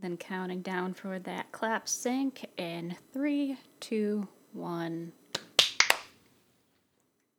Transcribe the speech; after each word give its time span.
Then 0.00 0.16
counting 0.16 0.60
down 0.60 0.92
for 0.94 1.18
that 1.20 1.52
clap 1.52 1.88
sync 1.88 2.44
in 2.58 2.96
three, 3.12 3.56
two, 3.80 4.28
one. 4.52 5.12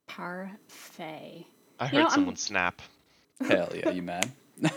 Parfait. 0.07 1.45
I 1.79 1.85
You 1.85 1.89
heard 1.89 1.93
know, 1.93 2.01
I'm- 2.03 2.09
someone 2.11 2.35
snap. 2.35 2.81
Hell 3.47 3.71
yeah, 3.75 3.91
you 3.91 4.01
mad? 4.01 4.31
I 4.63 4.71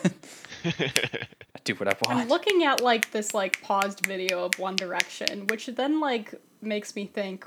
do 1.65 1.75
what 1.77 1.89
I 1.89 1.97
want. 2.05 2.19
I'm 2.21 2.29
looking 2.29 2.63
at 2.65 2.83
like 2.83 3.11
this 3.11 3.33
like 3.33 3.63
paused 3.63 4.05
video 4.05 4.45
of 4.45 4.59
One 4.59 4.77
Direction, 4.77 5.47
which 5.47 5.65
then 5.67 5.99
like 6.01 6.35
makes 6.61 6.95
me 6.95 7.07
think 7.07 7.47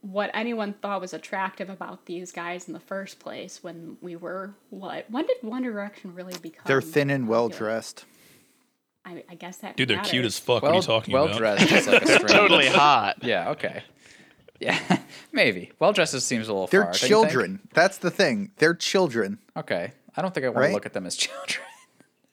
what 0.00 0.30
anyone 0.34 0.72
thought 0.72 1.00
was 1.00 1.12
attractive 1.14 1.70
about 1.70 2.06
these 2.06 2.32
guys 2.32 2.66
in 2.66 2.72
the 2.72 2.80
first 2.80 3.20
place 3.20 3.62
when 3.62 3.96
we 4.00 4.16
were 4.16 4.54
what? 4.70 5.08
When 5.08 5.24
did 5.26 5.36
One 5.42 5.62
Direction 5.62 6.12
really 6.16 6.36
become? 6.42 6.64
They're 6.66 6.80
thin 6.82 7.10
and 7.10 7.28
well 7.28 7.48
popular? 7.48 7.70
dressed. 7.74 8.04
I, 9.10 9.24
I 9.30 9.34
guess 9.34 9.56
that 9.58 9.76
Dude, 9.76 9.88
they're 9.88 10.00
cute 10.02 10.24
as 10.24 10.38
fuck. 10.38 10.62
what 10.62 10.72
are 10.72 10.76
you 10.76 10.82
talking 10.82 11.12
well 11.14 11.26
about? 11.26 11.38
dressed 11.38 11.86
like 11.88 12.06
totally 12.28 12.68
hot. 12.68 13.22
Yeah. 13.22 13.50
Okay. 13.50 13.82
Yeah, 14.60 14.78
maybe. 15.32 15.72
Well 15.78 15.92
dressed 15.92 16.18
seems 16.20 16.48
a 16.48 16.52
little 16.52 16.66
They're 16.66 16.82
far. 16.82 16.92
don't 16.92 16.94
you 17.02 17.08
think? 17.08 17.08
children. 17.30 17.60
That's 17.74 17.96
the 17.98 18.10
thing. 18.10 18.52
They're 18.58 18.74
children. 18.74 19.38
Okay. 19.56 19.92
I 20.16 20.22
don't 20.22 20.34
think 20.34 20.44
I 20.46 20.50
want 20.50 20.58
Right? 20.58 20.68
to 20.68 20.74
look 20.74 20.86
at 20.86 20.92
them 20.92 21.06
as 21.06 21.16
children. 21.16 21.66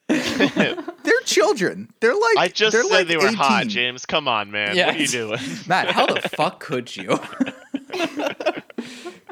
They're 0.09 1.21
children. 1.25 1.93
They're 1.99 2.13
like 2.13 2.37
I 2.37 2.47
just 2.49 2.71
they're 2.73 2.83
said 2.83 2.91
like 2.91 3.07
they 3.07 3.17
were 3.17 3.31
hot, 3.31 3.67
James. 3.67 4.05
Come 4.05 4.27
on, 4.27 4.51
man. 4.51 4.75
Yeah. 4.75 4.87
What 4.87 4.95
are 4.95 4.99
you 4.99 5.07
doing? 5.07 5.39
Matt, 5.67 5.91
how 5.91 6.05
the 6.07 6.21
fuck 6.21 6.59
could 6.59 6.95
you? 6.95 7.17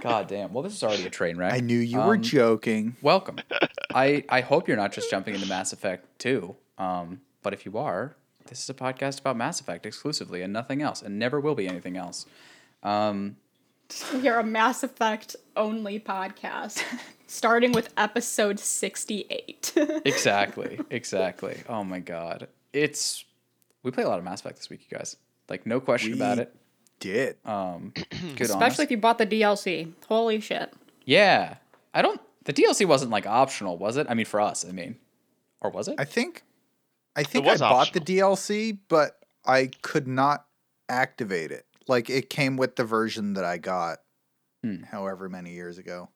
God 0.01 0.27
damn. 0.27 0.53
Well, 0.53 0.63
this 0.63 0.73
is 0.73 0.83
already 0.83 1.05
a 1.05 1.09
train 1.09 1.37
wreck. 1.37 1.53
I 1.53 1.59
knew 1.59 1.79
you 1.79 1.97
were 1.97 2.15
Um, 2.15 2.21
joking. 2.21 2.95
Welcome. 3.01 3.37
I 3.93 4.23
I 4.29 4.41
hope 4.41 4.67
you're 4.67 4.77
not 4.77 4.91
just 4.91 5.09
jumping 5.09 5.33
into 5.35 5.47
Mass 5.47 5.73
Effect 5.73 6.05
2. 6.19 6.55
Um, 6.77 7.21
but 7.45 7.53
if 7.53 7.63
you 7.63 7.77
are, 7.77 8.15
this 8.47 8.63
is 8.63 8.69
a 8.71 8.73
podcast 8.73 9.19
about 9.19 9.37
Mass 9.37 9.61
Effect 9.61 9.85
exclusively 9.85 10.41
and 10.41 10.51
nothing 10.51 10.81
else, 10.81 11.03
and 11.03 11.19
never 11.19 11.39
will 11.39 11.53
be 11.53 11.67
anything 11.67 11.95
else. 11.95 12.25
Um, 12.81 13.37
We 14.11 14.27
are 14.27 14.39
a 14.39 14.43
Mass 14.43 14.81
Effect 14.81 15.35
only 15.55 15.99
podcast, 15.99 16.83
starting 17.27 17.71
with 17.71 17.93
episode 17.97 18.59
68. 18.59 19.73
exactly. 20.05 20.79
Exactly. 20.89 21.61
Oh 21.69 21.83
my 21.83 21.99
god. 21.99 22.47
It's 22.73 23.23
we 23.83 23.91
play 23.91 24.03
a 24.03 24.09
lot 24.09 24.17
of 24.17 24.25
Mass 24.25 24.39
Effect 24.39 24.55
this 24.57 24.71
week, 24.71 24.87
you 24.89 24.97
guys. 24.97 25.17
Like 25.47 25.67
no 25.67 25.79
question 25.79 26.13
about 26.13 26.39
it. 26.39 26.55
Did 26.99 27.35
Um, 27.45 27.93
good 27.93 28.09
on 28.09 28.41
us. 28.41 28.49
Especially 28.49 28.85
if 28.85 28.91
you 28.91 28.97
bought 28.97 29.19
the 29.19 29.27
DLC. 29.27 29.91
Holy 30.07 30.39
shit. 30.39 30.73
Yeah. 31.05 31.57
I 31.93 32.01
don't. 32.01 32.19
The 32.45 32.53
DLC 32.53 32.87
wasn't 32.87 33.11
like 33.11 33.27
optional, 33.27 33.77
was 33.77 33.97
it? 33.97 34.07
I 34.09 34.15
mean, 34.15 34.25
for 34.25 34.41
us, 34.41 34.65
I 34.67 34.71
mean, 34.71 34.95
or 35.61 35.69
was 35.69 35.87
it? 35.87 35.95
I 35.99 36.05
think 36.05 36.41
I 37.15 37.23
think 37.23 37.45
I 37.47 37.51
was 37.51 37.61
bought 37.61 37.93
the 37.93 37.99
DLC, 38.01 38.77
but 38.89 39.17
I 39.45 39.67
could 39.81 40.07
not 40.07 40.45
activate 40.89 41.51
it. 41.51 41.65
Like 41.87 42.09
it 42.09 42.29
came 42.29 42.57
with 42.57 42.75
the 42.75 42.83
version 42.83 43.33
that 43.33 43.45
I 43.45 43.57
got 43.57 43.99
Hmm. 44.63 44.83
however 44.83 45.29
many 45.29 45.51
years 45.53 45.77
ago. 45.77 46.09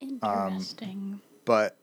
Interesting. 0.00 1.20
But 1.44 1.78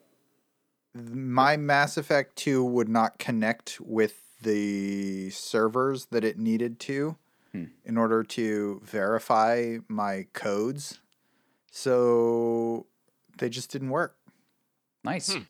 my 0.94 1.58
Mass 1.58 1.98
Effect 1.98 2.36
2 2.38 2.64
would 2.64 2.88
not 2.90 3.18
connect 3.20 3.82
with 3.82 4.22
the 4.42 5.30
servers 5.32 6.06
that 6.08 6.24
it 6.24 6.38
needed 6.38 6.80
to 6.82 7.18
Hmm. 7.52 7.66
in 7.84 7.98
order 7.98 8.22
to 8.24 8.82
verify 8.84 9.78
my 9.88 10.28
codes. 10.34 11.00
So 11.72 12.86
they 13.38 13.50
just 13.50 13.72
didn't 13.72 13.90
work. 13.90 14.18
nice. 15.04 15.34
Hmm. 15.34 15.42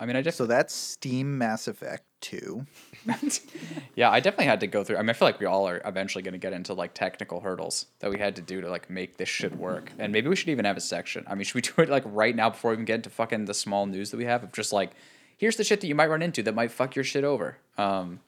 I 0.00 0.06
mean, 0.06 0.16
I 0.16 0.22
just 0.22 0.36
So 0.36 0.46
that's 0.46 0.74
Steam 0.74 1.38
Mass 1.38 1.68
Effect 1.68 2.04
2. 2.22 2.64
yeah, 3.96 4.10
I 4.10 4.20
definitely 4.20 4.46
had 4.46 4.60
to 4.60 4.66
go 4.66 4.82
through. 4.84 4.96
I 4.96 5.02
mean, 5.02 5.10
I 5.10 5.12
feel 5.12 5.28
like 5.28 5.40
we 5.40 5.46
all 5.46 5.68
are 5.68 5.80
eventually 5.84 6.22
going 6.22 6.32
to 6.32 6.38
get 6.38 6.52
into 6.52 6.74
like 6.74 6.94
technical 6.94 7.40
hurdles 7.40 7.86
that 8.00 8.10
we 8.10 8.18
had 8.18 8.36
to 8.36 8.42
do 8.42 8.60
to 8.60 8.70
like 8.70 8.88
make 8.90 9.16
this 9.16 9.28
shit 9.28 9.56
work. 9.56 9.92
And 9.98 10.12
maybe 10.12 10.28
we 10.28 10.36
should 10.36 10.48
even 10.48 10.64
have 10.64 10.76
a 10.76 10.80
section. 10.80 11.24
I 11.26 11.34
mean, 11.34 11.44
should 11.44 11.54
we 11.54 11.60
do 11.60 11.72
it 11.78 11.88
like 11.88 12.04
right 12.06 12.34
now 12.34 12.50
before 12.50 12.70
we 12.70 12.74
even 12.76 12.84
get 12.84 12.96
into 12.96 13.10
fucking 13.10 13.44
the 13.44 13.54
small 13.54 13.86
news 13.86 14.10
that 14.10 14.16
we 14.16 14.24
have 14.24 14.42
of 14.42 14.52
just 14.52 14.72
like, 14.72 14.92
here's 15.36 15.56
the 15.56 15.64
shit 15.64 15.80
that 15.82 15.86
you 15.86 15.94
might 15.94 16.08
run 16.10 16.22
into 16.22 16.42
that 16.42 16.54
might 16.54 16.70
fuck 16.70 16.94
your 16.96 17.04
shit 17.04 17.24
over. 17.24 17.58
Um, 17.76 18.20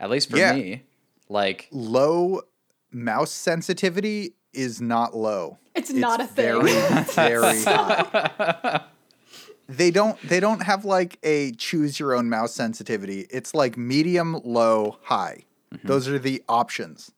at 0.00 0.10
least 0.10 0.30
for 0.30 0.36
Yeah. 0.38 0.54
me, 0.54 0.82
like 1.28 1.68
Low 1.70 2.42
mouse 2.90 3.30
sensitivity 3.32 4.34
is 4.52 4.80
not 4.80 5.16
low. 5.16 5.58
It's 5.74 5.92
not 5.92 6.20
a 6.20 6.26
thing. 6.26 6.64
Very, 6.64 7.02
very 7.14 7.62
high. 7.64 8.84
They 9.68 9.90
don't 9.90 10.20
they 10.28 10.40
don't 10.40 10.62
have 10.62 10.84
like 10.84 11.18
a 11.22 11.52
choose 11.52 11.98
your 11.98 12.14
own 12.14 12.28
mouse 12.28 12.54
sensitivity. 12.54 13.26
It's 13.30 13.54
like 13.54 13.76
medium, 13.76 14.40
low, 14.44 14.98
high. 15.02 15.44
Those 15.82 16.08
are 16.08 16.18
the 16.18 16.42
options. 16.48 17.12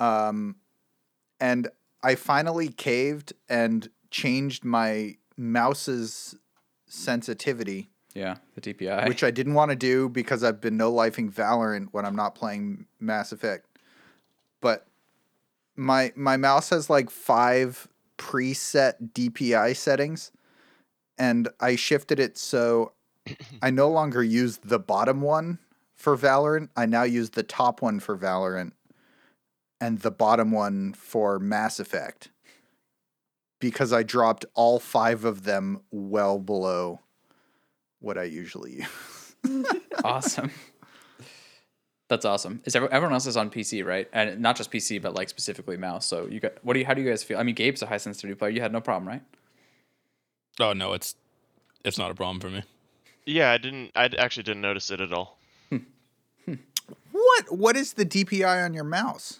Um 0.00 0.56
and 1.40 1.68
I 2.02 2.14
finally 2.14 2.68
caved 2.68 3.32
and 3.48 3.88
changed 4.10 4.64
my 4.64 5.16
mouse's 5.36 6.36
sensitivity, 6.86 7.90
yeah, 8.14 8.36
the 8.54 8.60
DPI. 8.60 9.08
which 9.08 9.22
I 9.24 9.30
didn't 9.30 9.54
want 9.54 9.70
to 9.70 9.76
do 9.76 10.08
because 10.08 10.42
I've 10.44 10.60
been 10.60 10.76
no 10.76 10.92
lifing 10.92 11.32
Valorant 11.32 11.88
when 11.92 12.04
I'm 12.04 12.16
not 12.16 12.34
playing 12.34 12.86
Mass 13.00 13.32
Effect. 13.32 13.66
But 14.60 14.86
my 15.76 16.12
my 16.16 16.36
mouse 16.36 16.70
has 16.70 16.90
like 16.90 17.10
five 17.10 17.88
preset 18.18 19.12
DPI 19.12 19.76
settings 19.76 20.32
and 21.22 21.48
I 21.60 21.76
shifted 21.76 22.18
it 22.18 22.36
so 22.36 22.94
I 23.62 23.70
no 23.70 23.88
longer 23.88 24.24
use 24.24 24.56
the 24.56 24.80
bottom 24.80 25.20
one 25.20 25.60
for 25.94 26.16
Valorant. 26.16 26.70
I 26.76 26.84
now 26.86 27.04
use 27.04 27.30
the 27.30 27.44
top 27.44 27.80
one 27.80 28.00
for 28.00 28.18
Valorant 28.18 28.72
and 29.80 30.00
the 30.00 30.10
bottom 30.10 30.50
one 30.50 30.94
for 30.94 31.38
Mass 31.38 31.78
Effect 31.78 32.30
because 33.60 33.92
I 33.92 34.02
dropped 34.02 34.46
all 34.54 34.80
five 34.80 35.24
of 35.24 35.44
them 35.44 35.82
well 35.92 36.40
below 36.40 36.98
what 38.00 38.18
I 38.18 38.24
usually 38.24 38.82
use. 39.44 39.66
awesome. 40.04 40.50
That's 42.08 42.24
awesome. 42.24 42.62
Is 42.64 42.74
every, 42.74 42.90
everyone 42.90 43.14
else 43.14 43.28
is 43.28 43.36
on 43.36 43.48
PC, 43.48 43.86
right? 43.86 44.08
And 44.12 44.40
not 44.40 44.56
just 44.56 44.72
PC, 44.72 45.00
but 45.00 45.14
like 45.14 45.28
specifically 45.28 45.76
mouse. 45.76 46.04
So 46.04 46.26
you 46.26 46.40
got 46.40 46.54
what 46.64 46.72
do 46.72 46.80
you? 46.80 46.86
How 46.86 46.94
do 46.94 47.00
you 47.00 47.08
guys 47.08 47.22
feel? 47.22 47.38
I 47.38 47.44
mean, 47.44 47.54
Gabe's 47.54 47.80
a 47.80 47.86
high 47.86 47.98
sensitivity 47.98 48.36
player. 48.36 48.50
You 48.50 48.60
had 48.60 48.72
no 48.72 48.80
problem, 48.80 49.06
right? 49.06 49.22
Oh 50.60 50.72
no, 50.72 50.92
it's 50.92 51.14
it's 51.84 51.98
not 51.98 52.10
a 52.10 52.14
problem 52.14 52.40
for 52.40 52.50
me. 52.50 52.62
Yeah, 53.26 53.50
I 53.52 53.58
didn't. 53.58 53.92
I 53.94 54.10
actually 54.18 54.42
didn't 54.44 54.62
notice 54.62 54.90
it 54.90 55.00
at 55.00 55.12
all. 55.12 55.38
What 57.12 57.56
what 57.56 57.76
is 57.76 57.92
the 57.94 58.04
DPI 58.04 58.64
on 58.64 58.74
your 58.74 58.84
mouse? 58.84 59.38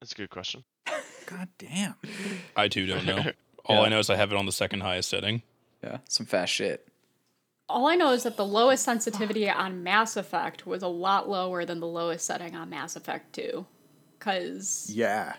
That's 0.00 0.12
a 0.12 0.14
good 0.14 0.30
question. 0.30 0.64
God 1.26 1.48
damn. 1.58 1.94
I 2.56 2.68
too 2.68 2.86
don't 2.86 3.04
know. 3.04 3.18
All 3.66 3.76
Yeah. 3.76 3.82
I 3.82 3.88
know 3.88 3.98
is 3.98 4.10
I 4.10 4.16
have 4.16 4.32
it 4.32 4.38
on 4.38 4.46
the 4.46 4.52
second 4.52 4.80
highest 4.80 5.10
setting. 5.10 5.42
Yeah, 5.84 5.98
some 6.08 6.26
fast 6.26 6.52
shit. 6.52 6.88
All 7.68 7.86
I 7.86 7.94
know 7.94 8.12
is 8.12 8.24
that 8.24 8.36
the 8.36 8.44
lowest 8.44 8.84
sensitivity 8.84 9.48
on 9.48 9.82
Mass 9.84 10.16
Effect 10.16 10.66
was 10.66 10.82
a 10.82 10.88
lot 10.88 11.28
lower 11.28 11.64
than 11.64 11.78
the 11.78 11.86
lowest 11.86 12.24
setting 12.24 12.56
on 12.56 12.68
Mass 12.70 12.96
Effect 12.96 13.32
2. 13.34 13.64
Cause 14.18 14.90
Yeah. 14.92 15.34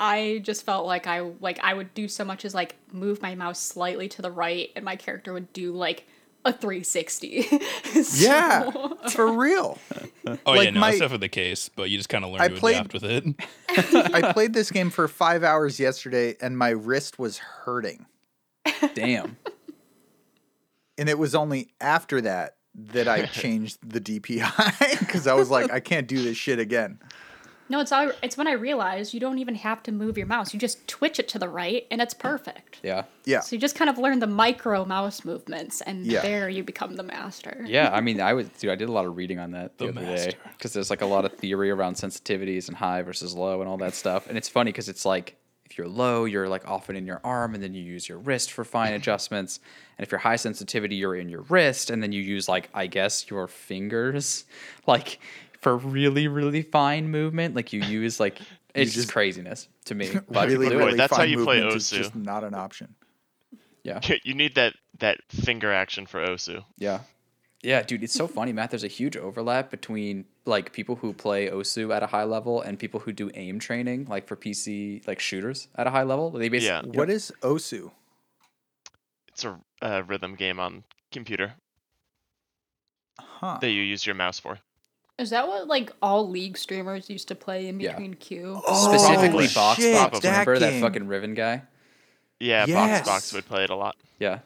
I 0.00 0.40
just 0.42 0.64
felt 0.66 0.86
like 0.86 1.06
I 1.06 1.20
like 1.40 1.58
I 1.62 1.72
would 1.74 1.94
do 1.94 2.08
so 2.08 2.24
much 2.24 2.44
as 2.44 2.54
like 2.54 2.76
move 2.92 3.22
my 3.22 3.34
mouse 3.34 3.60
slightly 3.60 4.08
to 4.08 4.22
the 4.22 4.30
right 4.30 4.70
and 4.74 4.84
my 4.84 4.96
character 4.96 5.32
would 5.32 5.52
do 5.52 5.72
like 5.72 6.06
a 6.44 6.52
360. 6.52 7.42
So- 8.02 8.26
Yeah. 8.26 8.70
For 9.10 9.32
real. 9.32 9.78
Oh 10.26 10.38
Like 10.46 10.64
yeah, 10.64 10.70
no, 10.72 10.80
my- 10.80 10.88
that's 10.90 11.00
definitely 11.00 11.24
the 11.26 11.28
case. 11.30 11.68
But 11.68 11.90
you 11.90 11.96
just 11.96 12.08
kind 12.10 12.24
of 12.24 12.32
learn 12.32 12.40
I 12.42 12.48
to 12.48 12.54
played- 12.56 12.76
adapt 12.76 12.92
with 12.94 13.04
it. 13.04 13.24
I 14.14 14.32
played 14.32 14.52
this 14.52 14.70
game 14.70 14.90
for 14.90 15.08
five 15.08 15.42
hours 15.44 15.78
yesterday 15.80 16.36
and 16.40 16.58
my 16.58 16.70
wrist 16.70 17.18
was 17.18 17.38
hurting. 17.38 18.06
Damn. 18.94 19.36
And 20.98 21.08
it 21.08 21.18
was 21.18 21.34
only 21.34 21.72
after 21.80 22.20
that 22.20 22.56
that 22.74 23.08
I 23.08 23.26
changed 23.26 23.78
the 23.88 24.00
DPI 24.00 24.98
because 25.00 25.26
I 25.26 25.34
was 25.34 25.50
like, 25.50 25.70
I 25.72 25.80
can't 25.80 26.06
do 26.06 26.22
this 26.22 26.36
shit 26.36 26.58
again. 26.58 26.98
No, 27.68 27.80
it's 27.80 27.92
all, 27.92 28.10
it's 28.22 28.36
when 28.36 28.46
I 28.46 28.52
realized 28.52 29.14
you 29.14 29.20
don't 29.20 29.38
even 29.38 29.54
have 29.54 29.82
to 29.84 29.92
move 29.92 30.18
your 30.18 30.26
mouse. 30.26 30.52
You 30.52 30.60
just 30.60 30.86
twitch 30.86 31.18
it 31.18 31.28
to 31.28 31.38
the 31.38 31.48
right 31.48 31.86
and 31.90 32.02
it's 32.02 32.14
perfect. 32.14 32.78
Yeah. 32.82 33.04
Yeah. 33.24 33.40
So 33.40 33.56
you 33.56 33.60
just 33.60 33.74
kind 33.74 33.88
of 33.88 33.96
learn 33.96 34.18
the 34.18 34.26
micro 34.26 34.84
mouse 34.84 35.24
movements 35.24 35.80
and 35.80 36.04
Yeah. 36.04 36.20
there 36.20 36.48
you 36.48 36.62
become 36.62 36.96
the 36.96 37.02
master. 37.02 37.64
Yeah, 37.66 37.90
I 37.92 38.00
mean, 38.00 38.20
I 38.20 38.34
was 38.34 38.48
dude. 38.48 38.70
I 38.70 38.74
did 38.74 38.88
a 38.88 38.92
lot 38.92 39.06
of 39.06 39.16
reading 39.16 39.38
on 39.38 39.52
that 39.52 39.78
the, 39.78 39.86
The 39.86 40.00
other 40.00 40.16
day 40.16 40.34
because 40.56 40.72
there's 40.72 40.90
like 40.90 41.02
a 41.02 41.06
lot 41.06 41.24
of 41.24 41.32
theory 41.32 41.70
around 41.70 41.94
sensitivities 41.94 42.68
and 42.68 42.76
high 42.76 43.02
versus 43.02 43.34
low 43.34 43.60
and 43.60 43.68
all 43.68 43.78
that 43.78 43.94
stuff. 43.94 44.28
And 44.28 44.36
it's 44.36 44.48
funny 44.48 44.70
because 44.70 44.88
it's 44.88 45.04
like 45.04 45.36
if 45.74 45.78
you're 45.78 45.88
low, 45.88 46.24
you're 46.26 46.48
like 46.48 46.68
often 46.68 46.94
in 46.94 47.06
your 47.06 47.20
arm, 47.24 47.54
and 47.54 47.62
then 47.62 47.74
you 47.74 47.82
use 47.82 48.08
your 48.08 48.18
wrist 48.18 48.52
for 48.52 48.64
fine 48.64 48.88
mm-hmm. 48.88 48.96
adjustments. 48.96 49.60
And 49.96 50.06
if 50.06 50.12
you're 50.12 50.18
high 50.18 50.36
sensitivity, 50.36 50.96
you're 50.96 51.16
in 51.16 51.28
your 51.28 51.42
wrist, 51.42 51.90
and 51.90 52.02
then 52.02 52.12
you 52.12 52.20
use 52.20 52.48
like 52.48 52.68
I 52.74 52.86
guess 52.86 53.30
your 53.30 53.48
fingers, 53.48 54.44
like 54.86 55.18
for 55.64 55.76
really 55.76 56.28
really 56.28 56.62
fine 56.62 57.08
movement. 57.10 57.56
Like 57.56 57.72
you 57.72 57.80
use 58.00 58.20
like 58.20 58.38
it's 58.74 58.92
just 58.92 59.06
just- 59.06 59.12
craziness 59.12 59.68
to 59.86 59.94
me. 59.96 60.10
But 60.28 60.48
really, 60.48 60.66
people 60.68 60.78
really 60.86 60.96
That's 60.96 61.10
how 61.10 61.18
fine 61.22 61.30
you 61.30 61.42
play 61.44 61.56
movement 61.60 61.76
is 61.76 61.84
Osu. 61.90 61.96
just 61.96 62.14
not 62.14 62.44
an 62.44 62.54
option. 62.54 62.94
yeah, 63.82 63.98
You 64.22 64.34
need 64.34 64.54
that 64.54 64.74
that 65.00 65.18
finger 65.30 65.72
action 65.72 66.06
for 66.06 66.20
Osu. 66.24 66.62
yeah. 66.78 67.00
Yeah, 67.62 67.80
dude, 67.82 68.02
it's 68.04 68.12
so 68.12 68.26
funny, 68.28 68.52
Matt. 68.52 68.68
There's 68.72 68.84
a 68.84 68.88
huge 69.00 69.16
overlap 69.16 69.70
between 69.70 70.26
like 70.44 70.72
people 70.74 70.96
who 70.96 71.14
play 71.14 71.48
Osu 71.48 71.96
at 71.96 72.02
a 72.02 72.06
high 72.06 72.24
level 72.24 72.60
and 72.60 72.78
people 72.78 73.00
who 73.00 73.10
do 73.10 73.30
aim 73.32 73.58
training, 73.58 74.04
like 74.04 74.26
for 74.28 74.36
PC 74.36 75.00
like 75.08 75.18
shooters 75.18 75.68
at 75.74 75.86
a 75.86 75.90
high 75.90 76.02
level. 76.02 76.30
They 76.30 76.50
basically 76.50 76.90
Yeah. 76.92 76.98
What 77.00 77.08
is 77.08 77.32
Osu? 77.40 77.90
It's 79.28 79.44
a 79.46 79.58
uh, 79.80 80.02
rhythm 80.06 80.34
game 80.34 80.60
on 80.60 80.84
computer 81.10 81.54
Huh. 83.18 83.58
that 83.62 83.70
you 83.70 83.80
use 83.82 84.04
your 84.06 84.14
mouse 84.14 84.38
for. 84.38 84.58
Is 85.18 85.30
that 85.30 85.46
what 85.46 85.68
like 85.68 85.92
all 86.02 86.28
league 86.28 86.58
streamers 86.58 87.08
used 87.08 87.28
to 87.28 87.34
play 87.34 87.68
in 87.68 87.78
Yeah. 87.80 87.92
between 87.92 88.14
queue? 88.14 88.60
Oh, 88.66 88.88
specifically 88.92 89.46
shit, 89.46 89.54
Box 89.54 89.80
Box. 89.84 90.20
that 90.20 90.30
Remember 90.46 90.58
that 90.58 90.70
game. 90.70 90.80
fucking 90.82 91.06
Riven 91.06 91.34
guy? 91.34 91.62
Yeah, 92.40 92.66
Yes. 92.66 93.00
Box 93.06 93.08
Box 93.08 93.32
would 93.32 93.46
play 93.46 93.64
it 93.64 93.70
a 93.70 93.76
lot. 93.76 93.96
Yeah. 94.18 94.40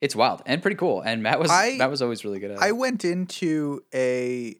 It's 0.00 0.14
wild 0.16 0.42
and 0.46 0.60
pretty 0.62 0.76
cool. 0.76 1.00
And 1.00 1.22
Matt 1.22 1.38
was 1.40 1.50
I- 1.50 1.76
Matt 1.76 1.90
was 1.90 2.02
always 2.02 2.24
really 2.24 2.38
good 2.40 2.50
at 2.52 2.56
it. 2.58 2.62
I 2.62 2.72
went 2.72 3.04
into 3.04 3.82
a 3.94 4.56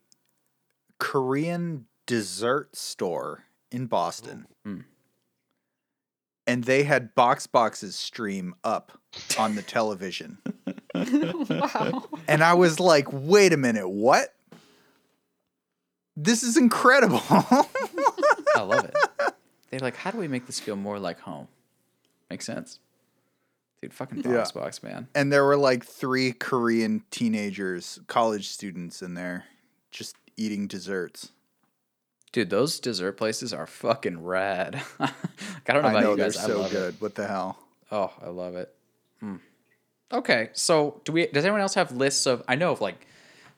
Korean 0.98 1.86
dessert 2.06 2.74
store 2.76 3.44
in 3.70 3.86
Boston. 3.86 4.46
Mm. 4.66 4.84
And 6.46 6.64
they 6.64 6.84
had 6.84 7.14
Box 7.14 7.46
Box's 7.46 7.94
stream 7.96 8.54
up 8.64 8.98
on 9.38 9.54
the 9.54 9.62
television. 9.62 10.38
wow. 10.94 12.04
And 12.26 12.42
I 12.42 12.54
was 12.54 12.80
like, 12.80 13.06
wait 13.12 13.52
a 13.52 13.56
minute, 13.58 13.88
what? 13.88 14.34
This 16.20 16.42
is 16.42 16.56
incredible. 16.56 17.20
I 17.30 18.60
love 18.60 18.84
it. 18.86 18.94
They're 19.70 19.78
like, 19.80 19.96
how 19.96 20.10
do 20.10 20.18
we 20.18 20.26
make 20.28 20.46
this 20.46 20.58
feel 20.58 20.74
more 20.76 20.98
like 20.98 21.20
home? 21.20 21.46
Makes 22.28 22.46
sense. 22.46 22.80
Dude, 23.80 23.94
fucking 23.94 24.22
Yeah. 24.24 24.38
Box 24.38 24.50
Box, 24.52 24.82
man. 24.82 25.06
and 25.14 25.32
there 25.32 25.44
were 25.44 25.56
like 25.56 25.84
three 25.86 26.32
Korean 26.32 27.04
teenagers, 27.12 28.00
college 28.08 28.48
students 28.48 29.00
in 29.02 29.14
there, 29.14 29.44
just 29.92 30.16
eating 30.36 30.66
desserts. 30.66 31.30
Dude, 32.32 32.50
those 32.50 32.80
dessert 32.80 33.12
places 33.12 33.52
are 33.54 33.66
fucking 33.68 34.24
rad. 34.24 34.82
I 35.00 35.12
don't 35.68 35.82
know 35.82 35.88
I 35.88 35.92
about 35.92 36.02
know 36.02 36.10
you 36.10 36.16
they're 36.16 36.26
guys. 36.26 36.36
I 36.38 36.46
so 36.48 36.58
love 36.62 36.72
it. 36.72 36.74
good. 36.74 37.00
What 37.00 37.14
the 37.14 37.26
hell? 37.28 37.58
Oh, 37.92 38.12
I 38.20 38.28
love 38.28 38.56
it. 38.56 38.74
Mm. 39.22 39.38
Okay, 40.12 40.50
so 40.54 41.00
do 41.04 41.12
we? 41.12 41.26
Does 41.28 41.44
anyone 41.44 41.60
else 41.60 41.74
have 41.74 41.92
lists 41.92 42.26
of? 42.26 42.42
I 42.48 42.56
know 42.56 42.72
of 42.72 42.80
like, 42.80 43.06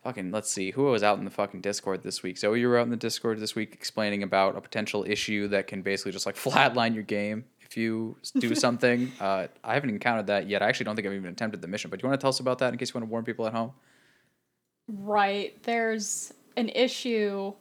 fucking. 0.02 0.30
Let's 0.30 0.50
see, 0.50 0.70
who 0.70 0.84
was 0.84 1.02
out 1.02 1.18
in 1.18 1.24
the 1.24 1.30
fucking 1.30 1.60
Discord 1.60 2.02
this 2.02 2.22
week? 2.22 2.38
Zoe, 2.38 2.60
you 2.60 2.68
were 2.68 2.78
out 2.78 2.84
in 2.84 2.90
the 2.90 2.96
Discord 2.96 3.38
this 3.40 3.54
week 3.54 3.72
explaining 3.72 4.22
about 4.22 4.56
a 4.56 4.60
potential 4.60 5.04
issue 5.06 5.48
that 5.48 5.66
can 5.66 5.82
basically 5.82 6.12
just 6.12 6.26
like 6.26 6.36
flatline 6.36 6.94
your 6.94 7.02
game 7.02 7.44
if 7.62 7.76
you 7.76 8.16
do 8.38 8.54
something. 8.66 9.12
uh, 9.20 9.46
I 9.62 9.74
haven't 9.74 9.90
encountered 9.90 10.26
that 10.28 10.48
yet. 10.48 10.62
I 10.62 10.68
actually 10.68 10.84
don't 10.84 10.96
think 10.96 11.06
I've 11.06 11.14
even 11.14 11.32
attempted 11.32 11.62
the 11.62 11.68
mission. 11.68 11.90
But 11.90 12.00
do 12.00 12.04
you 12.04 12.08
want 12.10 12.20
to 12.20 12.22
tell 12.22 12.30
us 12.30 12.40
about 12.40 12.58
that 12.58 12.72
in 12.72 12.78
case 12.78 12.90
you 12.90 13.00
want 13.00 13.08
to 13.08 13.10
warn 13.10 13.24
people 13.24 13.46
at 13.46 13.52
home? 13.52 13.72
Right. 14.88 15.62
There's 15.62 16.32
an 16.56 16.68
issue 16.70 17.52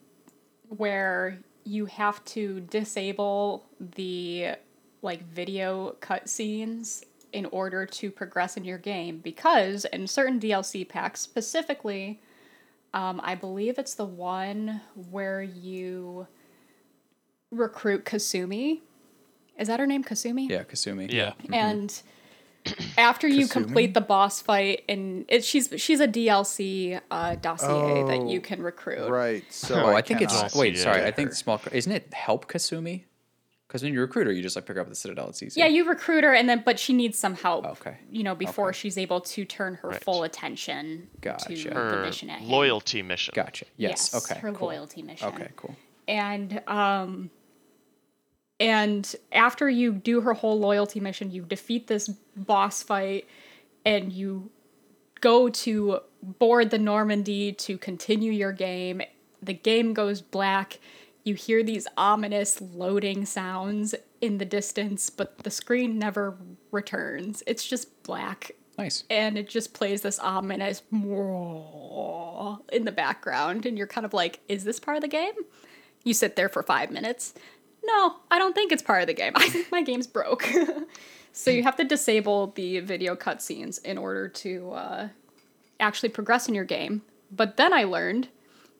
where 0.69 1.37
you 1.63 1.85
have 1.85 2.23
to 2.25 2.61
disable 2.61 3.65
the 3.79 4.55
like 5.01 5.23
video 5.29 5.95
cutscenes 6.01 7.03
in 7.31 7.45
order 7.47 7.85
to 7.85 8.09
progress 8.09 8.57
in 8.57 8.65
your 8.65 8.77
game 8.77 9.19
because 9.19 9.85
in 9.85 10.07
certain 10.07 10.39
DLC 10.39 10.87
packs, 10.87 11.21
specifically, 11.21 12.19
um, 12.93 13.19
I 13.23 13.35
believe 13.35 13.77
it's 13.79 13.93
the 13.95 14.05
one 14.05 14.81
where 15.11 15.41
you 15.41 16.27
recruit 17.51 18.05
Kasumi. 18.05 18.81
Is 19.57 19.67
that 19.67 19.79
her 19.79 19.87
name, 19.87 20.03
Kasumi? 20.03 20.49
Yeah, 20.49 20.63
Kasumi. 20.63 21.11
Yeah. 21.11 21.33
and 21.51 22.01
after 22.97 23.27
you 23.27 23.45
Kasumi? 23.45 23.51
complete 23.51 23.93
the 23.93 24.01
boss 24.01 24.41
fight 24.41 24.83
and 24.87 25.25
it, 25.27 25.43
she's 25.43 25.73
she's 25.77 25.99
a 25.99 26.07
DLC 26.07 26.99
uh, 27.11 27.35
dossier 27.35 28.03
that 28.07 28.27
you 28.27 28.39
Oh, 28.39 28.41
can 28.41 28.61
recruit. 28.61 29.09
Right. 29.09 29.43
So 29.51 29.75
Oh, 29.75 29.95
I, 29.95 30.01
think 30.01 30.21
it's 30.21 30.55
wait. 30.55 30.77
Sorry, 30.77 31.01
it. 31.01 31.05
I 31.07 31.11
think 31.11 31.33
small. 31.33 31.59
Isn't 31.71 31.91
it 31.91 32.13
help 32.13 32.47
Kasumi? 32.51 33.03
Because 33.69 33.83
when 33.83 33.93
you're 33.93 34.03
a 34.03 34.07
recruiter, 34.07 34.31
you 34.31 34.41
just 34.41 34.55
like 34.55 34.65
pick 34.65 34.77
her 34.77 34.81
up 34.81 34.87
at 34.87 34.89
the 34.89 34.95
Citadel. 34.95 35.29
It's 35.29 35.43
easy. 35.43 35.59
Yeah, 35.59 35.67
you 35.67 35.87
recruit 35.87 36.23
her 36.23 36.33
and 36.33 36.49
then 36.49 36.63
but 36.65 36.79
she 36.79 36.91
needs 36.91 37.19
some 37.19 37.35
help. 37.35 37.65
Okay. 37.67 37.97
You 38.11 38.23
know, 38.23 38.33
before 38.33 38.69
Okay. 38.69 38.77
she's 38.79 38.97
able 38.97 39.21
to 39.21 39.45
turn 39.45 39.75
her 39.75 39.89
Right. 39.89 40.03
full 40.03 40.23
attention 40.23 41.07
Gotcha. 41.21 41.55
to 41.55 41.69
the 41.69 41.75
Her 41.75 42.01
mission 42.03 42.31
at 42.31 42.39
hand. 42.39 42.49
loyalty 42.49 43.03
mission. 43.03 43.33
Gotcha. 43.35 43.65
Yes. 43.77 44.15
okay. 44.15 44.39
Her 44.39 44.51
cool. 44.53 44.69
loyalty 44.69 45.03
mission. 45.03 45.27
Okay. 45.29 45.49
Cool. 45.55 45.75
and 46.07 46.63
um 46.67 47.29
and 48.59 49.15
after 49.31 49.69
you 49.69 49.93
do 49.93 50.21
her 50.21 50.33
whole 50.33 50.59
loyalty 50.59 50.99
mission 50.99 51.29
you 51.31 51.43
defeat 51.43 51.85
this 51.87 52.07
boss 52.35 52.81
fight 52.83 53.27
and 53.85 54.11
you 54.11 54.49
go 55.21 55.47
to 55.49 55.99
board 56.23 56.69
the 56.71 56.77
normandy 56.79 57.51
to 57.53 57.77
continue 57.77 58.31
your 58.31 58.51
game 58.51 59.01
the 59.41 59.53
game 59.53 59.93
goes 59.93 60.21
black 60.21 60.79
you 61.23 61.35
hear 61.35 61.63
these 61.63 61.87
ominous 61.97 62.61
loading 62.61 63.25
sounds 63.25 63.95
in 64.21 64.37
the 64.37 64.45
distance 64.45 65.09
but 65.09 65.37
the 65.39 65.51
screen 65.51 65.97
never 65.99 66.37
returns. 66.71 67.43
It's 67.47 67.65
just 67.67 68.03
black. 68.03 68.51
Nice. 68.77 69.03
and 69.09 69.37
it 69.37 69.49
just 69.49 69.73
plays 69.73 70.03
this 70.03 70.19
ominous 70.19 70.81
in 70.91 72.85
the 72.85 72.93
background 72.95 73.65
and 73.65 73.77
you're 73.77 73.87
kind 73.87 74.05
of 74.05 74.13
like 74.13 74.39
is 74.47 74.63
this 74.63 74.79
part 74.79 74.95
of 74.95 75.01
the 75.01 75.09
game? 75.09 75.33
You 76.05 76.13
sit 76.13 76.37
there 76.37 76.47
for 76.47 76.63
five 76.63 76.89
minutes. 76.89 77.33
No 77.83 78.15
i 78.31 78.39
don't 78.39 78.53
think 78.55 78.71
it's 78.71 78.83
part 78.83 79.01
of 79.01 79.07
the 79.07 79.13
game. 79.13 79.33
I 79.35 79.49
think 79.49 79.69
my 79.71 79.81
game's 79.81 80.07
broke. 80.07 80.47
So 81.31 81.51
you 81.51 81.61
have 81.63 81.75
to 81.77 81.83
disable 81.83 82.47
the 82.47 82.79
video 82.79 83.15
cutscenes 83.15 83.81
in 83.83 83.97
order 83.99 84.27
to 84.27 84.71
uh, 84.71 85.09
actually 85.79 86.09
progress 86.09 86.47
in 86.47 86.55
your 86.55 86.65
game. 86.65 87.03
But 87.31 87.55
then 87.55 87.71
i 87.71 87.83
learned 87.83 88.29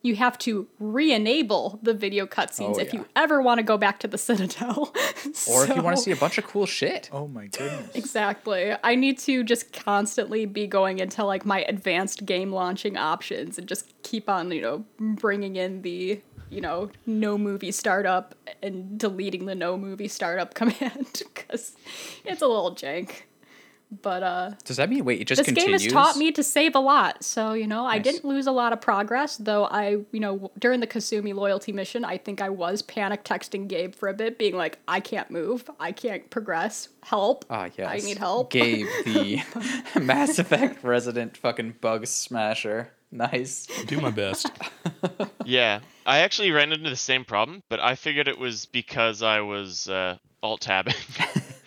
you 0.02 0.16
have 0.16 0.38
to 0.40 0.68
re-enable 0.80 1.80
the 1.84 1.94
video 1.94 2.26
cutscenes 2.26 2.76
Oh, 2.76 2.80
if 2.80 2.94
yeah. 2.94 3.02
you 3.02 3.06
ever 3.16 3.42
want 3.42 3.58
to 3.60 3.64
go 3.64 3.78
back 3.78 4.00
to 4.00 4.08
the 4.08 4.18
citadel 4.18 4.94
Or 5.50 5.64
if 5.66 5.76
you 5.76 5.82
want 5.82 5.98
to 5.98 6.02
see 6.04 6.12
a 6.12 6.16
bunch 6.16 6.38
of 6.38 6.46
cool 6.46 6.66
shit. 6.66 7.10
Oh 7.12 7.28
my 7.28 7.48
goodness. 7.48 7.96
Exactly. 7.96 8.74
I 8.84 8.96
need 8.96 9.18
to 9.20 9.44
just 9.44 9.74
constantly 9.74 10.46
be 10.46 10.68
going 10.68 11.00
into 11.00 11.24
like 11.26 11.46
my 11.46 11.62
advanced 11.64 12.26
game 12.26 12.52
launching 12.52 12.96
options 12.98 13.58
and 13.58 13.68
just 13.68 13.94
keep 14.04 14.30
on, 14.30 14.52
you 14.52 14.62
know, 14.62 14.86
bringing 15.00 15.56
in 15.58 15.82
the, 15.82 16.22
you 16.50 16.62
know, 16.62 16.90
no 17.06 17.38
movie 17.38 17.72
startup 17.72 18.36
and 18.64 18.98
deleting 18.98 19.46
the 19.46 19.56
no 19.56 19.78
movie 19.78 20.08
startup 20.08 20.54
command 20.60 21.24
because 21.36 21.76
it's 22.26 22.42
a 22.42 22.48
little 22.48 22.74
jank. 22.74 23.24
But 23.92 24.22
uh 24.22 24.52
Does 24.66 24.78
that 24.78 24.90
mean 24.90 25.04
wait? 25.04 25.22
It 25.22 25.26
just 25.26 25.40
this 25.40 25.46
continues. 25.46 25.82
game 25.82 25.92
has 25.92 25.94
taught 25.94 26.18
me 26.18 26.32
to 26.34 26.44
save 26.44 26.76
a 26.76 26.80
lot. 26.80 27.24
So, 27.24 27.54
you 27.54 27.66
know, 27.66 27.86
I 27.86 27.98
didn't 27.98 28.24
lose 28.24 28.46
a 28.46 28.52
lot 28.52 28.72
of 28.72 28.82
progress, 28.82 29.38
though 29.38 29.66
I, 29.66 29.98
you 30.12 30.20
know, 30.20 30.52
during 30.60 30.80
the 30.80 30.86
Kasumi 30.88 31.34
loyalty 31.34 31.72
mission, 31.72 32.06
I 32.06 32.18
think 32.20 32.40
I 32.40 32.50
was 32.50 32.84
panic 32.84 33.24
texting 33.24 33.68
Gabe 33.68 33.96
for 33.96 34.08
a 34.08 34.14
bit, 34.14 34.38
being 34.38 34.56
like, 34.56 34.78
I 34.88 35.00
can't 35.00 35.32
move, 35.32 35.68
I 35.80 35.92
can't 35.92 36.30
progress, 36.30 36.90
help. 37.02 37.46
Ah, 37.50 37.70
yes. 37.78 37.88
I 37.90 38.06
need 38.06 38.20
help. 38.20 38.52
Gabe, 38.52 38.86
the 39.06 39.42
Mass 40.00 40.38
Effect 40.38 40.84
resident 40.84 41.36
fucking 41.36 41.76
bug 41.82 42.06
smasher. 42.06 42.92
Nice. 43.12 43.66
Do 43.88 44.00
my 44.00 44.12
best. 44.12 44.52
Yeah, 45.46 45.80
I 46.06 46.20
actually 46.20 46.52
ran 46.52 46.72
into 46.72 46.92
the 46.92 46.96
same 46.96 47.26
problem, 47.26 47.64
but 47.70 47.80
I 47.80 47.96
figured 47.96 48.28
it 48.28 48.38
was 48.38 48.68
because 48.68 49.24
I 49.24 49.40
was 49.42 49.90
uh, 49.90 50.18
alt 50.44 50.62
tabbing 50.62 50.94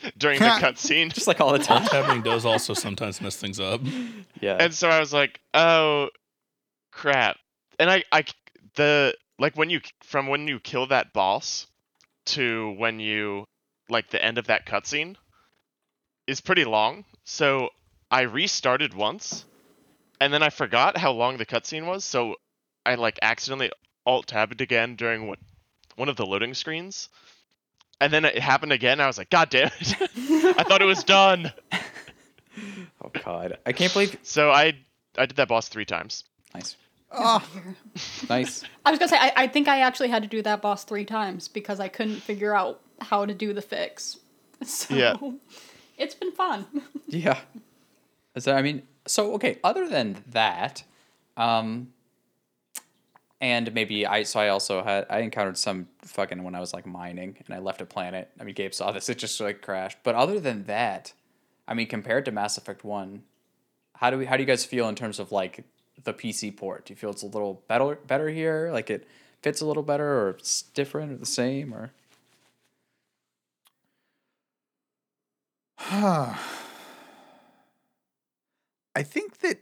during 0.18 0.38
the 0.38 0.44
cutscene, 0.46 1.12
Just 1.12 1.26
like 1.26 1.40
all 1.40 1.52
the 1.52 1.58
time. 1.58 1.84
Tabbing 1.86 2.22
does 2.22 2.44
also 2.44 2.74
sometimes 2.74 3.20
mess 3.20 3.36
things 3.36 3.60
up. 3.60 3.80
Yeah. 4.40 4.56
and 4.58 4.74
so 4.74 4.88
I 4.88 5.00
was 5.00 5.12
like, 5.12 5.40
"Oh, 5.54 6.08
crap!" 6.90 7.36
And 7.78 7.90
I, 7.90 8.04
I, 8.12 8.24
the 8.74 9.14
like 9.38 9.56
when 9.56 9.70
you 9.70 9.80
from 10.02 10.26
when 10.26 10.48
you 10.48 10.60
kill 10.60 10.86
that 10.88 11.12
boss 11.12 11.66
to 12.26 12.74
when 12.78 13.00
you 13.00 13.46
like 13.88 14.10
the 14.10 14.24
end 14.24 14.38
of 14.38 14.46
that 14.46 14.66
cutscene 14.66 15.16
is 16.26 16.40
pretty 16.40 16.64
long. 16.64 17.04
So 17.24 17.70
I 18.10 18.22
restarted 18.22 18.94
once, 18.94 19.44
and 20.20 20.32
then 20.32 20.42
I 20.42 20.50
forgot 20.50 20.96
how 20.96 21.12
long 21.12 21.36
the 21.36 21.46
cutscene 21.46 21.86
was. 21.86 22.04
So 22.04 22.36
I 22.84 22.94
like 22.96 23.18
accidentally 23.22 23.70
alt 24.06 24.26
tabbed 24.26 24.60
again 24.60 24.96
during 24.96 25.28
what 25.28 25.38
one 25.96 26.08
of 26.08 26.16
the 26.16 26.26
loading 26.26 26.54
screens, 26.54 27.08
and 28.02 28.12
then 28.12 28.24
it 28.24 28.38
happened 28.38 28.72
again. 28.72 29.00
I 29.00 29.06
was 29.06 29.16
like, 29.18 29.30
"God 29.30 29.50
damn 29.50 29.70
it! 29.80 29.96
I 30.58 30.62
thought 30.64 30.82
it 30.82 30.86
was 30.86 31.04
done." 31.04 31.52
oh 33.02 33.10
god. 33.24 33.58
I 33.66 33.72
can't 33.72 33.92
believe. 33.92 34.16
So 34.22 34.50
I 34.50 34.74
I 35.16 35.26
did 35.26 35.36
that 35.36 35.48
boss 35.48 35.68
three 35.68 35.84
times. 35.84 36.24
Nice. 36.54 36.76
Oh, 37.14 37.46
Nice. 38.28 38.64
I 38.86 38.90
was 38.90 38.98
gonna 38.98 39.08
say, 39.10 39.18
I, 39.18 39.32
I 39.36 39.46
think 39.46 39.68
I 39.68 39.80
actually 39.80 40.08
had 40.08 40.22
to 40.22 40.28
do 40.28 40.40
that 40.42 40.62
boss 40.62 40.84
three 40.84 41.04
times 41.04 41.46
because 41.48 41.78
I 41.78 41.88
couldn't 41.88 42.16
figure 42.22 42.54
out 42.54 42.80
how 43.00 43.26
to 43.26 43.34
do 43.34 43.52
the 43.52 43.62
fix. 43.62 44.18
So 44.64 44.94
Yeah. 44.94 45.16
it's 45.98 46.14
been 46.14 46.32
fun. 46.32 46.66
Yeah. 47.08 47.38
So 48.38 48.54
I 48.54 48.62
mean, 48.62 48.82
so 49.06 49.34
okay. 49.34 49.58
Other 49.64 49.88
than 49.88 50.22
that, 50.30 50.84
um, 51.36 51.88
and 53.42 53.74
maybe 53.74 54.06
I 54.06 54.22
so 54.22 54.38
I 54.38 54.48
also 54.48 54.82
had 54.84 55.04
I 55.10 55.18
encountered 55.18 55.58
some 55.58 55.88
fucking 56.02 56.44
when 56.44 56.54
I 56.54 56.60
was 56.60 56.72
like 56.72 56.86
mining 56.86 57.36
and 57.44 57.54
I 57.54 57.58
left 57.58 57.82
a 57.82 57.84
planet. 57.84 58.30
I 58.40 58.44
mean, 58.44 58.54
Gabe 58.54 58.72
saw 58.72 58.92
this; 58.92 59.08
it 59.10 59.18
just 59.18 59.38
like 59.40 59.60
crashed. 59.60 59.98
But 60.04 60.14
other 60.14 60.38
than 60.40 60.64
that, 60.64 61.12
I 61.66 61.74
mean, 61.74 61.88
compared 61.88 62.24
to 62.26 62.32
Mass 62.32 62.56
Effect 62.56 62.84
One, 62.84 63.24
how 63.96 64.10
do 64.10 64.16
we 64.16 64.26
how 64.26 64.36
do 64.36 64.42
you 64.44 64.46
guys 64.46 64.64
feel 64.64 64.88
in 64.88 64.94
terms 64.94 65.18
of 65.18 65.32
like 65.32 65.64
the 66.04 66.14
PC 66.14 66.56
port? 66.56 66.86
Do 66.86 66.92
you 66.92 66.96
feel 66.96 67.10
it's 67.10 67.24
a 67.24 67.26
little 67.26 67.62
better 67.66 67.96
better 68.06 68.28
here? 68.28 68.70
Like 68.72 68.88
it 68.90 69.08
fits 69.42 69.60
a 69.60 69.66
little 69.66 69.82
better, 69.82 70.06
or 70.06 70.30
it's 70.30 70.62
different, 70.62 71.12
or 71.12 71.16
the 71.16 71.26
same, 71.26 71.74
or 71.74 71.90
I 78.94 79.02
think 79.02 79.38
that 79.38 79.58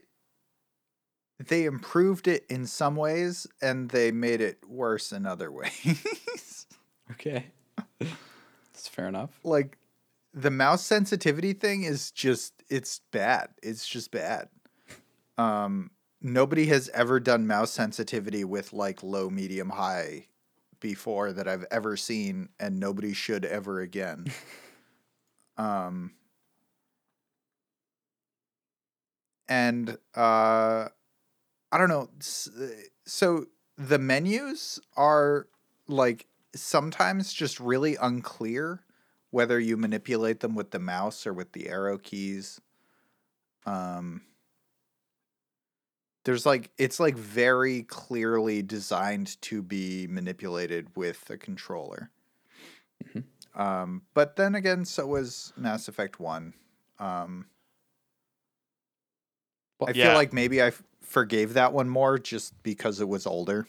they 1.47 1.65
improved 1.65 2.27
it 2.27 2.45
in 2.49 2.65
some 2.65 2.95
ways 2.95 3.47
and 3.61 3.89
they 3.89 4.11
made 4.11 4.41
it 4.41 4.59
worse 4.67 5.11
in 5.11 5.25
other 5.25 5.51
ways. 5.51 6.67
okay, 7.11 7.45
that's 7.99 8.87
fair 8.87 9.07
enough. 9.07 9.31
like 9.43 9.77
the 10.33 10.51
mouse 10.51 10.85
sensitivity 10.85 11.53
thing 11.53 11.83
is 11.83 12.11
just 12.11 12.53
it's 12.69 13.01
bad. 13.11 13.49
It's 13.61 13.87
just 13.87 14.11
bad. 14.11 14.47
Um 15.37 15.91
nobody 16.21 16.67
has 16.67 16.89
ever 16.93 17.19
done 17.19 17.47
mouse 17.47 17.71
sensitivity 17.71 18.43
with 18.43 18.73
like 18.73 19.03
low, 19.03 19.29
medium, 19.29 19.69
high 19.69 20.27
before 20.79 21.31
that 21.33 21.47
I've 21.47 21.65
ever 21.71 21.97
seen 21.97 22.49
and 22.59 22.79
nobody 22.79 23.13
should 23.13 23.45
ever 23.45 23.81
again. 23.81 24.27
um 25.57 26.11
and 29.49 29.97
uh 30.15 30.87
I 31.71 31.77
don't 31.77 31.89
know. 31.89 32.09
So 33.05 33.45
the 33.77 33.97
menus 33.99 34.79
are 34.97 35.47
like 35.87 36.27
sometimes 36.55 37.33
just 37.33 37.59
really 37.59 37.95
unclear 37.95 38.85
whether 39.29 39.59
you 39.59 39.77
manipulate 39.77 40.41
them 40.41 40.55
with 40.55 40.71
the 40.71 40.79
mouse 40.79 41.25
or 41.25 41.33
with 41.33 41.53
the 41.53 41.69
arrow 41.69 41.97
keys. 41.97 42.59
Um 43.65 44.21
there's 46.25 46.45
like 46.45 46.71
it's 46.77 46.99
like 46.99 47.15
very 47.17 47.83
clearly 47.83 48.61
designed 48.61 49.41
to 49.41 49.61
be 49.63 50.07
manipulated 50.07 50.95
with 50.95 51.29
a 51.29 51.37
controller. 51.37 52.11
Mhm. 53.03 53.23
Um 53.53 54.03
but 54.13 54.35
then 54.37 54.55
again 54.55 54.85
so 54.85 55.05
was 55.07 55.51
Mass 55.57 55.87
Effect 55.87 56.19
1. 56.19 56.53
Um 56.99 57.51
Well, 59.79 59.89
I 59.89 59.93
feel 59.93 60.11
Yeah. 60.11 60.13
like 60.13 60.33
maybe 60.33 60.61
I 60.61 60.71
forgave 61.11 61.53
that 61.53 61.73
one 61.73 61.89
more 61.89 62.17
just 62.17 62.63
because 62.63 63.01
it 63.01 63.07
was 63.07 63.27
older. 63.27 63.67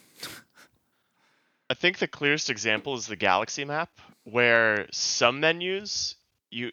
I 1.68 1.74
think 1.74 1.98
the 1.98 2.06
clearest 2.06 2.50
example 2.50 2.94
is 2.94 3.06
the 3.06 3.16
galaxy 3.16 3.64
map, 3.64 3.90
where 4.24 4.86
some 4.92 5.40
menus 5.40 6.14
you 6.50 6.70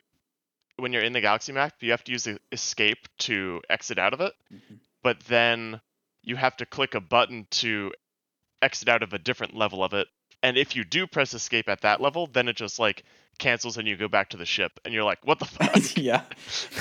when 0.78 0.94
you're 0.94 1.04
in 1.04 1.12
the 1.14 1.22
galaxy 1.22 1.52
map, 1.52 1.74
you 1.82 1.92
have 1.92 2.04
to 2.06 2.12
use 2.12 2.24
the 2.24 2.40
escape 2.54 3.00
to 3.18 3.62
exit 3.70 3.98
out 4.00 4.14
of 4.14 4.22
it, 4.22 4.34
Mhm. 4.54 4.80
but 5.04 5.20
then 5.22 5.82
you 6.22 6.38
have 6.38 6.56
to 6.58 6.66
click 6.66 6.96
a 6.96 7.02
button 7.02 7.48
to 7.52 7.94
exit 8.62 8.88
out 8.88 9.04
of 9.04 9.12
a 9.14 9.20
different 9.20 9.56
level 9.56 9.84
of 9.84 9.94
it. 9.94 10.08
And 10.44 10.58
if 10.58 10.76
you 10.76 10.84
do 10.84 11.06
press 11.08 11.34
escape 11.34 11.68
at 11.70 11.82
that 11.82 12.00
level, 12.02 12.28
then 12.28 12.48
it 12.48 12.56
just 12.56 12.80
like 12.80 13.04
cancels 13.40 13.78
and 13.78 13.88
you 13.88 13.96
go 13.98 14.08
back 14.08 14.30
to 14.30 14.38
the 14.38 14.46
ship 14.46 14.80
and 14.86 14.94
you're 14.94 15.04
like, 15.04 15.20
"What 15.26 15.40
the 15.40 15.46
fuck?" 15.46 15.76
yeah, 15.98 16.22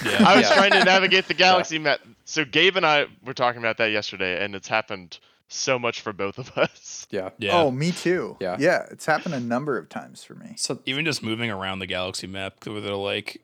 Yeah. 0.05 0.25
I 0.27 0.37
was 0.37 0.49
Yeah. 0.49 0.55
trying 0.57 0.73
to 0.73 0.85
navigate 0.85 1.27
the 1.29 1.35
galaxy 1.35 1.79
map. 1.79 2.01
So 2.25 2.45
Gabe 2.45 2.77
and 2.77 2.85
I 2.87 3.07
were 3.25 3.35
talking 3.35 3.59
about 3.61 3.77
that 3.79 3.91
yesterday 3.91 4.45
and 4.45 4.55
it's 4.55 4.69
happened 4.69 5.19
so 5.49 5.79
much 5.79 6.01
for 6.03 6.13
both 6.13 6.39
of 6.39 6.51
us. 6.59 7.07
yeah. 7.11 7.31
Yeah. 7.39 7.55
Oh, 7.61 7.71
me 7.71 7.91
too. 7.93 8.37
Yeah. 8.41 8.57
Yeah, 8.59 8.87
it's 8.91 9.07
happened 9.07 9.35
a 9.35 9.41
number 9.41 9.79
of 9.79 9.89
times 9.89 10.23
for 10.23 10.35
me. 10.35 10.55
So 10.57 10.81
Even 10.85 11.05
just 11.05 11.23
moving 11.23 11.51
around 11.51 11.79
the 11.79 11.87
galaxy 11.87 12.27
map, 12.27 12.65
where 12.67 12.81
they're 12.81 12.95
like, 12.95 13.41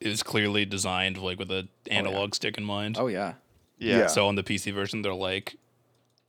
is 0.00 0.22
clearly 0.22 0.64
designed 0.64 1.16
like 1.18 1.38
with 1.38 1.50
an 1.50 1.68
oh, 1.90 1.92
analog 1.94 2.34
stick 2.34 2.56
in 2.58 2.64
mind. 2.64 2.96
oh 2.98 3.06
yeah, 3.08 3.34
Yeah. 3.78 3.98
Yeah. 3.98 4.06
So 4.08 4.28
on 4.28 4.34
the 4.36 4.42
PC 4.44 4.72
version, 4.74 5.02
they're 5.02 5.14
like, 5.14 5.56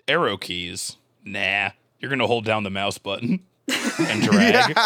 arrow 0.08 0.38
keys. 0.38 0.96
Nah, 1.26 1.72
you're 2.00 2.10
gonna 2.10 2.28
hold 2.28 2.46
down 2.46 2.64
the 2.64 2.70
mouse 2.70 2.98
button 2.98 3.40
and 4.00 4.22
drag, 4.22 4.78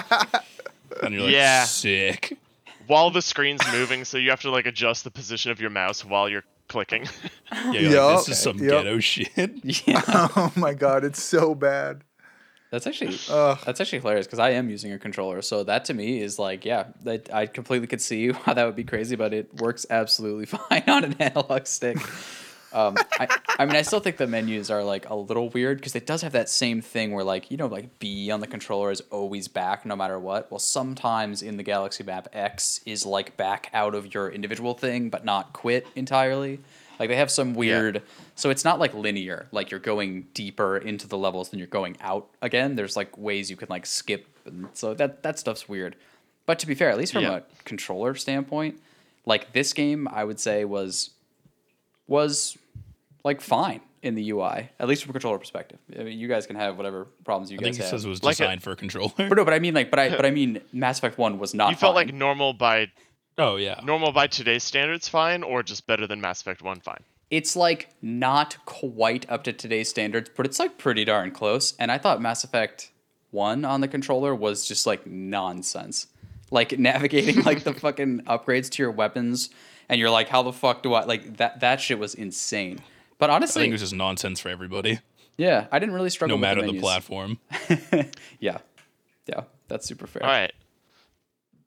and 1.01 1.13
you're 1.13 1.23
like, 1.23 1.31
Yeah. 1.33 1.63
sick. 1.65 2.37
while 2.87 3.09
the 3.11 3.21
screen's 3.21 3.61
moving, 3.71 4.03
so 4.05 4.17
you 4.17 4.29
have 4.29 4.41
to 4.41 4.49
like 4.51 4.65
adjust 4.65 5.03
the 5.03 5.11
position 5.11 5.51
of 5.51 5.59
your 5.61 5.69
mouse 5.69 6.03
while 6.03 6.27
you're 6.29 6.43
clicking. 6.67 7.07
Yeah, 7.51 7.71
you're 7.73 8.01
like, 8.03 8.17
this 8.17 8.29
is 8.29 8.39
some 8.39 8.57
Yep. 8.57 8.69
ghetto 8.69 8.99
shit. 8.99 9.51
yeah. 9.87 10.01
oh 10.35 10.51
my 10.55 10.73
god, 10.73 11.03
it's 11.03 11.21
so 11.21 11.53
bad. 11.55 12.03
That's 12.71 12.87
actually 12.87 13.15
Ugh. 13.29 13.59
that's 13.65 13.79
actually 13.79 13.99
hilarious 13.99 14.25
because 14.25 14.39
I 14.39 14.49
am 14.51 14.67
using 14.69 14.91
a 14.93 14.97
controller, 14.97 15.43
so 15.43 15.63
that 15.65 15.85
to 15.85 15.93
me 15.93 16.19
is 16.21 16.39
like, 16.39 16.65
yeah, 16.65 16.85
that 17.03 17.31
I 17.31 17.45
completely 17.45 17.85
could 17.87 18.01
see 18.01 18.31
how 18.45 18.55
that 18.55 18.65
would 18.65 18.75
be 18.75 18.83
crazy, 18.83 19.15
but 19.15 19.31
it 19.33 19.53
works 19.61 19.85
absolutely 19.91 20.47
fine 20.47 20.83
on 20.87 21.03
an 21.03 21.13
analog 21.19 21.67
stick. 21.67 21.97
Um, 22.73 22.95
I, 23.19 23.27
I 23.59 23.65
mean, 23.65 23.75
I 23.75 23.83
still 23.83 23.99
think 23.99 24.17
the 24.17 24.25
menus 24.27 24.71
are 24.71 24.83
like 24.83 25.09
a 25.09 25.15
little 25.15 25.49
weird 25.49 25.77
because 25.77 25.95
it 25.95 26.05
does 26.07 26.21
have 26.23 26.31
that 26.31 26.49
same 26.49 26.81
thing 26.81 27.11
where 27.13 27.23
like 27.23 27.51
you 27.51 27.57
know 27.57 27.67
like 27.67 27.99
B 27.99 28.31
on 28.31 28.39
the 28.39 28.47
controller 28.47 28.89
is 28.91 29.01
always 29.11 29.47
back 29.47 29.85
no 29.85 29.95
matter 29.95 30.17
what. 30.19 30.49
Well, 30.51 30.59
sometimes 30.59 31.41
in 31.41 31.57
the 31.57 31.63
Galaxy 31.63 32.03
map 32.03 32.27
X 32.33 32.81
is 32.85 33.05
like 33.05 33.37
back 33.37 33.69
out 33.73 33.93
of 33.95 34.13
your 34.13 34.29
individual 34.29 34.73
thing, 34.73 35.09
but 35.09 35.23
not 35.23 35.53
quit 35.53 35.85
entirely. 35.95 36.59
Like 36.99 37.09
they 37.09 37.15
have 37.15 37.31
some 37.31 37.53
weird, 37.55 38.01
so 38.35 38.49
it's 38.49 38.63
not 38.63 38.79
like 38.79 38.93
linear. 38.93 39.47
Like 39.51 39.71
you're 39.71 39.79
going 39.79 40.27
deeper 40.33 40.77
into 40.77 41.07
the 41.07 41.17
levels 41.17 41.49
than 41.49 41.57
you're 41.59 41.67
going 41.67 41.97
out 42.01 42.27
again. 42.41 42.75
There's 42.75 42.95
like 42.95 43.17
ways 43.17 43.49
you 43.49 43.55
can 43.57 43.67
like 43.69 43.85
skip, 43.85 44.25
and 44.45 44.67
so 44.73 44.93
that 44.93 45.23
that 45.23 45.39
stuff's 45.39 45.67
weird. 45.67 45.95
But 46.45 46.59
to 46.59 46.67
be 46.67 46.75
fair, 46.75 46.89
at 46.89 46.97
least 46.97 47.13
from 47.13 47.23
Yeah. 47.23 47.37
a 47.37 47.41
controller 47.65 48.15
standpoint, 48.15 48.79
like 49.25 49.53
this 49.53 49.73
game, 49.73 50.07
I 50.11 50.23
would 50.23 50.39
say 50.39 50.65
was 50.65 51.09
was 52.07 52.57
like 53.23 53.41
fine 53.41 53.81
in 54.01 54.15
the 54.15 54.31
UI, 54.31 54.69
at 54.79 54.87
least 54.87 55.03
from 55.03 55.11
a 55.11 55.13
controller 55.13 55.39
perspective. 55.39 55.79
I 55.97 56.03
mean, 56.03 56.19
you 56.19 56.27
guys 56.27 56.45
can 56.45 56.55
have 56.57 56.75
whatever 56.77 57.05
problems 57.23 57.51
you 57.51 57.57
I 57.57 57.59
guys 57.59 57.63
think 57.63 57.75
he 57.77 57.81
have. 57.83 57.89
says 57.91 58.05
it 58.05 58.09
was 58.09 58.21
Like 58.23 58.35
a- 58.35 58.43
designed 58.43 58.63
for 58.63 58.71
a 58.71 58.75
controller. 58.75 59.11
but 59.17 59.33
no, 59.35 59.45
but 59.45 59.53
I 59.53 59.59
mean 59.59 59.73
like, 59.73 59.89
but 59.89 59.99
I 59.99 60.09
but 60.09 60.25
I 60.25 60.31
mean, 60.31 60.61
Mass 60.73 60.97
Effect 60.99 61.17
One 61.17 61.39
was 61.39 61.53
not. 61.53 61.69
you 61.71 61.75
felt 61.77 61.95
fine. 61.95 62.07
like 62.07 62.13
normal 62.15 62.53
by 62.53 62.91
oh 63.37 63.55
yeah. 63.55 63.79
normal 63.83 64.11
by 64.11 64.27
today's 64.27 64.63
standards 64.63 65.07
fine, 65.07 65.41
or 65.43 65.63
just 65.63 65.87
better 65.87 66.05
than 66.07 66.19
Mass 66.21 66.41
Effect 66.41 66.61
One 66.61 66.79
fine. 66.81 66.99
it's 67.31 67.55
like 67.55 67.89
not 68.01 68.57
quite 68.65 69.29
up 69.31 69.43
to 69.45 69.53
today's 69.53 69.89
standards, 69.89 70.29
but 70.35 70.45
it's 70.45 70.59
like 70.59 70.77
pretty 70.77 71.05
darn 71.05 71.31
close. 71.31 71.73
And 71.79 71.91
I 71.91 71.97
thought 71.97 72.21
Mass 72.21 72.43
Effect 72.43 72.91
One 73.31 73.63
on 73.63 73.79
the 73.81 73.87
controller 73.87 74.35
was 74.35 74.67
just 74.67 74.85
like 74.85 75.07
nonsense. 75.07 76.07
Like 76.51 76.77
navigating 76.77 77.41
like 77.43 77.63
the 77.63 77.73
fucking 77.85 78.23
upgrades 78.27 78.69
to 78.71 78.83
your 78.83 78.91
weapons, 78.91 79.49
and 79.87 79.97
you're 79.99 80.09
like, 80.11 80.27
how 80.27 80.43
the 80.43 80.51
fuck 80.53 80.83
do 80.83 80.93
I 80.93 81.05
like 81.05 81.37
that? 81.37 81.61
That 81.61 81.79
shit 81.81 81.97
was 81.99 82.13
insane. 82.15 82.79
But 83.19 83.29
honestly, 83.29 83.61
I 83.61 83.63
think 83.63 83.71
it 83.71 83.75
was 83.75 83.81
just 83.81 83.93
nonsense 83.93 84.39
for 84.39 84.49
everybody, 84.49 84.99
yeah, 85.37 85.67
I 85.71 85.79
didn't 85.79 85.95
really 85.95 86.09
struggle. 86.09 86.37
With 86.37 86.41
that. 86.41 86.55
No 86.55 86.61
with 86.61 86.71
matter 86.71 86.73
the, 86.73 86.73
menus. 86.73 86.81
platform. 86.81 88.11
yeah, 88.39 88.57
yeah, 89.27 89.43
that's 89.67 89.87
super 89.87 90.07
fair. 90.07 90.23
All 90.23 90.29
right. 90.29 90.53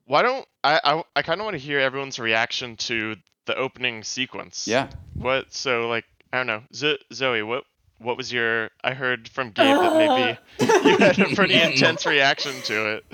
Why 0.05 0.21
don't 0.21 0.45
I? 0.63 0.79
I, 0.83 1.03
I 1.15 1.21
kind 1.21 1.41
of 1.41 1.45
want 1.45 1.55
to 1.55 1.59
hear 1.59 1.79
everyone's 1.79 2.17
reaction 2.19 2.77
to 2.77 3.15
the 3.45 3.55
opening 3.55 4.03
sequence. 4.03 4.67
Yeah. 4.67 4.89
What? 5.13 5.53
So 5.53 5.87
like, 5.89 6.05
I 6.31 6.37
don't 6.37 6.47
know, 6.47 6.63
Zo- 6.73 6.97
Zoe. 7.13 7.43
What? 7.43 7.63
What 7.99 8.15
was 8.15 8.31
your? 8.31 8.69
I 8.83 8.93
heard 8.93 9.27
from 9.27 9.47
Gabe 9.51 9.75
that 9.75 9.97
maybe 9.97 10.39
you 10.89 10.97
had 10.97 11.19
a 11.19 11.35
pretty 11.35 11.55
intense 11.55 12.05
reaction 12.05 12.53
to 12.65 12.95
it. 12.97 13.05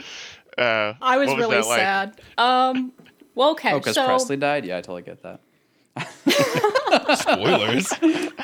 Uh, 0.57 0.93
I 1.01 1.17
was, 1.17 1.29
what 1.29 1.39
really 1.39 1.55
that 1.55 1.65
like? 1.65 1.79
sad. 1.79 2.21
Um, 2.37 2.91
well, 3.33 3.51
okay, 3.51 3.71
Oh, 3.71 3.79
because 3.79 3.95
so 3.95 4.07
Pressly 4.07 4.39
died. 4.39 4.65
Yeah, 4.65 4.77
I 4.77 4.81
totally 4.81 5.01
get 5.01 5.23
that. 5.23 5.39
Spoilers. 7.15 7.91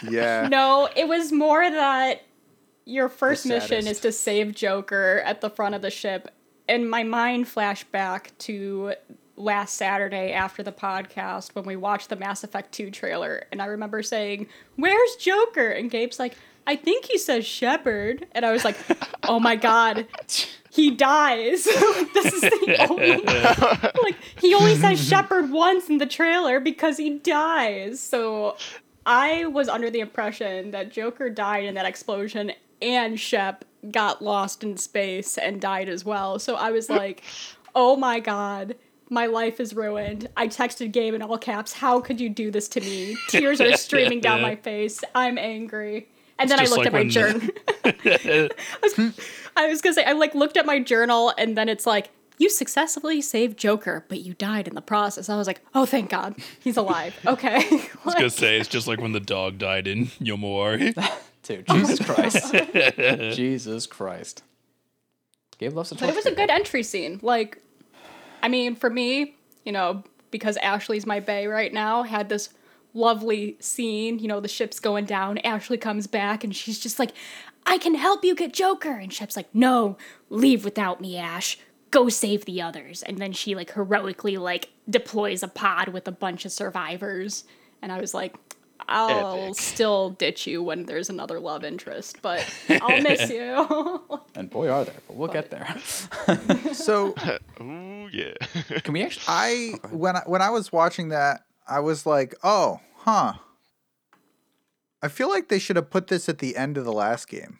Yeah. 0.10 0.48
no, 0.50 0.88
it 0.96 1.10
was 1.10 1.34
more 1.34 1.70
that 1.70 2.22
your 2.86 3.10
first 3.10 3.44
The 3.44 3.50
mission 3.50 3.82
saddest. 3.84 3.91
is 3.91 4.00
to 4.00 4.12
save 4.13 4.56
Joker 4.56 5.22
at 5.25 5.41
the 5.41 5.50
front 5.50 5.75
of 5.75 5.82
the 5.82 5.89
ship, 5.89 6.34
and 6.70 6.89
my 6.89 7.03
mind 7.03 7.50
flashed 7.50 7.91
back 7.91 8.32
to 8.39 8.94
last 9.36 9.75
Saturday 9.75 10.32
after 10.32 10.63
the 10.63 10.72
podcast 10.72 11.53
when 11.53 11.65
we 11.65 11.75
watched 11.75 12.08
the 12.10 12.15
Mass 12.15 12.44
Effect 12.46 12.72
2 12.72 12.91
trailer, 12.91 13.46
and 13.51 13.62
I 13.62 13.65
remember 13.65 14.01
saying, 14.01 14.48
"Where's 14.77 15.15
Joker?" 15.18 15.68
And 15.70 15.91
Gabe's 15.91 16.18
like, 16.18 16.36
"I 16.65 16.77
think 16.77 17.06
he 17.06 17.18
says 17.18 17.46
Shepard," 17.46 18.25
and 18.32 18.46
I 18.46 18.51
was 18.53 18.63
like, 18.63 18.77
"Oh 19.24 19.39
my 19.41 19.56
god." 19.58 20.08
He 20.79 20.91
dies. 20.91 21.65
this 22.13 22.33
is 22.33 22.39
the 22.39 22.88
only 22.89 23.17
like 24.01 24.15
he 24.39 24.55
only 24.55 24.75
says 24.75 25.05
Shepard 25.05 25.51
once 25.51 25.89
in 25.89 25.98
the 25.98 26.05
trailer 26.05 26.62
because 26.62 26.95
he 26.95 27.15
dies. 27.15 28.00
So 28.00 28.55
I 29.05 29.48
was 29.48 29.67
under 29.67 29.89
the 29.89 30.00
impression 30.00 30.71
that 30.71 30.89
Joker 30.89 31.29
died 31.29 31.65
in 31.65 31.75
that 31.75 31.86
explosion 31.86 32.53
and 32.81 33.19
Shep 33.19 33.65
got 33.91 34.21
lost 34.21 34.63
in 34.63 34.77
space 34.77 35.38
and 35.38 35.59
died 35.59 35.89
as 35.89 36.05
well. 36.05 36.39
So 36.39 36.55
I 36.55 36.71
was 36.71 36.89
like, 36.89 37.24
"Oh 37.75 37.98
my 37.98 38.21
god, 38.21 38.77
my 39.09 39.25
life 39.25 39.59
is 39.59 39.75
ruined." 39.75 40.29
I 40.38 40.48
texted 40.48 40.93
Gabe 40.93 41.13
in 41.13 41.21
all 41.21 41.38
caps, 41.38 41.74
"How 41.74 42.00
could 42.00 42.21
you 42.21 42.29
do 42.29 42.51
this 42.51 42.69
to 42.69 42.79
me?" 42.79 43.17
Tears 43.27 43.59
are 43.59 43.74
streaming 43.75 44.21
down 44.21 44.41
my 44.41 44.55
face. 44.55 45.01
I'm 45.13 45.38
angry. 45.38 46.07
And 46.39 46.50
then 46.50 46.62
I 46.62 46.63
looked 46.63 46.77
like 46.77 46.88
at 46.88 46.93
my 46.93 47.03
journal. 47.03 47.41
I 47.83 48.50
was, 48.81 49.19
I 49.60 49.68
was 49.68 49.82
gonna 49.82 49.94
say 49.94 50.04
I 50.06 50.13
like 50.13 50.34
looked 50.34 50.58
at 50.58 50.66
my 50.66 50.80
journal 50.80 51.34
and 51.38 51.58
then 51.58 51.70
it's 51.70 51.86
like 51.86 52.12
you 52.38 52.50
successfully 52.50 53.22
saved 53.22 53.60
Joker, 53.60 54.06
but 54.08 54.22
you 54.22 54.34
died 54.34 54.68
in 54.68 54.74
the 54.74 54.82
process. 54.82 55.28
I 55.28 55.36
was 55.36 55.46
like, 55.46 55.62
oh, 55.75 55.86
thank 55.86 56.10
God, 56.10 56.36
he's 56.62 56.78
alive. 56.78 57.13
Okay. 57.28 57.58
I 57.58 57.88
was 58.06 58.13
gonna 58.16 58.30
say 58.30 58.58
it's 58.58 58.70
just 58.70 58.88
like 58.88 59.01
when 59.01 59.12
the 59.12 59.20
dog 59.20 59.58
died 59.58 59.88
in 59.88 60.08
Yomori. 60.22 60.94
Dude, 61.44 61.68
Jesus 61.68 62.00
Christ. 62.00 62.54
Jesus 63.36 63.86
Christ. 63.88 64.44
Gabe 65.58 65.74
loves 65.74 65.89
to 65.89 65.96
But 65.96 66.10
it 66.10 66.16
was 66.16 66.25
a 66.25 66.32
good 66.32 66.50
entry 66.50 66.84
scene. 66.84 67.20
Like, 67.22 67.62
I 68.42 68.48
mean, 68.48 68.75
for 68.75 68.89
me, 68.89 69.36
you 69.66 69.72
know, 69.72 70.04
because 70.32 70.58
Ashley's 70.58 71.06
my 71.06 71.20
bay 71.20 71.48
right 71.48 71.74
now, 71.74 72.04
had 72.04 72.30
this 72.30 72.50
lovely 72.94 73.58
scene. 73.60 74.20
You 74.20 74.28
know, 74.28 74.39
the 74.39 74.48
ship's 74.48 74.80
going 74.80 75.06
down. 75.06 75.38
Ashley 75.39 75.78
comes 75.78 76.08
back 76.08 76.44
and 76.44 76.56
she's 76.56 76.80
just 76.80 77.00
like, 77.00 77.12
I 77.70 77.78
can 77.78 77.94
help 77.94 78.26
you 78.26 78.34
get 78.34 78.52
Joker. 78.52 78.92
And 78.92 79.14
Shep's 79.14 79.36
like, 79.38 79.54
No, 79.54 79.96
leave 80.30 80.66
without 80.66 81.00
me, 81.00 81.18
Ash. 81.18 81.58
Go 81.92 82.10
save 82.10 82.46
the 82.46 82.62
others. 82.62 83.04
And 83.04 83.20
then 83.20 83.32
she 83.32 83.54
like 83.56 83.72
heroically 83.72 84.38
like 84.38 84.70
deploys 84.90 85.44
a 85.44 85.48
pod 85.48 85.90
with 85.90 86.08
a 86.08 86.12
bunch 86.12 86.46
of 86.46 86.52
survivors. 86.52 87.44
And 87.82 87.92
I 87.92 88.00
was 88.00 88.14
like, 88.14 88.36
I'll 88.88 89.44
Epic. 89.46 89.60
still 89.60 90.10
ditch 90.12 90.48
you 90.48 90.64
when 90.64 90.86
there's 90.86 91.10
another 91.10 91.40
love 91.40 91.64
interest, 91.64 92.24
but 92.24 92.44
I'll 92.82 93.02
miss 93.02 93.30
you. 93.30 94.02
And 94.36 94.50
boy, 94.50 94.70
are 94.70 94.86
there, 94.86 94.96
but 95.08 95.18
we'll 95.18 95.28
get 95.28 95.52
there. 95.52 95.76
So 96.74 97.14
Ooh 97.62 98.10
yeah. 98.12 98.34
Can 98.84 98.94
we 98.94 99.04
actually? 99.04 99.24
I 99.28 99.74
when 99.92 100.16
I, 100.16 100.22
when 100.26 100.42
I 100.42 100.50
was 100.50 100.72
watching 100.72 101.10
that, 101.10 101.42
I 101.68 101.82
was 101.82 102.06
like, 102.06 102.36
oh, 102.44 102.80
huh. 102.96 103.34
I 105.01 105.08
feel 105.08 105.29
like 105.29 105.48
they 105.48 105.60
should 105.60 105.75
have 105.77 105.89
put 105.89 106.08
this 106.08 106.27
at 106.27 106.39
the 106.39 106.58
end 106.58 106.77
of 106.77 106.86
the 106.86 106.94
last 106.94 107.27
game. 107.27 107.60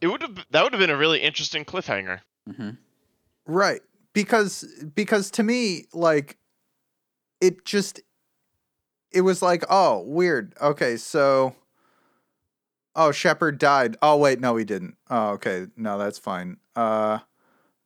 it 0.00 0.06
would 0.08 0.22
have 0.22 0.38
that 0.50 0.62
would 0.62 0.72
have 0.72 0.80
been 0.80 0.90
a 0.90 0.96
really 0.96 1.20
interesting 1.20 1.64
cliffhanger. 1.64 2.20
hmm 2.56 2.70
Right. 3.46 3.80
Because 4.12 4.64
because 4.94 5.30
to 5.32 5.42
me, 5.42 5.84
like 5.92 6.38
it 7.40 7.64
just 7.64 8.00
it 9.12 9.20
was 9.22 9.42
like, 9.42 9.64
oh, 9.68 10.00
weird. 10.06 10.54
Okay, 10.60 10.96
so 10.96 11.54
oh, 12.94 13.12
Shepard 13.12 13.58
died. 13.58 13.96
Oh 14.02 14.16
wait, 14.16 14.40
no, 14.40 14.56
he 14.56 14.64
didn't. 14.64 14.96
Oh, 15.10 15.30
okay. 15.30 15.66
No, 15.76 15.98
that's 15.98 16.18
fine. 16.18 16.58
Uh 16.76 17.20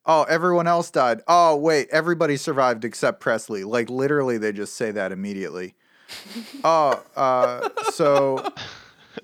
oh, 0.06 0.24
everyone 0.24 0.66
else 0.66 0.90
died. 0.90 1.22
Oh, 1.26 1.56
wait, 1.56 1.88
everybody 1.90 2.36
survived 2.36 2.84
except 2.84 3.22
Pressly. 3.22 3.64
Like 3.64 3.88
literally 3.90 4.38
they 4.38 4.52
just 4.52 4.74
say 4.74 4.90
that 4.90 5.12
immediately. 5.12 5.74
Oh, 6.64 7.02
uh 7.16 7.68
so 7.92 8.52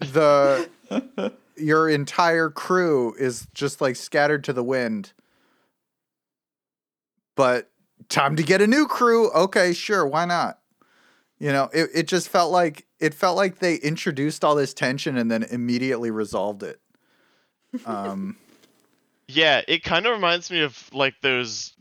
the 0.00 0.68
your 1.56 1.88
entire 1.88 2.50
crew 2.50 3.14
is 3.18 3.46
just 3.54 3.80
like 3.80 3.96
scattered 3.96 4.44
to 4.44 4.52
the 4.52 4.64
wind 4.64 5.12
but 7.34 7.70
time 8.08 8.36
to 8.36 8.42
get 8.42 8.60
a 8.60 8.66
new 8.66 8.86
crew. 8.86 9.30
Okay, 9.32 9.72
sure, 9.72 10.06
why 10.06 10.24
not? 10.24 10.58
You 11.38 11.52
know, 11.52 11.68
it, 11.72 11.90
it 11.94 12.08
just 12.08 12.28
felt 12.28 12.52
like 12.52 12.86
it 13.00 13.12
felt 13.12 13.36
like 13.36 13.58
they 13.58 13.76
introduced 13.76 14.44
all 14.44 14.54
this 14.54 14.72
tension 14.72 15.16
and 15.16 15.30
then 15.30 15.42
immediately 15.42 16.10
resolved 16.10 16.62
it. 16.62 16.80
Um 17.86 18.36
Yeah, 19.26 19.62
it 19.66 19.82
kind 19.82 20.06
of 20.06 20.12
reminds 20.12 20.50
me 20.50 20.60
of 20.60 20.90
like 20.92 21.14
those. 21.22 21.73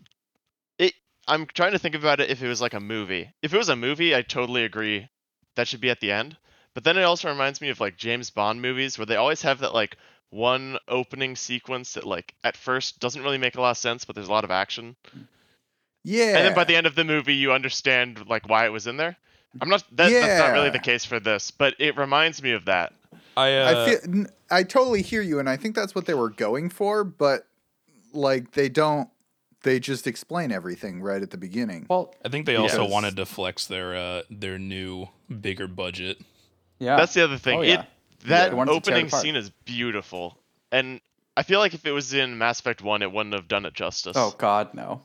It. 1.28 1.32
I'm 1.32 1.46
trying 1.48 1.72
to 1.72 1.80
think 1.80 1.96
about 1.96 2.20
it 2.20 2.30
if 2.30 2.42
it 2.42 2.48
was 2.48 2.62
like 2.62 2.74
a 2.74 2.80
movie. 2.80 3.32
If 3.42 3.54
it 3.54 3.58
was 3.58 3.70
a 3.70 3.76
movie, 3.76 4.16
I 4.16 4.22
totally 4.22 4.64
agree 4.64 5.10
that 5.56 5.68
should 5.68 5.82
be 5.82 5.90
at 5.90 6.00
the 6.00 6.12
end. 6.12 6.38
But 6.74 6.84
then 6.84 6.98
it 6.98 7.04
also 7.04 7.30
reminds 7.30 7.62
me 7.62 7.70
of 7.70 7.80
like 7.80 7.98
James 7.98 8.30
Bond 8.30 8.62
movies 8.62 8.98
where 8.98 9.06
they 9.06 9.16
always 9.16 9.42
have 9.44 9.60
that 9.60 9.74
like 9.74 9.98
one 10.30 10.78
opening 10.88 11.36
sequence 11.36 11.94
that 11.94 12.06
like 12.06 12.34
at 12.44 12.58
first 12.58 13.00
doesn't 13.00 13.22
really 13.22 13.38
make 13.38 13.56
a 13.56 13.62
lot 13.62 13.72
of 13.72 13.78
sense, 13.78 14.06
but 14.06 14.16
there's 14.16 14.28
a 14.28 14.32
lot 14.32 14.44
of 14.44 14.52
action. 14.52 14.96
yeah. 16.04 16.38
And 16.38 16.46
then 16.48 16.56
by 16.56 16.64
the 16.64 16.76
end 16.76 16.88
of 16.88 16.96
the 16.96 17.04
movie, 17.04 17.36
you 17.36 17.54
understand 17.54 18.26
like 18.28 18.50
why 18.50 18.66
it 18.66 18.72
was 18.72 18.88
in 18.88 18.98
there. 18.98 19.16
I'm 19.62 19.70
not. 19.70 19.84
That, 19.92 20.10
That's 20.10 20.40
not 20.40 20.54
really 20.54 20.72
the 20.72 20.80
case 20.80 21.06
for 21.06 21.20
this, 21.20 21.52
but 21.52 21.76
it 21.78 21.96
reminds 21.96 22.42
me 22.42 22.52
of 22.54 22.66
that. 22.66 22.94
I 23.38 23.56
uh, 23.56 23.72
I 23.72 23.86
feel 23.86 24.00
n- 24.06 24.30
I 24.50 24.64
totally 24.64 25.04
hear 25.04 25.22
you 25.22 25.40
and 25.40 25.50
I 25.50 25.58
think 25.58 25.76
that's 25.76 25.94
what 25.94 26.06
they 26.06 26.14
were 26.16 26.30
going 26.30 26.70
for, 26.70 27.04
but 27.04 27.48
like 28.14 28.52
they 28.52 28.70
don't 28.70 29.10
they 29.64 29.80
just 29.80 30.08
explain 30.08 30.52
everything 30.52 31.02
right 31.02 31.22
at 31.22 31.32
the 31.32 31.38
beginning. 31.38 31.86
Well, 31.90 32.14
I 32.24 32.30
think 32.30 32.46
they 32.46 32.56
also 32.56 32.84
Yes. 32.84 32.92
wanted 32.92 33.16
to 33.18 33.26
flex 33.26 33.66
their 33.68 33.96
uh, 33.96 34.22
their 34.30 34.60
new 34.60 35.08
bigger 35.42 35.68
budget. 35.68 36.20
yeah. 36.80 36.96
That's 36.98 37.14
the 37.14 37.24
other 37.24 37.38
thing. 37.38 37.60
Oh, 37.60 37.62
It 37.64 37.68
yeah. 37.70 37.86
that 38.28 38.50
They 38.52 38.56
wanted 38.56 38.72
it 38.72 38.76
opening 38.76 39.10
scene 39.10 39.36
is 39.36 39.50
beautiful, 39.66 40.38
and 40.72 41.02
I 41.36 41.44
feel 41.44 41.60
like 41.60 41.74
if 41.74 41.86
it 41.86 41.92
was 41.92 42.14
in 42.14 42.38
Mass 42.38 42.60
Effect 42.60 42.82
One, 42.84 43.02
it 43.02 43.12
wouldn't 43.12 43.34
have 43.34 43.48
done 43.48 43.66
it 43.66 43.74
justice. 43.74 44.16
Oh 44.16 44.36
God, 44.38 44.74
no. 44.74 45.02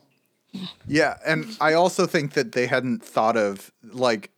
Yeah, 0.87 1.17
and 1.25 1.45
I 1.61 1.73
also 1.73 2.05
think 2.07 2.33
that 2.33 2.51
they 2.53 2.65
hadn't 2.67 3.03
thought 3.03 3.37
of 3.37 3.71
like 3.83 4.31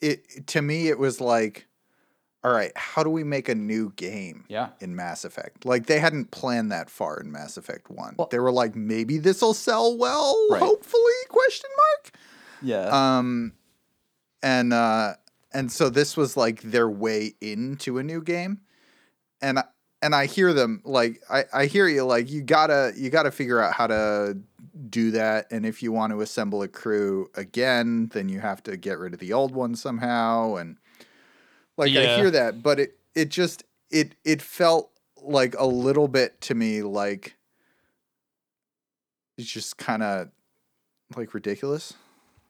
it 0.00 0.46
to 0.48 0.62
me 0.62 0.88
it 0.88 0.98
was 0.98 1.20
like 1.20 1.66
all 2.44 2.52
right, 2.52 2.72
how 2.76 3.02
do 3.04 3.10
we 3.10 3.22
make 3.24 3.48
a 3.48 3.54
new 3.54 3.92
game 3.96 4.44
Yeah. 4.48 4.70
in 4.80 4.96
Mass 4.96 5.24
Effect? 5.24 5.64
Like 5.64 5.86
they 5.86 6.00
hadn't 6.00 6.30
planned 6.32 6.72
that 6.72 6.90
far 6.90 7.20
in 7.20 7.30
Mass 7.30 7.56
Effect 7.56 7.90
1. 7.90 8.14
Well- 8.18 8.28
they 8.30 8.38
were 8.38 8.50
like 8.52 8.74
maybe 8.74 9.18
this'll 9.18 9.54
sell 9.54 9.96
well, 9.96 10.36
Right. 10.50 10.60
hopefully 10.62 11.12
question 11.28 11.70
mark. 11.76 12.14
Yeah. 12.62 13.16
Um 13.18 13.52
and 14.42 14.72
uh 14.72 15.14
and 15.54 15.70
so 15.70 15.88
this 15.90 16.16
was 16.16 16.36
like 16.36 16.62
their 16.62 16.88
way 16.88 17.34
into 17.40 17.98
a 17.98 18.02
new 18.02 18.22
game. 18.22 18.60
And 19.40 19.58
I 19.58 19.64
and 20.00 20.14
I 20.16 20.26
hear 20.26 20.52
them 20.52 20.80
like 20.84 21.20
I, 21.30 21.44
I 21.52 21.66
hear 21.66 21.86
you 21.86 22.04
like 22.04 22.28
you 22.30 22.42
gotta 22.42 22.92
you 22.96 23.08
gotta 23.10 23.30
figure 23.30 23.60
out 23.60 23.72
how 23.74 23.86
to 23.86 24.36
do 24.90 25.12
that 25.12 25.46
and 25.52 25.64
if 25.66 25.82
you 25.82 25.92
want 25.92 26.12
to 26.12 26.20
assemble 26.22 26.62
a 26.62 26.68
crew 26.68 27.28
again 27.36 28.08
then 28.12 28.28
you 28.28 28.40
have 28.40 28.62
to 28.64 28.76
get 28.76 28.98
rid 28.98 29.12
of 29.14 29.20
the 29.20 29.32
old 29.32 29.54
one 29.54 29.74
somehow 29.76 30.54
and 30.56 30.76
like 31.76 31.92
I 31.92 32.16
hear 32.16 32.30
that 32.30 32.62
but 32.62 32.80
it 32.80 32.98
it 33.14 33.28
just 33.28 33.64
it 33.90 34.14
it 34.24 34.42
felt 34.42 34.90
like 35.22 35.54
a 35.58 35.66
little 35.66 36.08
bit 36.08 36.40
to 36.42 36.54
me 36.54 36.82
like 36.82 37.36
it's 39.38 39.50
just 39.50 39.76
kind 39.76 40.02
of 40.02 40.28
like 41.16 41.34
ridiculous 41.34 41.94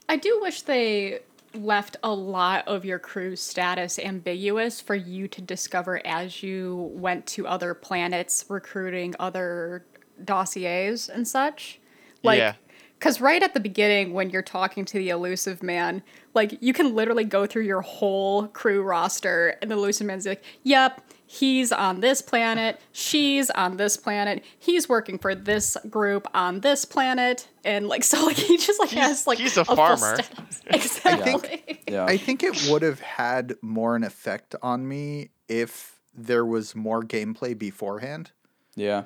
I 0.08 0.16
do 0.16 0.40
wish 0.42 0.62
they 0.62 1.20
left 1.54 1.96
a 2.02 2.12
lot 2.12 2.66
of 2.66 2.84
your 2.84 2.98
crew's 2.98 3.40
status 3.40 3.98
ambiguous 3.98 4.80
for 4.80 4.94
you 4.94 5.28
to 5.28 5.40
discover 5.40 6.04
as 6.06 6.42
you 6.42 6.90
went 6.94 7.26
to 7.26 7.46
other 7.46 7.74
planets 7.74 8.44
recruiting 8.48 9.14
other 9.18 9.84
dossiers 10.24 11.08
and 11.08 11.26
such. 11.26 11.78
Like 12.22 12.38
Yeah. 12.38 12.54
Cuz 13.02 13.20
right 13.20 13.42
at 13.42 13.52
the 13.52 13.60
beginning 13.60 14.14
when 14.14 14.30
you're 14.30 14.40
talking 14.42 14.84
to 14.86 14.96
the 14.98 15.10
Illusive 15.10 15.62
Man, 15.62 16.02
like 16.34 16.56
you 16.62 16.72
can 16.72 16.94
literally 16.94 17.24
go 17.24 17.46
through 17.46 17.64
your 17.64 17.80
whole 17.82 18.46
crew 18.46 18.80
roster 18.82 19.56
and 19.60 19.70
the 19.70 19.74
Illusive 19.74 20.06
Man's 20.06 20.24
like, 20.24 20.42
"Yep, 20.62 21.00
he's 21.26 21.72
on 21.72 21.98
this 22.00 22.22
planet, 22.22 22.80
she's 22.92 23.50
on 23.50 23.76
this 23.76 23.96
planet, 23.96 24.44
he's 24.58 24.88
working 24.88 25.18
for 25.18 25.34
this 25.34 25.76
group 25.90 26.28
on 26.32 26.60
this 26.60 26.84
planet." 26.84 27.48
And 27.64 27.88
like 27.88 28.04
so 28.12 28.24
like 28.24 28.36
he 28.36 28.56
just 28.56 28.78
like 28.78 28.90
He's- 28.90 29.04
has 29.06 29.26
like 29.26 29.38
he's 29.38 29.56
a 29.56 29.64
full 29.64 29.76
farmer. 29.76 30.22
status. 30.22 30.60
Exactly. 30.66 31.80
yeah. 31.88 32.04
I 32.04 32.16
think 32.16 32.42
it 32.44 32.68
would 32.70 32.82
have 32.82 33.00
had 33.00 33.56
more 33.62 33.96
an 33.96 34.04
effect 34.04 34.54
on 34.62 34.86
me 34.86 35.30
if 35.48 36.00
there 36.14 36.46
was 36.46 36.76
more 36.76 37.02
gameplay 37.02 37.58
beforehand. 37.58 38.30
yeah. 38.76 39.04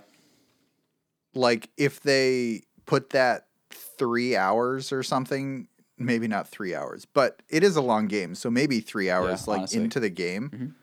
Like 1.34 1.70
if 1.76 2.00
they 2.00 2.62
put 2.86 3.10
that 3.10 3.45
three 3.76 4.36
hours 4.36 4.92
or 4.92 5.02
something, 5.02 5.68
maybe 5.98 6.28
not 6.28 6.48
three 6.48 6.74
hours, 6.74 7.04
but 7.06 7.42
it 7.48 7.62
is 7.64 7.76
a 7.76 7.80
long 7.80 8.06
game, 8.06 8.34
so 8.34 8.50
maybe 8.50 8.80
three 8.80 9.10
hours 9.10 9.46
like 9.48 9.58
honestly. 9.58 9.82
into 9.82 10.00
the 10.00 10.10
game. 10.10 10.74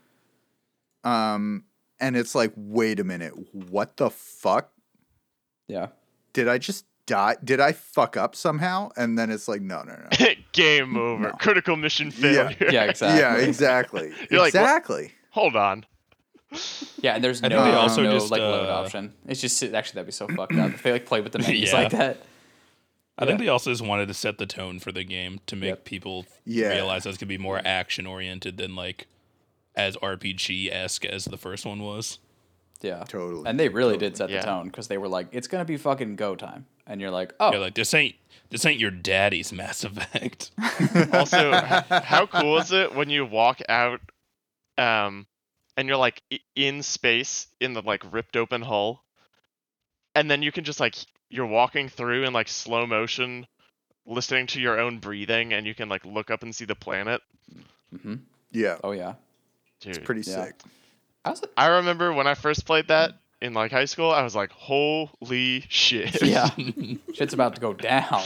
Mhm. 1.06 1.10
Um, 1.10 1.66
and 2.00 2.16
it's 2.16 2.34
like, 2.36 2.52
wait 2.56 3.00
a 3.00 3.04
minute, 3.04 3.34
what 3.54 3.98
the 3.98 4.10
fuck? 4.10 4.72
Yeah. 5.68 5.88
Did 6.34 6.48
I 6.48 6.58
just 6.58 6.86
die? 7.06 7.36
Did 7.44 7.60
I 7.60 7.72
fuck 7.74 8.18
up 8.18 8.36
somehow? 8.36 8.90
And 8.98 9.18
then 9.18 9.30
it's 9.30 9.48
like, 9.48 9.62
no, 9.62 9.84
no, 9.84 9.96
no. 9.96 10.28
Game 10.54 10.98
over. 10.98 11.24
No. 11.24 11.32
Critical 11.34 11.76
mission 11.76 12.08
Yeah. 12.18 12.50
failure. 12.50 12.72
Yeah. 12.72 12.84
Exactly. 12.86 13.20
yeah, 13.20 13.36
exactly. 13.48 14.12
You're 14.32 14.40
like, 14.42 14.54
what? 14.54 14.62
exactly. 14.62 15.12
Hold 15.32 15.56
on. 15.56 15.86
Yeah, 17.02 17.16
and 17.16 17.24
there's 17.24 17.42
no, 17.42 17.50
think 17.50 17.64
they 17.64 17.72
also 17.72 18.04
no 18.04 18.12
just, 18.12 18.30
like 18.30 18.40
load 18.40 18.70
uh, 18.70 18.74
option. 18.74 19.14
It's 19.28 19.42
just 19.42 19.62
actually 19.64 19.96
that'd 19.96 20.06
be 20.06 20.12
so 20.12 20.28
fucked 20.28 20.54
up 20.54 20.72
if 20.74 20.84
they 20.84 20.92
like 20.92 21.06
play 21.08 21.20
with 21.20 21.32
the 21.32 21.40
menus 21.40 21.72
Yeah. 21.72 21.82
like 21.82 21.92
that. 21.94 22.18
I 23.18 23.24
Yeah. 23.24 23.28
think 23.28 23.40
they 23.42 23.48
also 23.48 23.70
just 23.72 23.86
wanted 23.86 24.08
to 24.08 24.14
set 24.14 24.38
the 24.38 24.46
tone 24.46 24.80
for 24.80 24.92
the 24.92 25.04
game 25.04 25.40
to 25.48 25.56
make 25.56 25.70
Yep. 25.70 25.86
people 25.86 26.26
Yeah. 26.46 26.70
realize 26.70 27.04
that 27.04 27.10
it's 27.10 27.18
gonna 27.20 27.28
be 27.28 27.38
more 27.38 27.62
action 27.64 28.08
oriented 28.08 28.58
than 28.58 28.76
like 28.76 29.08
as 29.76 29.96
RPG 29.98 30.72
esque 30.72 31.06
as 31.06 31.26
the 31.26 31.38
first 31.38 31.66
one 31.66 31.82
was. 31.82 32.20
Yeah, 32.82 33.04
Totally. 33.08 33.44
And 33.50 33.58
they 33.60 33.70
really 33.70 33.98
did 33.98 34.18
set 34.18 34.30
Yeah. 34.30 34.42
the 34.42 34.46
tone 34.46 34.66
because 34.68 34.88
they 34.90 34.98
were 34.98 35.08
like, 35.08 35.28
"It's 35.32 35.48
gonna 35.48 35.64
be 35.64 35.78
fucking 35.78 36.16
go 36.18 36.36
time," 36.36 36.66
and 36.86 37.00
you're 37.00 37.12
like, 37.12 37.34
"Oh, 37.40 37.52
You're 37.52 37.62
like 37.62 37.76
this 37.76 37.94
ain't 37.94 38.16
this 38.50 38.66
ain't 38.66 38.80
your 38.80 38.92
daddy's 38.92 39.54
Mass 39.54 39.84
Effect. 39.86 40.52
Also, 41.14 41.54
how 41.54 42.26
cool 42.26 42.58
is 42.58 42.72
it 42.74 42.94
when 42.94 43.10
you 43.10 43.26
walk 43.26 43.62
out, 43.70 44.02
um, 44.78 45.28
and 45.78 45.88
you're 45.88 45.98
like 45.98 46.22
in 46.56 46.84
space 46.84 47.48
in 47.62 47.74
the 47.74 47.82
like 47.82 48.04
ripped 48.12 48.36
open 48.36 48.62
hull, 48.64 49.06
and 50.14 50.30
then 50.30 50.42
you 50.44 50.52
can 50.52 50.64
just 50.66 50.80
like 50.82 50.96
you're 51.34 51.48
walking 51.48 51.90
through 51.90 52.24
in 52.24 52.34
like 52.34 52.48
slow 52.48 52.86
motion, 52.86 53.48
listening 54.06 54.48
to 54.48 54.62
your 54.62 54.80
own 54.80 55.00
breathing, 55.00 55.54
and 55.54 55.66
you 55.66 55.74
can 55.74 55.90
like 55.90 56.06
look 56.06 56.30
up 56.32 56.44
and 56.44 56.54
see 56.56 56.66
the 56.66 56.76
planet. 56.76 57.22
Mm-hmm. 57.94 58.16
Yeah, 58.52 58.78
Oh 58.84 58.92
yeah. 58.92 59.14
Dude, 59.80 60.04
pretty 60.06 60.22
Yeah. 60.30 60.46
sick. 60.46 60.56
I 61.26 61.30
was 61.32 61.42
I 61.58 61.68
remember 61.68 62.14
when 62.14 62.28
I 62.28 62.36
first 62.36 62.66
played 62.66 62.88
that 62.90 63.14
in 63.42 63.54
like 63.54 63.72
high 63.72 63.86
school, 63.86 64.12
I 64.12 64.24
was 64.24 64.36
like, 64.36 64.52
holy 64.52 65.66
shit. 65.70 66.22
yeah. 66.24 66.50
Shit's 67.14 67.34
about 67.34 67.56
to 67.56 67.62
go 67.62 67.74
down. 67.74 68.22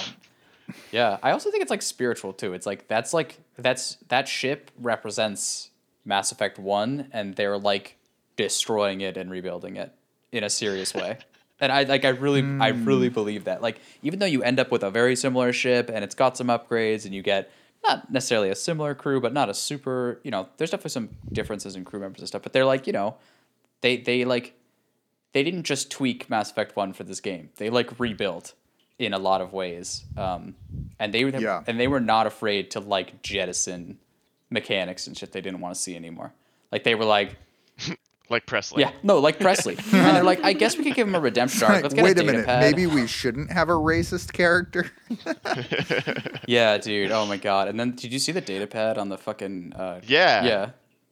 Yeah, 0.91 1.17
I 1.23 1.31
also 1.31 1.49
think 1.49 1.61
it's 1.61 1.71
like 1.71 1.81
spiritual 1.81 2.33
too. 2.33 2.53
It's 2.53 2.65
like 2.65 2.87
that's 2.87 3.13
like 3.13 3.37
that's 3.57 3.97
that 4.09 4.27
ship 4.27 4.69
represents 4.79 5.69
Mass 6.05 6.31
Effect 6.31 6.59
1 6.59 7.09
and 7.13 7.35
they're 7.35 7.57
like 7.57 7.95
destroying 8.35 9.01
it 9.01 9.15
and 9.17 9.31
rebuilding 9.31 9.77
it 9.77 9.93
in 10.31 10.43
a 10.43 10.49
serious 10.49 10.93
way. 10.93 11.17
And 11.59 11.71
I 11.71 11.83
like 11.83 12.05
I 12.05 12.09
really 12.09 12.43
I 12.61 12.69
really 12.69 13.09
believe 13.09 13.45
that. 13.45 13.61
Like 13.61 13.79
even 14.03 14.19
though 14.19 14.25
you 14.27 14.43
end 14.43 14.59
up 14.59 14.71
with 14.71 14.83
a 14.83 14.91
very 14.91 15.15
similar 15.15 15.51
ship 15.53 15.89
and 15.93 16.03
it's 16.03 16.15
got 16.15 16.37
some 16.37 16.47
upgrades 16.47 17.05
and 17.05 17.13
you 17.15 17.21
get 17.23 17.51
not 17.83 18.11
necessarily 18.11 18.49
a 18.49 18.55
similar 18.55 18.93
crew 18.95 19.19
but 19.21 19.33
not 19.33 19.49
a 19.49 19.53
super, 19.53 20.19
you 20.23 20.31
know, 20.31 20.47
there's 20.57 20.71
definitely 20.71 20.89
some 20.91 21.09
differences 21.31 21.75
in 21.75 21.83
crew 21.85 21.99
members 21.99 22.19
and 22.19 22.27
stuff, 22.27 22.41
but 22.43 22.53
they're 22.53 22.65
like, 22.65 22.85
you 22.87 22.93
know, 22.93 23.15
they 23.81 23.97
they 23.97 24.23
like 24.25 24.53
they 25.33 25.43
didn't 25.43 25.63
just 25.63 25.91
tweak 25.91 26.29
Mass 26.29 26.49
Effect 26.51 26.75
1 26.75 26.93
for 26.93 27.03
this 27.03 27.19
game. 27.19 27.49
They 27.57 27.69
like 27.69 27.99
rebuilt 27.99 28.53
in 28.99 29.13
a 29.13 29.19
lot 29.19 29.41
of 29.41 29.53
ways. 29.53 30.03
Um, 30.15 30.55
and 30.99 31.13
they 31.13 31.23
were 31.25 31.31
Yeah. 31.39 31.63
and 31.67 31.79
they 31.79 31.87
were 31.87 31.99
not 31.99 32.27
afraid 32.27 32.71
to 32.71 32.79
like 32.79 33.21
jettison 33.23 33.99
mechanics 34.49 35.07
and 35.07 35.17
shit 35.17 35.31
they 35.31 35.41
didn't 35.41 35.59
want 35.59 35.75
to 35.75 35.81
see 35.81 35.95
anymore. 35.95 36.33
Like 36.71 36.83
they 36.83 36.95
were 36.95 37.05
like, 37.05 37.35
like 38.29 38.45
Pressly. 38.45 38.79
yeah, 38.79 38.91
no, 39.03 39.19
like 39.19 39.39
Pressly. 39.39 39.77
and 39.93 40.15
they're 40.15 40.23
like, 40.23 40.43
I 40.43 40.53
guess 40.53 40.77
we 40.77 40.83
could 40.83 40.95
give 40.95 41.07
him 41.07 41.15
a 41.15 41.19
redemption 41.19 41.63
arc. 41.63 41.81
Let's 41.83 41.93
get 41.93 42.03
wait 42.03 42.17
a, 42.17 42.21
a 42.21 42.25
minute, 42.25 42.45
pad. 42.45 42.61
maybe 42.61 42.85
we 42.85 43.07
shouldn't 43.07 43.51
have 43.51 43.69
a 43.69 43.73
racist 43.73 44.33
character. 44.33 44.91
Yeah, 46.47 46.77
dude. 46.77 47.11
Oh 47.11 47.25
my 47.25 47.37
god. 47.37 47.67
And 47.67 47.79
then 47.79 47.91
did 47.95 48.13
you 48.13 48.19
see 48.19 48.31
the 48.31 48.41
data 48.41 48.67
pad 48.67 48.97
on 48.97 49.09
the 49.09 49.17
fucking 49.17 49.73
uh 49.75 50.01
Yeah. 50.05 50.43
Yeah. 50.45 50.69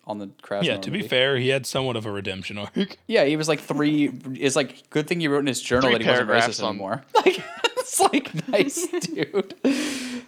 On 0.07 0.17
the 0.19 0.29
crash. 0.41 0.65
Yeah, 0.65 0.77
to 0.77 0.91
be 0.91 1.01
fair, 1.01 1.37
he 1.37 1.49
had 1.49 1.65
somewhat 1.65 1.95
of 1.95 2.05
a 2.05 2.11
redemption 2.11 2.57
arc. 2.57 2.97
Yeah, 3.07 3.25
he 3.25 3.35
was 3.37 3.47
like 3.47 3.59
three. 3.59 4.11
It's 4.33 4.55
like 4.55 4.89
good 4.91 5.07
thing 5.07 5.19
he 5.19 5.27
wrote 5.27 5.39
in 5.39 5.47
his 5.47 5.61
journal 5.61 5.89
Three 5.89 5.97
that 5.97 6.03
he 6.03 6.09
wasn't 6.09 6.29
racist 6.29 6.63
on- 6.63 6.69
anymore. 6.69 7.03
Like 7.15 7.43
it's 7.77 7.99
like 7.99 8.47
nice, 8.49 8.87
dude. 8.87 9.55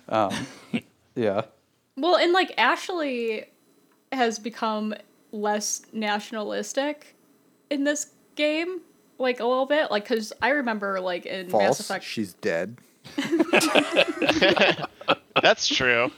Um, 0.09 0.33
yeah. 1.15 1.43
Well, 1.95 2.15
and 2.15 2.31
like 2.33 2.53
Ashley 2.57 3.45
has 4.11 4.39
become 4.39 4.93
less 5.37 5.81
nationalistic 5.93 7.15
in 7.69 7.83
this 7.83 8.11
game, 8.35 8.81
like 9.17 9.39
a 9.39 9.45
little 9.45 9.65
bit. 9.65 9.91
Like, 9.91 10.05
cause 10.05 10.33
I 10.41 10.49
remember 10.49 10.99
like 10.99 11.25
in 11.25 11.51
Mass 11.51 11.79
Effect. 11.79 12.03
She's 12.03 12.33
dead. 12.33 12.77
That's 15.41 15.67
true. 15.67 16.11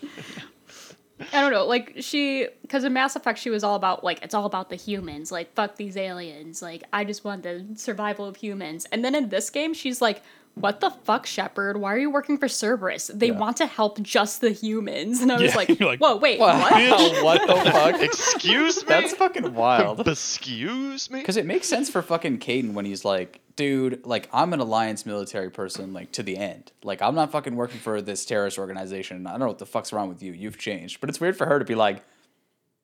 I 1.33 1.41
don't 1.41 1.51
know, 1.51 1.65
like 1.65 1.95
she, 1.99 2.47
because 2.61 2.85
in 2.85 2.93
Mass 2.93 3.15
Effect 3.15 3.39
she 3.39 3.49
was 3.49 3.63
all 3.63 3.75
about 3.75 4.03
like 4.03 4.23
it's 4.23 4.33
all 4.33 4.45
about 4.45 4.69
the 4.69 4.75
humans, 4.75 5.31
like 5.31 5.53
fuck 5.53 5.75
these 5.75 5.97
aliens, 5.97 6.61
like 6.61 6.83
I 6.93 7.03
just 7.03 7.25
want 7.25 7.43
the 7.43 7.65
survival 7.75 8.25
of 8.25 8.37
humans. 8.37 8.85
And 8.91 9.03
then 9.03 9.15
in 9.15 9.29
this 9.29 9.49
game 9.49 9.73
she's 9.73 10.01
like, 10.01 10.23
what 10.59 10.79
the 10.81 10.89
fuck, 10.89 11.25
Shepard? 11.25 11.77
Why 11.77 11.93
are 11.93 11.97
you 11.97 12.09
working 12.09 12.37
for 12.37 12.47
Cerberus? 12.47 13.07
They 13.13 13.27
Yeah. 13.27 13.37
want 13.39 13.57
to 13.57 13.65
help 13.65 14.01
just 14.01 14.41
the 14.41 14.51
humans. 14.51 15.21
And 15.21 15.31
I 15.31 15.35
was 15.41 15.51
Yeah, 15.51 15.55
like, 15.57 15.79
you're 15.79 15.89
like, 15.89 15.99
whoa, 15.99 16.15
wait, 16.17 16.39
Wow, 16.39 16.59
what? 16.59 17.23
what 17.23 17.47
the 17.47 17.71
fuck? 17.71 18.01
Excuse 18.01 18.77
me? 18.77 18.85
That's 18.87 19.13
fucking 19.13 19.53
wild. 19.53 20.07
Excuse 20.07 21.09
me? 21.09 21.19
Because 21.19 21.37
it 21.37 21.45
makes 21.45 21.67
sense 21.67 21.89
for 21.89 22.01
fucking 22.01 22.39
Kaidan 22.39 22.73
when 22.73 22.85
he's 22.85 23.03
like, 23.05 23.39
dude, 23.55 24.05
like 24.05 24.29
I'm 24.31 24.53
an 24.53 24.59
alliance 24.59 25.05
military 25.05 25.49
person, 25.49 25.91
like 25.93 26.11
to 26.13 26.23
the 26.23 26.37
end. 26.37 26.71
Like 26.83 27.01
I'm 27.01 27.15
not 27.15 27.31
fucking 27.31 27.55
working 27.55 27.79
for 27.79 28.01
this 28.01 28.25
terrorist 28.25 28.57
organization. 28.57 29.27
I 29.27 29.31
don't 29.31 29.39
know 29.41 29.47
what 29.47 29.59
the 29.59 29.65
fuck's 29.65 29.91
wrong 29.91 30.09
with 30.09 30.23
you. 30.23 30.31
You've 30.33 30.57
changed. 30.57 31.01
But 31.01 31.09
it's 31.09 31.19
weird 31.19 31.37
for 31.37 31.45
her 31.45 31.59
to 31.59 31.65
be 31.65 31.75
like, 31.75 32.03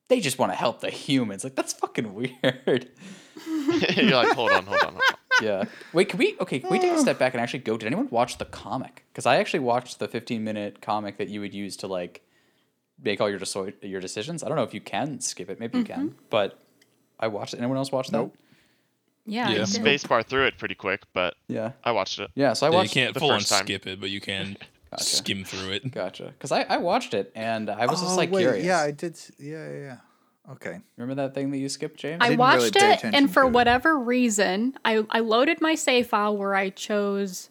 they 0.08 0.20
just 0.20 0.38
want 0.38 0.52
to 0.52 0.56
help 0.56 0.80
the 0.80 0.90
humans. 0.90 1.44
Like 1.44 1.54
that's 1.56 1.72
fucking 1.72 2.14
weird. 2.14 2.88
You're 3.96 4.14
like, 4.16 4.32
hold 4.34 4.50
on, 4.52 4.64
hold 4.66 4.80
on, 4.82 4.88
hold 4.94 4.94
on. 4.96 5.16
yeah. 5.42 5.64
Wait, 5.92 6.08
can 6.08 6.18
we? 6.18 6.36
Okay, 6.40 6.58
can 6.60 6.70
we 6.70 6.78
take 6.78 6.92
a 6.92 6.98
step 6.98 7.18
back 7.22 7.34
and 7.34 7.40
actually 7.40 7.58
go? 7.60 7.76
Did 7.76 7.86
anyone 7.86 8.08
watch 8.10 8.38
the 8.38 8.44
comic? 8.46 9.04
Because 9.12 9.26
I 9.26 9.36
actually 9.36 9.60
watched 9.60 9.98
the 9.98 10.08
15 10.08 10.42
minute 10.42 10.80
comic 10.80 11.18
that 11.18 11.28
you 11.28 11.40
would 11.40 11.52
use 11.54 11.76
to 11.78 11.86
like 11.86 12.22
make 13.02 13.20
all 13.20 13.28
your 13.28 13.38
deso- 13.38 13.74
your 13.82 14.00
decisions. 14.00 14.42
I 14.42 14.48
don't 14.48 14.56
know 14.56 14.62
if 14.64 14.72
you 14.74 14.80
can 14.80 15.20
skip 15.20 15.50
it. 15.50 15.60
Maybe 15.60 15.78
you 15.78 15.84
can. 15.84 16.08
Mm-hmm. 16.10 16.16
But 16.30 16.58
I 17.20 17.28
watched 17.28 17.54
it. 17.54 17.58
Anyone 17.58 17.76
else 17.76 17.92
watch 17.92 18.08
that? 18.08 18.16
Nope. 18.16 18.36
Yeah, 19.26 19.48
Yeah. 19.50 19.62
I 19.62 19.64
did. 19.64 19.68
Spacebar 19.68 20.24
through 20.24 20.46
it 20.46 20.56
pretty 20.56 20.74
quick, 20.76 21.02
but 21.12 21.34
Yeah. 21.48 21.72
I 21.84 21.92
watched 21.92 22.18
it. 22.20 22.30
Yeah. 22.34 22.52
So 22.54 22.66
I 22.66 22.70
Yeah, 22.70 22.72
you 22.72 22.78
watched. 22.78 22.94
can't 22.94 23.14
the 23.14 23.20
full 23.20 23.32
on 23.32 23.40
first 23.40 23.50
time. 23.50 23.64
skip 23.66 23.86
it, 23.86 24.00
but 24.00 24.08
you 24.10 24.20
can 24.20 24.56
Gotcha. 24.90 25.04
skim 25.04 25.44
through 25.44 25.72
it. 25.72 25.90
Gotcha. 25.90 26.26
Because 26.26 26.52
I, 26.52 26.62
I 26.62 26.76
watched 26.78 27.12
it 27.12 27.32
and 27.34 27.68
I 27.68 27.86
was 27.86 28.00
just 28.00 28.12
Oh, 28.12 28.16
like 28.16 28.30
wait, 28.30 28.42
curious. 28.42 28.64
Yeah, 28.64 28.80
I 28.80 28.92
did. 28.92 29.12
s- 29.12 29.32
Yeah, 29.38 29.68
yeah, 29.68 29.78
yeah. 29.78 29.96
Okay. 30.52 30.80
Remember 30.96 31.22
that 31.22 31.34
thing 31.34 31.50
that 31.50 31.58
you 31.58 31.68
skipped, 31.68 31.98
James? 31.98 32.18
I 32.20 32.30
didn't 32.30 32.40
really 32.40 32.70
watched 32.70 32.76
it, 32.76 33.04
and 33.04 33.32
for 33.32 33.42
to 33.42 33.48
it. 33.48 33.52
whatever 33.52 33.98
reason, 33.98 34.74
I, 34.84 35.04
I 35.10 35.20
loaded 35.20 35.60
my 35.60 35.74
save 35.74 36.06
file 36.06 36.36
where 36.36 36.54
I 36.54 36.70
chose 36.70 37.50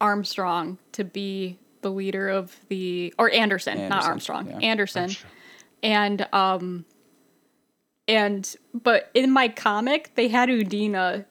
Armstrong 0.00 0.78
to 0.92 1.04
be 1.04 1.58
the 1.82 1.90
leader 1.90 2.28
of 2.28 2.58
the 2.68 3.12
or 3.18 3.30
Anderson, 3.30 3.88
not 3.88 4.04
Armstrong, 4.04 4.48
yeah. 4.48 4.58
Anderson, 4.58 5.10
and 5.82 6.28
um, 6.32 6.84
and 8.06 8.54
but 8.72 9.10
in 9.14 9.30
my 9.30 9.48
comic 9.48 10.12
they 10.14 10.28
had 10.28 10.48
Udina 10.48 11.24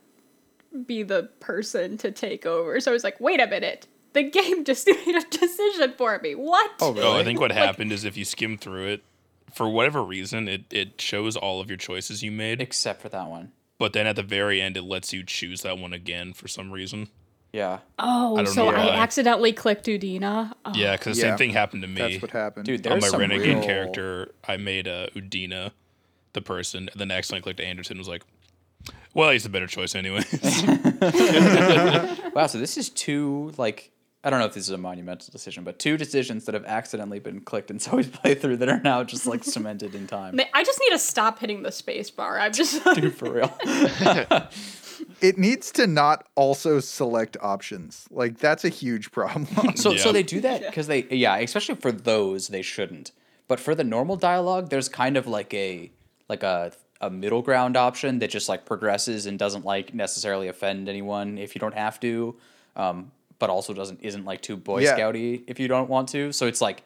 be 0.85 1.03
the 1.03 1.29
person 1.39 1.97
to 1.99 2.11
take 2.11 2.45
over, 2.45 2.79
so 2.81 2.91
I 2.91 2.93
was 2.93 3.03
like, 3.03 3.19
wait 3.21 3.39
a 3.39 3.47
minute, 3.47 3.87
the 4.13 4.23
game 4.23 4.63
just 4.65 4.87
made 4.87 5.15
a 5.15 5.21
decision 5.29 5.93
for 5.97 6.19
me. 6.21 6.35
What? 6.35 6.71
Oh, 6.81 6.91
really? 6.91 7.05
Oh, 7.05 7.17
I 7.17 7.23
think 7.23 7.39
what 7.39 7.51
happened 7.51 7.91
is 7.93 8.03
if 8.03 8.17
you 8.17 8.25
skim 8.25 8.57
through 8.57 8.87
it, 8.87 9.03
for 9.55 9.69
whatever 9.69 10.03
reason, 10.03 10.47
it, 10.47 10.65
it 10.71 11.01
shows 11.01 11.35
all 11.35 11.61
of 11.61 11.69
your 11.69 11.77
choices 11.77 12.21
you 12.21 12.31
made, 12.31 12.61
Except 12.61 13.01
for 13.01 13.09
that 13.09 13.27
one. 13.27 13.53
but 13.79 13.93
then 13.93 14.05
at 14.05 14.15
the 14.15 14.23
very 14.23 14.61
end, 14.61 14.77
it 14.77 14.83
lets 14.83 15.13
you 15.13 15.23
choose 15.23 15.61
that 15.61 15.79
one 15.79 15.93
again 15.93 16.33
for 16.33 16.47
some 16.47 16.71
reason. 16.71 17.07
Yeah. 17.53 17.79
Oh, 17.97 18.35
I 18.35 18.43
so 18.43 18.67
I 18.67 18.97
accidentally 18.97 19.53
clicked 19.53 19.85
Udina. 19.85 20.51
Oh, 20.65 20.73
Yeah, 20.75 20.97
because 20.97 21.15
the 21.15 21.23
Yeah, 21.23 21.29
same 21.31 21.37
thing 21.37 21.49
happened 21.51 21.83
to 21.83 21.87
me. 21.87 22.01
That's 22.01 22.21
what 22.21 22.31
happened. 22.31 22.65
Dude, 22.65 22.85
On 22.85 22.99
my 22.99 23.07
some 23.07 23.21
renegade 23.21 23.55
real... 23.55 23.63
character, 23.63 24.33
I 24.45 24.57
made 24.57 24.89
uh, 24.89 25.07
Udina 25.15 25.71
the 26.33 26.41
person, 26.41 26.89
and 26.91 26.99
then 26.99 27.11
accidentally 27.11 27.43
clicked 27.43 27.61
Anderson. 27.61 27.97
Was 27.97 28.09
like, 28.09 28.23
well, 29.13 29.31
he's 29.31 29.43
the 29.43 29.49
better 29.49 29.67
choice, 29.67 29.95
anyways. 29.95 30.25
Wow, 32.35 32.47
so 32.47 32.57
this 32.57 32.77
is 32.77 32.89
two, 32.89 33.53
like, 33.57 33.91
I 34.25 34.31
don't 34.31 34.39
know 34.39 34.47
if 34.47 34.55
this 34.55 34.63
is 34.63 34.71
a 34.71 34.77
monumental 34.77 35.31
decision, 35.31 35.63
but 35.63 35.77
two 35.77 35.97
decisions 35.97 36.45
that 36.45 36.55
have 36.55 36.65
accidentally 36.65 37.19
been 37.19 37.41
clicked 37.41 37.69
in 37.69 37.77
Zoe's 37.79 38.07
playthrough 38.07 38.57
that 38.57 38.67
are 38.67 38.81
now 38.81 39.03
just, 39.03 39.27
like, 39.27 39.43
cemented 39.43 39.93
in 39.93 40.07
time. 40.07 40.39
I 40.53 40.63
just 40.63 40.79
need 40.81 40.89
to 40.89 40.99
stop 40.99 41.37
hitting 41.37 41.61
the 41.61 41.71
space 41.71 42.09
bar. 42.09 42.39
I'm 42.39 42.51
just 42.51 42.83
Dude, 42.95 43.15
for 43.15 43.31
real. 43.31 43.57
It 45.21 45.37
needs 45.37 45.71
to 45.73 45.87
not 45.87 46.27
also 46.35 46.79
select 46.79 47.35
options. 47.41 48.07
Like 48.11 48.37
that's 48.37 48.63
a 48.63 48.69
huge 48.69 49.11
problem. 49.11 49.75
So 49.75 49.97
so 49.97 50.11
they 50.11 50.23
do 50.23 50.39
that 50.41 50.61
because 50.61 50.87
they 50.87 51.03
yeah, 51.09 51.35
especially 51.37 51.75
for 51.75 51.91
those 51.91 52.47
they 52.47 52.61
shouldn't. 52.61 53.11
But 53.47 53.59
for 53.59 53.75
the 53.75 53.83
normal 53.83 54.15
dialogue, 54.15 54.69
there's 54.69 54.87
kind 54.87 55.17
of 55.17 55.27
like 55.27 55.53
a 55.53 55.91
like 56.29 56.43
a 56.43 56.71
a 57.01 57.09
middle 57.09 57.41
ground 57.41 57.75
option 57.75 58.19
that 58.19 58.29
just 58.29 58.47
like 58.47 58.65
progresses 58.65 59.25
and 59.25 59.37
doesn't 59.37 59.65
like 59.65 59.93
necessarily 59.93 60.47
offend 60.47 60.87
anyone 60.87 61.37
if 61.37 61.55
you 61.55 61.59
don't 61.59 61.75
have 61.75 61.99
to, 61.99 62.35
um, 62.75 63.11
but 63.39 63.49
also 63.49 63.73
doesn't 63.73 64.01
isn't 64.01 64.25
like 64.25 64.41
too 64.41 64.57
Boy 64.57 64.81
Yeah. 64.81 64.97
Scouty 64.97 65.43
if 65.47 65.59
you 65.59 65.67
don't 65.67 65.89
want 65.89 66.09
to. 66.09 66.31
So 66.31 66.47
it's 66.47 66.61
like 66.61 66.83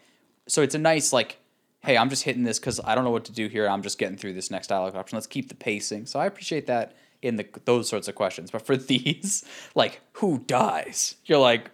so 0.47 0.61
it's 0.61 0.75
a 0.75 0.79
nice 0.79 1.13
like 1.13 1.37
hey 1.81 1.97
I'm 1.97 2.09
just 2.09 2.23
hitting 2.23 2.43
this 2.43 2.59
because 2.59 2.79
I 2.83 2.95
don't 2.95 3.03
know 3.03 3.11
what 3.11 3.25
to 3.25 3.31
do 3.31 3.47
here. 3.47 3.67
I'm 3.67 3.81
just 3.81 3.97
getting 3.97 4.17
through 4.17 4.33
this 4.33 4.51
next 4.51 4.67
dialogue 4.67 4.95
option. 4.95 5.15
Let's 5.15 5.27
keep 5.27 5.49
the 5.49 5.55
pacing. 5.55 6.05
So 6.05 6.19
I 6.19 6.25
appreciate 6.25 6.67
that 6.67 6.95
in 7.21 7.35
the 7.35 7.45
those 7.65 7.87
sorts 7.89 8.07
of 8.07 8.15
questions. 8.15 8.51
But 8.51 8.65
for 8.65 8.77
these 8.93 9.45
like 9.75 10.01
who 10.13 10.39
dies, 10.39 11.15
you're 11.25 11.39
like 11.39 11.71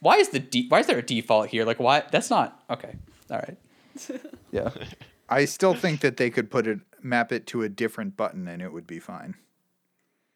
why 0.00 0.16
is 0.16 0.28
the 0.28 0.38
de- 0.38 0.68
why 0.68 0.80
is 0.80 0.86
there 0.86 0.98
a 0.98 1.02
default 1.02 1.48
here? 1.48 1.64
Like 1.64 1.80
why 1.80 2.04
that's 2.10 2.30
not 2.30 2.62
okay. 2.70 2.94
All 3.30 3.38
right. 3.38 3.56
Yeah. 4.52 4.70
I 5.28 5.44
still 5.44 5.74
think 5.74 6.00
that 6.00 6.18
they 6.18 6.30
could 6.30 6.50
put 6.50 6.66
it 6.68 6.78
map 7.02 7.32
it 7.32 7.46
to 7.48 7.62
a 7.62 7.68
different 7.68 8.16
button 8.16 8.46
and 8.46 8.62
it 8.62 8.72
would 8.72 8.86
be 8.86 9.00
fine. 9.00 9.34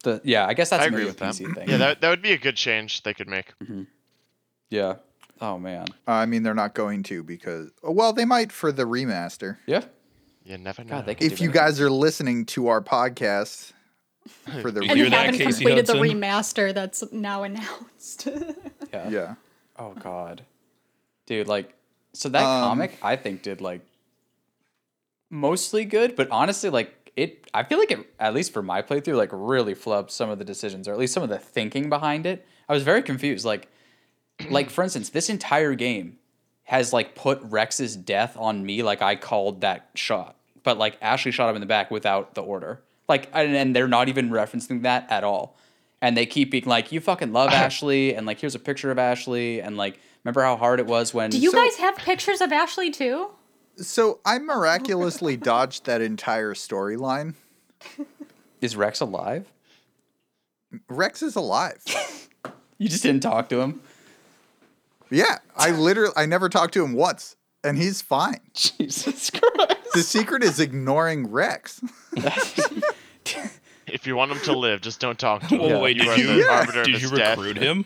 The 0.02 0.20
yeah, 0.24 0.46
I 0.46 0.54
guess 0.54 0.70
that's 0.70 0.82
I 0.82 0.86
maybe 0.86 0.96
agree 0.96 1.04
a 1.04 1.08
with 1.08 1.18
that. 1.18 1.34
PC 1.34 1.54
thing. 1.54 1.68
Yeah, 1.68 1.76
that, 1.76 2.00
that 2.00 2.08
would 2.08 2.22
be 2.22 2.32
a 2.32 2.38
good 2.38 2.56
change 2.56 3.02
they 3.02 3.12
could 3.14 3.28
make. 3.28 3.52
yeah. 4.70 4.96
Oh 5.40 5.58
man. 5.58 5.86
Uh, 6.06 6.12
I 6.12 6.26
mean, 6.26 6.42
they're 6.42 6.54
not 6.54 6.74
going 6.74 7.02
to 7.04 7.22
because 7.22 7.70
well, 7.82 8.12
they 8.12 8.24
might 8.24 8.52
for 8.52 8.72
the 8.72 8.84
remaster. 8.84 9.58
Yeah. 9.66 9.84
You 10.44 10.58
never 10.58 10.82
know. 10.84 10.96
God, 10.96 11.06
they 11.06 11.16
If 11.16 11.40
you 11.40 11.50
guys 11.50 11.80
are 11.80 11.90
listening 11.90 12.46
to 12.46 12.68
our 12.68 12.80
podcast 12.80 13.72
for 14.62 14.70
the 14.70 14.82
You 14.84 14.90
and 14.90 14.98
you 14.98 15.10
haven't 15.10 15.34
Casey 15.36 15.64
completed 15.64 15.86
the 15.86 15.94
remaster 15.94 16.74
that's 16.74 17.04
now 17.12 17.42
announced. 17.42 18.26
yeah. 18.92 19.08
yeah, 19.08 19.34
Oh 19.78 19.92
god. 19.94 20.42
Dude, 21.26 21.46
like 21.46 21.74
so 22.12 22.28
that 22.30 22.42
Um, 22.42 22.62
comic 22.70 22.98
I 23.02 23.16
think 23.16 23.42
did 23.42 23.60
like 23.60 23.82
mostly 25.30 25.84
good, 25.84 26.16
but 26.16 26.28
honestly 26.30 26.70
like 26.70 26.94
it 27.16 27.48
I 27.54 27.62
feel 27.64 27.78
like 27.78 27.90
it 27.90 28.06
at 28.18 28.34
least 28.34 28.52
for 28.52 28.62
my 28.62 28.82
playthrough 28.82 29.16
like 29.16 29.30
really 29.32 29.74
flubbed 29.74 30.10
some 30.10 30.30
of 30.30 30.38
the 30.38 30.44
decisions 30.44 30.86
or 30.88 30.92
at 30.92 30.98
least 30.98 31.12
some 31.14 31.22
of 31.22 31.28
the 31.28 31.38
thinking 31.38 31.88
behind 31.88 32.26
it. 32.26 32.46
I 32.68 32.72
was 32.72 32.82
very 32.82 33.02
confused. 33.02 33.44
Like 33.44 33.68
like 34.50 34.70
for 34.70 34.82
instance, 34.84 35.10
this 35.10 35.28
entire 35.28 35.74
game 35.74 36.18
has 36.64 36.92
like 36.92 37.14
put 37.14 37.40
Wrex's 37.42 37.96
death 37.96 38.36
on 38.38 38.64
me 38.64 38.82
like 38.82 39.02
I 39.02 39.16
called 39.16 39.62
that 39.62 39.90
shot. 39.94 40.36
But 40.62 40.78
like 40.78 40.96
Ashley 41.02 41.32
shot 41.32 41.48
him 41.50 41.56
in 41.56 41.60
the 41.60 41.66
back 41.66 41.90
without 41.90 42.34
the 42.34 42.42
order. 42.42 42.82
Like 43.08 43.28
and, 43.32 43.54
and 43.56 43.74
they're 43.74 43.88
not 43.88 44.08
even 44.08 44.30
referencing 44.30 44.82
that 44.82 45.10
at 45.10 45.24
all. 45.24 45.56
And 46.02 46.16
they 46.16 46.26
keep 46.26 46.50
being 46.50 46.64
like, 46.64 46.92
You 46.92 47.00
fucking 47.00 47.32
love 47.32 47.50
Ashley 47.52 48.14
and 48.14 48.26
like 48.26 48.40
here's 48.40 48.54
a 48.54 48.58
picture 48.60 48.90
of 48.90 48.98
Ashley 48.98 49.60
and 49.60 49.76
like 49.76 49.98
remember 50.24 50.42
how 50.42 50.56
hard 50.56 50.78
it 50.80 50.86
was 50.86 51.12
when 51.12 51.30
Do 51.30 51.38
you 51.38 51.50
So- 51.50 51.56
guys 51.58 51.76
have 51.76 51.96
pictures 51.96 52.40
of 52.40 52.52
Ashley 52.52 52.90
too? 52.90 53.30
So 53.80 54.20
I 54.24 54.38
miraculously 54.38 55.36
dodged 55.38 55.86
that 55.86 56.00
entire 56.00 56.54
storyline. 56.54 57.34
Is 58.60 58.76
Wrex 58.76 59.00
alive? 59.00 59.50
Wrex 60.88 61.22
is 61.22 61.36
alive. 61.36 61.82
You 62.78 62.88
just 62.88 63.02
didn't 63.02 63.20
talk 63.22 63.50
to 63.50 63.60
him. 63.60 63.82
Yeah, 65.10 65.36
I 65.54 65.70
literally 65.70 66.14
I 66.16 66.24
never 66.24 66.48
talked 66.48 66.72
to 66.72 66.82
him 66.82 66.94
once, 66.94 67.36
and 67.62 67.76
he's 67.76 68.00
fine. 68.00 68.40
Jesus 68.54 69.28
Christ. 69.28 69.92
The 69.92 70.02
secret 70.02 70.42
is 70.42 70.58
ignoring 70.60 71.30
Wrex. 71.30 71.82
If 73.86 74.06
you 74.06 74.16
want 74.16 74.32
him 74.32 74.40
to 74.44 74.56
live, 74.56 74.80
just 74.80 74.98
don't 74.98 75.18
talk 75.18 75.42
to 75.42 75.48
him. 75.48 75.58
Well, 75.60 75.82
wait, 75.82 75.98
you 75.98 76.04
did 76.04 76.18
you 76.20 76.42
the 76.42 76.48
arbiter 76.50 76.80
of 76.80 76.86
did 76.86 76.94
his 76.94 77.10
you 77.10 77.18
death. 77.18 77.36
recruit 77.36 77.58
him? 77.58 77.84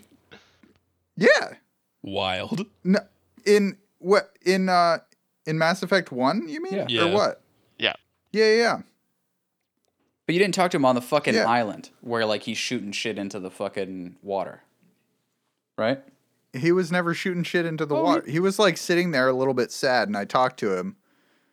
Yeah. 1.17 1.55
Wild. 2.03 2.65
No, 2.85 3.01
in 3.45 3.77
what 3.99 4.31
in 4.47 4.69
uh 4.69 4.99
in 5.47 5.59
Mass 5.59 5.83
Effect 5.83 6.11
One? 6.13 6.49
You 6.49 6.63
mean 6.63 6.85
Yeah. 6.89 7.05
or 7.05 7.13
what? 7.13 7.43
Yeah. 7.79 7.95
Yeah, 8.33 8.45
yeah, 8.47 8.57
yeah. 8.57 8.79
But 10.27 10.35
you 10.35 10.39
didn't 10.39 10.55
talk 10.55 10.71
to 10.71 10.77
him 10.79 10.85
on 10.85 10.95
the 10.95 11.03
fucking 11.03 11.35
Yeah. 11.35 11.49
island 11.49 11.91
where 12.01 12.25
like 12.25 12.43
he's 12.45 12.57
shooting 12.59 12.93
shit 12.93 13.19
into 13.19 13.39
the 13.39 13.51
fucking 13.51 14.17
water. 14.23 14.63
Right? 15.77 16.01
He 16.53 16.71
was 16.73 16.91
never 16.93 17.15
shooting 17.15 17.43
shit 17.43 17.67
into 17.67 17.85
the 17.85 17.97
Oh, 17.97 18.03
water. 18.03 18.25
He 18.31 18.39
was 18.41 18.59
like 18.59 18.77
sitting 18.77 19.11
there 19.11 19.29
a 19.29 19.33
little 19.33 19.55
bit 19.55 19.73
sad, 19.73 20.09
and 20.09 20.17
I 20.17 20.25
talked 20.25 20.59
to 20.61 20.77
him, 20.79 20.97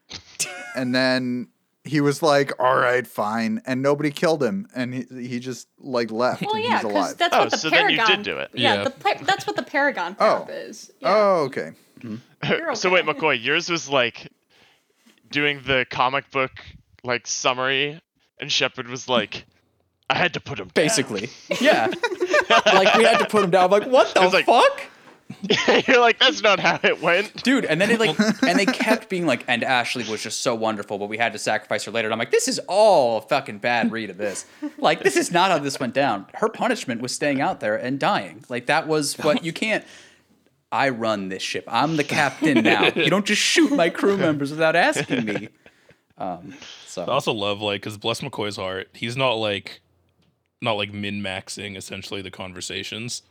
and 0.75 0.93
then 0.93 1.47
he 1.83 1.99
was 2.01 2.21
like, 2.21 2.51
"All 2.59 2.75
right, 2.77 3.05
fine," 3.07 3.61
and 3.65 3.81
nobody 3.81 4.11
killed 4.11 4.43
him, 4.43 4.67
and 4.75 4.93
he 4.93 5.05
he 5.27 5.39
just 5.39 5.67
like 5.79 6.11
left. 6.11 6.43
Well, 6.43 6.53
and 6.53 6.63
yeah, 6.63 6.69
he's 6.73 6.81
because 6.83 6.91
alive. 6.95 7.17
that's 7.17 7.35
Oh, 7.35 7.39
what 7.39 7.51
the 7.51 7.57
so 7.57 7.69
then 7.71 7.89
you 7.89 7.97
Paragon. 7.97 8.17
did 8.17 8.23
do 8.31 8.37
it. 8.37 8.51
Yeah, 8.53 8.73
Yeah. 8.75 8.83
the 8.83 9.23
that's 9.25 9.47
what 9.47 9.55
the 9.55 9.63
Paragon 9.63 10.15
Oh. 10.19 10.45
path 10.45 10.49
is. 10.51 10.91
Yeah. 10.99 11.07
Oh, 11.15 11.35
okay. 11.45 11.71
You're 12.47 12.75
so 12.75 12.89
wait. 12.89 13.05
McCoy, 13.05 13.41
yours 13.43 13.69
was 13.69 13.89
like 13.89 14.27
doing 15.29 15.61
the 15.65 15.85
comic 15.89 16.29
book 16.31 16.51
like 17.03 17.27
summary, 17.27 17.99
and 18.39 18.51
Shepard 18.51 18.87
was 18.87 19.07
like, 19.09 19.45
"I 20.09 20.15
had 20.17 20.33
to 20.33 20.39
put 20.39 20.59
him 20.59 20.67
down." 20.67 20.83
Basically. 20.85 21.29
Yeah. 21.61 21.87
like 22.65 22.95
we 22.95 23.03
had 23.03 23.19
to 23.19 23.25
put 23.27 23.43
him 23.43 23.51
down. 23.51 23.65
I'm 23.65 23.71
like, 23.71 23.87
what 23.87 24.13
the 24.13 24.21
like- 24.29 24.45
fuck? 24.45 24.81
You're 25.87 26.01
like, 26.01 26.19
"That's 26.19 26.41
not 26.41 26.59
how 26.59 26.77
it 26.83 27.01
went." 27.01 27.41
Dude, 27.43 27.63
and 27.63 27.79
then 27.79 27.87
they 27.87 27.95
like 27.97 28.19
and 28.43 28.59
they 28.59 28.65
kept 28.65 29.07
being 29.09 29.25
like, 29.25 29.45
and 29.47 29.63
Ashley 29.63 30.03
was 30.03 30.21
just 30.21 30.41
so 30.41 30.53
wonderful, 30.53 30.97
but 30.97 31.07
we 31.07 31.17
had 31.17 31.31
to 31.33 31.39
sacrifice 31.39 31.85
her 31.85 31.91
later. 31.91 32.07
And 32.09 32.13
I'm 32.13 32.19
like, 32.19 32.31
this 32.31 32.49
is 32.49 32.59
all 32.67 33.19
a 33.19 33.21
fucking 33.21 33.59
bad 33.59 33.91
read 33.93 34.09
of 34.09 34.17
this. 34.17 34.45
Like, 34.77 35.01
this 35.03 35.15
is 35.15 35.31
not 35.31 35.49
how 35.49 35.57
this 35.59 35.79
went 35.79 35.93
down. 35.93 36.25
Her 36.33 36.49
punishment 36.49 37.01
was 37.01 37.15
staying 37.15 37.39
out 37.39 37.61
there 37.61 37.77
and 37.77 37.97
dying. 37.97 38.43
Like 38.49 38.65
that 38.65 38.87
was 38.87 39.17
what 39.19 39.45
you 39.45 39.53
can't 39.53 39.85
I 40.71 40.89
run 40.89 41.29
this 41.29 41.43
ship. 41.43 41.65
I'm 41.67 41.97
the 41.97 42.03
captain 42.03 42.63
now. 42.63 42.87
You 42.95 43.09
don't 43.09 43.25
just 43.25 43.41
shoot 43.41 43.71
my 43.71 43.89
crew 43.89 44.17
members 44.27 44.51
without 44.51 44.75
asking 44.75 45.25
me. 45.25 45.49
Um, 46.17 46.53
so 46.85 47.03
I 47.03 47.07
also 47.07 47.33
love 47.33 47.61
like 47.61 47.81
because 47.81 47.97
bless 47.97 48.21
McCoy's 48.21 48.57
heart, 48.57 48.89
he's 48.93 49.17
not 49.17 49.33
like 49.33 49.81
not 50.61 50.73
like 50.73 50.93
min 50.93 51.21
maxing 51.21 51.75
essentially 51.75 52.21
the 52.21 52.31
conversations. 52.31 53.23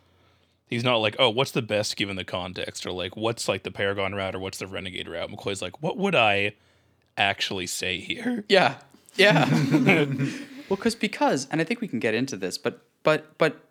He's 0.66 0.84
not 0.84 0.96
like, 0.96 1.16
oh, 1.18 1.30
what's 1.30 1.50
the 1.50 1.62
best 1.62 1.96
given 1.96 2.14
the 2.14 2.24
context, 2.24 2.86
or 2.86 2.92
like, 2.92 3.16
what's 3.16 3.48
like 3.48 3.64
the 3.64 3.72
Paragon 3.72 4.14
route, 4.14 4.36
or 4.36 4.38
what's 4.38 4.58
the 4.58 4.68
Renegade 4.68 5.08
route. 5.08 5.28
McCoy's 5.28 5.60
like, 5.60 5.82
what 5.82 5.96
would 5.96 6.14
I 6.14 6.54
actually 7.16 7.66
say 7.66 7.98
here? 7.98 8.44
Yeah, 8.48 8.76
yeah. 9.16 9.48
well, 10.68 10.76
because 10.76 10.94
because, 10.94 11.48
and 11.50 11.60
I 11.60 11.64
think 11.64 11.80
we 11.80 11.88
can 11.88 11.98
get 11.98 12.14
into 12.14 12.36
this, 12.36 12.56
but 12.56 12.82
but 13.02 13.36
but, 13.38 13.64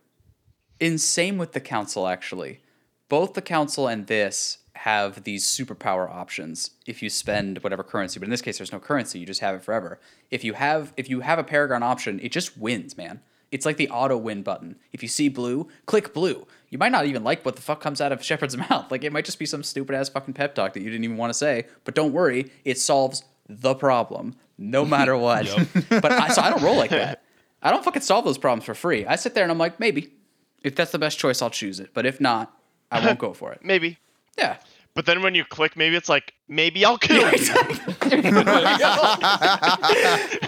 in 0.79 0.97
same 0.97 1.37
with 1.37 1.53
the 1.53 1.61
council 1.61 2.07
actually, 2.07 2.59
both 3.09 3.33
the 3.33 3.41
council 3.41 3.87
and 3.87 4.07
this 4.07 4.59
have 4.73 5.25
these 5.25 5.45
superpower 5.45 6.09
options 6.09 6.71
if 6.85 7.03
you 7.03 7.09
spend 7.09 7.61
whatever 7.63 7.83
currency. 7.83 8.17
But 8.19 8.27
in 8.27 8.31
this 8.31 8.41
case, 8.41 8.57
there's 8.59 8.71
no 8.71 8.79
currency; 8.79 9.19
you 9.19 9.25
just 9.25 9.41
have 9.41 9.55
it 9.55 9.63
forever. 9.63 9.99
If 10.31 10.43
you 10.43 10.53
have 10.53 10.93
if 10.95 11.09
you 11.09 11.19
have 11.19 11.39
a 11.39 11.43
Paragon 11.43 11.83
option, 11.83 12.19
it 12.21 12.31
just 12.31 12.57
wins, 12.57 12.95
man. 12.95 13.19
It's 13.51 13.65
like 13.65 13.77
the 13.77 13.89
auto 13.89 14.15
win 14.15 14.43
button. 14.43 14.77
If 14.93 15.01
you 15.01 15.09
see 15.09 15.27
blue, 15.27 15.67
click 15.85 16.13
blue. 16.13 16.45
You 16.69 16.77
might 16.77 16.91
not 16.91 17.07
even 17.07 17.23
like 17.23 17.43
what 17.43 17.55
the 17.55 17.61
fuck 17.61 17.81
comes 17.81 17.99
out 17.99 18.11
of 18.11 18.23
Shepard's 18.29 18.55
mouth. 18.55 18.91
Like 18.91 19.03
it 19.03 19.11
might 19.11 19.25
just 19.25 19.39
be 19.39 19.45
some 19.45 19.63
stupid 19.63 19.95
ass 19.95 20.09
fucking 20.09 20.35
pep 20.35 20.55
talk 20.55 20.73
that 20.73 20.81
you 20.81 20.89
didn't 20.89 21.03
even 21.03 21.17
want 21.17 21.31
to 21.31 21.37
say. 21.37 21.65
But 21.83 21.95
don't 21.95 22.13
worry, 22.13 22.51
it 22.63 22.77
solves 22.77 23.23
the 23.47 23.73
problem 23.73 24.35
no 24.57 24.85
matter 24.85 25.17
what. 25.25 25.45
but 25.89 26.11
I, 26.11 26.29
so 26.29 26.41
I 26.41 26.49
don't 26.49 26.61
roll 26.61 26.77
like 26.77 26.91
that. 26.91 27.23
I 27.61 27.71
don't 27.71 27.83
fucking 27.83 28.03
solve 28.03 28.23
those 28.23 28.37
problems 28.37 28.65
for 28.65 28.73
free. 28.73 29.05
I 29.05 29.15
sit 29.15 29.33
there 29.33 29.43
and 29.43 29.51
I'm 29.51 29.57
like, 29.57 29.79
maybe. 29.79 30.13
If 30.61 30.75
that's 30.75 30.91
the 30.91 30.99
best 30.99 31.17
choice, 31.17 31.41
I'll 31.41 31.49
choose 31.49 31.79
it. 31.79 31.91
But 31.93 32.05
if 32.05 32.19
not, 32.19 32.53
I 32.91 33.05
won't 33.05 33.19
go 33.19 33.33
for 33.33 33.51
it. 33.51 33.59
Maybe. 33.63 33.97
Yeah. 34.37 34.57
But 34.95 35.05
then 35.05 35.21
when 35.21 35.35
you 35.35 35.45
click, 35.45 35.77
maybe 35.77 35.95
it's 35.95 36.09
like, 36.09 36.33
maybe 36.49 36.83
I'll 36.83 36.97
kill 36.97 37.21
you. 37.21 37.29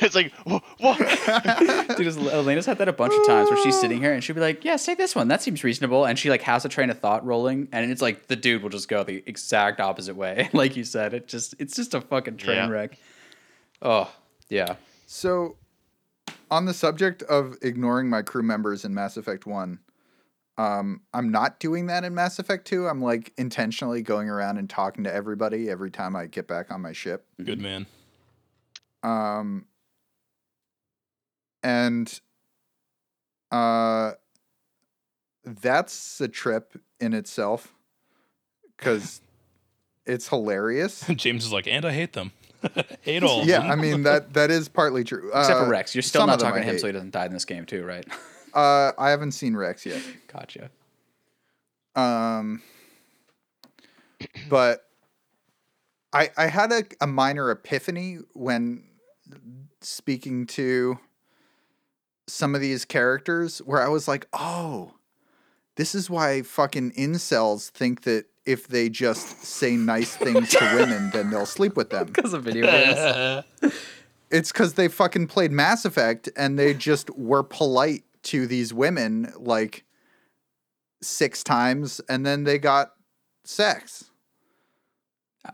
it's 0.01 0.15
like, 0.15 0.33
what? 0.79 0.97
Dude, 1.97 2.07
Elena's 2.17 2.65
had 2.65 2.77
that 2.79 2.87
a 2.87 2.93
bunch 2.93 3.13
of 3.13 3.25
times 3.27 3.49
where 3.49 3.61
she's 3.63 3.79
sitting 3.79 3.99
here 3.99 4.11
and 4.13 4.23
she'll 4.23 4.35
be 4.35 4.41
like, 4.41 4.65
"Yeah, 4.65 4.75
say 4.75 4.93
this 4.95 5.15
one. 5.15 5.27
That 5.27 5.41
seems 5.41 5.63
reasonable." 5.63 6.05
And 6.05 6.17
she 6.17 6.29
like 6.29 6.41
has 6.41 6.65
a 6.65 6.69
train 6.69 6.89
of 6.89 6.99
thought 6.99 7.25
rolling, 7.25 7.67
and 7.71 7.89
it's 7.91 8.01
like 8.01 8.27
the 8.27 8.35
dude 8.35 8.61
will 8.63 8.69
just 8.69 8.87
go 8.89 9.03
the 9.03 9.23
exact 9.25 9.79
opposite 9.79 10.15
way, 10.15 10.49
like 10.53 10.75
you 10.75 10.83
said. 10.83 11.13
It 11.13 11.27
just 11.27 11.55
it's 11.59 11.75
just 11.75 11.93
a 11.93 12.01
fucking 12.01 12.37
train 12.37 12.57
Yeah. 12.57 12.67
wreck. 12.69 12.97
Oh 13.81 14.11
yeah, 14.49 14.75
So, 15.07 15.55
on 16.49 16.65
the 16.65 16.73
subject 16.73 17.23
of 17.23 17.55
ignoring 17.61 18.09
my 18.09 18.21
crew 18.21 18.43
members 18.43 18.83
in 18.85 18.93
Mass 18.93 19.15
Effect 19.17 19.45
1, 19.45 19.79
um, 20.57 21.01
I'm 21.13 21.31
not 21.31 21.59
doing 21.59 21.87
that 21.87 22.03
in 22.03 22.13
Mass 22.13 22.37
Effect 22.39 22.65
2. 22.67 22.87
I'm 22.87 23.01
like 23.01 23.33
intentionally 23.37 24.01
going 24.01 24.29
around 24.29 24.57
and 24.57 24.69
talking 24.69 25.03
to 25.05 25.13
everybody 25.13 25.69
every 25.69 25.91
time 25.91 26.15
I 26.15 26.27
get 26.27 26.47
back 26.47 26.71
on 26.71 26.81
my 26.81 26.91
ship. 26.91 27.25
Good 27.43 27.59
man. 27.59 27.87
Um, 29.03 29.65
and 31.63 32.19
uh, 33.51 34.11
that's 35.45 36.21
a 36.21 36.27
trip 36.27 36.79
in 36.99 37.13
itself 37.13 37.73
because 38.77 39.21
it's 40.05 40.27
hilarious. 40.27 41.05
James 41.15 41.45
is 41.45 41.51
like, 41.53 41.67
and 41.67 41.85
I 41.85 41.91
hate 41.91 42.13
them. 42.13 42.31
hate 43.01 43.23
all 43.23 43.41
of 43.41 43.47
yeah. 43.47 43.61
I 43.61 43.75
mean 43.75 44.03
that 44.03 44.33
that 44.33 44.51
is 44.51 44.69
partly 44.69 45.03
true. 45.03 45.29
except 45.29 45.57
Uh, 45.57 45.63
for 45.63 45.69
Wrex, 45.71 45.95
you're 45.95 46.03
still 46.03 46.27
not 46.27 46.39
talking 46.39 46.61
to 46.61 46.67
him, 46.67 46.73
hate. 46.75 46.81
so 46.81 46.85
he 46.87 46.93
doesn't 46.93 47.09
die 47.11 47.25
in 47.25 47.33
this 47.33 47.45
game 47.45 47.65
too, 47.65 47.83
right? 47.83 48.05
Uh, 48.53 48.91
I 48.97 49.09
haven't 49.09 49.31
seen 49.33 49.55
Wrex 49.55 49.85
yet. 49.85 50.01
gotcha. 50.27 50.69
Um, 51.95 52.61
but 54.49 54.85
I 56.13 56.29
I 56.37 56.47
had 56.47 56.71
a, 56.71 56.83
a 57.01 57.07
minor 57.07 57.51
epiphany 57.51 58.19
when 58.33 58.83
speaking 59.81 60.45
to 60.45 60.99
some 62.27 62.55
of 62.55 62.61
these 62.61 62.85
characters 62.85 63.59
where 63.59 63.81
I 63.81 63.89
was 63.89 64.07
like, 64.07 64.27
oh, 64.33 64.93
this 65.75 65.95
is 65.95 66.09
why 66.09 66.43
fucking 66.43 66.91
incels 66.91 67.69
think 67.69 68.03
that 68.03 68.25
if 68.45 68.67
they 68.67 68.89
just 68.89 69.43
say 69.43 69.75
nice 69.75 70.15
things 70.15 70.49
to 70.49 70.75
women, 70.75 71.09
then 71.11 71.29
they'll 71.29 71.45
sleep 71.45 71.75
with 71.75 71.89
them. 71.89 72.07
Because 72.07 72.33
of 72.33 72.43
video 72.43 72.65
games. 72.65 73.73
It's 74.31 74.49
because 74.49 74.75
they 74.75 74.87
fucking 74.87 75.27
played 75.27 75.51
Mass 75.51 75.83
Effect 75.83 76.29
and 76.37 76.57
they 76.57 76.73
just 76.73 77.09
were 77.17 77.43
polite 77.43 78.05
to 78.23 78.47
these 78.47 78.73
women 78.73 79.33
like 79.37 79.85
six 81.01 81.43
times 81.43 81.99
and 82.07 82.25
then 82.25 82.43
they 82.43 82.57
got 82.57 82.93
sex. 83.43 84.05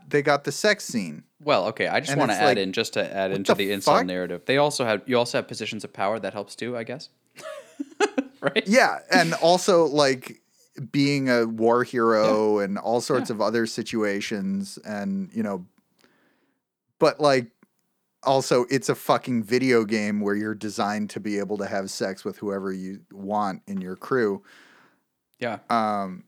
They 0.06 0.20
got 0.20 0.44
the 0.44 0.52
sex 0.52 0.84
scene. 0.84 1.24
Well, 1.40 1.66
okay. 1.68 1.86
I 1.86 2.00
just 2.00 2.16
want 2.16 2.30
to 2.30 2.36
add 2.36 2.44
like, 2.44 2.58
in 2.58 2.72
just 2.72 2.94
to 2.94 3.16
add 3.16 3.32
into 3.32 3.54
the 3.54 3.74
the, 3.74 3.80
fuck? 3.80 4.04
narrative. 4.04 4.42
They 4.44 4.58
also 4.58 4.84
have 4.84 5.02
you 5.06 5.16
also 5.16 5.38
have 5.38 5.48
positions 5.48 5.82
of 5.82 5.92
power 5.92 6.18
that 6.18 6.34
helps 6.34 6.54
too, 6.54 6.76
I 6.76 6.84
guess. 6.84 7.08
right? 8.40 8.64
Yeah, 8.66 8.98
and 9.10 9.32
also 9.34 9.86
like 9.86 10.42
being 10.92 11.30
a 11.30 11.46
war 11.46 11.84
hero 11.84 12.58
and 12.58 12.78
all 12.78 13.00
sorts 13.00 13.30
of 13.30 13.40
other 13.40 13.66
situations 13.66 14.78
and 14.84 15.28
you 15.32 15.42
know 15.42 15.66
but 16.98 17.20
like 17.20 17.46
also 18.24 18.64
it's 18.70 18.88
a 18.88 18.94
fucking 18.94 19.42
video 19.44 19.84
game 19.84 20.20
where 20.20 20.34
you're 20.34 20.54
designed 20.54 21.10
to 21.10 21.20
be 21.20 21.38
able 21.38 21.56
to 21.58 21.66
have 21.66 21.90
sex 21.90 22.24
with 22.24 22.38
whoever 22.38 22.72
you 22.72 23.00
want 23.12 23.62
in 23.66 23.80
your 23.80 23.96
crew. 23.96 24.42
Yeah. 25.38 25.58
Um 25.70 26.24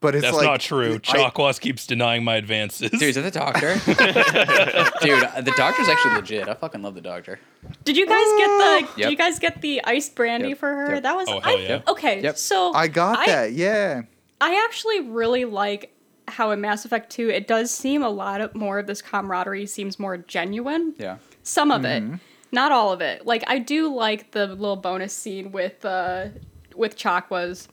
but 0.00 0.14
it's 0.14 0.22
That's 0.24 0.36
like 0.36 0.46
not 0.46 0.60
true. 0.60 0.94
I- 0.94 0.98
Chakwas 0.98 1.60
keeps 1.60 1.86
denying 1.86 2.24
my 2.24 2.36
advances. 2.36 2.90
Dude, 2.90 3.02
is 3.02 3.14
that 3.16 3.22
the 3.22 3.30
doctor? 3.30 3.74
Dude, 3.86 5.22
uh, 5.24 5.40
the 5.42 5.52
doctor's 5.56 5.88
actually 5.88 6.14
legit. 6.14 6.48
I 6.48 6.54
fucking 6.54 6.82
love 6.82 6.94
the 6.94 7.00
doctor. 7.02 7.38
Did 7.84 7.96
you 7.96 8.06
guys 8.06 8.24
get 8.38 8.46
the? 8.48 8.88
Did 9.02 9.10
you 9.10 9.16
guys 9.16 9.38
get 9.38 9.60
the 9.60 9.82
iced 9.84 10.14
brandy 10.14 10.50
Yep. 10.50 10.58
for 10.58 10.68
her? 10.74 10.94
Yep. 10.94 11.02
That 11.02 11.14
was. 11.16 11.28
Oh, 11.28 11.40
I, 11.42 11.50
hell 11.50 11.60
yeah. 11.60 11.82
Okay, 11.86 12.22
Yep. 12.22 12.38
so 12.38 12.72
I 12.72 12.88
got 12.88 13.18
I- 13.18 13.26
that. 13.26 13.52
Yeah. 13.52 14.02
I 14.40 14.64
actually 14.64 15.00
really 15.02 15.44
like 15.44 15.91
how 16.28 16.50
in 16.50 16.60
Mass 16.60 16.84
Effect 16.84 17.10
2 17.10 17.28
it 17.28 17.46
does 17.46 17.70
seem 17.70 18.02
a 18.02 18.08
lot 18.08 18.40
of 18.40 18.54
more 18.54 18.78
of 18.78 18.86
this 18.86 19.02
camaraderie 19.02 19.66
seems 19.66 19.98
more 19.98 20.16
genuine. 20.16 20.94
Yeah. 20.98 21.18
Some 21.42 21.70
of 21.70 21.84
it, 21.84 22.04
not 22.52 22.70
all 22.70 22.92
of 22.92 23.00
it. 23.00 23.26
Like 23.26 23.42
I 23.46 23.58
do 23.58 23.92
like 23.92 24.30
the 24.30 24.46
little 24.46 24.76
bonus 24.76 25.12
scene 25.12 25.52
with 25.52 25.84
uh 25.84 26.28
with 26.74 26.96
Chakwas 26.96 27.68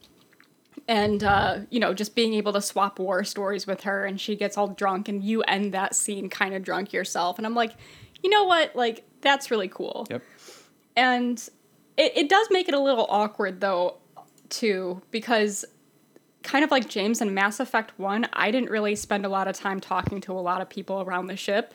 and 0.87 1.23
uh 1.23 1.59
you 1.69 1.79
know 1.79 1.93
just 1.93 2.15
being 2.15 2.33
able 2.33 2.53
to 2.53 2.61
swap 2.61 2.97
war 2.99 3.23
stories 3.23 3.67
with 3.67 3.81
her 3.81 4.05
and 4.05 4.19
she 4.19 4.35
gets 4.35 4.57
all 4.57 4.67
drunk 4.67 5.07
and 5.07 5.23
you 5.23 5.41
end 5.43 5.73
that 5.73 5.95
scene 5.95 6.29
kind 6.29 6.55
of 6.55 6.63
drunk 6.63 6.91
yourself 6.91 7.37
and 7.37 7.45
I'm 7.45 7.55
like, 7.55 7.73
"You 8.23 8.29
know 8.29 8.45
what? 8.45 8.75
Like 8.75 9.03
that's 9.21 9.51
really 9.51 9.67
cool." 9.67 10.07
Yep. 10.09 10.23
And 10.95 11.49
it, 11.99 12.17
it 12.17 12.29
does 12.29 12.47
make 12.49 12.67
it 12.67 12.73
a 12.73 12.79
little 12.79 13.05
awkward 13.09 13.61
though, 13.61 13.97
too, 14.49 15.01
because 15.11 15.65
kind 16.43 16.63
of 16.63 16.71
like 16.71 16.89
James 16.89 17.21
in 17.21 17.33
Mass 17.33 17.59
Effect 17.59 17.97
1, 17.97 18.27
I 18.33 18.51
didn't 18.51 18.69
really 18.69 18.95
spend 18.95 19.25
a 19.25 19.29
lot 19.29 19.47
of 19.47 19.55
time 19.55 19.79
talking 19.79 20.21
to 20.21 20.31
a 20.33 20.39
lot 20.39 20.61
of 20.61 20.69
people 20.69 21.01
around 21.01 21.27
the 21.27 21.35
ship. 21.35 21.73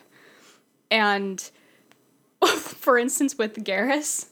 And 0.90 1.40
for 2.46 2.98
instance, 2.98 3.37
with 3.37 3.64
Garrus, 3.64 4.29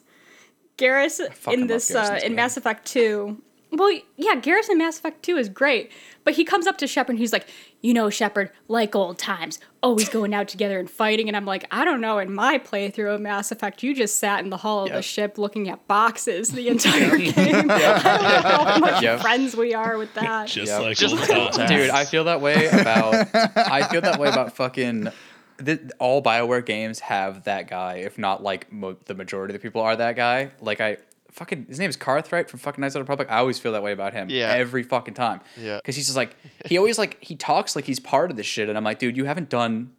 Garrus 0.79 1.21
in 1.53 1.67
this 1.67 1.91
Garrus 1.91 2.23
uh, 2.23 2.27
in. 2.27 2.35
Mass 2.35 2.57
Effect 2.57 2.87
2. 2.87 3.41
Well, 3.73 3.91
yeah, 4.17 4.35
Garrus 4.35 4.69
in 4.69 4.77
Mass 4.79 4.99
Effect 4.99 5.23
2 5.23 5.37
is 5.39 5.49
great, 5.49 5.91
but 6.25 6.35
he 6.35 6.45
comes 6.45 6.67
up 6.67 6.77
to 6.79 6.87
Shepard 6.87 7.11
and 7.15 7.19
he's 7.19 7.33
like, 7.33 7.47
You 7.81 7.95
know, 7.95 8.11
Shepard, 8.11 8.51
like 8.69 8.95
old 8.95 9.19
times, 9.19 9.59
always 9.83 10.09
going 10.11 10.35
out 10.35 10.49
together 10.49 10.79
and 10.79 10.91
fighting. 10.91 11.27
And 11.29 11.37
I'm 11.37 11.47
like, 11.47 11.67
I 11.71 11.85
don't 11.85 12.01
know, 12.03 12.19
in 12.19 12.35
my 12.35 12.59
playthrough 12.59 13.15
of 13.15 13.21
Mass 13.23 13.51
Effect, 13.51 13.83
you 13.83 13.95
just 13.95 14.19
sat 14.19 14.45
in 14.45 14.51
the 14.51 14.59
hull 14.59 14.85
of 14.85 14.93
the 14.93 15.01
ship 15.01 15.39
looking 15.39 15.71
at 15.71 15.89
boxes 15.89 16.51
the 16.51 16.69
entire 16.75 17.17
game. 17.17 17.33
I 17.37 17.55
don't 17.55 17.67
know 17.67 18.65
how 18.73 18.79
much 18.79 19.03
Yep. 19.03 19.21
friends 19.21 19.57
we 19.57 19.73
are 19.75 19.97
with 19.97 20.13
that. 20.15 20.49
Just 20.49 20.71
Yep. 20.71 20.83
like 20.83 20.97
Just 20.99 21.15
old 21.15 21.27
times. 21.29 21.57
times. 21.57 21.71
Dude, 21.71 21.91
I 21.91 22.05
feel 22.05 22.25
that 22.25 22.41
way 22.43 22.67
about. 22.69 23.15
I 23.57 23.89
feel 23.89 24.03
that 24.03 24.19
way 24.21 24.29
about 24.29 24.55
fucking. 24.55 25.09
The, 25.59 25.93
all 26.01 26.23
Bioware 26.23 26.65
games 26.65 26.99
have 27.01 27.45
that 27.45 27.69
guy, 27.69 27.97
if 27.99 28.19
not 28.19 28.43
like 28.43 28.73
mo- 28.73 28.97
the 29.05 29.15
majority 29.15 29.55
of 29.55 29.61
the 29.61 29.63
people 29.67 29.81
are 29.81 29.95
that 29.95 30.17
guy. 30.17 30.51
Like 30.61 30.81
I 30.81 30.97
fucking 31.33 31.67
his 31.69 31.79
name 31.79 31.91
is 31.91 31.97
Carthright 31.97 32.49
from 32.49 32.61
fucking 32.61 32.81
Knights 32.81 32.95
of 32.95 33.01
the 33.01 33.05
Republic. 33.05 33.29
I 33.31 33.39
always 33.39 33.59
feel 33.59 33.73
that 33.73 33.83
way 33.83 33.93
about 33.93 34.13
him. 34.13 34.29
Yeah. 34.31 34.53
Every 34.53 34.83
fucking 34.83 35.15
time. 35.15 35.41
Yeah. 35.61 35.77
Because 35.79 35.97
he's 35.97 36.07
just 36.07 36.17
like 36.17 36.37
he 36.67 36.79
always 36.79 36.99
like 36.99 37.19
he 37.21 37.35
talks 37.35 37.75
like 37.75 37.87
he's 37.87 37.99
part 38.01 38.31
of 38.31 38.37
this 38.37 38.47
shit, 38.47 38.69
and 38.69 38.79
I'm 38.79 38.85
like, 38.85 38.99
dude, 38.99 39.17
you 39.17 39.25
haven't 39.25 39.49
done 39.49 39.93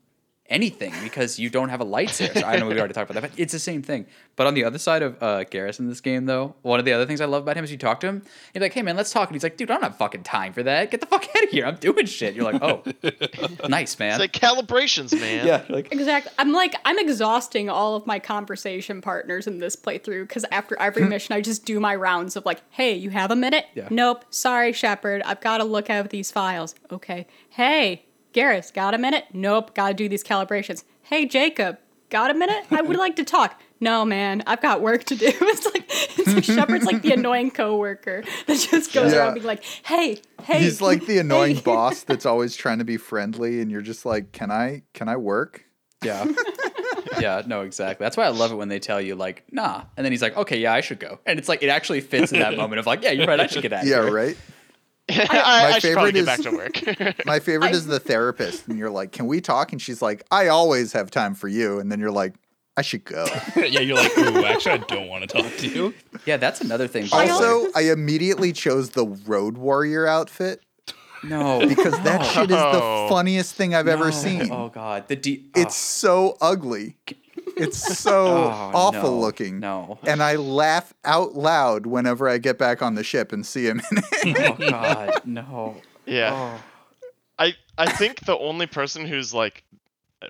anything 0.50 0.94
because 1.04 1.40
you 1.40 1.50
don't 1.50 1.70
have 1.70 1.82
a 1.82 1.86
lightsaber. 1.86 2.44
I 2.44 2.58
know 2.58 2.68
we 2.68 2.78
already 2.78 2.94
talked 2.94 3.10
about 3.10 3.22
that, 3.22 3.32
but 3.32 3.40
it's 3.40 3.54
the 3.54 3.60
same 3.60 3.82
thing. 3.82 4.06
But 4.36 4.48
on 4.48 4.54
the 4.54 4.64
other 4.64 4.78
side 4.78 5.02
of 5.02 5.22
uh, 5.22 5.46
Garrus 5.46 5.80
in 5.80 5.88
this 5.88 6.02
game, 6.02 6.26
though, 6.26 6.56
one 6.64 6.80
of 6.80 6.86
the 6.86 6.94
other 6.94 7.06
things 7.06 7.22
I 7.22 7.26
love 7.26 7.44
about 7.44 7.56
him 7.56 7.64
is 7.64 7.72
you 7.72 7.78
talk 7.78 8.00
to 8.02 8.08
him, 8.08 8.16
and 8.18 8.26
you're 8.56 8.62
like, 8.64 8.74
hey 8.74 8.82
man, 8.82 8.96
let's 8.96 9.12
talk. 9.12 9.30
And 9.30 9.36
he's 9.36 9.44
like, 9.44 9.58
dude, 9.58 9.72
I 9.72 9.76
don't 9.76 9.84
have 9.84 9.98
fucking 9.98 10.24
time 10.24 10.54
for 10.54 10.64
that. 10.64 10.92
Get 10.92 11.00
the 11.00 11.06
fuck 11.08 11.26
out 11.36 11.44
of 11.44 11.50
here. 11.50 11.66
I'm 11.66 11.76
doing 11.76 12.06
shit. 12.06 12.36
You're 12.36 12.52
like, 12.52 12.62
oh, 12.62 12.84
nice, 13.70 13.98
man. 14.00 14.12
It's 14.12 14.20
like 14.20 14.34
calibrations, 14.34 15.18
man. 15.20 15.48
yeah, 15.48 15.64
like, 15.70 15.92
Exactly. 15.94 16.32
I'm 16.38 16.52
like 16.52 16.76
I'm 16.86 17.00
exhausting 17.00 17.70
all 17.70 17.96
of 17.96 18.06
my 18.06 18.20
conversation 18.20 19.02
partners 19.02 19.48
in 19.48 19.60
this 19.60 19.76
playthrough 19.76 20.28
because 20.28 20.46
after 20.52 20.78
every 20.80 21.06
mission 21.08 21.36
I 21.36 21.42
just 21.42 21.66
do 21.66 21.80
my 21.80 21.96
rounds 21.96 22.36
of 22.36 22.46
like, 22.46 22.62
hey, 22.70 22.94
you 22.94 23.12
have 23.12 23.32
a 23.32 23.36
minute? 23.36 23.66
Yeah. 23.76 23.88
Nope. 23.90 24.26
Sorry, 24.30 24.74
Shepard. 24.74 25.22
I've 25.24 25.42
got 25.42 25.60
to 25.60 25.64
look 25.64 25.90
at 25.90 26.10
these 26.10 26.32
files. 26.32 26.76
Okay. 26.92 27.28
Hey, 27.50 28.06
Garrus, 28.34 28.74
got 28.74 28.94
a 28.94 28.98
minute? 28.98 29.26
Nope. 29.34 29.76
Got 29.76 29.90
to 29.90 29.94
do 29.94 30.10
these 30.10 30.24
calibrations. 30.24 30.84
Hey, 31.04 31.26
Jacob, 31.26 31.78
got 32.10 32.32
a 32.32 32.34
minute? 32.34 32.66
I 32.72 32.82
would 32.82 32.98
like 32.98 33.16
to 33.18 33.24
talk. 33.24 33.60
No, 33.80 34.06
man, 34.06 34.44
I've 34.48 34.62
got 34.62 34.82
work 34.82 35.04
to 35.06 35.16
do. 35.16 35.32
It's 35.42 35.66
like 35.66 35.86
it's 36.18 36.34
like 36.34 36.44
Shepard's 36.44 36.86
like 36.86 37.02
the 37.02 37.12
annoying 37.12 37.52
coworker 37.52 38.24
that 38.48 38.58
just 38.72 38.94
goes 38.94 39.12
Yeah. 39.12 39.20
around 39.20 39.34
being 39.36 39.46
like, 39.46 39.64
hey, 39.84 40.22
hey. 40.44 40.60
He's 40.62 40.82
like 40.82 41.06
the 41.06 41.18
annoying 41.20 41.56
hey." 41.58 41.62
boss 41.66 42.04
that's 42.04 42.26
always 42.26 42.56
trying 42.56 42.80
to 42.80 42.86
be 42.86 42.98
friendly, 42.98 43.62
and 43.62 43.70
you're 43.70 43.82
just 43.82 44.06
like, 44.06 44.32
"Can 44.32 44.52
I? 44.52 44.84
Can 44.94 45.10
I 45.10 45.18
work?" 45.18 45.66
yeah. 46.04 46.26
yeah, 47.20 47.42
no, 47.46 47.62
exactly. 47.62 48.04
That's 48.04 48.18
why 48.18 48.26
I 48.26 48.30
love 48.30 48.52
it 48.52 48.56
when 48.56 48.68
they 48.70 48.80
tell 48.80 49.00
you, 49.02 49.16
like, 49.16 49.44
nah. 49.52 49.84
And 49.96 50.04
then 50.06 50.12
he's 50.12 50.22
like, 50.22 50.36
okay, 50.36 50.60
yeah, 50.60 50.74
I 50.74 50.82
should 50.82 51.00
go. 51.00 51.20
And 51.26 51.38
it's 51.40 51.48
like, 51.48 51.62
it 51.64 51.70
actually 51.70 52.02
fits 52.02 52.32
in 52.34 52.40
that 52.40 52.58
moment 52.58 52.80
of 52.80 52.86
like, 52.88 53.04
yeah, 53.04 53.12
you're 53.12 53.28
right, 53.28 53.40
I 53.40 53.48
should 53.48 53.62
get 53.62 53.72
out 53.72 53.86
Yeah, 53.86 54.04
here. 54.04 54.12
right. 54.12 54.38
I, 55.12 55.74
I 55.76 55.80
should 55.80 55.94
probably 55.94 56.12
favorite 56.14 56.14
get 56.14 56.26
back 56.26 56.40
is- 56.40 56.46
to 56.46 57.06
work. 57.06 57.26
My 57.26 57.40
favorite 57.40 57.70
I- 57.70 57.72
is 57.72 57.86
the 57.86 58.00
therapist, 58.00 58.68
and 58.68 58.78
you're 58.80 58.90
like, 58.90 59.12
"Can 59.12 59.28
we 59.28 59.42
talk?" 59.42 59.72
And 59.72 59.82
she's 59.82 60.02
like, 60.02 60.24
"I 60.32 60.48
always 60.48 60.94
have 60.94 61.12
time 61.12 61.36
for 61.36 61.48
you." 61.48 61.80
And 61.80 61.92
then 61.92 62.00
you're 62.00 62.12
like, 62.12 62.36
"I 62.78 62.82
should 62.84 63.04
go." 63.04 63.26
yeah, 63.58 63.82
you're 63.82 63.98
like, 63.98 64.18
ooh, 64.18 64.46
actually, 64.46 64.72
I 64.74 64.78
don't 64.78 65.08
want 65.10 65.30
to 65.30 65.42
talk 65.42 65.56
to 65.58 65.68
you. 65.68 65.94
Yeah, 66.26 66.38
that's 66.38 66.62
another 66.62 66.88
thing. 66.88 67.10
Also, 67.12 67.68
I 67.76 67.92
immediately 67.92 68.54
chose 68.54 68.92
the 68.92 69.06
road 69.26 69.58
warrior 69.58 70.08
outfit 70.08 70.62
no, 71.24 71.66
because 71.68 71.94
that 72.04 72.22
no. 72.22 72.28
shit 72.28 72.44
is 72.44 72.58
the 72.58 72.82
Oh. 72.82 73.08
funniest 73.10 73.56
thing 73.56 73.76
I've 73.76 73.88
ever 73.90 74.12
seen. 74.12 74.50
Oh 74.52 74.70
god, 74.70 75.08
the 75.10 75.16
D. 75.18 75.46
It's 75.56 75.76
so 75.76 76.38
ugly. 76.40 76.96
It's 77.58 77.78
so 78.00 78.26
Oh, 78.28 78.72
awful 78.74 79.12
no, 79.12 79.20
looking. 79.20 79.60
no. 79.60 80.00
And 80.04 80.22
I 80.24 80.36
laugh 80.36 80.94
out 81.06 81.36
loud 81.36 81.86
whenever 81.86 82.28
I 82.30 82.38
get 82.38 82.58
back 82.58 82.82
on 82.82 82.96
the 82.96 83.04
ship 83.04 83.32
and 83.32 83.46
see 83.46 83.66
him 83.66 83.82
in 83.92 83.98
it. 84.00 84.38
oh 84.40 84.54
god, 84.70 85.22
no. 85.26 85.82
yeah. 86.06 86.32
Oh. 86.34 86.64
I 87.40 87.54
I 87.78 87.92
think 87.92 88.26
the 88.26 88.38
only 88.38 88.68
person 88.68 89.06
who's 89.06 89.34
like 89.34 89.64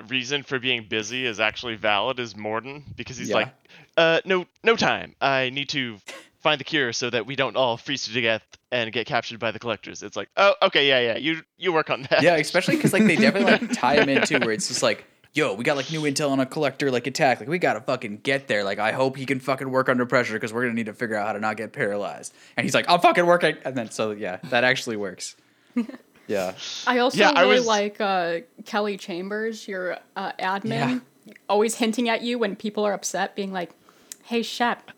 reason 0.08 0.44
for 0.44 0.58
being 0.60 0.86
busy 0.90 1.26
is 1.26 1.40
actually 1.40 1.76
valid 1.76 2.20
is 2.20 2.34
Mordin 2.34 2.84
because 2.96 3.18
he's 3.18 3.30
Yeah. 3.30 3.36
like, 3.36 3.50
uh, 3.98 4.22
no 4.26 4.46
no 4.64 4.76
time. 4.76 5.16
I 5.22 5.50
need 5.50 5.70
to 5.70 5.98
find 6.42 6.60
the 6.60 6.64
cure 6.66 6.92
so 6.94 7.10
that 7.10 7.26
we 7.26 7.36
don't 7.36 7.56
all 7.56 7.78
freeze 7.78 8.06
to 8.06 8.22
death 8.22 8.44
and 8.72 8.92
get 8.92 9.06
captured 9.06 9.40
by 9.40 9.52
the 9.52 9.60
collectors. 9.60 10.02
It's 10.04 10.18
like, 10.18 10.30
oh 10.38 10.56
okay, 10.64 10.88
yeah 10.88 11.00
yeah, 11.00 11.18
you 11.18 11.42
you 11.58 11.72
work 11.74 11.90
on 11.90 12.04
that. 12.10 12.22
Yeah, 12.24 12.36
especially 12.38 12.76
because 12.78 12.94
like 12.94 13.06
they 13.06 13.16
definitely 13.18 13.52
like 13.68 13.72
tie 13.80 13.96
him 14.02 14.10
in 14.10 14.26
too, 14.26 14.40
where 14.40 14.52
it's 14.52 14.68
just 14.68 14.82
like, 14.84 15.06
yo, 15.34 15.54
we 15.56 15.64
got 15.64 15.76
like 15.78 15.92
new 15.92 16.02
intel 16.02 16.30
on 16.30 16.40
a 16.40 16.46
collector 16.46 16.92
like 16.92 17.08
attack. 17.08 17.40
Like 17.40 17.50
we 17.50 17.58
gotta 17.60 17.82
fucking 17.82 18.20
get 18.24 18.48
there. 18.48 18.64
Like 18.64 18.80
I 18.80 18.92
hope 18.92 19.18
he 19.18 19.26
can 19.26 19.40
fucking 19.40 19.70
work 19.70 19.90
under 19.90 20.06
pressure 20.06 20.34
because 20.34 20.54
we're 20.54 20.62
gonna 20.64 20.74
need 20.74 20.86
to 20.88 20.94
figure 20.94 21.16
out 21.16 21.28
how 21.28 21.34
to 21.34 21.40
not 21.40 21.58
get 21.58 21.74
paralyzed. 21.74 22.34
And 22.58 22.64
he's 22.64 22.74
like, 22.74 22.86
I'm 22.90 23.00
fucking 23.00 23.26
working. 23.26 23.58
And 23.66 23.76
then 23.76 23.90
so 23.92 24.12
yeah, 24.12 24.38
that 24.46 24.64
actually 24.64 24.98
works. 24.98 25.36
Yeah. 26.26 26.54
I 26.88 27.00
also 27.00 27.18
Yeah, 27.18 27.32
I 27.32 27.42
really 27.42 27.56
was- 27.58 27.66
like 27.68 28.00
uh, 28.00 28.40
Kelly 28.64 28.96
Chambers, 28.96 29.68
your 29.68 29.98
uh, 30.16 30.32
admin, 30.40 31.02
Yeah. 31.26 31.34
always 31.50 31.76
hinting 31.76 32.08
at 32.08 32.22
you 32.22 32.40
when 32.40 32.56
people 32.56 32.86
are 32.86 32.94
upset, 32.94 33.36
being 33.36 33.52
like, 33.52 33.72
"Hey, 34.24 34.42
Shep, 34.42 34.90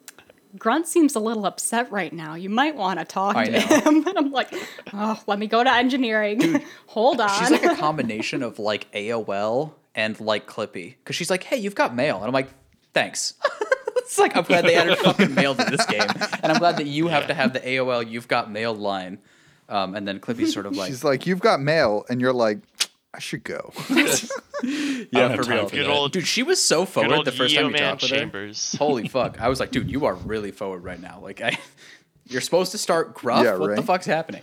Grunt 0.60 0.88
seems 0.88 1.16
a 1.16 1.20
little 1.20 1.48
upset 1.48 1.92
right 1.92 2.14
now. 2.14 2.36
You 2.36 2.52
might 2.52 2.76
want 2.76 3.00
to 3.00 3.06
talk 3.06 3.36
I 3.36 3.46
to 3.46 3.52
know. 3.54 3.60
him." 3.60 4.08
And 4.08 4.18
I'm 4.20 4.32
like, 4.32 4.54
"Oh, 4.94 5.20
let 5.26 5.40
me 5.40 5.48
go 5.48 5.64
to 5.64 5.74
engineering. 5.74 6.64
Hold 6.90 7.20
on." 7.20 7.30
She's 7.40 7.50
like 7.50 7.66
a 7.66 7.76
combination 7.76 8.44
of 8.44 8.60
like 8.60 8.92
AOL 8.92 9.72
and 9.96 10.20
like 10.20 10.48
Clippy. 10.48 10.96
Cause 11.06 11.16
she's 11.16 11.30
like, 11.30 11.44
hey, 11.44 11.58
you've 11.58 11.76
got 11.76 11.96
mail. 11.96 12.18
And 12.18 12.26
I'm 12.26 12.34
like, 12.34 12.50
thanks. 12.94 13.34
it's 13.98 14.18
like 14.20 14.36
I'm 14.36 14.44
glad 14.44 14.66
they 14.66 14.76
added 14.76 14.98
fucking 15.00 15.34
mail 15.34 15.56
to 15.56 15.64
this 15.64 15.86
game. 15.86 16.08
And 16.44 16.52
I'm 16.52 16.60
glad 16.60 16.78
that 16.78 16.86
you 16.86 17.08
have 17.08 17.28
to 17.28 17.34
have 17.34 17.54
the 17.54 17.60
AOL 17.60 18.10
you've 18.10 18.28
got 18.28 18.52
mail 18.52 18.76
line. 18.76 19.20
Um, 19.68 19.96
and 19.96 20.08
then 20.08 20.20
Clippy's 20.20 20.54
sort 20.54 20.66
of 20.66 20.74
like 20.78 20.88
She's 20.88 21.04
like, 21.04 21.26
"You've 21.26 21.40
got 21.40 21.60
mail," 21.60 22.06
and 22.08 22.22
you're 22.22 22.34
like, 22.34 22.60
"I 23.14 23.20
should 23.20 23.44
go." 23.44 23.74
Yeah, 24.64 25.36
for 25.36 25.44
real. 25.44 25.68
for 25.68 25.82
old 25.84 26.12
Dude, 26.14 26.26
she 26.26 26.42
was 26.42 26.64
so 26.64 26.86
forward 26.86 27.26
the 27.26 27.32
first 27.32 27.54
time 27.54 27.68
we 27.68 27.74
Yeoman 27.74 27.98
talked 28.00 28.04
with 28.04 28.34
her. 28.34 28.78
Holy 28.78 29.08
fuck. 29.08 29.40
I 29.40 29.50
was 29.50 29.60
like, 29.60 29.70
dude, 29.70 29.92
you 29.92 30.06
are 30.06 30.16
really 30.16 30.52
forward 30.52 30.84
right 30.84 31.00
now. 31.00 31.20
Like 31.22 31.42
I 31.42 31.60
you're 32.26 32.42
supposed 32.42 32.72
to 32.72 32.78
start 32.78 33.14
gruff. 33.14 33.44
Yeah, 33.44 33.58
what 33.58 33.76
the 33.76 33.84
fuck's 33.84 34.06
happening? 34.06 34.42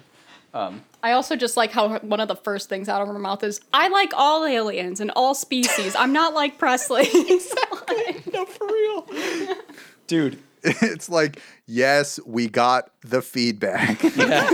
Um, 0.54 0.82
I 1.02 1.12
also 1.12 1.34
just 1.34 1.56
like 1.56 1.72
how 1.72 1.98
one 2.00 2.20
of 2.20 2.28
the 2.28 2.36
first 2.36 2.68
things 2.68 2.88
out 2.88 3.00
of 3.00 3.08
her 3.08 3.18
mouth 3.18 3.42
is, 3.42 3.60
"I 3.72 3.88
like 3.88 4.12
all 4.14 4.44
aliens 4.44 5.00
and 5.00 5.10
all 5.16 5.34
species. 5.34 5.96
I'm 5.96 6.12
not 6.12 6.34
like 6.34 6.58
Pressly." 6.58 7.06
no, 8.32 8.44
for 8.44 8.66
real. 8.66 9.56
Dude, 10.06 10.38
it's 10.62 11.08
like, 11.08 11.40
yes, 11.66 12.20
we 12.26 12.48
got 12.48 12.90
the 13.02 13.22
feedback. 13.22 14.02
yeah. 14.16 14.48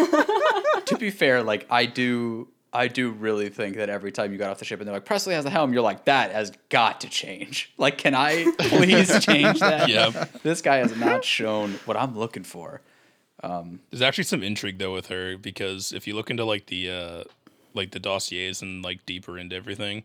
to 0.87 0.97
be 0.99 1.11
fair, 1.11 1.43
like 1.43 1.67
I 1.69 1.87
do 1.87 2.49
I 2.73 2.89
do 2.89 3.11
really 3.11 3.49
think 3.49 3.77
that 3.77 3.89
every 3.89 4.13
time 4.13 4.33
you 4.33 4.39
got 4.39 4.51
off 4.51 4.59
the 4.59 4.65
ship 4.65 4.81
and 4.81 4.87
they're 4.87 4.95
like, 4.95 5.05
Pressly 5.05 5.33
has 5.33 5.45
the 5.45 5.51
helm, 5.51 5.73
you're 5.73 5.83
like, 5.83 6.05
that 6.05 6.33
has 6.33 6.53
got 6.69 7.01
to 7.01 7.09
change. 7.09 7.73
Like, 7.77 7.99
can 7.99 8.15
I 8.15 8.53
please 8.59 9.25
change 9.25 9.61
that? 9.61 9.89
Yeah. 9.89 10.27
This 10.43 10.63
guy 10.63 10.77
has 10.77 10.95
not 10.97 11.25
shown 11.25 11.73
what 11.87 11.97
I'm 11.97 12.17
looking 12.17 12.45
for. 12.45 12.83
There's 13.43 14.03
actually 14.03 14.25
some 14.25 14.43
intrigue 14.43 14.79
though 14.79 14.93
with 14.93 15.07
her 15.09 15.37
because 15.39 15.93
if 15.93 16.07
you 16.07 16.15
look 16.15 16.31
into 16.31 16.45
like 16.45 16.67
the 16.67 16.91
uh 16.91 17.25
like 17.75 17.93
the 17.93 18.01
dossiers 18.01 18.63
and 18.63 18.83
like 18.83 19.05
deeper 19.07 19.39
into 19.39 19.55
everything, 19.55 20.05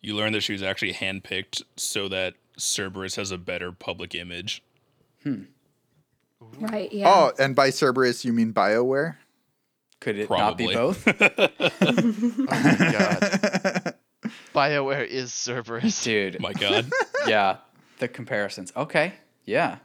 you 0.00 0.14
learn 0.14 0.32
that 0.32 0.42
she 0.42 0.52
was 0.52 0.62
actually 0.62 0.92
handpicked 0.94 1.62
so 1.76 2.08
that 2.08 2.34
Cerberus 2.58 3.16
has 3.16 3.30
a 3.30 3.38
better 3.38 3.70
public 3.72 4.14
image. 4.14 4.62
right? 6.58 6.92
Yeah. 6.92 7.08
oh, 7.08 7.32
and 7.38 7.54
by 7.54 7.70
Cerberus, 7.70 8.24
you 8.24 8.32
mean 8.32 8.52
Bioware? 8.52 9.16
Could 10.00 10.18
it 10.18 10.30
not 10.30 10.56
be 10.56 10.72
both? 10.72 11.06
Oh 11.18 12.46
my 12.48 12.76
god. 12.92 13.94
BioWare 14.54 15.06
is 15.06 15.32
Cerberus. 15.32 16.02
Dude, 16.02 16.40
My 16.40 16.52
God. 16.52 16.90
yeah, 17.26 17.58
the 17.98 18.08
comparisons. 18.08 18.72
Okay, 18.76 19.12
yeah, 19.44 19.78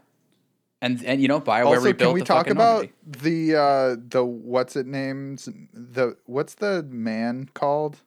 and 0.81 1.03
and 1.05 1.21
you 1.21 1.27
know, 1.27 1.39
Bioware 1.39 1.65
also, 1.65 1.81
rebuilt 1.81 2.09
can 2.09 2.13
we 2.13 2.19
the 2.21 2.25
talk 2.25 2.49
about 2.49 2.89
Normandy. 3.05 3.49
the 3.51 3.55
uh 3.59 3.95
the 4.09 4.23
what's 4.25 4.75
it 4.75 4.85
names 4.87 5.47
the 5.73 6.17
what's 6.25 6.55
the 6.55 6.83
man 6.89 7.49
called? 7.53 7.97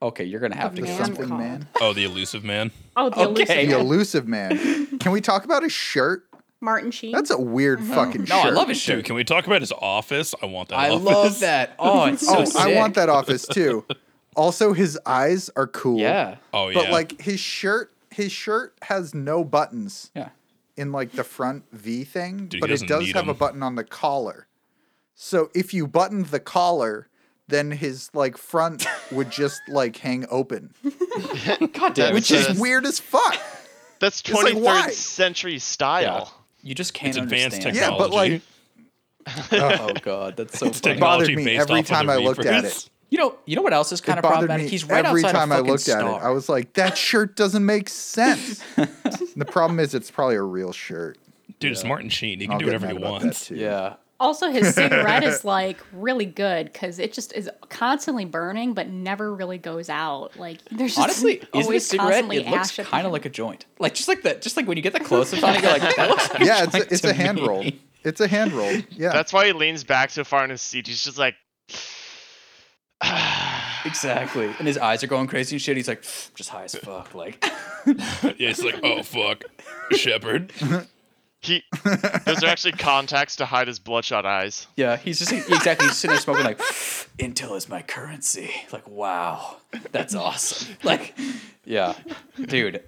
Okay, 0.00 0.24
you're 0.24 0.40
gonna 0.40 0.54
have 0.56 0.76
The 0.76 0.82
to 0.82 0.82
The 0.82 0.86
get 0.88 0.98
man 0.98 1.06
something. 1.06 1.28
something 1.28 1.38
called. 1.48 1.60
man. 1.60 1.68
Oh, 1.80 1.92
the 1.92 2.04
Illusive 2.04 2.44
man. 2.44 2.70
Oh, 2.96 3.10
the 3.10 3.16
Okay. 3.28 3.66
The 3.66 3.72
Illusive 3.78 3.80
Illusive 3.80 4.28
man. 4.28 4.98
Can 5.00 5.12
we 5.12 5.20
talk 5.20 5.44
about 5.44 5.62
his 5.62 5.72
shirt? 5.72 6.24
Martin 6.60 6.90
Sheen. 6.90 7.12
That's 7.12 7.30
a 7.30 7.38
weird 7.40 7.82
fucking 7.84 8.22
No, 8.22 8.26
shirt. 8.42 8.46
I 8.46 8.48
love 8.50 8.68
his 8.68 8.78
Dude, 8.84 8.96
shirt. 8.96 9.04
can 9.04 9.14
we 9.14 9.22
talk 9.22 9.46
about 9.46 9.60
his 9.60 9.70
office? 9.70 10.34
I 10.42 10.46
want 10.46 10.70
that 10.70 10.76
I 10.80 10.88
office. 10.90 11.04
love 11.04 11.38
that. 11.40 11.74
Oh, 11.78 12.06
it's 12.06 12.26
so 12.26 12.38
oh, 12.38 12.44
sick. 12.44 12.60
I 12.60 12.74
want 12.74 12.94
that 12.96 13.08
office 13.08 13.46
too. 13.46 13.84
Also, 14.36 14.72
his 14.72 14.96
eyes 15.06 15.50
are 15.56 15.66
cool. 15.68 15.98
Yeah, 15.98 16.36
Oh, 16.52 16.68
yeah. 16.68 16.74
But 16.80 16.90
like 16.90 17.20
his 17.20 17.40
shirt, 17.40 17.92
his 18.12 18.30
shirt 18.30 18.72
has 18.82 19.12
no 19.14 19.42
buttons 19.44 20.10
yeah. 20.14 20.28
In 20.78 20.92
like 20.92 21.12
the 21.12 21.24
front 21.24 21.64
V 21.72 22.04
thing, 22.04 22.46
Dude, 22.46 22.60
but 22.60 22.70
it 22.70 22.74
doesn't 22.74 22.88
does 22.88 23.00
need 23.04 23.16
have 23.16 23.26
a 23.26 23.30
'em. 23.30 23.36
button 23.36 23.62
on 23.62 23.74
the 23.74 23.84
collar. 23.84 24.46
So 25.14 25.50
if 25.54 25.74
you 25.74 25.86
buttoned 25.86 26.26
the 26.26 26.40
collar, 26.40 27.08
then 27.48 27.72
his 27.72 28.10
like 28.14 28.36
front 28.38 28.86
would 29.10 29.30
just 29.30 29.60
like 29.68 29.96
hang 29.98 30.24
open, 30.30 30.72
God 31.72 31.94
damn, 31.94 32.14
which 32.14 32.30
is 32.30 32.58
weird 32.58 32.86
as 32.86 32.98
fuck. 33.00 33.36
That's 34.00 34.20
It's 34.20 34.32
like, 34.32 34.92
century 34.92 35.58
style. 35.58 36.32
You 36.62 36.74
just 36.74 36.94
can't 36.94 37.08
it's 37.08 37.16
advanced 37.18 37.56
understand. 37.64 37.76
Yeah, 37.76 37.96
but, 37.98 38.10
like, 38.10 38.42
oh 39.52 39.92
god, 40.02 40.36
that's 40.36 40.58
so 40.58 40.66
It's 40.66 40.80
funny. 40.80 40.94
technology 40.94 41.36
me 41.36 41.56
every 41.56 41.82
time 41.82 42.08
I 42.08 42.16
looked 42.16 42.44
at 42.46 42.64
it. 42.64 42.88
You 43.10 43.18
know, 43.18 43.36
you 43.46 43.56
know 43.56 43.62
what 43.62 43.72
else 43.72 43.90
is 43.92 44.00
kind 44.00 44.18
it 44.18 44.24
of 44.24 44.30
bothered 44.30 44.48
problematic? 44.48 44.64
me 44.66 44.70
He's 44.70 44.84
right 44.84 45.04
every 45.04 45.24
outside 45.24 45.38
time 45.38 45.50
a 45.50 45.54
I 45.54 45.58
fucking 45.58 45.72
looked 45.72 45.88
at 45.88 46.00
it. 46.04 46.22
I 46.22 46.30
was 46.30 46.48
like, 46.48 46.74
that 46.74 46.98
shirt 46.98 47.36
doesn't 47.36 47.64
make 47.64 47.88
sense. 47.88 48.62
the 48.76 49.46
problem 49.50 49.80
is, 49.80 49.94
it's 49.94 50.10
probably 50.10 50.36
a 50.36 50.42
real 50.42 50.72
shirt. 50.72 51.16
Dude, 51.58 51.72
it's 51.72 51.84
Martin 51.84 52.10
Sheen. 52.10 52.38
He 52.40 52.46
can 52.46 52.52
I'll 52.54 52.58
do 52.58 52.66
whatever 52.66 52.86
he 52.86 52.92
wants. 52.94 53.50
yeah. 53.50 53.94
Also, 54.20 54.50
his 54.50 54.74
cigarette 54.74 55.22
is 55.22 55.44
like 55.44 55.78
really 55.92 56.26
good 56.26 56.72
because 56.72 56.98
it 56.98 57.12
just 57.12 57.32
is 57.34 57.48
constantly 57.68 58.24
burning, 58.24 58.74
but 58.74 58.88
never 58.88 59.32
really 59.34 59.58
goes 59.58 59.88
out. 59.88 60.36
Like 60.36 60.58
there's 60.70 60.96
just 60.96 60.98
Honestly, 60.98 61.34
isn't 61.54 61.54
a 61.54 61.58
always 61.62 61.86
cigarette? 61.86 62.24
It 62.24 62.46
looks 62.46 62.46
ash 62.48 62.78
at 62.80 62.84
the 62.84 62.90
kind 62.90 63.06
of 63.06 63.12
like 63.12 63.24
a 63.26 63.30
joint. 63.30 63.64
Like 63.78 63.94
just 63.94 64.08
like 64.08 64.22
that. 64.22 64.42
Just 64.42 64.56
like 64.56 64.66
when 64.66 64.76
you 64.76 64.82
get 64.82 64.92
the 64.92 65.00
close 65.00 65.32
up 65.32 65.42
on 65.44 65.54
it, 65.56 65.62
you're 65.62 65.70
like, 65.72 65.96
that 65.96 66.10
looks 66.10 66.30
like 66.30 66.40
Yeah, 66.40 66.64
it's 66.64 66.72
joint 66.72 66.84
a, 66.86 66.92
it's 66.92 67.00
to 67.02 67.10
a 67.10 67.14
hand 67.14 67.38
me. 67.38 67.46
roll. 67.46 67.64
It's 68.04 68.20
a 68.20 68.26
hand 68.28 68.52
roll. 68.52 68.72
Yeah. 68.90 69.12
That's 69.12 69.32
why 69.32 69.46
he 69.46 69.52
leans 69.52 69.84
back 69.84 70.10
so 70.10 70.24
far 70.24 70.42
in 70.44 70.50
his 70.50 70.62
seat. 70.62 70.86
He's 70.88 71.02
just 71.04 71.18
like. 71.18 71.36
Exactly. 73.84 74.46
And 74.58 74.66
his 74.66 74.76
eyes 74.76 75.02
are 75.04 75.06
going 75.06 75.26
crazy 75.28 75.56
and 75.56 75.62
shit. 75.62 75.76
He's 75.76 75.88
like, 75.88 76.02
just 76.34 76.50
high 76.50 76.64
as 76.64 76.74
fuck. 76.74 77.14
Like, 77.14 77.42
yeah, 77.86 78.50
it's 78.50 78.62
like, 78.62 78.80
oh 78.82 79.02
fuck, 79.02 79.44
Shepard. 79.92 80.52
he. 81.40 81.62
Those 82.26 82.42
are 82.42 82.48
actually 82.48 82.72
contacts 82.72 83.36
to 83.36 83.46
hide 83.46 83.68
his 83.68 83.78
bloodshot 83.78 84.26
eyes. 84.26 84.66
yeah, 84.76 84.96
he's 84.96 85.18
just 85.18 85.32
exactly 85.32 85.86
he's 85.86 85.96
sitting 85.96 86.14
there 86.14 86.20
smoking 86.20 86.44
like, 86.44 86.58
Intel 87.18 87.56
is 87.56 87.68
my 87.68 87.82
currency. 87.82 88.50
Like, 88.72 88.86
wow, 88.88 89.56
that's 89.92 90.14
awesome. 90.14 90.76
Like, 90.82 91.16
yeah, 91.64 91.94
dude. 92.46 92.82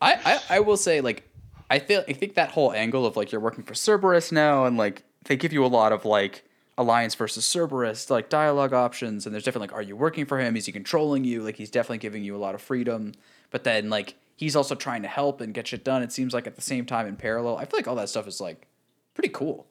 I, 0.00 0.14
I 0.48 0.56
I 0.56 0.60
will 0.60 0.76
say 0.76 1.00
like, 1.00 1.28
I 1.70 1.78
feel 1.80 2.04
I 2.08 2.12
think 2.12 2.34
that 2.34 2.50
whole 2.50 2.72
angle 2.72 3.04
of 3.04 3.16
like 3.16 3.32
you're 3.32 3.40
working 3.40 3.64
for 3.64 3.74
Cerberus 3.74 4.30
now 4.30 4.64
and 4.64 4.76
like 4.76 5.02
they 5.24 5.36
give 5.36 5.52
you 5.52 5.64
a 5.64 5.68
lot 5.68 5.92
of 5.92 6.04
like 6.04 6.44
alliance 6.78 7.14
versus 7.14 7.44
Cerberus 7.44 8.10
like 8.10 8.28
dialogue 8.28 8.72
options 8.74 9.24
and 9.24 9.34
there's 9.34 9.44
definitely 9.44 9.68
like 9.68 9.74
are 9.76 9.82
you 9.82 9.96
working 9.96 10.26
for 10.26 10.38
him 10.38 10.56
is 10.56 10.66
he 10.66 10.72
controlling 10.72 11.24
you 11.24 11.42
like 11.42 11.56
he's 11.56 11.70
definitely 11.70 11.98
giving 11.98 12.22
you 12.22 12.36
a 12.36 12.38
lot 12.38 12.54
of 12.54 12.60
freedom 12.60 13.12
but 13.50 13.64
then 13.64 13.88
like 13.88 14.14
he's 14.36 14.54
also 14.54 14.74
trying 14.74 15.00
to 15.02 15.08
help 15.08 15.40
and 15.40 15.54
get 15.54 15.66
shit 15.68 15.82
done 15.84 16.02
it 16.02 16.12
seems 16.12 16.34
like 16.34 16.46
at 16.46 16.54
the 16.56 16.60
same 16.62 16.84
time 16.84 17.06
in 17.06 17.16
parallel 17.16 17.56
I 17.56 17.64
feel 17.64 17.78
like 17.78 17.88
all 17.88 17.94
that 17.96 18.10
stuff 18.10 18.26
is 18.26 18.40
like 18.42 18.66
pretty 19.14 19.30
cool 19.30 19.66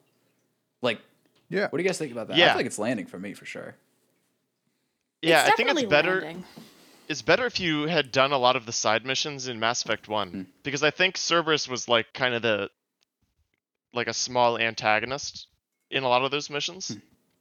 like 0.82 1.00
yeah. 1.48 1.68
what 1.68 1.78
do 1.78 1.82
you 1.84 1.88
guys 1.88 1.96
think 1.98 2.10
about 2.10 2.26
that 2.26 2.34
I 2.34 2.38
Yeah. 2.38 2.48
feel 2.48 2.56
like 2.56 2.66
it's 2.66 2.78
landing 2.78 3.06
for 3.06 3.18
me 3.20 3.34
for 3.34 3.44
sure 3.44 3.76
Yeah, 5.22 5.44
I 5.46 5.52
think 5.52 5.70
it's 5.70 5.82
better. 5.84 6.20
landing. 6.22 6.44
It's 7.08 7.22
better 7.22 7.46
if 7.46 7.60
you 7.60 7.86
had 7.86 8.10
done 8.10 8.32
a 8.32 8.38
lot 8.38 8.56
of 8.56 8.66
the 8.66 8.72
side 8.72 9.06
missions 9.06 9.46
in 9.46 9.60
Mass 9.60 9.84
Effect 9.84 10.08
One, 10.08 10.30
Hmm. 10.30 10.42
because 10.64 10.82
I 10.82 10.90
think 10.90 11.16
Cerberus 11.16 11.68
was 11.68 11.88
like 11.88 12.12
kind 12.12 12.34
of 12.34 12.42
the 12.42 12.68
like 13.94 14.08
a 14.08 14.12
small 14.12 14.58
antagonist 14.58 15.46
in 15.96 16.02
a 16.04 16.08
lot 16.08 16.22
of 16.24 16.30
those 16.30 16.48
missions, 16.50 16.88
Hmm. 16.88 16.98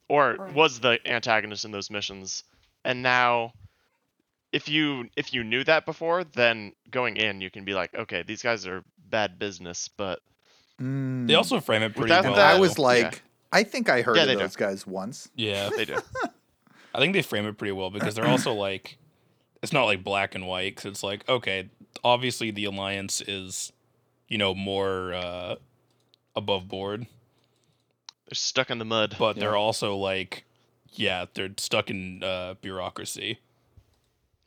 or 0.07 0.35
Right. 0.35 0.53
was 0.53 0.79
the 0.79 0.99
antagonist 1.05 1.65
in 1.65 1.71
those 1.71 1.89
missions. 1.89 2.43
And 2.83 3.01
now, 3.03 3.53
if 4.51 4.69
you 4.69 5.09
if 5.15 5.33
you 5.33 5.43
knew 5.43 5.63
that 5.65 5.85
before, 5.85 6.23
then 6.23 6.71
going 6.89 7.17
in 7.17 7.41
you 7.41 7.49
can 7.49 7.65
be 7.65 7.73
like, 7.73 7.93
okay, 7.93 8.23
these 8.23 8.41
guys 8.41 8.65
are 8.67 8.83
bad 9.09 9.37
business, 9.39 9.87
but 9.89 10.19
Mm. 10.81 11.25
They 11.27 11.35
also 11.35 11.61
frame 11.61 11.83
it 11.83 11.93
pretty 11.95 12.11
Without 12.11 12.25
well. 12.25 12.35
that- 12.35 12.55
I 12.55 12.59
was 12.59 12.75
though. 12.75 12.83
like, 12.83 13.21
I 13.53 13.63
think 13.63 13.87
I 13.87 14.01
heard 14.01 14.17
Yeah, 14.17 14.23
of 14.23 14.27
they 14.27 14.33
do. 14.33 14.39
those 14.39 14.57
guys 14.57 14.85
once. 14.85 15.29
yeah, 15.35 15.69
they 15.69 15.85
do. 15.85 15.95
I 16.93 16.99
think 16.99 17.13
they 17.13 17.21
frame 17.21 17.45
it 17.45 17.57
pretty 17.57 17.71
well 17.71 17.89
because 17.89 18.13
they're 18.15 18.27
also 18.27 18.53
like, 18.53 18.97
it's 19.61 19.71
not 19.71 19.85
like 19.85 20.03
black 20.03 20.35
and 20.35 20.45
white. 20.47 20.75
Cause 20.75 20.85
it's 20.85 21.01
like, 21.03 21.27
okay, 21.29 21.69
obviously 22.03 22.51
the 22.51 22.65
alliance 22.65 23.21
is, 23.21 23.71
you 24.27 24.37
know, 24.37 24.53
more 24.53 25.13
uh, 25.13 25.55
above 26.35 26.67
board, 26.67 27.07
They're 28.27 28.35
stuck 28.35 28.69
in 28.71 28.79
the 28.79 28.85
mud. 28.85 29.15
but 29.19 29.35
they're 29.37 29.55
also 29.55 29.95
like, 29.97 30.43
yeah, 30.91 31.25
they're 31.33 31.49
stuck 31.57 31.89
in 31.89 32.23
uh, 32.23 32.55
bureaucracy 32.61 33.39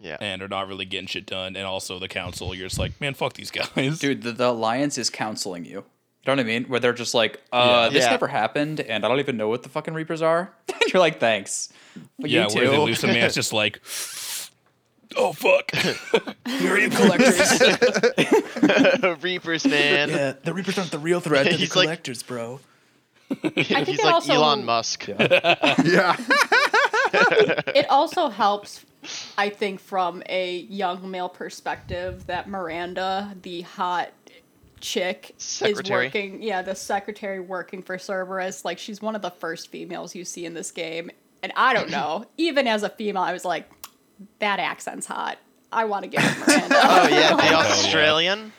Yeah. 0.00 0.16
and 0.20 0.42
are 0.42 0.48
not 0.48 0.68
really 0.68 0.84
getting 0.84 1.06
shit 1.06 1.26
done. 1.26 1.56
And 1.56 1.64
also 1.66 1.98
the 1.98 2.08
council, 2.08 2.54
you're 2.54 2.66
just 2.68 2.78
like, 2.78 3.00
man, 3.00 3.14
fuck 3.14 3.34
these 3.34 3.50
guys. 3.50 3.98
dude 4.00 4.22
the, 4.22 4.32
the 4.32 4.48
alliance 4.50 4.98
is 4.98 5.10
counseling 5.10 5.64
you 5.64 5.84
you 6.26 6.34
know 6.34 6.40
what 6.40 6.40
I 6.40 6.48
mean? 6.48 6.64
Where 6.64 6.80
they're 6.80 6.92
just 6.92 7.14
like, 7.14 7.40
uh, 7.52 7.84
Yeah. 7.86 7.92
this 7.94 8.04
Yeah. 8.04 8.10
never 8.10 8.26
happened, 8.26 8.80
and 8.80 9.02
I 9.04 9.08
don't 9.08 9.20
even 9.20 9.36
know 9.38 9.48
what 9.48 9.62
the 9.62 9.68
fucking 9.70 9.94
Reapers 9.94 10.20
are. 10.20 10.52
and 10.68 10.76
you're 10.92 11.00
like, 11.00 11.20
thanks. 11.20 11.72
But 12.18 12.28
yeah, 12.28 12.48
you 12.48 12.54
where 12.54 12.66
the 12.66 12.72
too. 12.72 12.80
Illusive 12.82 13.10
man's 13.10 13.34
just 13.34 13.52
like, 13.54 13.80
oh 15.16 15.32
fuck. 15.32 15.70
Reap 16.44 16.92
collectors. 16.92 17.62
Reapers, 19.22 19.66
man. 19.66 20.10
yeah, 20.10 20.32
the 20.42 20.52
Reapers 20.52 20.76
aren't 20.78 20.90
the 20.90 20.98
real 20.98 21.20
threat. 21.20 21.44
They're 21.44 21.52
the 21.54 21.58
He's 21.60 21.74
like- 21.76 21.86
collectors, 21.86 22.22
bro. 22.22 22.60
He's 23.54 23.70
it 23.70 24.04
like 24.04 24.14
also- 24.14 24.32
Elon 24.34 24.64
Musk. 24.64 25.06
Yeah. 25.18 26.16
it 27.74 27.86
also 27.88 28.28
helps 28.28 28.84
i 29.38 29.48
think 29.48 29.80
from 29.80 30.22
a 30.28 30.58
young 30.68 31.10
male 31.10 31.28
perspective 31.28 32.26
that 32.26 32.48
miranda 32.48 33.34
the 33.42 33.62
hot 33.62 34.10
chick 34.80 35.34
Secretary. 35.38 36.06
is 36.08 36.12
working 36.14 36.42
yeah 36.42 36.60
the 36.62 36.74
secretary 36.74 37.40
working 37.40 37.82
for 37.82 37.98
cerberus 37.98 38.64
like 38.64 38.78
she's 38.78 39.00
one 39.00 39.14
of 39.16 39.22
the 39.22 39.30
first 39.30 39.70
females 39.70 40.14
you 40.14 40.24
see 40.24 40.44
in 40.44 40.52
this 40.54 40.70
game 40.70 41.10
and 41.42 41.52
i 41.56 41.72
don't 41.72 41.90
know 41.90 42.24
even 42.36 42.66
as 42.66 42.82
a 42.82 42.88
female 42.90 43.22
i 43.22 43.32
was 43.32 43.44
like 43.44 43.70
that 44.40 44.58
accent's 44.58 45.06
hot 45.06 45.38
i 45.72 45.84
want 45.84 46.02
to 46.02 46.08
get 46.10 46.22
miranda 46.46 46.76
Oh 46.78 47.08
yeah, 47.08 47.34
the. 47.36 47.54
Australian. 47.54 48.52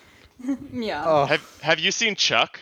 yeah 0.74 1.04
Oh. 1.06 1.26
Have 1.26 1.60
Have 1.62 1.80
you 1.80 1.92
seen 1.92 2.16
Chuck, 2.16 2.60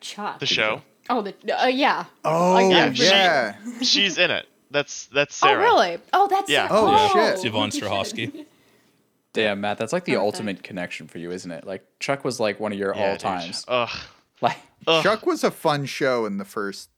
chuck 0.00 0.38
the 0.38 0.46
show? 0.46 0.82
oh 1.08 1.22
the 1.22 1.34
uh, 1.62 1.66
yeah 1.66 2.04
Oh 2.24 2.58
yeah, 2.58 2.90
yeah. 2.94 3.54
she- 3.78 3.84
She's 3.84 4.18
in 4.18 4.30
it. 4.30 4.46
That's 4.70 5.06
that's 5.06 5.42
oh 5.42 5.46
Sarah. 5.48 5.60
really 5.62 5.98
oh 6.12 6.26
that's 6.28 6.48
Yeah. 6.50 6.68
Sarah. 6.68 6.80
Oh, 6.80 7.10
shit. 7.12 7.34
It's 7.34 7.44
Yvonne 7.44 7.70
Strahovski. 7.70 8.46
Damn, 9.32 9.60
Matt, 9.60 9.78
that's 9.78 9.92
like 9.92 10.04
the 10.04 10.12
Perfect. 10.14 10.24
ultimate 10.24 10.62
connection 10.64 11.06
for 11.06 11.18
you, 11.18 11.30
isn't 11.30 11.50
it? 11.50 11.64
Like 11.66 11.84
Chuck 12.00 12.24
was 12.24 12.40
like 12.40 12.58
one 12.60 12.72
of 12.72 12.78
your 12.78 12.94
Yeah, 12.94 13.10
all 13.10 13.16
times. 13.16 13.64
Ugh. 13.68 13.88
Like, 14.42 14.56
Ugh. 14.86 15.02
Chuck 15.02 15.26
was 15.26 15.44
a 15.44 15.50
fun 15.50 15.84
show 15.84 16.24
in 16.24 16.38
the 16.38 16.46
first 16.46 16.88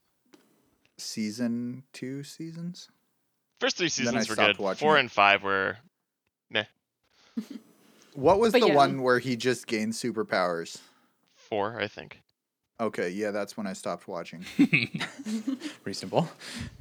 season, 0.97 1.83
two 1.93 2.23
seasons. 2.23 2.89
First 3.61 3.77
three 3.79 3.89
seasons 3.89 4.29
were 4.29 4.37
good. 4.37 4.59
watching 4.59 4.87
Four 4.87 4.97
it. 4.97 5.01
and 5.01 5.11
five 5.11 5.43
were 5.43 5.79
meh. 6.51 6.65
What 8.15 8.39
was 8.39 8.53
But 8.53 8.61
the 8.61 8.69
yeah. 8.69 8.75
one 8.75 9.03
where 9.03 9.19
he 9.19 9.35
just 9.37 9.67
gained 9.67 9.93
superpowers? 9.95 10.79
Four, 11.35 11.81
I 11.81 11.89
think. 11.89 12.22
Okay, 12.83 13.11
yeah, 13.11 13.31
that's 13.31 13.57
when 13.57 13.67
I 13.67 13.75
stopped 13.75 14.09
watching. 14.09 14.45
reasonable. 15.85 16.29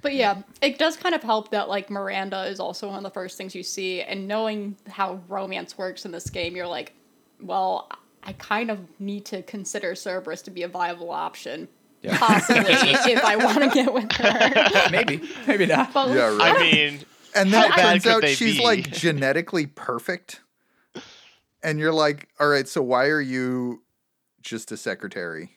But 0.01 0.13
yeah, 0.15 0.41
it 0.61 0.77
does 0.79 0.97
kind 0.97 1.13
of 1.13 1.21
help 1.21 1.51
that 1.51 1.69
like 1.69 1.89
Miranda 1.89 2.43
is 2.45 2.59
also 2.59 2.87
one 2.87 2.97
of 2.97 3.03
the 3.03 3.11
first 3.11 3.37
things 3.37 3.53
you 3.53 3.61
see, 3.63 4.01
and 4.01 4.27
knowing 4.27 4.75
how 4.89 5.21
romance 5.27 5.77
works 5.77 6.03
in 6.05 6.11
this 6.11 6.29
game, 6.29 6.55
you're 6.55 6.67
like, 6.67 6.93
well, 7.39 7.89
I 8.23 8.33
kind 8.33 8.71
of 8.71 8.79
need 8.99 9.25
to 9.25 9.43
consider 9.43 9.93
Cerberus 9.95 10.41
to 10.43 10.51
be 10.51 10.63
a 10.63 10.67
viable 10.67 11.11
option, 11.11 11.67
Yeah. 12.01 12.17
possibly 12.17 12.61
if 12.73 13.23
I 13.23 13.35
want 13.35 13.59
to 13.63 13.69
get 13.69 13.93
with 13.93 14.11
her. 14.13 14.89
maybe, 14.91 15.21
maybe 15.47 15.65
not. 15.67 15.93
But 15.93 16.09
Yeah, 16.09 16.35
right. 16.35 16.57
I 16.57 16.59
mean, 16.59 16.99
And 17.35 17.51
then 17.53 17.61
How 17.61 17.67
it 17.67 17.75
bad 17.77 17.91
turns 18.03 18.07
out 18.07 18.27
she's 18.29 18.57
be? 18.57 18.63
like 18.63 18.91
genetically 18.91 19.65
perfect. 19.67 20.41
And 21.63 21.77
you're 21.79 21.93
like, 21.93 22.27
all 22.39 22.47
right, 22.47 22.67
so 22.67 22.81
why 22.81 23.05
are 23.07 23.21
you 23.21 23.83
just 24.41 24.71
a 24.71 24.77
secretary? 24.77 25.51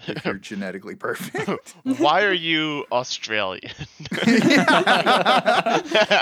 If 0.00 0.24
you're 0.24 0.34
genetically 0.34 0.94
perfect. 0.94 1.74
Why 1.98 2.22
are 2.24 2.32
you 2.32 2.84
Australian? 2.92 3.72
yeah, 4.26 5.80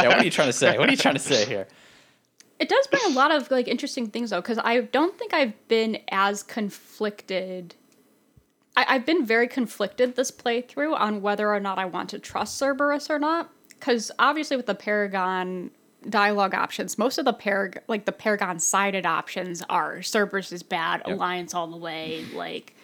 what 0.09 0.18
are 0.18 0.25
you 0.25 0.31
trying 0.31 0.49
to 0.49 0.53
say? 0.53 0.79
What 0.79 0.89
are 0.89 0.93
you 0.93 0.97
trying 0.97 1.14
to 1.14 1.20
say 1.20 1.45
here? 1.45 1.66
It 2.59 2.68
does 2.68 2.87
bring 2.87 3.03
a 3.07 3.11
lot 3.11 3.33
of 3.33 3.51
like 3.51 3.66
interesting 3.68 4.09
things 4.09 4.31
though, 4.31 4.41
because 4.41 4.59
I 4.59 4.81
don't 4.83 5.18
think 5.18 5.35
I've 5.35 5.68
been 5.68 5.99
as 6.11 6.43
conflicted. 6.43 7.75
I, 8.77 8.87
I've 8.89 9.07
been 9.07 9.27
very 9.27 9.49
conflicted 9.49 10.16
this 10.16 10.31
playthrough 10.31 10.99
on 10.99 11.20
whether 11.20 11.53
or 11.53 11.61
not 11.61 11.79
I 11.79 11.85
want 11.85 12.11
to 12.11 12.18
trust 12.18 12.57
Cerberus 12.57 13.11
or 13.11 13.18
not. 13.18 13.51
Because 13.68 14.11
obviously 14.18 14.57
with 14.57 14.66
the 14.66 14.75
Paragon 14.75 15.70
dialogue 16.09 16.55
options, 16.55 16.97
most 16.97 17.18
of 17.18 17.25
the 17.25 17.35
Parag 17.35 17.79
like 17.89 18.05
the 18.05 18.12
Paragon 18.12 18.59
sided 18.61 19.05
options 19.05 19.62
are 19.68 20.01
Cerberus 20.01 20.53
is 20.53 20.62
bad, 20.62 21.03
Yep. 21.07 21.16
Alliance 21.16 21.55
all 21.55 21.66
the 21.66 21.77
way, 21.77 22.25
like, 22.35 22.75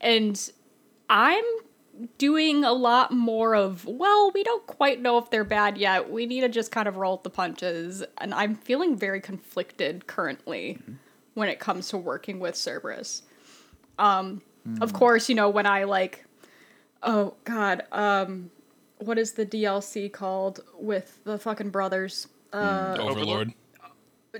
and 0.00 0.50
I'm 1.08 1.44
doing 2.16 2.64
a 2.64 2.72
lot 2.72 3.12
more 3.12 3.54
of 3.54 3.84
well 3.84 4.30
we 4.32 4.42
don't 4.42 4.66
quite 4.66 5.02
know 5.02 5.18
if 5.18 5.30
they're 5.30 5.44
bad 5.44 5.76
yet. 5.76 6.10
We 6.10 6.26
need 6.26 6.40
to 6.40 6.48
just 6.48 6.70
kind 6.70 6.88
of 6.88 6.96
roll 6.96 7.16
with 7.16 7.24
the 7.24 7.30
punches. 7.30 8.02
And 8.18 8.32
i'm 8.32 8.54
feeling 8.54 8.96
very 8.96 9.20
conflicted 9.20 10.06
currently 10.06 10.78
when 11.34 11.48
it 11.48 11.58
comes 11.58 11.88
to 11.88 11.98
working 11.98 12.40
with 12.40 12.56
cerberus. 12.56 13.22
Um 13.98 14.42
of 14.80 14.92
course 14.92 15.28
you 15.28 15.34
know 15.34 15.48
when 15.48 15.66
i 15.66 15.84
like 15.84 16.24
oh 17.02 17.34
god 17.44 17.82
um 17.92 18.50
what 18.98 19.18
is 19.18 19.32
the 19.32 19.46
dlc 19.46 20.12
called 20.12 20.60
with 20.78 21.18
the 21.24 21.38
fucking 21.38 21.70
brothers? 21.70 22.28
Uh 22.52 22.96
Overlord. 22.98 23.52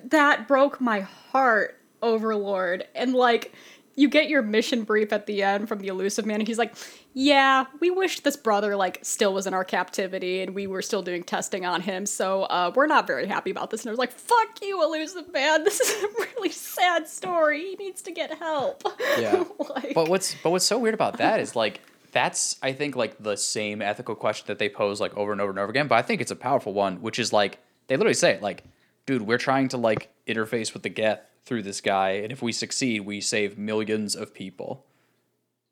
that 0.04 0.48
broke 0.48 0.80
my 0.80 1.00
heart 1.00 1.80
overlord. 2.02 2.86
And 2.94 3.14
like 3.14 3.52
you 3.96 4.08
get 4.08 4.28
your 4.28 4.42
mission 4.42 4.84
brief 4.84 5.12
at 5.12 5.26
the 5.26 5.42
end 5.42 5.68
from 5.68 5.80
the 5.80 5.88
Illusive 5.88 6.24
man 6.26 6.40
and 6.40 6.48
he's 6.48 6.58
like 6.58 6.74
yeah 7.12 7.66
we 7.80 7.90
wish 7.90 8.20
this 8.20 8.36
brother 8.36 8.76
like 8.76 8.98
still 9.02 9.34
was 9.34 9.46
in 9.46 9.54
our 9.54 9.64
captivity 9.64 10.40
and 10.42 10.54
we 10.54 10.66
were 10.66 10.82
still 10.82 11.02
doing 11.02 11.22
testing 11.22 11.66
on 11.66 11.80
him 11.80 12.06
so 12.06 12.44
uh, 12.44 12.70
we're 12.74 12.86
not 12.86 13.06
very 13.06 13.26
happy 13.26 13.50
about 13.50 13.70
this 13.70 13.82
and 13.82 13.88
i 13.88 13.92
was 13.92 13.98
like 13.98 14.12
fuck 14.12 14.60
you 14.62 14.82
Illusive 14.82 15.32
man 15.32 15.64
this 15.64 15.80
is 15.80 16.04
a 16.04 16.08
really 16.18 16.50
sad 16.50 17.08
story 17.08 17.70
he 17.70 17.76
needs 17.76 18.02
to 18.02 18.12
get 18.12 18.38
help 18.38 18.82
Yeah. 19.18 19.44
like, 19.74 19.94
But 19.94 20.08
what's 20.08 20.34
but 20.42 20.50
what's 20.50 20.64
so 20.64 20.78
weird 20.78 20.94
about 20.94 21.18
that 21.18 21.40
is 21.40 21.56
like 21.56 21.80
that's 22.12 22.56
I 22.62 22.72
think 22.72 22.96
like 22.96 23.22
the 23.22 23.36
same 23.36 23.82
ethical 23.82 24.14
question 24.14 24.46
that 24.48 24.58
they 24.58 24.68
pose 24.68 25.00
like 25.00 25.16
over 25.16 25.32
and 25.32 25.40
over 25.40 25.50
and 25.50 25.58
over 25.58 25.70
again. 25.70 25.88
But 25.88 25.96
I 25.96 26.02
think 26.02 26.20
it's 26.20 26.30
a 26.30 26.36
powerful 26.36 26.72
one, 26.72 27.02
which 27.02 27.18
is 27.18 27.32
like 27.32 27.58
they 27.86 27.96
literally 27.96 28.14
say 28.14 28.32
it 28.32 28.42
like, 28.42 28.64
dude, 29.06 29.22
we're 29.22 29.38
trying 29.38 29.68
to 29.68 29.76
like 29.76 30.10
interface 30.26 30.72
with 30.72 30.82
the 30.82 30.88
Geth 30.88 31.20
through 31.44 31.62
this 31.62 31.80
guy, 31.80 32.10
and 32.10 32.30
if 32.32 32.42
we 32.42 32.52
succeed, 32.52 33.00
we 33.00 33.20
save 33.20 33.58
millions 33.58 34.14
of 34.14 34.32
people. 34.34 34.84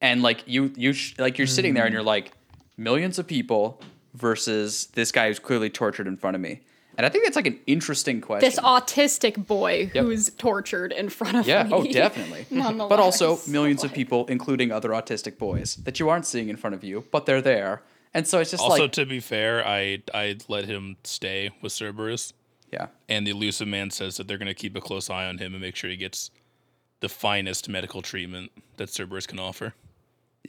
And 0.01 0.23
like 0.23 0.45
you 0.47 0.73
you 0.77 0.93
sh- 0.93 1.15
like 1.19 1.39
you're 1.39 1.47
sitting 1.47 1.75
there 1.75 1.85
and 1.85 1.93
you're 1.93 2.03
like 2.03 2.33
millions 2.77 3.19
of 3.19 3.27
people 3.27 3.81
versus 4.15 4.87
this 4.95 5.13
guy 5.13 5.29
who's 5.29 5.39
clearly 5.39 5.71
tortured 5.71 6.07
in 6.07 6.17
front 6.17 6.35
of 6.37 6.41
me. 6.41 6.61
And 6.97 7.07
I 7.07 7.11
think 7.11 7.23
that's 7.25 7.37
like 7.37 7.47
an 7.47 7.61
interesting 7.69 8.21
question. 8.21 8.49
this 8.49 8.59
autistic 8.59 9.47
boy 9.47 9.89
Yep. 9.95 10.05
who's 10.05 10.31
tortured 10.31 10.91
in 10.93 11.09
front 11.09 11.37
of 11.37 11.47
Yeah, 11.47 11.63
me 11.63 11.71
oh, 11.73 11.85
definitely. 11.93 12.47
but 12.51 12.99
also 12.99 13.39
millions 13.47 13.85
of 13.85 13.93
people, 13.93 14.27
including 14.27 14.73
other 14.73 14.89
autistic 14.91 15.39
boys, 15.39 15.77
that 15.85 16.01
you 16.01 16.09
aren't 16.09 16.27
seeing 16.27 16.49
in 16.49 16.57
front 16.57 16.75
of 16.75 16.83
you, 16.83 17.05
but 17.13 17.25
they're 17.27 17.41
there. 17.43 17.83
And 18.15 18.27
so 18.27 18.41
it's 18.41 18.51
just 18.51 18.63
Also, 18.65 18.83
like, 18.85 18.93
to 18.93 19.07
be 19.07 19.21
fair, 19.21 19.65
I 19.67 20.03
I 20.13 20.39
let 20.49 20.65
him 20.65 20.97
stay 21.05 21.51
with 21.63 21.73
Cerberus, 21.73 22.33
yeah, 22.73 22.87
and 23.09 23.27
the 23.27 23.31
Illusive 23.31 23.69
man 23.69 23.91
says 23.91 24.17
that 24.17 24.29
they're 24.29 24.39
going 24.39 24.47
to 24.49 24.55
keep 24.55 24.77
a 24.77 24.81
close 24.81 25.09
eye 25.11 25.27
on 25.27 25.39
him 25.39 25.53
and 25.55 25.61
make 25.63 25.77
sure 25.77 25.89
he 25.91 25.97
gets 25.97 26.31
the 27.01 27.09
finest 27.09 27.69
medical 27.69 28.03
treatment 28.03 28.51
that 28.77 28.91
Cerberus 28.91 29.27
can 29.27 29.39
offer. 29.39 29.75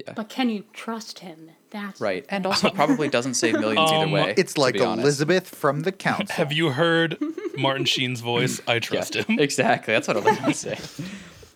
Yeah. 0.05 0.13
But 0.13 0.29
can 0.29 0.49
you 0.49 0.63
trust 0.73 1.19
him 1.19 1.49
that's 1.71 1.99
right. 2.01 2.25
And 2.29 2.45
also 2.47 2.69
probably 2.81 3.09
doesn't 3.09 3.35
save 3.35 3.53
millions 3.59 3.91
either 3.91 4.05
Um, 4.05 4.11
way. 4.11 4.33
it's 4.37 4.57
like 4.57 4.73
be 4.73 4.79
honest. 4.81 5.03
Elizabeth 5.03 5.53
from 5.53 5.81
the 5.81 5.91
council. 6.07 6.27
Have 6.35 6.51
you 6.51 6.71
heard 6.71 7.17
Martin 7.57 7.85
Sheen's 7.85 8.21
voice? 8.21 8.59
I 8.67 8.73
Yeah, 8.75 8.79
trust 8.79 9.15
him. 9.15 9.37
exactly. 9.39 9.93
That's 9.93 10.07
what 10.07 10.17
I 10.17 10.21
was 10.21 10.37
going 10.39 10.51
to 10.51 10.57
say. 10.57 10.77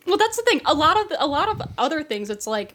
Well, 0.06 0.16
that's 0.18 0.36
the 0.36 0.42
thing. 0.42 0.60
A 0.66 0.74
lot 0.74 0.96
of 1.00 1.12
a 1.18 1.26
lot 1.26 1.48
of 1.48 1.62
other 1.78 2.04
things. 2.04 2.30
It's 2.30 2.46
like 2.46 2.74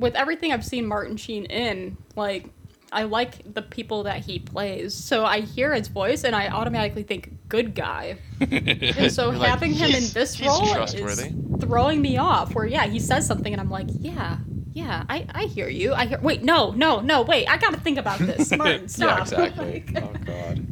with 0.00 0.14
everything 0.16 0.52
I've 0.52 0.64
seen 0.64 0.86
Martin 0.86 1.16
Sheen 1.16 1.44
in, 1.44 1.96
like 2.16 2.46
I 2.92 3.04
like 3.04 3.54
the 3.54 3.62
people 3.62 4.04
that 4.04 4.20
he 4.24 4.38
plays. 4.38 4.94
So 4.94 5.24
I 5.24 5.40
hear 5.40 5.72
his 5.74 5.88
voice 5.88 6.24
and 6.24 6.34
I 6.34 6.48
automatically 6.48 7.02
think 7.02 7.48
good 7.48 7.74
guy. 7.74 8.18
And 8.40 9.12
so 9.12 9.30
like, 9.30 9.48
having 9.48 9.72
him 9.72 9.90
in 9.90 10.04
this 10.14 10.40
role 10.40 10.64
is 10.84 11.32
throwing 11.60 12.00
me 12.00 12.16
off. 12.16 12.54
Where 12.54 12.66
yeah, 12.66 12.86
he 12.86 12.98
says 12.98 13.26
something 13.26 13.52
and 13.52 13.60
I'm 13.60 13.70
like, 13.70 13.86
yeah, 13.90 14.38
yeah, 14.72 15.04
I, 15.08 15.26
I 15.30 15.44
hear 15.44 15.68
you. 15.68 15.92
I 15.92 16.06
hear. 16.06 16.18
Wait, 16.20 16.42
no, 16.42 16.70
no, 16.72 17.00
no. 17.00 17.22
Wait, 17.22 17.46
I 17.46 17.58
got 17.58 17.74
to 17.74 17.80
think 17.80 17.98
about 17.98 18.18
this. 18.18 18.50
Martin, 18.56 18.88
stop. 18.88 19.30
Yeah, 19.30 19.44
exactly. 19.44 19.84
Like- 19.92 20.02
oh 20.02 20.12
god, 20.24 20.66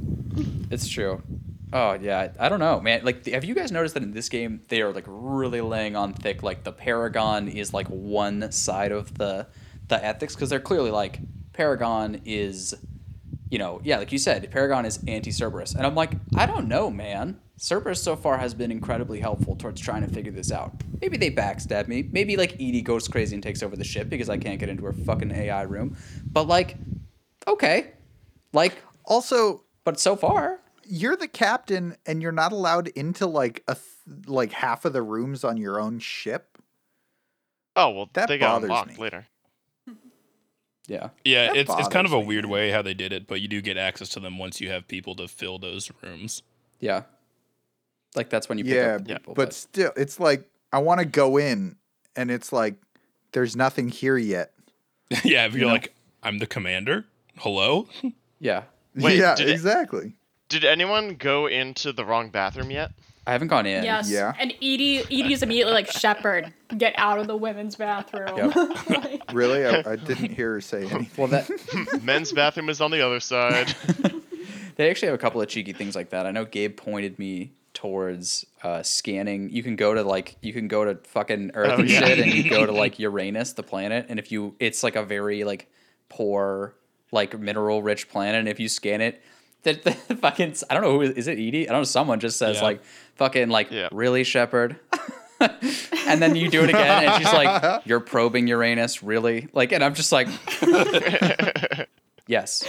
it's 0.71 0.89
true. 0.89 1.23
Oh 1.73 1.93
yeah, 1.93 2.33
I 2.39 2.49
don't 2.49 2.61
know, 2.61 2.81
man. 2.81 3.05
Like, 3.05 3.27
have 3.27 3.45
you 3.45 3.55
guys 3.55 3.71
noticed 3.71 3.95
that 3.95 4.03
in 4.03 4.13
this 4.13 4.29
game 4.29 4.63
they 4.69 4.81
are 4.81 4.93
like 4.93 5.05
really 5.07 5.61
laying 5.61 5.97
on 5.97 6.15
thick? 6.15 6.43
Like 6.43 6.65
the 6.65 6.73
Paragon 6.73 7.49
is 7.49 7.75
like 7.75 7.89
one 7.89 8.51
side 8.51 8.93
of 8.93 9.19
the 9.19 9.47
the 9.89 10.03
ethics 10.03 10.35
because 10.35 10.49
they're 10.49 10.61
clearly 10.61 10.91
like 10.91 11.21
Paragon 11.59 12.21
is, 12.25 12.73
you 13.51 13.59
know, 13.59 13.81
yeah, 13.83 13.99
like 13.99 14.13
you 14.13 14.19
said, 14.19 14.49
Paragon 14.53 14.87
is 14.87 15.01
anti-Cerberus, 15.09 15.75
and 15.75 15.85
I'm 15.85 15.97
like, 15.97 16.13
I 16.37 16.47
don't 16.47 16.69
know, 16.69 16.89
man. 16.89 17.41
Cerberus 17.57 18.01
so 18.01 18.15
far 18.15 18.39
has 18.39 18.55
been 18.55 18.71
incredibly 18.71 19.19
helpful 19.19 19.57
towards 19.57 19.81
trying 19.81 20.07
to 20.07 20.15
figure 20.15 20.31
this 20.31 20.53
out. 20.53 20.73
Maybe 21.01 21.17
they 21.17 21.33
backstab 21.33 21.89
me. 21.89 22.09
Maybe 22.13 22.37
like 22.37 22.55
EDI 22.61 22.83
goes 22.83 23.09
crazy 23.09 23.35
and 23.35 23.43
takes 23.43 23.65
over 23.65 23.75
the 23.75 23.83
ship 23.83 24.09
because 24.09 24.29
I 24.31 24.39
can't 24.39 24.61
get 24.61 24.69
into 24.69 24.85
her 24.85 24.93
fucking 24.93 25.33
AI 25.33 25.63
room. 25.63 25.97
But 26.31 26.47
like, 26.47 26.77
okay, 27.49 27.95
like 28.53 28.81
Also, 29.05 29.65
but 29.83 29.99
so 29.99 30.15
far, 30.15 30.61
you're 30.85 31.17
the 31.17 31.27
captain 31.27 31.97
and 32.07 32.23
you're 32.23 32.31
not 32.31 32.53
allowed 32.53 32.87
into 32.87 33.27
like 33.27 33.65
a 33.67 33.75
th- 33.75 34.29
like 34.29 34.53
half 34.53 34.85
of 34.85 34.93
the 34.93 35.03
rooms 35.03 35.43
on 35.43 35.57
your 35.57 35.81
own 35.81 35.99
ship. 35.99 36.57
Oh 37.75 37.91
well, 37.91 38.11
That 38.13 38.29
they 38.29 38.39
got 38.39 38.53
bothers 38.55 38.69
unlocked 38.71 38.91
me. 38.91 38.97
later. 39.03 39.27
Yeah, 40.89 41.11
Yeah, 41.25 41.47
That 41.49 41.57
it's 41.57 41.71
it's 41.79 41.89
kind 41.89 42.05
of 42.07 42.13
a 42.13 42.17
bothers 42.17 42.25
me. 42.29 42.35
weird 42.35 42.47
way 42.47 42.71
how 42.73 42.83
they 42.83 42.95
did 42.95 43.13
it, 43.13 43.27
but 43.29 43.41
you 43.41 43.47
do 43.47 43.61
get 43.61 43.77
access 43.77 44.09
to 44.11 44.21
them 44.21 44.37
once 44.39 44.61
you 44.61 44.71
have 44.71 44.89
people 44.89 45.15
to 45.17 45.29
fill 45.29 45.59
those 45.61 45.91
rooms. 46.03 46.43
yeah. 46.81 47.03
Like 48.17 48.31
that's 48.31 48.49
when 48.49 48.59
you 48.59 48.65
pick 48.65 48.75
Yeah, 48.75 48.95
up 48.97 49.05
the 49.07 49.15
people. 49.15 49.35
but 49.35 49.53
still, 49.53 49.93
it's 49.97 50.19
like 50.19 50.49
I 50.73 50.79
want 50.79 50.99
to 51.01 51.05
go 51.07 51.37
in, 51.37 51.77
and 52.17 52.31
it's 52.31 52.53
like 52.53 52.75
there's 53.33 53.55
nothing 53.55 53.91
here 53.91 54.17
yet. 54.17 54.53
yeah, 55.25 55.45
if 55.47 55.55
you're 55.55 55.67
know? 55.67 55.73
like, 55.75 55.95
I'm 56.23 56.39
the 56.39 56.47
commander. 56.47 57.05
Hello. 57.37 57.87
yeah, 58.41 58.63
Wait, 58.97 59.19
yeah, 59.19 59.35
did 59.35 59.49
it- 59.49 59.53
exactly. 59.53 60.15
Did 60.49 60.65
anyone 60.65 61.17
go 61.17 61.47
into 61.47 61.93
the 61.93 62.05
wrong 62.07 62.31
bathroom 62.31 62.71
yet? 62.71 62.91
I 63.29 63.33
haven't 63.33 63.49
gone 63.49 63.67
in. 63.67 63.85
Yes. 63.85 64.11
Yeah. 64.11 64.33
And 64.39 64.55
EDI 64.59 65.05
EDI's 65.11 65.43
immediately 65.43 65.75
like, 65.75 65.91
Shepard, 65.91 66.53
get 66.77 66.95
out 66.97 67.19
of 67.19 67.27
the 67.27 67.37
women's 67.37 67.77
bathroom. 67.77 68.53
Like- 68.89 69.23
Really, 69.33 69.67
I, 69.67 69.93
I 69.93 69.97
didn't 69.97 70.31
hear 70.35 70.55
her 70.55 70.61
say 70.63 70.87
anything. 70.87 71.11
Well, 71.17 71.29
that 71.29 71.51
Men's 72.03 72.33
bathroom 72.33 72.71
is 72.71 72.81
on 72.81 72.91
the 72.91 73.05
other 73.05 73.21
side. 73.21 73.75
they 74.77 74.89
actually 74.91 75.07
have 75.09 75.15
a 75.15 75.19
couple 75.19 75.43
of 75.43 75.49
cheeky 75.49 75.73
things 75.75 75.95
like 75.95 76.11
that. 76.11 76.25
I 76.27 76.31
know 76.31 76.47
Gabe 76.47 76.75
pointed 76.77 77.19
me 77.19 77.53
towards 77.75 78.47
uh, 78.63 78.83
scanning. 78.83 79.51
You 79.51 79.63
can 79.63 79.77
go 79.77 79.93
to 79.95 80.03
like 80.03 80.37
you 80.41 80.55
can 80.55 80.67
go 80.67 80.85
to 80.87 80.95
fucking 81.09 81.51
Earth 81.55 81.73
Oh, 81.77 81.81
and 81.81 81.91
yeah. 81.91 82.01
shit, 82.07 82.19
and 82.21 82.33
you 82.33 82.49
go 82.49 82.65
to 82.65 82.73
like 82.73 82.99
Uranus, 82.99 83.53
the 83.53 83.63
planet, 83.63 84.07
and 84.09 84.19
if 84.19 84.33
you, 84.33 84.55
it's 84.59 84.83
like 84.83 84.97
a 84.97 85.03
very 85.05 85.45
like 85.45 85.71
poor, 86.09 86.75
like 87.13 87.39
mineral 87.39 87.83
rich 87.83 88.09
planet. 88.09 88.39
And 88.41 88.49
if 88.49 88.59
you 88.59 88.69
scan 88.71 89.03
it, 89.03 89.23
the, 89.63 89.73
the 89.75 89.93
fucking 90.17 90.55
I 90.71 90.75
don't 90.75 90.83
know 90.83 90.93
who 90.93 91.03
is 91.03 91.27
it 91.29 91.39
EDI? 91.39 91.69
I 91.69 91.73
don't 91.73 91.81
know. 91.81 91.85
Someone 91.85 92.21
just 92.21 92.39
says 92.39 92.57
Yeah. 92.57 92.63
like 92.63 92.83
fucking 93.17 93.49
like 93.49 93.71
Yeah. 93.71 93.89
really 93.93 94.25
Shepard. 94.25 94.77
and 95.41 96.21
then 96.21 96.35
you 96.35 96.51
do 96.51 96.63
it 96.65 96.71
again, 96.71 97.05
and 97.05 97.15
she's 97.23 97.33
like, 97.33 97.83
"You're 97.87 98.01
probing 98.01 98.49
Uranus, 98.49 99.05
really?" 99.05 99.47
Like, 99.53 99.71
and 99.71 99.85
I'm 99.85 99.95
just 99.95 100.11
like, 100.11 100.27
"Yes, 102.27 102.65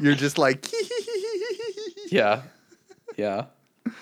You're 0.00 0.14
just 0.14 0.38
like, 0.38 0.66
yeah, 2.10 2.42
yeah." 3.16 3.44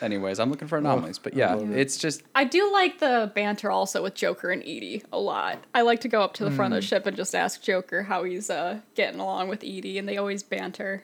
Anyways, 0.03 0.41
I'm 0.41 0.51
looking 0.51 0.69
for 0.69 0.79
anomalies, 0.79 1.19
but 1.19 1.35
yeah, 1.35 1.57
it's 1.59 1.97
just 1.97 2.23
I 2.35 2.45
do 2.45 2.73
like 2.73 2.99
the 2.99 3.31
banter 3.35 3.71
also 3.71 4.03
with 4.03 4.15
Joker 4.15 4.51
and 4.51 4.65
EDI 4.65 5.03
a 5.13 5.19
lot. 5.19 5.59
I 5.75 5.83
like 5.83 6.01
to 6.03 6.09
go 6.09 6.23
up 6.23 6.35
to 6.35 6.45
the 6.45 6.51
front 6.51 6.75
of 6.75 6.81
the 6.81 6.87
ship 6.87 7.07
and 7.07 7.17
just 7.17 7.35
ask 7.35 7.63
Joker 7.63 8.05
how 8.05 8.25
he's 8.25 8.51
uh, 8.51 8.81
getting 8.95 9.21
along 9.21 9.49
with 9.49 9.63
EDI, 9.65 9.99
and 9.99 10.09
they 10.09 10.17
always 10.17 10.43
banter, 10.43 11.03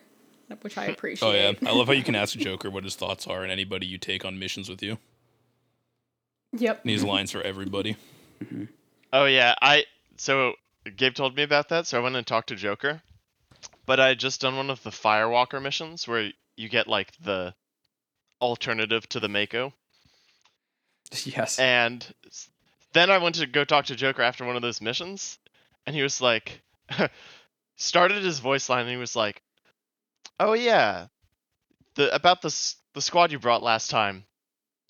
which 0.61 0.77
I 0.79 0.87
appreciate. 0.87 1.29
Oh 1.29 1.33
yeah, 1.33 1.53
I 1.69 1.73
love 1.73 1.87
how 1.87 1.93
you 1.93 2.03
can 2.03 2.15
ask 2.15 2.37
Joker 2.37 2.71
what 2.71 2.85
his 2.85 2.97
thoughts 2.97 3.27
are 3.27 3.43
and 3.43 3.51
anybody 3.51 3.87
you 3.87 3.99
take 3.99 4.25
on 4.25 4.39
missions 4.39 4.69
with 4.69 4.83
you. 4.83 4.99
Yep. 6.53 6.83
And 6.83 6.91
these 6.91 7.03
lines 7.03 7.31
for 7.31 7.43
everybody. 7.43 7.97
Oh 9.15 9.27
yeah, 9.27 9.55
I 9.61 9.85
so 10.17 10.55
Gabe 10.97 11.13
told 11.13 11.37
me 11.37 11.43
about 11.43 11.69
that, 11.69 11.87
so 11.87 11.99
I 11.99 12.03
went 12.03 12.17
and 12.17 12.27
talked 12.27 12.49
to 12.49 12.57
Joker. 12.57 13.03
But 13.85 14.01
I 14.01 14.09
had 14.09 14.19
just 14.19 14.41
done 14.41 14.57
one 14.57 14.71
of 14.71 14.83
the 14.83 14.91
Firewalker 14.91 15.61
missions 15.61 16.09
where 16.09 16.31
you 16.57 16.69
get 16.71 16.87
like 16.89 17.13
the 17.23 17.55
alternative 18.41 19.07
to 19.11 19.21
the 19.21 19.29
Mako. 19.29 19.75
yes. 21.25 21.59
And 21.59 22.07
then 22.93 23.11
I 23.11 23.19
went 23.19 23.35
to 23.37 23.47
go 23.47 23.65
talk 23.65 23.87
to 23.87 23.97
Joker 23.97 24.23
after 24.23 24.45
one 24.45 24.57
of 24.57 24.63
those 24.63 24.81
missions, 24.81 25.39
and 25.87 25.95
he 25.95 26.03
was 26.03 26.21
like, 26.21 26.63
started 27.77 28.25
his 28.25 28.39
voice 28.39 28.69
line, 28.69 28.83
and 28.83 28.91
he 28.91 28.97
was 28.97 29.17
like, 29.17 29.43
"Oh 30.41 30.53
yeah, 30.55 31.07
the 31.95 32.15
about 32.15 32.43
the 32.43 32.75
the 32.95 33.03
squad 33.03 33.33
you 33.33 33.39
brought 33.39 33.63
last 33.63 33.91
time," 33.91 34.25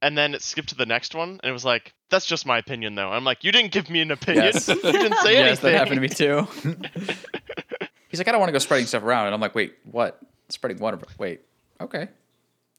and 0.01 0.17
then 0.17 0.35
it 0.35 0.43
skipped 0.43 0.71
to 0.71 0.75
the 0.75 0.87
next 0.87 1.15
one, 1.15 1.41
and 1.43 1.51
it 1.51 1.53
was 1.53 1.65
like, 1.65 1.95
"That's 2.11 2.27
just 2.27 2.47
my 2.47 2.59
opinion, 2.59 2.95
though." 2.95 3.11
I'm 3.11 3.25
like, 3.25 3.45
"You 3.45 3.53
didn't 3.53 3.73
give 3.73 3.91
me 3.91 4.01
an 4.01 4.11
opinion. 4.11 4.45
Yes. 4.47 4.69
you 4.69 4.75
didn't 4.77 5.19
say 5.19 5.33
yes, 5.35 5.35
anything." 5.35 5.47
Yes, 5.47 5.61
that 5.61 5.73
happened 5.73 5.97
to 5.97 6.01
me 6.01 6.09
too. 6.09 6.47
He's 8.09 8.21
like, 8.21 8.29
I 8.29 8.33
don't 8.33 8.41
want 8.41 8.49
to 8.49 8.53
go 8.53 8.59
spreading 8.59 8.87
stuff 8.87 9.03
around, 9.03 9.27
and 9.27 9.35
I'm 9.35 9.41
like, 9.41 9.55
wait, 9.55 9.75
what? 9.91 10.21
Spreading 10.51 10.79
what? 10.79 10.93
abro- 10.93 11.09
Wait, 11.19 11.41
okay, 11.81 12.09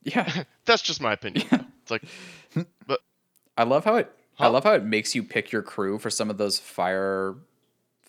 yeah. 0.04 0.44
That's 0.66 0.84
just 0.84 1.02
my 1.02 1.14
opinion. 1.14 1.48
Yeah. 1.52 1.62
It's 1.82 1.92
like, 1.92 2.04
but 2.86 3.00
I 3.58 3.64
love 3.64 3.84
how 3.84 3.96
it. 3.96 4.12
I 4.40 4.48
love 4.48 4.64
how 4.64 4.74
it 4.74 4.84
makes 4.84 5.16
you 5.16 5.24
pick 5.24 5.52
your 5.52 5.62
crew 5.62 5.98
for 6.00 6.10
some 6.10 6.30
of 6.30 6.38
those 6.38 6.60
fire, 6.60 7.36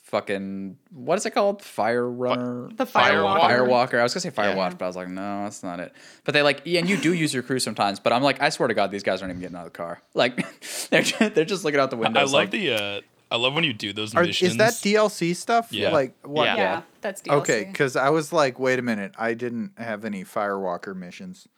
fucking 0.05 0.77
what 0.91 1.19
is 1.19 1.27
it 1.27 1.31
called? 1.33 1.61
Fire 1.63 2.09
runner. 2.09 2.69
The 2.75 2.87
Firewalker. 2.87 3.41
Firewalker. 3.41 3.69
Firewalker. 3.69 3.99
I 4.01 4.03
was 4.05 4.15
gonna 4.15 4.21
say 4.21 4.31
Firewatch, 4.31 4.71
Yeah. 4.71 4.77
but 4.79 4.85
I 4.85 4.87
was 4.87 4.97
like, 4.97 5.09
no, 5.09 5.43
that's 5.45 5.63
not 5.63 5.81
it. 5.81 5.93
But 6.25 6.35
they 6.35 6.43
like, 6.43 6.63
yeah, 6.65 6.81
and 6.81 6.89
you 6.89 6.97
do 6.97 7.13
use 7.13 7.35
your 7.35 7.43
crew 7.43 7.59
sometimes. 7.59 7.99
But 8.01 8.13
I'm 8.13 8.23
like, 8.23 8.41
I 8.41 8.51
swear 8.51 8.69
to 8.69 8.75
God, 8.75 8.91
these 8.91 9.03
guys 9.03 9.23
aren't 9.23 9.33
even 9.33 9.41
getting 9.41 9.57
out 9.57 9.67
of 9.67 9.73
the 9.73 9.77
car. 9.77 10.01
Like, 10.15 10.37
they're 10.91 11.03
just, 11.03 11.35
they're 11.35 11.45
just 11.45 11.65
looking 11.65 11.81
out 11.81 11.91
the 11.91 11.97
window. 11.97 12.21
I 12.21 12.25
love 12.25 12.51
the. 12.51 12.71
Uh, 12.73 13.01
I 13.31 13.37
love 13.37 13.55
when 13.55 13.65
you 13.65 13.73
do 13.73 13.93
those 13.93 14.15
Are, 14.15 14.23
missions. 14.23 14.53
is 14.53 14.57
that 14.59 14.75
DLC 14.75 15.35
stuff? 15.35 15.73
Yeah. 15.73 15.91
Like 15.91 16.15
what? 16.25 16.45
Yeah. 16.45 16.57
Yeah, 16.57 16.83
that's 17.01 17.23
DLC. 17.23 17.33
Okay, 17.39 17.65
because 17.65 17.97
I 17.97 18.11
was 18.11 18.33
like, 18.33 18.61
wait 18.61 18.79
a 18.79 18.83
minute, 18.83 19.13
I 19.19 19.35
didn't 19.35 19.73
have 19.79 20.05
any 20.05 20.23
Firewalker 20.25 20.95
missions. 20.95 21.49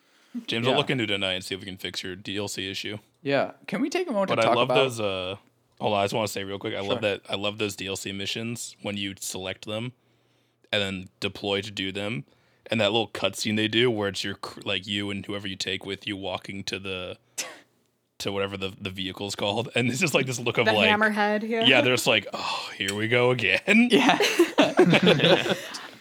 James, 0.46 0.64
Yeah. 0.66 0.72
I'll 0.72 0.78
look 0.78 0.90
into 0.90 1.06
tonight 1.06 1.32
and 1.32 1.44
see 1.44 1.54
if 1.54 1.60
we 1.60 1.66
can 1.66 1.76
fix 1.76 2.02
your 2.02 2.14
DLC 2.16 2.70
issue. 2.70 2.98
Yeah. 3.22 3.52
Can 3.66 3.80
we 3.82 3.90
take 3.90 4.08
a 4.08 4.12
moment 4.12 4.28
But 4.28 4.36
to 4.36 4.42
I 4.42 4.44
talk 4.44 4.56
love 4.56 4.70
about? 4.70 4.74
those. 4.76 5.00
Uh, 5.00 5.36
hold 5.80 5.94
on, 5.94 6.00
I 6.00 6.04
just 6.04 6.14
want 6.14 6.26
to 6.26 6.32
say 6.32 6.44
real 6.44 6.58
quick. 6.58 6.74
I 6.74 6.78
Sure. 6.80 6.88
love 6.90 7.00
that. 7.02 7.22
I 7.28 7.34
love 7.36 7.58
those 7.58 7.76
DLC 7.76 8.14
missions 8.14 8.76
when 8.82 8.96
you 8.96 9.14
select 9.18 9.66
them, 9.66 9.92
and 10.72 10.82
then 10.82 11.08
deploy 11.20 11.60
to 11.62 11.70
do 11.70 11.92
them, 11.92 12.24
and 12.70 12.80
that 12.80 12.92
little 12.92 13.08
cutscene 13.08 13.56
they 13.56 13.68
do 13.68 13.90
where 13.90 14.08
it's 14.08 14.24
your 14.24 14.38
like 14.64 14.86
you 14.86 15.10
and 15.10 15.24
whoever 15.26 15.46
you 15.48 15.56
take 15.56 15.84
with 15.86 16.06
you 16.06 16.16
walking 16.16 16.64
to 16.64 16.78
the 16.78 17.18
to 18.18 18.32
whatever 18.32 18.56
the 18.56 18.72
the 18.80 18.90
vehicle's 18.90 19.34
called, 19.36 19.68
and 19.74 19.88
it's 19.90 20.00
just 20.00 20.14
like 20.14 20.26
this 20.26 20.38
look 20.40 20.56
of 20.58 20.64
The 20.66 20.72
like. 20.72 20.88
hammerhead. 20.90 21.46
Yeah. 21.48 21.64
Yeah, 21.66 21.80
they're 21.82 21.94
just 21.94 22.06
like, 22.06 22.26
oh, 22.32 22.70
here 22.76 22.94
we 22.94 23.08
go 23.08 23.30
again. 23.30 23.60
yeah. 23.90 24.18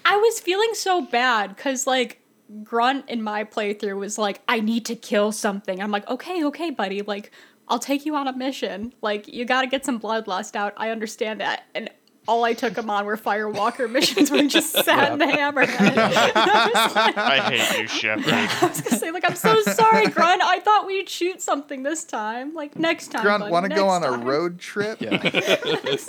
I 0.08 0.18
was 0.18 0.40
feeling 0.40 0.70
so 0.74 1.02
bad 1.02 1.56
because 1.56 1.88
like 1.88 2.22
Grunt 2.64 3.10
in 3.10 3.22
my 3.24 3.44
playthrough 3.44 3.98
was 3.98 4.18
like, 4.18 4.40
I 4.48 4.60
need 4.60 4.86
to 4.86 4.96
kill 4.96 5.32
something. 5.32 5.82
I'm 5.82 5.92
like, 5.92 6.08
okay, 6.08 6.44
okay, 6.46 6.70
buddy. 6.70 7.02
Like, 7.02 7.32
I'll 7.68 7.80
take 7.80 8.06
you 8.06 8.16
on 8.16 8.28
a 8.28 8.34
mission. 8.36 8.94
Like, 9.02 9.28
you 9.28 9.46
gotta 9.46 9.68
get 9.68 9.86
some 9.86 10.00
bloodlust 10.00 10.56
out. 10.56 10.74
I 10.78 10.92
understand 10.92 11.40
that. 11.42 11.64
And 11.74 11.90
all 12.28 12.44
I 12.44 12.54
took 12.54 12.76
him 12.78 12.90
on 12.90 13.06
were 13.06 13.18
Firewalker 13.18 13.90
missions 13.92 14.32
where 14.32 14.42
he 14.42 14.48
just 14.48 14.72
sat 14.72 15.12
in 15.12 15.20
the 15.20 15.26
hammerhead. 15.26 15.98
I 15.98 17.06
like- 17.06 17.18
I 17.18 17.40
hate 17.58 17.82
you, 17.82 17.88
Shepard. 17.88 18.26
I 18.28 18.68
was 18.68 18.82
gonna 18.82 18.98
say, 18.98 19.12
like, 19.12 19.28
I'm 19.30 19.36
so 19.36 19.62
sorry, 19.62 20.08
Grunt. 20.08 20.42
I 20.44 20.60
thought 20.60 20.86
we'd 20.88 21.08
shoot 21.10 21.42
something 21.42 21.84
this 21.84 22.04
time. 22.04 22.54
Like, 22.54 22.76
next 22.78 23.08
time. 23.10 23.24
Grunt, 23.24 23.50
want 23.52 23.70
to 23.70 23.76
go 23.76 23.88
on 23.88 24.02
next 24.02 24.16
a 24.16 24.18
road 24.20 24.60
trip? 24.60 25.02
Yeah. 25.02 25.18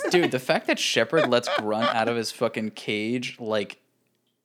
Dude, 0.09 0.31
the 0.31 0.39
fact 0.39 0.67
that 0.67 0.79
Shepard 0.79 1.29
lets 1.29 1.49
Grunt 1.57 1.93
out 1.93 2.07
of 2.07 2.15
his 2.17 2.31
fucking 2.31 2.71
cage, 2.71 3.37
like, 3.39 3.77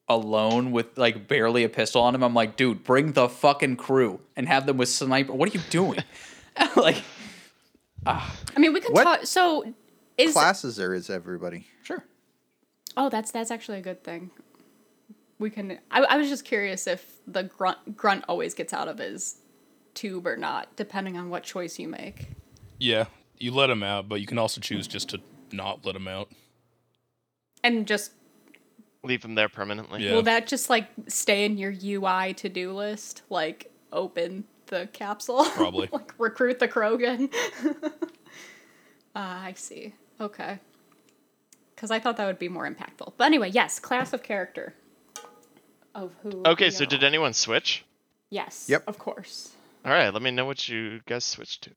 alone 0.08 0.72
with, 0.72 0.96
like, 0.98 1.26
barely 1.28 1.64
a 1.64 1.68
pistol 1.68 2.02
on 2.02 2.14
him, 2.14 2.22
I'm 2.22 2.34
like, 2.34 2.56
dude, 2.56 2.84
bring 2.84 3.12
the 3.12 3.28
fucking 3.28 3.76
crew 3.76 4.20
and 4.36 4.46
have 4.48 4.66
them 4.66 4.76
with 4.76 4.88
sniper. 4.88 5.32
What 5.32 5.48
are 5.48 5.52
you 5.56 5.64
doing? 5.70 6.00
like, 6.76 7.02
ah. 8.06 8.34
I 8.56 8.60
mean, 8.60 8.72
we 8.72 8.80
could 8.80 8.92
What 8.92 9.04
talk. 9.04 9.26
So, 9.26 9.74
is 10.18 10.32
Classes 10.32 10.76
there 10.76 10.94
is 10.94 11.08
everybody. 11.10 11.66
sure. 11.82 12.04
Oh, 12.96 13.08
that's 13.08 13.30
that's 13.30 13.50
actually 13.50 13.78
a 13.78 13.82
good 13.82 14.04
thing. 14.04 14.30
We 15.38 15.50
can. 15.50 15.78
I, 15.90 16.02
I 16.02 16.16
was 16.16 16.28
just 16.28 16.44
curious 16.44 16.86
if 16.86 17.04
the 17.26 17.42
grunt 17.42 17.96
grunt 17.96 18.24
always 18.28 18.54
gets 18.54 18.72
out 18.72 18.88
of 18.88 18.98
his 18.98 19.36
tube 19.94 20.26
or 20.26 20.36
not, 20.36 20.76
depending 20.76 21.16
on 21.16 21.30
what 21.30 21.42
choice 21.42 21.78
you 21.78 21.88
make. 21.88 22.28
Yeah, 22.78 23.06
you 23.38 23.52
let 23.52 23.70
him 23.70 23.82
out, 23.82 24.08
but 24.08 24.20
you 24.20 24.26
can 24.26 24.38
also 24.38 24.60
choose 24.60 24.86
just 24.86 25.08
to 25.10 25.20
not 25.52 25.84
let 25.84 25.96
him 25.96 26.08
out. 26.08 26.30
And 27.64 27.86
just 27.86 28.12
Leave 29.04 29.24
him 29.24 29.34
there 29.34 29.48
permanently. 29.48 30.04
Yeah. 30.04 30.12
will 30.12 30.22
that 30.22 30.46
just 30.46 30.70
like 30.70 30.86
stay 31.08 31.44
in 31.44 31.58
your 31.58 31.72
UI 31.72 32.34
to 32.34 32.48
do 32.48 32.72
list? 32.72 33.22
Like 33.30 33.72
open 33.92 34.44
the 34.72 34.88
capsule, 34.92 35.44
Probably. 35.54 35.88
like 35.92 36.12
recruit 36.18 36.58
the 36.58 36.66
Krogan. 36.68 37.32
Ah, 39.14 39.44
I 39.44 39.52
see. 39.52 39.92
Okay. 40.18 40.58
Because 41.74 41.90
I 41.90 41.98
thought 42.00 42.16
that 42.16 42.24
would 42.24 42.38
be 42.38 42.48
more 42.48 42.66
impactful. 42.66 43.12
But 43.18 43.24
anyway, 43.24 43.50
yes, 43.50 43.78
class 43.78 44.14
of 44.14 44.22
character. 44.22 44.72
Of 45.94 46.12
who? 46.22 46.40
Okay, 46.46 46.70
so 46.70 46.84
are. 46.84 46.86
did 46.86 47.04
anyone 47.04 47.34
switch? 47.34 47.84
Yes. 48.30 48.68
Yep. 48.70 48.84
Of 48.86 48.98
course. 48.98 49.50
All 49.84 49.92
right, 49.92 50.08
let 50.08 50.22
me 50.22 50.30
know 50.30 50.46
what 50.46 50.66
you 50.66 51.00
guys 51.04 51.26
switched 51.26 51.64
to. 51.64 51.70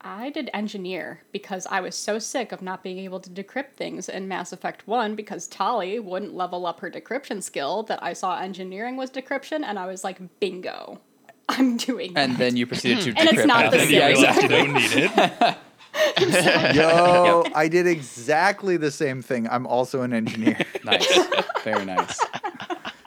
I 0.00 0.30
did 0.30 0.48
engineer 0.54 1.20
because 1.30 1.66
I 1.66 1.80
was 1.80 1.94
so 1.94 2.18
sick 2.18 2.52
of 2.52 2.62
not 2.62 2.82
being 2.82 3.00
able 3.00 3.20
to 3.20 3.28
decrypt 3.28 3.74
things 3.74 4.08
in 4.08 4.26
Mass 4.26 4.50
Effect 4.50 4.88
1 4.88 5.14
because 5.16 5.46
Tali 5.46 5.98
wouldn't 5.98 6.34
level 6.34 6.64
up 6.64 6.80
her 6.80 6.90
decryption 6.90 7.42
skill 7.42 7.82
that 7.84 8.02
I 8.02 8.14
saw 8.14 8.38
engineering 8.38 8.96
was 8.96 9.10
decryption 9.10 9.62
and 9.62 9.78
I 9.78 9.84
was 9.84 10.04
like, 10.04 10.20
bingo. 10.40 11.00
I'm 11.48 11.76
doing 11.76 12.12
And 12.16 12.32
that. 12.32 12.38
then 12.38 12.56
you 12.56 12.66
proceeded 12.66 13.04
to 13.04 13.10
hmm. 13.12 13.18
And 13.18 13.28
it's 13.30 13.46
not 13.46 13.70
the 13.70 13.76
nothing. 13.78 13.90
same. 13.90 13.98
Yeah, 13.98 14.08
You 14.08 14.14
exactly. 14.14 14.48
don't 14.48 14.72
need 14.74 14.90
it. 14.94 15.56
Yo, 16.74 17.44
I 17.54 17.68
did 17.68 17.86
exactly 17.86 18.76
the 18.76 18.90
same 18.90 19.22
thing. 19.22 19.48
I'm 19.48 19.66
also 19.66 20.02
an 20.02 20.12
engineer. 20.12 20.58
Nice. 20.84 21.18
Very 21.62 21.84
nice. 21.86 22.20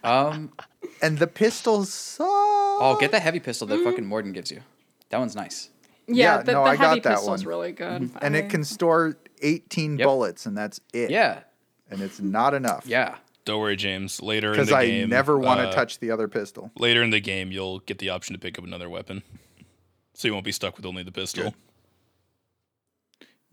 Um, 0.04 0.52
and 1.02 1.20
the 1.20 1.28
pistol 1.28 1.84
suck. 1.86 2.26
oh, 2.28 2.98
get 3.00 3.12
that 3.12 3.22
heavy 3.22 3.40
pistol 3.40 3.68
that 3.68 3.76
mm-hmm. 3.76 3.84
fucking 3.84 4.06
Mordin 4.06 4.34
gives 4.34 4.50
you. 4.52 4.62
That 5.10 5.20
one's 5.20 5.36
nice. 5.36 5.70
yeah, 6.08 6.38
yeah, 6.38 6.42
the, 6.44 6.54
no, 6.54 6.64
the 6.64 6.70
I 6.72 6.76
got 6.76 7.04
that 7.04 7.16
pistol's 7.18 7.42
one. 7.42 7.48
really 7.50 7.72
good. 7.72 8.02
Mm-hmm. 8.04 8.18
And 8.22 8.36
I- 8.36 8.40
it 8.40 8.50
can 8.50 8.64
store 8.64 9.16
18 9.44 10.00
Yep. 10.00 10.06
bullets, 10.08 10.46
and 10.48 10.58
that's 10.58 10.80
it. 10.92 11.12
Yeah. 11.12 11.42
And 11.92 12.02
it's 12.02 12.20
not 12.20 12.54
enough. 12.56 12.86
Yeah. 12.88 13.16
Don't 13.48 13.62
worry, 13.62 13.78
James. 13.78 14.22
Later 14.22 14.50
in 14.50 14.56
Because 14.56 14.68
the 14.68 14.76
I 14.76 14.86
game, 14.88 15.10
never 15.10 15.39
want 15.39 15.62
to 15.62 15.70
uh, 15.70 15.72
touch 15.72 16.00
the 16.00 16.12
other 16.12 16.28
pistol. 16.28 16.70
Later 16.78 17.02
in 17.02 17.12
the 17.12 17.22
game, 17.22 17.50
you'll 17.50 17.80
get 17.80 17.98
the 17.98 18.10
option 18.10 18.34
to 18.34 18.39
pick 18.39 18.60
up 18.60 18.66
another 18.66 18.89
weapon, 18.89 19.24
so 20.14 20.28
you 20.28 20.34
won't 20.34 20.43
be 20.43 20.52
stuck 20.52 20.76
with 20.76 20.86
only 20.86 21.02
the 21.02 21.14
pistol. 21.14 21.56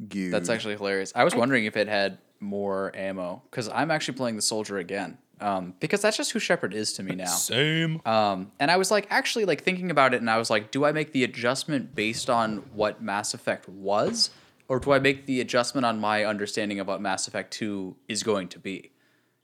Goo. 0.08 0.30
That's 0.30 0.48
actually 0.48 0.74
hilarious. 0.74 1.12
I 1.14 1.22
was 1.22 1.36
wondering 1.36 1.66
if 1.66 1.76
it 1.76 1.86
had 1.86 2.18
more 2.40 2.90
ammo 2.96 3.42
because 3.48 3.68
I'm 3.68 3.92
actually 3.92 4.16
playing 4.16 4.34
the 4.34 4.42
soldier 4.42 4.78
again. 4.78 5.16
Um, 5.40 5.74
because 5.78 6.00
that's 6.02 6.16
just 6.16 6.32
who 6.32 6.40
Shepard 6.40 6.74
is 6.74 6.94
to 6.94 7.04
me 7.04 7.14
now. 7.14 7.26
Same. 7.26 8.00
Um, 8.04 8.50
and 8.58 8.72
I 8.72 8.76
was 8.76 8.90
like, 8.90 9.06
actually, 9.10 9.44
like 9.44 9.62
thinking 9.62 9.92
about 9.92 10.12
it, 10.12 10.20
and 10.20 10.28
I 10.28 10.38
was 10.38 10.50
like, 10.50 10.72
do 10.72 10.84
I 10.84 10.90
make 10.90 11.12
the 11.12 11.22
adjustment 11.22 11.94
based 11.94 12.28
on 12.28 12.64
what 12.72 13.00
Mass 13.00 13.32
Effect 13.32 13.68
was, 13.68 14.30
or 14.66 14.80
do 14.80 14.90
I 14.90 14.98
make 14.98 15.26
the 15.26 15.40
adjustment 15.40 15.84
on 15.84 16.00
my 16.00 16.24
understanding 16.24 16.80
of 16.80 16.88
what 16.88 17.00
Mass 17.00 17.28
Effect 17.28 17.52
Two 17.52 17.94
is 18.08 18.24
going 18.24 18.48
to 18.48 18.58
be? 18.58 18.90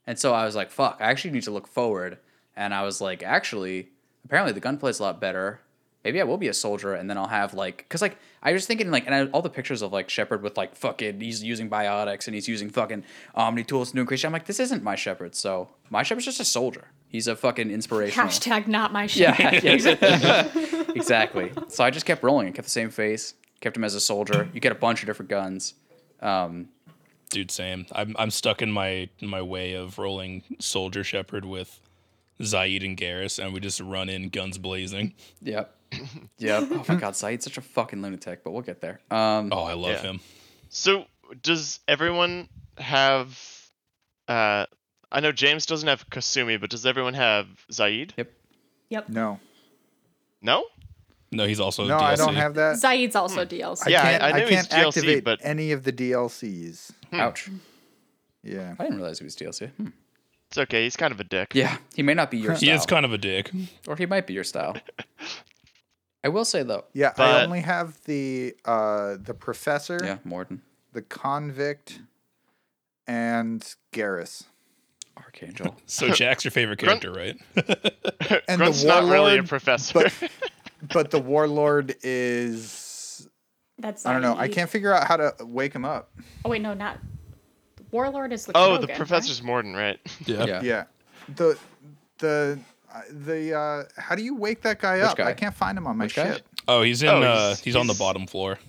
And 0.07 0.17
so 0.17 0.33
I 0.33 0.45
was 0.45 0.55
like, 0.55 0.71
fuck, 0.71 0.97
I 0.99 1.05
actually 1.05 1.31
need 1.31 1.43
to 1.43 1.51
look 1.51 1.67
forward. 1.67 2.17
And 2.55 2.73
I 2.73 2.83
was 2.83 3.01
like, 3.01 3.23
actually, 3.23 3.89
apparently 4.25 4.53
the 4.53 4.61
gunplay's 4.61 4.99
a 4.99 5.03
lot 5.03 5.21
better. 5.21 5.61
Maybe 6.03 6.19
I 6.19 6.23
will 6.23 6.37
be 6.37 6.47
a 6.47 6.53
soldier, 6.53 6.95
and 6.95 7.07
then 7.07 7.17
I'll 7.19 7.27
have 7.27 7.53
like, 7.53 7.85
cause 7.87 8.01
like 8.01 8.17
I 8.41 8.53
was 8.53 8.65
thinking 8.65 8.89
like, 8.89 9.05
and 9.05 9.13
I, 9.13 9.25
all 9.25 9.43
the 9.43 9.51
pictures 9.51 9.83
of 9.83 9.93
like 9.93 10.09
Shepard 10.09 10.41
with 10.41 10.57
like 10.57 10.75
fucking, 10.75 11.21
he's 11.21 11.43
using 11.43 11.69
biotics 11.69 12.25
and 12.25 12.33
he's 12.33 12.47
using 12.47 12.71
fucking 12.71 13.03
Omni 13.35 13.63
tools 13.63 13.89
to 13.89 13.95
do 13.95 14.01
increase. 14.01 14.25
I'm 14.25 14.31
like, 14.31 14.47
this 14.47 14.59
isn't 14.59 14.81
my 14.81 14.95
Shepard. 14.95 15.35
So 15.35 15.69
my 15.91 16.01
Shepard's 16.01 16.25
just 16.25 16.39
a 16.39 16.45
soldier. 16.45 16.87
He's 17.07 17.27
a 17.27 17.35
fucking 17.35 17.69
inspirational. 17.69 18.29
Hashtag 18.29 18.67
not 18.67 18.91
my 18.91 19.05
shit. 19.05 19.37
Yeah, 19.37 19.59
yeah, 19.63 19.73
exactly. 19.73 20.79
exactly. 20.95 21.51
So 21.67 21.83
I 21.83 21.91
just 21.91 22.07
kept 22.07 22.23
rolling. 22.23 22.47
I 22.47 22.51
kept 22.51 22.65
the 22.65 22.71
same 22.71 22.89
face. 22.89 23.35
Kept 23.59 23.77
him 23.77 23.83
as 23.83 23.93
a 23.93 23.99
soldier. 23.99 24.49
You 24.53 24.59
get 24.59 24.71
a 24.71 24.75
bunch 24.75 25.03
of 25.03 25.05
different 25.05 25.29
guns. 25.29 25.75
Um, 26.19 26.69
Dude, 27.31 27.49
same. 27.51 27.85
I'm 27.93 28.15
I'm 28.19 28.29
stuck 28.29 28.61
in 28.61 28.71
my 28.71 29.09
my 29.21 29.41
way 29.41 29.73
of 29.73 29.97
rolling 29.97 30.43
soldier 30.59 31.03
Shepard 31.03 31.45
with 31.45 31.79
Zaeed 32.41 32.83
and 32.85 32.97
Garrus, 32.97 33.41
and 33.43 33.53
we 33.53 33.59
just 33.59 33.79
run 33.79 34.09
in 34.09 34.29
guns 34.29 34.57
blazing. 34.57 35.13
yep. 35.41 35.75
Yep. 36.37 36.67
Oh 36.71 36.85
my 36.87 36.95
god, 36.99 37.13
Zaeed's 37.13 37.43
such 37.43 37.57
a 37.57 37.61
fucking 37.61 38.01
lunatic, 38.01 38.43
but 38.43 38.51
we'll 38.51 38.61
get 38.63 38.81
there. 38.81 38.99
Um, 39.11 39.49
Oh, 39.51 39.63
I 39.63 39.73
love 39.73 39.91
Yeah. 39.93 40.01
him. 40.01 40.19
So, 40.69 41.05
does 41.41 41.79
everyone 41.87 42.47
have? 42.77 43.37
Uh, 44.27 44.65
I 45.11 45.19
know 45.19 45.31
James 45.33 45.65
doesn't 45.65 45.87
have 45.87 46.09
Kasumi, 46.09 46.59
but 46.59 46.69
does 46.69 46.85
everyone 46.85 47.13
have 47.13 47.47
Zaeed? 47.71 48.11
Yep. 48.17 48.31
Yep. 48.89 49.09
No. 49.09 49.39
No. 50.41 50.65
No, 51.33 51.45
he's 51.45 51.59
also 51.61 51.85
No, 51.85 51.97
DLC. 51.97 52.01
I 52.03 52.15
don't 52.15 52.35
have 52.35 52.55
that. 52.55 52.77
Zaeed's 52.77 53.15
also 53.15 53.45
DLC. 53.45 53.87
I 53.87 53.89
Yeah, 53.89 54.01
I- 54.01 54.03
can't, 54.03 54.23
I 54.23 54.39
he's 54.39 54.49
can't 54.49 54.69
DLC, 54.69 54.87
activate 54.87 55.23
but- 55.23 55.39
any 55.43 55.71
of 55.73 55.83
the 55.83 55.91
DLCs. 55.93 56.91
Ouch. 57.13 57.49
Yeah. 58.43 58.75
I 58.79 58.83
didn't 58.83 58.97
realize 58.97 59.19
he 59.19 59.23
was 59.25 59.35
DLC. 59.35 59.69
Hmm. 59.71 59.87
It's 60.49 60.57
okay. 60.57 60.83
He's 60.83 60.97
kind 60.97 61.13
of 61.13 61.19
a 61.19 61.23
dick. 61.23 61.53
Yeah, 61.55 61.77
he 61.95 62.03
may 62.03 62.13
not 62.13 62.29
be 62.31 62.37
your 62.37 62.55
style. 62.55 62.69
He 62.69 62.75
is 62.75 62.85
kind 62.85 63.05
of 63.05 63.13
a 63.13 63.17
dick. 63.17 63.51
or 63.87 63.95
he 63.95 64.05
might 64.05 64.27
be 64.27 64.33
your 64.33 64.43
style. 64.43 64.75
I 66.23 66.27
will 66.29 66.45
say 66.45 66.61
though, 66.63 66.85
Yeah, 66.93 67.13
I 67.17 67.43
only 67.45 67.61
have 67.61 67.97
the 68.03 68.55
uh 68.65 69.15
the 69.19 69.33
professor, 69.33 69.97
yeah, 70.03 70.17
Mordin. 70.27 70.59
the 70.93 71.01
convict, 71.01 71.99
and 73.07 73.61
Garrus. 73.93 74.43
Archangel. 75.17 75.75
So 75.85 76.09
Jack's 76.09 76.43
your 76.45 76.51
favorite 76.51 76.79
Grunt- 76.79 77.01
character, 77.01 77.11
right? 77.11 77.37
And 78.47 78.59
Grunt's 78.59 78.81
the 78.81 78.87
not 78.87 79.03
really 79.11 79.37
a 79.37 79.43
professor. 79.43 79.93
but 79.93 80.13
but 80.93 81.11
the 81.11 81.19
warlord 81.19 81.95
is 82.03 82.71
That's 83.81 84.05
I 84.05 84.13
don't 84.13 84.21
know. 84.21 84.35
I 84.37 84.47
can't 84.47 84.69
figure 84.69 84.93
out 84.93 85.07
how 85.07 85.17
to 85.17 85.33
wake 85.41 85.73
him 85.73 85.85
up. 85.85 86.11
Oh 86.45 86.49
wait, 86.49 86.61
no, 86.61 86.73
not 86.73 86.99
Warlord 87.91 88.31
is 88.31 88.45
the 88.45 88.53
oh, 88.55 88.77
the 88.77 88.87
Krogan, 88.87 88.95
professor's 88.95 89.41
Mordin, 89.41 89.75
right? 89.75 89.99
Yeah. 90.25 90.45
Yeah. 90.45 90.61
Yeah. 90.61 90.83
The 91.35 91.57
the 92.19 92.59
uh, 92.93 93.01
the 93.09 93.53
uh 93.57 93.83
how 93.97 94.15
do 94.15 94.23
you 94.23 94.35
wake 94.35 94.61
that 94.61 94.79
guy 94.79 94.97
Which 94.97 95.05
up? 95.05 95.19
I 95.19 95.33
can't 95.33 95.55
find 95.55 95.77
him 95.77 95.87
on 95.87 95.97
my 95.97 96.05
Which 96.05 96.15
guy? 96.15 96.39
Oh, 96.67 96.83
he's 96.83 97.01
in. 97.03 97.09
Oh, 97.09 97.21
uh, 97.21 97.47
he's- 97.49 97.59
he's, 97.61 97.75
on 97.75 97.87
the 97.87 97.93
bottom 97.95 98.27
floor. 98.27 98.59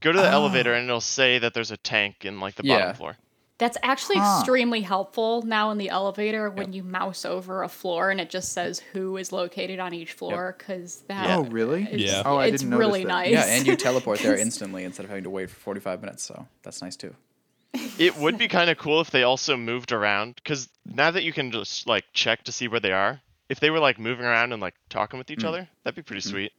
Go 0.00 0.12
to 0.12 0.18
the 0.18 0.26
Oh. 0.28 0.32
elevator 0.32 0.74
and 0.74 0.84
it'll 0.84 1.00
say 1.00 1.38
that 1.38 1.54
there's 1.54 1.70
a 1.70 1.76
tank 1.78 2.24
in 2.24 2.40
like 2.40 2.56
the 2.56 2.64
Yeah. 2.64 2.78
bottom 2.78 2.96
floor. 2.96 3.16
That's 3.58 3.78
actually 3.84 4.16
Huh. 4.16 4.38
extremely 4.40 4.80
helpful 4.80 5.42
now 5.42 5.70
in 5.70 5.78
the 5.78 5.88
elevator 5.88 6.50
when 6.50 6.72
you 6.72 6.82
mouse 6.82 7.24
over 7.24 7.62
a 7.62 7.68
floor 7.68 8.10
and 8.10 8.20
it 8.20 8.28
just 8.28 8.52
says 8.52 8.80
who 8.92 9.16
is 9.16 9.30
located 9.30 9.78
on 9.78 9.94
each 9.94 10.12
floor 10.12 10.56
because 10.58 11.02
that 11.06 11.30
Oh, 11.30 11.44
really? 11.44 11.86
it's, 11.88 12.02
Yeah. 12.02 12.22
Oh, 12.24 12.36
I 12.36 12.46
it's 12.46 12.62
didn't 12.62 12.70
notice 12.70 12.86
really 12.86 13.02
that. 13.04 13.08
nice. 13.08 13.30
Yeah, 13.30 13.44
and 13.46 13.66
you 13.66 13.76
teleport 13.76 14.18
there 14.18 14.36
instantly 14.36 14.82
instead 14.82 15.04
of 15.04 15.10
having 15.10 15.24
to 15.24 15.30
wait 15.30 15.50
for 15.50 15.56
45 15.56 16.00
minutes. 16.00 16.24
So 16.24 16.48
that's 16.62 16.82
nice 16.82 16.96
too. 16.96 17.14
It 17.98 18.16
would 18.16 18.38
be 18.38 18.48
kind 18.48 18.70
of 18.70 18.78
cool 18.78 19.00
if 19.00 19.10
they 19.10 19.24
also 19.24 19.56
moved 19.56 19.92
around, 19.92 20.36
because 20.36 20.68
now 20.86 21.10
that 21.10 21.24
you 21.24 21.32
can 21.32 21.50
just 21.50 21.86
like 21.86 22.04
check 22.12 22.44
to 22.44 22.52
see 22.52 22.68
where 22.68 22.80
they 22.80 22.92
are, 22.92 23.20
if 23.48 23.60
they 23.60 23.70
were 23.70 23.80
like 23.80 23.98
moving 23.98 24.24
around 24.24 24.52
and 24.52 24.62
like 24.62 24.74
talking 24.88 25.18
with 25.18 25.30
each 25.30 25.42
hmm. 25.42 25.48
other, 25.48 25.68
that'd 25.82 25.96
be 25.96 26.02
pretty 26.02 26.22
hmm. 26.22 26.30
sweet. 26.32 26.52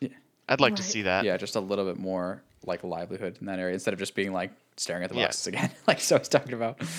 Yeah. 0.00 0.08
I'd 0.48 0.60
like 0.60 0.76
to 0.76 0.82
see 0.82 1.02
that. 1.02 1.24
Yeah, 1.24 1.36
just 1.36 1.56
a 1.56 1.60
little 1.60 1.86
bit 1.86 1.98
more 1.98 2.42
like 2.66 2.82
a 2.82 2.86
livelihood 2.86 3.38
in 3.40 3.46
that 3.46 3.58
area 3.58 3.74
instead 3.74 3.94
of 3.94 4.00
just 4.00 4.14
being 4.14 4.32
like 4.32 4.50
staring 4.76 5.04
at 5.04 5.10
the 5.10 5.16
Yeah. 5.16 5.24
boxes 5.26 5.46
again, 5.46 5.70
like 5.86 6.00
so 6.00 6.16
I 6.16 6.18
was 6.18 6.28
talking 6.28 6.54
about. 6.54 6.80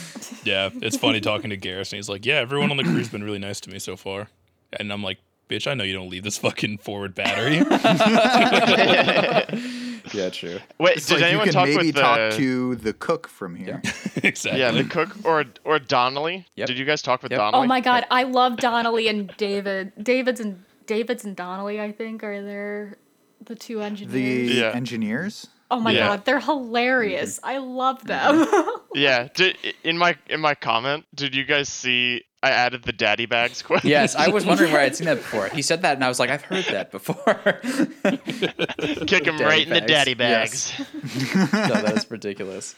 Yeah, 0.44 0.70
it's 0.82 0.98
funny 0.98 1.22
talking 1.22 1.50
to 1.50 1.58
Garrus, 1.58 1.92
and 1.92 1.98
he's 1.98 2.10
like, 2.10 2.26
"Yeah, 2.26 2.36
everyone 2.36 2.70
on 2.72 2.78
the 2.78 2.84
crew's 2.84 3.10
been 3.10 3.24
really 3.24 3.40
nice 3.40 3.60
to 3.62 3.70
me 3.72 3.80
so 3.80 3.96
far," 3.96 4.28
and 4.74 4.92
I'm 4.94 5.02
like, 5.04 5.18
"Bitch, 5.50 5.68
I 5.70 5.74
know 5.74 5.84
you 5.84 5.94
don't 5.94 6.10
leave 6.10 6.24
this 6.24 6.38
fucking 6.38 6.78
forward 6.80 7.16
battery." 7.16 7.60
Yeah, 10.14 10.30
true. 10.30 10.60
Wait, 10.78 10.98
It's 10.98 11.08
did 11.08 11.16
like 11.16 11.22
you 11.22 11.28
anyone 11.28 11.46
can 11.46 11.54
talk 11.54 11.66
maybe 11.68 11.88
with 11.88 11.96
the? 11.96 12.02
talk 12.02 12.20
uh, 12.20 12.32
to 12.38 12.76
the 12.76 12.94
cook 12.94 13.28
from 13.28 13.56
here. 13.56 13.82
exactly. 14.24 14.60
yeah, 14.62 14.72
the 14.72 14.84
cook 14.84 15.10
or 15.26 15.46
or 15.64 15.80
Donnelly. 15.80 16.46
Yep. 16.56 16.68
Did 16.68 16.78
you 16.78 16.86
guys 16.86 17.02
talk 17.02 17.24
with 17.24 17.32
Yep. 17.32 17.40
Donnelly? 17.40 17.66
Oh 17.66 17.68
my 17.68 17.82
god, 17.82 18.06
I 18.12 18.24
love 18.24 18.58
Donnelly 18.58 19.08
and 19.08 19.36
David. 19.38 19.92
David's 20.02 20.40
and 20.40 20.64
David's 20.86 21.26
and 21.26 21.36
Donnelly, 21.36 21.82
I 21.82 21.92
think, 21.92 22.24
are 22.24 22.42
there 22.44 22.98
the 23.44 23.56
two 23.56 23.80
The 23.80 23.86
engineers. 23.86 24.56
Yeah. 24.56 24.72
engineers? 24.76 25.48
Oh 25.72 25.80
my 25.80 25.92
Yeah. 25.92 26.08
god, 26.08 26.26
they're 26.26 26.40
hilarious. 26.40 27.40
I 27.44 27.58
love 27.58 28.04
them. 28.06 28.46
Yeah. 28.96 29.28
Did, 29.34 29.58
in 29.84 29.98
my 29.98 30.16
in 30.30 30.40
my 30.40 30.56
comment, 30.56 31.06
did 31.14 31.36
you 31.36 31.44
guys 31.44 31.68
see? 31.68 32.24
I 32.42 32.52
added 32.52 32.84
the 32.84 32.94
daddy 32.94 33.26
bags 33.26 33.62
quote. 33.68 33.84
Yes, 33.84 34.16
I 34.16 34.30
was 34.30 34.46
wondering 34.46 34.72
where 34.72 34.80
I'd 34.82 34.96
seen 34.96 35.08
that 35.08 35.16
before. 35.18 35.50
He 35.50 35.62
said 35.62 35.82
that, 35.82 35.96
and 35.96 36.04
I 36.06 36.08
was 36.08 36.18
like, 36.20 36.30
I've 36.30 36.44
heard 36.44 36.64
that 36.66 36.92
before. 36.92 37.34
Kick 39.08 39.26
him 39.26 39.38
Daddy 39.38 39.44
right 39.44 39.68
in 39.68 39.74
the 39.74 39.82
bags. 39.82 39.88
daddy 39.92 40.16
Yes. 40.18 40.78
bags. 40.78 41.54
no, 41.54 41.82
that 41.82 41.94
is 41.98 42.10
ridiculous. 42.12 42.76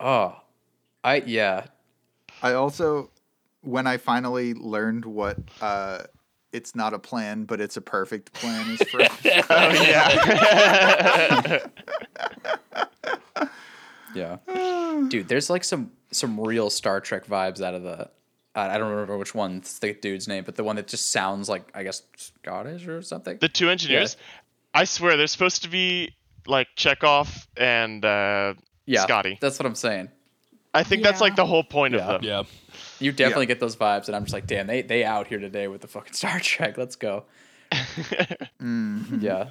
Oh, 0.00 0.36
I 1.04 1.22
yeah. 1.26 1.66
I 2.42 2.54
also 2.54 3.10
when 3.62 3.86
I 3.86 3.96
finally 3.98 4.54
learned 4.54 5.04
what 5.04 5.38
uh 5.60 6.04
it's 6.52 6.74
not 6.74 6.94
a 6.94 6.98
plan, 6.98 7.44
but 7.44 7.60
it's 7.60 7.76
a 7.76 7.80
perfect 7.80 8.32
plan 8.32 8.70
is 8.70 8.82
for 8.90 9.00
oh 9.02 9.72
yeah. 9.82 11.58
Yeah. 14.14 14.36
Dude, 15.08 15.28
there's 15.28 15.50
like 15.50 15.64
some 15.64 15.90
some 16.10 16.40
real 16.40 16.70
Star 16.70 17.00
Trek 17.00 17.26
vibes 17.26 17.60
out 17.60 17.74
of 17.74 17.82
the 17.82 18.08
I 18.54 18.74
I 18.74 18.78
don't 18.78 18.90
remember 18.90 19.18
which 19.18 19.34
one's 19.34 19.78
the 19.78 19.92
dude's 19.94 20.26
name, 20.28 20.44
but 20.44 20.56
the 20.56 20.64
one 20.64 20.76
that 20.76 20.86
just 20.88 21.10
sounds 21.12 21.48
like 21.48 21.70
I 21.74 21.82
guess 21.82 22.02
Scottish 22.16 22.86
or 22.86 23.02
something. 23.02 23.38
the 23.38 23.48
two 23.48 23.68
engineers. 23.68 24.16
I 24.72 24.84
swear, 24.84 25.16
they're 25.16 25.26
supposed 25.26 25.62
to 25.62 25.68
be 25.68 26.14
like 26.46 26.68
Chekov 26.76 27.46
and 27.56 28.04
uh, 28.04 28.54
yeah, 28.86 29.02
Scotty. 29.02 29.38
That's 29.40 29.58
what 29.58 29.66
I'm 29.66 29.74
saying. 29.74 30.08
I 30.74 30.82
think 30.82 31.02
that's 31.02 31.20
like 31.20 31.36
the 31.36 31.46
whole 31.46 31.64
point 31.64 31.94
Yeah. 31.94 32.00
of 32.00 32.22
them. 32.22 32.28
Yeah. 32.30 32.42
You 33.00 33.12
definitely 33.12 33.46
get 33.46 33.60
those 33.60 33.76
vibes, 33.76 34.06
and 34.06 34.16
I'm 34.16 34.22
just 34.24 34.32
like, 34.32 34.46
damn, 34.46 34.66
they 34.66 34.82
they 34.82 35.04
out 35.04 35.26
here 35.26 35.38
today 35.38 35.68
with 35.68 35.80
the 35.82 35.88
fucking 35.88 36.12
Star 36.14 36.38
Trek. 36.40 36.76
Let's 36.78 36.96
go. 36.96 37.24
Mm-hmm. 37.72 39.20
Yeah. 39.20 39.48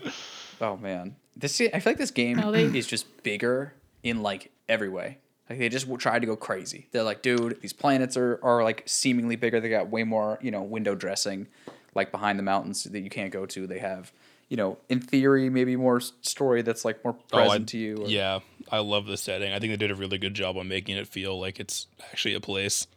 Oh 0.61 0.77
man, 0.77 1.15
this 1.35 1.59
I 1.61 1.67
feel 1.79 1.91
like 1.91 1.97
this 1.97 2.11
game 2.11 2.37
No, 2.37 2.51
they- 2.51 2.63
is 2.65 2.87
just 2.87 3.23
bigger 3.23 3.73
in 4.03 4.21
like 4.21 4.51
every 4.69 4.89
way. 4.89 5.19
Like 5.49 5.59
they 5.59 5.69
just 5.69 5.85
w- 5.85 5.99
tried 5.99 6.19
to 6.19 6.25
go 6.25 6.35
crazy. 6.35 6.87
They're 6.91 7.03
like, 7.03 7.21
dude, 7.21 7.61
these 7.61 7.73
planets 7.73 8.17
are 8.17 8.39
are 8.41 8.63
like 8.63 8.83
seemingly 8.85 9.35
bigger. 9.35 9.59
They 9.59 9.69
got 9.69 9.89
way 9.89 10.03
more, 10.03 10.39
you 10.41 10.49
know, 10.51 10.63
window 10.63 10.95
dressing, 10.95 11.47
like 11.93 12.11
behind 12.11 12.39
the 12.39 12.43
mountains 12.43 12.83
that 12.85 12.99
you 12.99 13.09
can't 13.09 13.31
go 13.31 13.45
to. 13.45 13.67
They 13.67 13.79
have, 13.79 14.11
you 14.49 14.57
know, 14.57 14.77
in 14.89 15.01
theory, 15.01 15.49
maybe 15.49 15.75
more 15.75 15.99
story 15.99 16.61
that's 16.63 16.83
like 16.83 17.03
more 17.03 17.15
Oh, 17.31 17.37
I- 17.37 17.43
present 17.43 17.69
to 17.69 17.77
you. 17.77 17.97
or- 17.97 18.07
Yeah, 18.07 18.39
I 18.71 18.79
love 18.79 19.05
the 19.05 19.17
setting. 19.17 19.51
I 19.53 19.59
think 19.59 19.71
they 19.73 19.77
did 19.77 19.91
a 19.91 19.95
really 19.95 20.17
good 20.17 20.33
job 20.33 20.57
on 20.57 20.67
making 20.67 20.97
it 20.97 21.07
feel 21.07 21.39
like 21.39 21.59
it's 21.59 21.85
actually 22.11 22.33
a 22.33 22.39
place. 22.41 22.87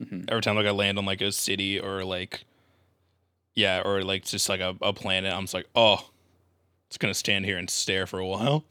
Mm-hmm. 0.00 0.22
Every 0.28 0.42
time 0.42 0.56
like 0.56 0.66
I 0.66 0.70
land 0.70 0.98
on 0.98 1.04
like 1.04 1.20
a 1.20 1.30
city 1.32 1.78
or 1.78 2.04
like, 2.04 2.44
yeah, 3.54 3.82
or 3.84 4.02
like 4.02 4.24
just 4.24 4.48
like 4.48 4.60
a, 4.60 4.76
a 4.80 4.92
planet, 4.92 5.32
I'm 5.32 5.42
just 5.42 5.54
like, 5.54 5.68
oh, 5.74 6.08
it's 6.88 6.96
gonna 6.98 7.14
stand 7.14 7.44
here 7.44 7.58
and 7.58 7.68
stare 7.68 8.06
for 8.06 8.18
a 8.18 8.26
while. 8.26 8.64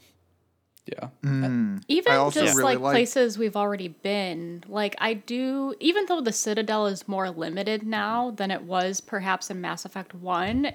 yeah. 0.86 1.10
Mm. 1.24 1.84
even 1.88 2.32
just 2.32 2.58
really 2.58 2.64
like, 2.76 2.80
like- 2.80 2.94
places 2.94 3.38
we've 3.38 3.56
already 3.56 3.90
been 3.90 4.64
like 4.68 4.96
i 4.98 5.14
do 5.14 5.76
even 5.80 6.06
though 6.08 6.20
the 6.20 6.32
citadel 6.34 6.88
is 6.88 7.08
more 7.08 7.30
limited 7.30 7.84
now 7.84 8.32
than 8.32 8.50
it 8.50 8.64
was 8.64 9.00
perhaps 9.00 9.52
in 9.52 9.62
mass 9.62 9.86
effect 9.86 10.16
1 10.16 10.74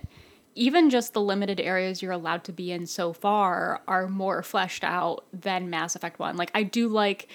even 0.55 0.89
just 0.89 1.15
the 1.15 1.21
limited 1.21 1.59
areas 1.59 2.01
you're 2.01 2.13
allowed 2.13 2.45
to 2.45 2.53
be 2.53 2.71
in 2.71 2.87
so 2.87 3.13
far 3.13 3.83
are 3.89 4.07
more 4.07 4.41
fleshed 4.45 4.85
out 4.85 5.25
than 5.33 5.69
mass 5.69 5.97
effect 5.97 6.21
1 6.21 6.37
like 6.37 6.53
i 6.55 6.63
do 6.63 6.87
like 6.89 7.27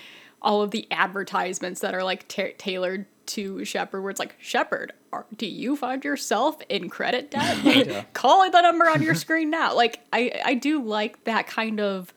all 0.41 0.61
of 0.61 0.71
the 0.71 0.87
advertisements 0.91 1.81
that 1.81 1.93
are 1.93 2.03
like 2.03 2.27
ta- 2.27 2.53
tailored 2.57 3.05
to 3.27 3.63
Shepard, 3.63 4.01
where 4.01 4.09
it's 4.09 4.19
like, 4.19 4.35
Shepard, 4.39 4.93
do 5.37 5.45
you 5.45 5.75
find 5.75 6.03
yourself 6.03 6.61
in 6.67 6.89
credit 6.89 7.29
debt? 7.31 8.07
Call 8.13 8.49
the 8.49 8.61
number 8.61 8.89
on 8.89 9.01
your 9.01 9.15
screen 9.15 9.49
now. 9.49 9.75
Like, 9.75 9.99
I, 10.11 10.41
I 10.43 10.53
do 10.55 10.81
like 10.81 11.23
that 11.25 11.47
kind 11.47 11.79
of 11.79 12.13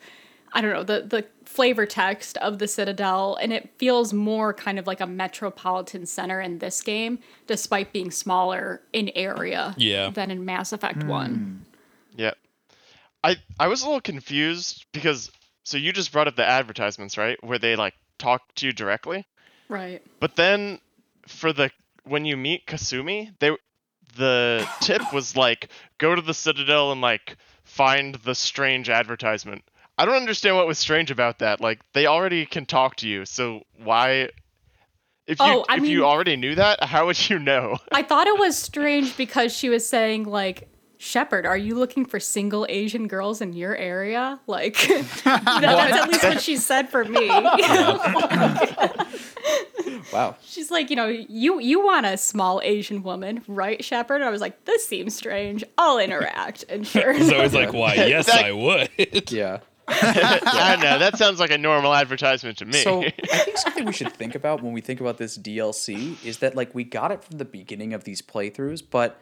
I 0.53 0.61
don't 0.61 0.71
know, 0.71 0.83
the 0.83 1.01
the 1.01 1.25
flavor 1.45 1.85
text 1.85 2.37
of 2.37 2.59
the 2.59 2.67
Citadel, 2.67 3.35
and 3.41 3.51
it 3.51 3.71
feels 3.77 4.13
more 4.13 4.53
kind 4.53 4.79
of 4.79 4.87
like 4.87 5.01
a 5.01 5.07
metropolitan 5.07 6.05
center 6.05 6.39
in 6.39 6.59
this 6.59 6.81
game, 6.81 7.19
despite 7.47 7.91
being 7.91 8.11
smaller 8.11 8.81
in 8.93 9.09
area 9.15 9.73
Yeah. 9.77 10.11
than 10.11 10.31
in 10.31 10.45
Mass 10.45 10.71
Effect 10.71 11.03
hmm. 11.03 11.09
One. 11.09 11.65
Yeah. 12.15 12.33
I 13.23 13.37
I 13.59 13.67
was 13.67 13.81
a 13.81 13.85
little 13.85 14.01
confused 14.01 14.85
because 14.91 15.31
so 15.63 15.77
you 15.77 15.91
just 15.91 16.11
brought 16.11 16.27
up 16.27 16.35
the 16.35 16.45
advertisements, 16.45 17.17
right? 17.17 17.43
Where 17.43 17.57
they 17.57 17.75
like 17.75 17.95
talk 18.19 18.41
to 18.55 18.65
you 18.65 18.71
directly. 18.73 19.25
Right. 19.69 20.01
But 20.19 20.35
then 20.35 20.79
for 21.27 21.53
the 21.53 21.71
when 22.05 22.25
you 22.25 22.35
meet 22.37 22.65
Kasumi, 22.67 23.33
they 23.39 23.51
the 24.15 24.67
tip 24.81 25.01
was 25.13 25.35
like 25.35 25.69
go 25.97 26.13
to 26.15 26.21
the 26.21 26.33
Citadel 26.33 26.91
and 26.91 27.01
like 27.01 27.37
find 27.63 28.15
the 28.15 28.35
strange 28.35 28.89
advertisement. 28.89 29.63
I 29.97 30.05
don't 30.05 30.15
understand 30.15 30.55
what 30.55 30.67
was 30.67 30.79
strange 30.79 31.11
about 31.11 31.39
that. 31.39 31.61
Like 31.61 31.79
they 31.93 32.05
already 32.07 32.45
can 32.45 32.65
talk 32.65 32.95
to 32.97 33.07
you, 33.07 33.25
so 33.25 33.61
why 33.83 34.29
if 35.25 35.39
you 35.39 35.45
Oh, 35.45 35.65
I 35.69 35.75
if 35.77 35.83
mean- 35.83 35.91
you 35.91 36.05
already 36.05 36.35
knew 36.35 36.55
that, 36.55 36.83
how 36.83 37.05
would 37.05 37.29
you 37.29 37.39
know? 37.39 37.77
I 37.91 38.03
thought 38.03 38.27
it 38.27 38.37
was 38.39 38.57
strange 38.69 39.15
because 39.17 39.55
she 39.55 39.69
was 39.69 39.87
saying 39.87 40.25
like. 40.25 40.69
Shepard, 41.03 41.45
are 41.45 41.57
you 41.57 41.75
looking 41.75 42.05
for 42.05 42.17
single 42.17 42.65
Asian 42.69 43.09
girls 43.09 43.41
in 43.41 43.51
your 43.51 43.75
area? 43.75 44.39
Like, 44.47 44.75
that, 45.25 45.43
that's 45.43 45.97
at 45.97 46.07
least 46.09 46.23
what 46.23 46.41
she 46.41 46.55
said 46.57 46.89
for 46.89 47.03
me. 47.03 47.29
Wow. 50.11 50.35
She's 50.43 50.69
like, 50.69 50.89
you 50.89 50.95
know, 50.95 51.07
you 51.07 51.59
you 51.59 51.83
want 51.83 52.05
a 52.05 52.17
small 52.17 52.61
Asian 52.63 53.03
woman, 53.03 53.41
right, 53.47 53.83
Shepard? 53.83 54.21
I 54.21 54.29
was 54.29 54.41
like, 54.41 54.65
this 54.65 54.85
seems 54.87 55.15
strange. 55.15 55.63
I'll 55.77 55.97
interact. 55.97 56.65
And 56.69 56.85
sure. 56.85 57.19
So 57.19 57.41
it's 57.41 57.53
like, 57.53 57.73
why? 57.73 57.95
Yes, 57.95 58.27
That- 58.27 58.45
I 58.45 58.51
would. 58.51 59.31
Yeah. 59.31 59.59
I 59.87 60.77
know. 60.81 60.99
That 60.99 61.17
sounds 61.17 61.39
like 61.39 61.51
a 61.51 61.57
normal 61.57 61.93
advertisement 61.93 62.57
to 62.59 62.65
me. 62.65 62.73
So 62.83 63.03
I 63.03 63.09
think 63.09 63.57
something 63.57 63.85
we 63.85 63.93
should 63.93 64.13
think 64.13 64.35
about 64.35 64.61
when 64.61 64.71
we 64.71 64.81
think 64.81 65.01
about 65.01 65.17
this 65.17 65.37
DLC 65.37 66.23
is 66.23 66.37
that 66.39 66.55
like 66.55 66.75
we 66.75 66.83
got 66.83 67.11
it 67.11 67.23
from 67.23 67.37
the 67.37 67.45
beginning 67.45 67.93
of 67.93 68.03
these 68.03 68.21
playthroughs, 68.21 68.83
but 68.87 69.19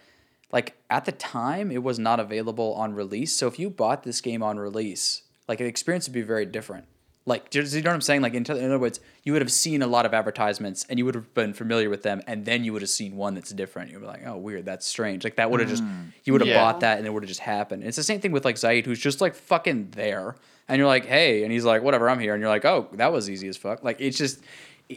like 0.51 0.75
at 0.89 1.05
the 1.05 1.11
time 1.11 1.71
it 1.71 1.83
was 1.83 1.97
not 1.99 2.19
available 2.19 2.73
on 2.73 2.93
release. 2.93 3.35
So 3.35 3.47
if 3.47 3.57
you 3.59 3.69
bought 3.69 4.03
this 4.03 4.21
game 4.21 4.43
on 4.43 4.57
release, 4.59 5.23
like 5.47 5.59
the 5.59 5.65
experience 5.65 6.07
would 6.07 6.13
be 6.13 6.21
very 6.21 6.45
different. 6.45 6.85
Like, 7.27 7.51
do 7.51 7.61
you 7.61 7.81
know 7.83 7.91
what 7.91 7.93
I'm 7.93 8.01
saying? 8.01 8.21
Like, 8.21 8.33
in, 8.33 8.43
in 8.43 8.65
other 8.65 8.79
words, 8.79 8.99
you 9.23 9.31
would 9.33 9.43
have 9.43 9.51
seen 9.51 9.83
a 9.83 9.87
lot 9.87 10.07
of 10.07 10.13
advertisements 10.13 10.87
and 10.89 10.97
you 10.97 11.05
would 11.05 11.13
have 11.13 11.31
been 11.35 11.53
familiar 11.53 11.87
with 11.87 12.01
them, 12.01 12.19
and 12.25 12.45
then 12.45 12.63
you 12.63 12.73
would 12.73 12.81
have 12.81 12.89
seen 12.89 13.15
one 13.15 13.35
that's 13.35 13.51
different. 13.51 13.91
You'd 13.91 14.01
be 14.01 14.07
like, 14.07 14.25
oh, 14.25 14.37
weird, 14.37 14.65
that's 14.65 14.87
strange. 14.87 15.23
Like, 15.23 15.35
that 15.35 15.51
would 15.51 15.59
have 15.59 15.69
just, 15.69 15.83
hmm. 15.83 16.05
you 16.23 16.33
would 16.33 16.41
have 16.41 16.47
Yeah. 16.47 16.59
bought 16.59 16.79
that 16.79 16.97
and 16.97 17.05
it 17.05 17.11
would 17.13 17.21
have 17.21 17.27
just 17.27 17.41
happened. 17.41 17.83
And 17.83 17.87
it's 17.89 17.95
the 17.95 18.01
same 18.03 18.19
thing 18.21 18.31
with 18.31 18.43
like 18.43 18.55
Zaeed, 18.55 18.85
who's 18.85 18.99
just 18.99 19.21
like 19.21 19.35
fucking 19.35 19.91
there. 19.91 20.35
and 20.67 20.79
you're 20.79 20.87
like, 20.87 21.05
hey, 21.05 21.43
and 21.43 21.51
he's 21.51 21.63
like, 21.63 21.83
whatever, 21.83 22.09
I'm 22.09 22.19
here, 22.19 22.33
and 22.33 22.41
you're 22.41 22.49
like, 22.49 22.65
oh, 22.65 22.87
that 22.93 23.11
was 23.13 23.29
easy 23.29 23.47
as 23.49 23.55
fuck. 23.55 23.83
Like 23.83 24.01
it's 24.01 24.17
just 24.17 24.41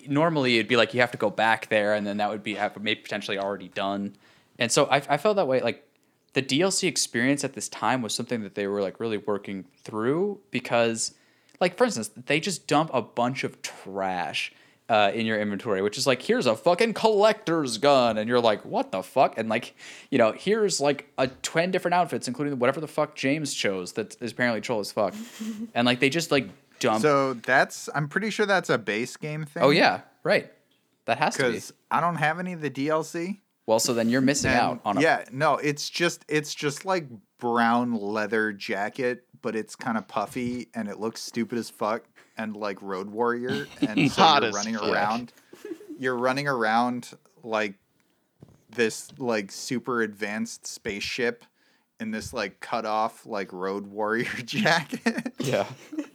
normally 0.09 0.57
it'd 0.57 0.69
be 0.69 0.77
like 0.77 0.95
you 0.95 1.01
have 1.01 1.11
to 1.13 1.19
go 1.19 1.29
back 1.31 1.69
there, 1.69 1.93
and 1.95 2.07
then 2.07 2.17
that 2.17 2.31
would 2.31 2.43
be 2.43 2.55
have 2.55 2.81
maybe 2.83 3.01
potentially 3.03 3.39
already 3.39 3.69
done, 3.69 4.17
and 4.59 4.71
so 4.71 4.87
I 4.87 4.97
I 5.09 5.17
felt 5.17 5.37
that 5.37 5.47
way 5.49 5.61
like. 5.61 5.89
The 6.33 6.43
DLC 6.43 6.89
experience 6.89 7.45
at 7.45 7.53
this 7.53 7.69
time 7.69 8.03
was 8.03 8.13
something 8.13 8.43
that 8.43 8.57
they 8.57 8.67
were 8.67 8.83
like 8.83 8.99
really 8.99 9.19
working 9.19 9.67
through 9.85 10.41
because, 10.51 11.15
like 11.61 11.79
for 11.79 11.85
instance, 11.85 12.11
they 12.27 12.41
just 12.41 12.67
dump 12.67 12.91
a 12.93 13.01
bunch 13.01 13.45
of 13.45 13.63
trash 13.63 14.53
uh, 14.89 15.13
in 15.15 15.27
your 15.27 15.41
inventory, 15.41 15.81
which 15.81 15.97
is 15.97 16.07
like, 16.07 16.23
here's 16.23 16.47
a 16.47 16.57
fucking 16.57 16.93
collector's 16.95 17.79
gun, 17.79 18.19
and 18.19 18.29
you're 18.29 18.41
like, 18.41 18.65
what 18.65 18.93
the 18.93 19.03
fuck? 19.03 19.39
And 19.39 19.49
like, 19.49 19.75
you 20.11 20.19
know, 20.19 20.33
here's 20.33 20.81
like 20.81 21.09
a 21.19 21.29
ten 21.29 21.71
different 21.71 21.95
outfits, 21.95 22.29
including 22.29 22.59
whatever 22.59 22.81
the 22.81 22.89
fuck 22.89 23.15
James 23.15 23.55
chose 23.55 23.93
that 23.93 24.21
is 24.21 24.33
apparently 24.33 24.61
troll 24.61 24.81
as 24.81 24.93
fuck, 24.93 25.15
and 25.75 25.87
like 25.87 26.01
they 26.01 26.11
just 26.11 26.31
like 26.33 26.49
dump. 26.81 27.03
So 27.03 27.35
that's 27.35 27.89
I'm 27.95 28.09
pretty 28.09 28.31
sure 28.31 28.45
that's 28.45 28.71
a 28.71 28.79
base 28.79 29.17
game 29.17 29.45
thing. 29.45 29.63
oh 29.63 29.71
yeah, 29.71 30.01
right. 30.23 30.51
That 31.07 31.19
has 31.19 31.37
to 31.37 31.45
be. 31.45 31.49
Because 31.51 31.73
I 31.91 32.01
don't 32.01 32.17
have 32.17 32.39
any 32.39 32.55
of 32.55 32.61
the 32.61 32.71
DLC. 32.71 33.39
Well, 33.67 33.79
so 33.79 33.95
then 33.95 34.09
you're 34.11 34.21
missing 34.21 34.51
And 34.51 34.61
out 34.61 34.81
on 34.85 34.99
a 34.99 35.01
yeah, 35.01 35.25
no, 35.33 35.57
it's 35.57 35.89
just 35.89 36.25
it's 36.29 36.55
just 36.55 36.85
like 36.85 37.07
brown 37.39 37.95
leather 37.95 38.53
jacket, 38.53 39.25
but 39.43 39.57
it's 39.57 39.75
kind 39.75 39.97
of 39.97 40.07
puffy 40.07 40.69
and 40.75 40.89
it 40.89 41.01
looks 41.01 41.23
stupid 41.23 41.59
as 41.59 41.71
fuck 41.71 42.05
and 42.37 42.57
like 42.57 42.81
Road 42.83 43.09
Warrior, 43.11 43.67
and 43.81 44.11
so 44.11 44.23
Hot 44.23 44.43
you're 44.43 44.49
as 44.51 44.55
running 44.55 44.75
fuck. 44.75 44.89
around. 44.89 45.33
You're 45.99 46.17
running 46.17 46.49
around 46.49 47.11
like 47.43 47.75
this 48.71 49.09
like 49.19 49.53
super 49.53 50.03
advanced 50.03 50.67
spaceship 50.67 51.45
in 52.01 52.11
this 52.11 52.33
like 52.33 52.61
cut 52.61 52.85
off 52.85 53.25
like 53.25 53.53
Road 53.53 53.87
Warrior 53.87 54.25
jacket. 54.45 55.33
Yeah. 55.39 55.67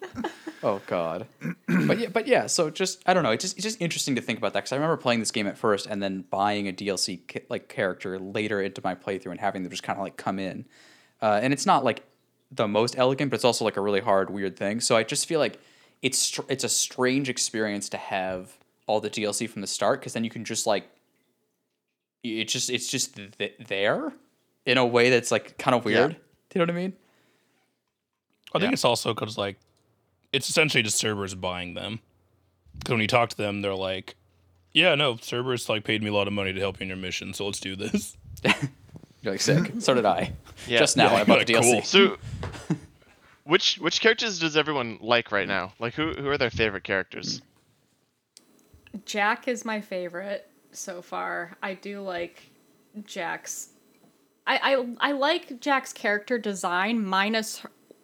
oh 0.64 0.82
God. 0.88 1.26
but 1.68 2.00
yeah, 2.00 2.08
but 2.12 2.28
yeah. 2.28 2.48
So 2.48 2.70
just 2.70 3.02
I 3.06 3.14
don't 3.14 3.24
know. 3.24 3.32
It's 3.32 3.44
just 3.44 3.58
it's 3.58 3.64
just 3.64 3.82
interesting 3.82 4.16
to 4.16 4.22
think 4.22 4.38
about 4.40 4.54
that 4.54 4.60
because 4.60 4.72
I 4.72 4.76
remember 4.76 4.98
playing 4.98 5.20
this 5.20 5.32
game 5.32 5.48
at 5.48 5.58
first 5.58 5.86
and 5.88 6.02
then 6.02 6.26
buying 6.30 6.68
a 6.68 6.74
DLC 6.74 7.26
ki- 7.28 7.42
like 7.50 7.68
character 7.70 8.20
later 8.20 8.62
into 8.62 8.82
my 8.84 8.96
playthrough 8.96 9.32
and 9.32 9.40
having 9.40 9.64
them 9.64 9.72
just 9.72 9.84
kind 9.84 9.98
of 9.98 10.04
like 10.04 10.18
come 10.18 10.40
in, 10.40 10.66
uh, 11.22 11.40
and 11.42 11.54
it's 11.54 11.66
not 11.66 11.84
like 11.84 12.04
the 12.52 12.68
most 12.68 12.98
elegant, 12.98 13.30
but 13.32 13.36
it's 13.36 13.46
also 13.46 13.64
like 13.66 13.78
a 13.78 13.82
really 13.82 14.00
hard 14.02 14.30
weird 14.30 14.56
thing. 14.58 14.80
So 14.80 14.96
I 14.98 15.04
just 15.04 15.28
feel 15.28 15.40
like 15.40 15.60
it's 16.02 16.18
str- 16.18 16.42
it's 16.50 16.64
a 16.64 16.70
strange 16.70 17.30
experience 17.30 17.90
to 17.90 17.98
have 17.98 18.58
all 18.88 19.00
the 19.00 19.10
DLC 19.10 19.48
from 19.50 19.62
the 19.62 19.68
start 19.68 20.00
because 20.00 20.14
then 20.14 20.24
you 20.24 20.30
can 20.30 20.44
just 20.46 20.66
like 20.66 20.90
it's 22.24 22.52
just 22.52 22.70
it's 22.70 22.88
just 22.88 23.16
th- 23.38 23.54
there 23.68 24.12
in 24.66 24.78
a 24.78 24.86
way 24.86 25.10
that's 25.10 25.32
like 25.32 25.58
kind 25.58 25.76
of 25.76 25.86
weird. 25.86 26.12
Do 26.12 26.60
you 26.60 26.66
know 26.66 26.72
what 26.72 26.78
I 26.78 26.82
mean? 26.82 26.94
I 28.54 28.60
think 28.60 28.72
Yeah. 28.72 28.74
it's 28.74 28.86
also 28.86 29.14
because 29.14 29.38
like 29.38 29.58
it's 30.34 30.50
essentially 30.50 30.84
just 30.84 30.98
Cerberus 31.00 31.34
buying 31.36 31.74
them. 31.74 32.00
Because 32.78 32.94
when 32.94 33.02
you 33.02 33.08
talk 33.08 33.30
to 33.30 33.38
them, 33.38 33.62
they're 33.62 33.76
like, 33.76 34.16
"Yeah, 34.74 34.96
no, 34.96 35.18
Cerberus 35.18 35.68
like 35.70 35.84
paid 35.84 36.02
me 36.02 36.10
a 36.10 36.14
lot 36.14 36.28
of 36.28 36.34
money 36.34 36.54
to 36.54 36.60
help 36.60 36.80
you 36.80 36.84
in 36.84 36.88
your 36.90 36.98
mission, 36.98 37.34
so 37.34 37.46
let's 37.46 37.60
do 37.60 37.76
this." 37.76 38.16
You're 39.22 39.34
like 39.34 39.42
sick. 39.42 39.74
so 39.80 39.94
did 39.94 40.06
I. 40.06 40.32
Yeah. 40.68 40.80
Just 40.80 40.96
now 40.96 41.12
Yeah, 41.12 41.18
I 41.18 41.24
bought 41.26 41.46
the 41.46 41.54
cool. 41.54 41.62
DLC. 41.64 41.86
So, 41.86 42.18
which 43.44 43.76
which 43.80 44.00
characters 44.00 44.40
does 44.40 44.56
everyone 44.56 44.98
like 45.02 45.32
right 45.32 45.48
now? 45.48 45.74
Like, 45.80 45.94
who 45.94 46.14
who 46.14 46.30
are 46.30 46.38
their 46.38 46.50
favorite 46.50 46.84
characters? 46.84 47.42
Jack 49.06 49.48
is 49.48 49.66
my 49.66 49.82
favorite 49.82 50.50
so 50.72 51.02
far. 51.02 51.58
I 51.62 51.74
do 51.74 52.02
like 52.02 52.44
Jack's. 53.06 53.70
I 54.48 54.76
I, 54.76 55.10
I 55.10 55.12
like 55.12 55.60
Jack's 55.60 55.92
character 55.92 56.38
design 56.38 57.04
minus. 57.04 57.62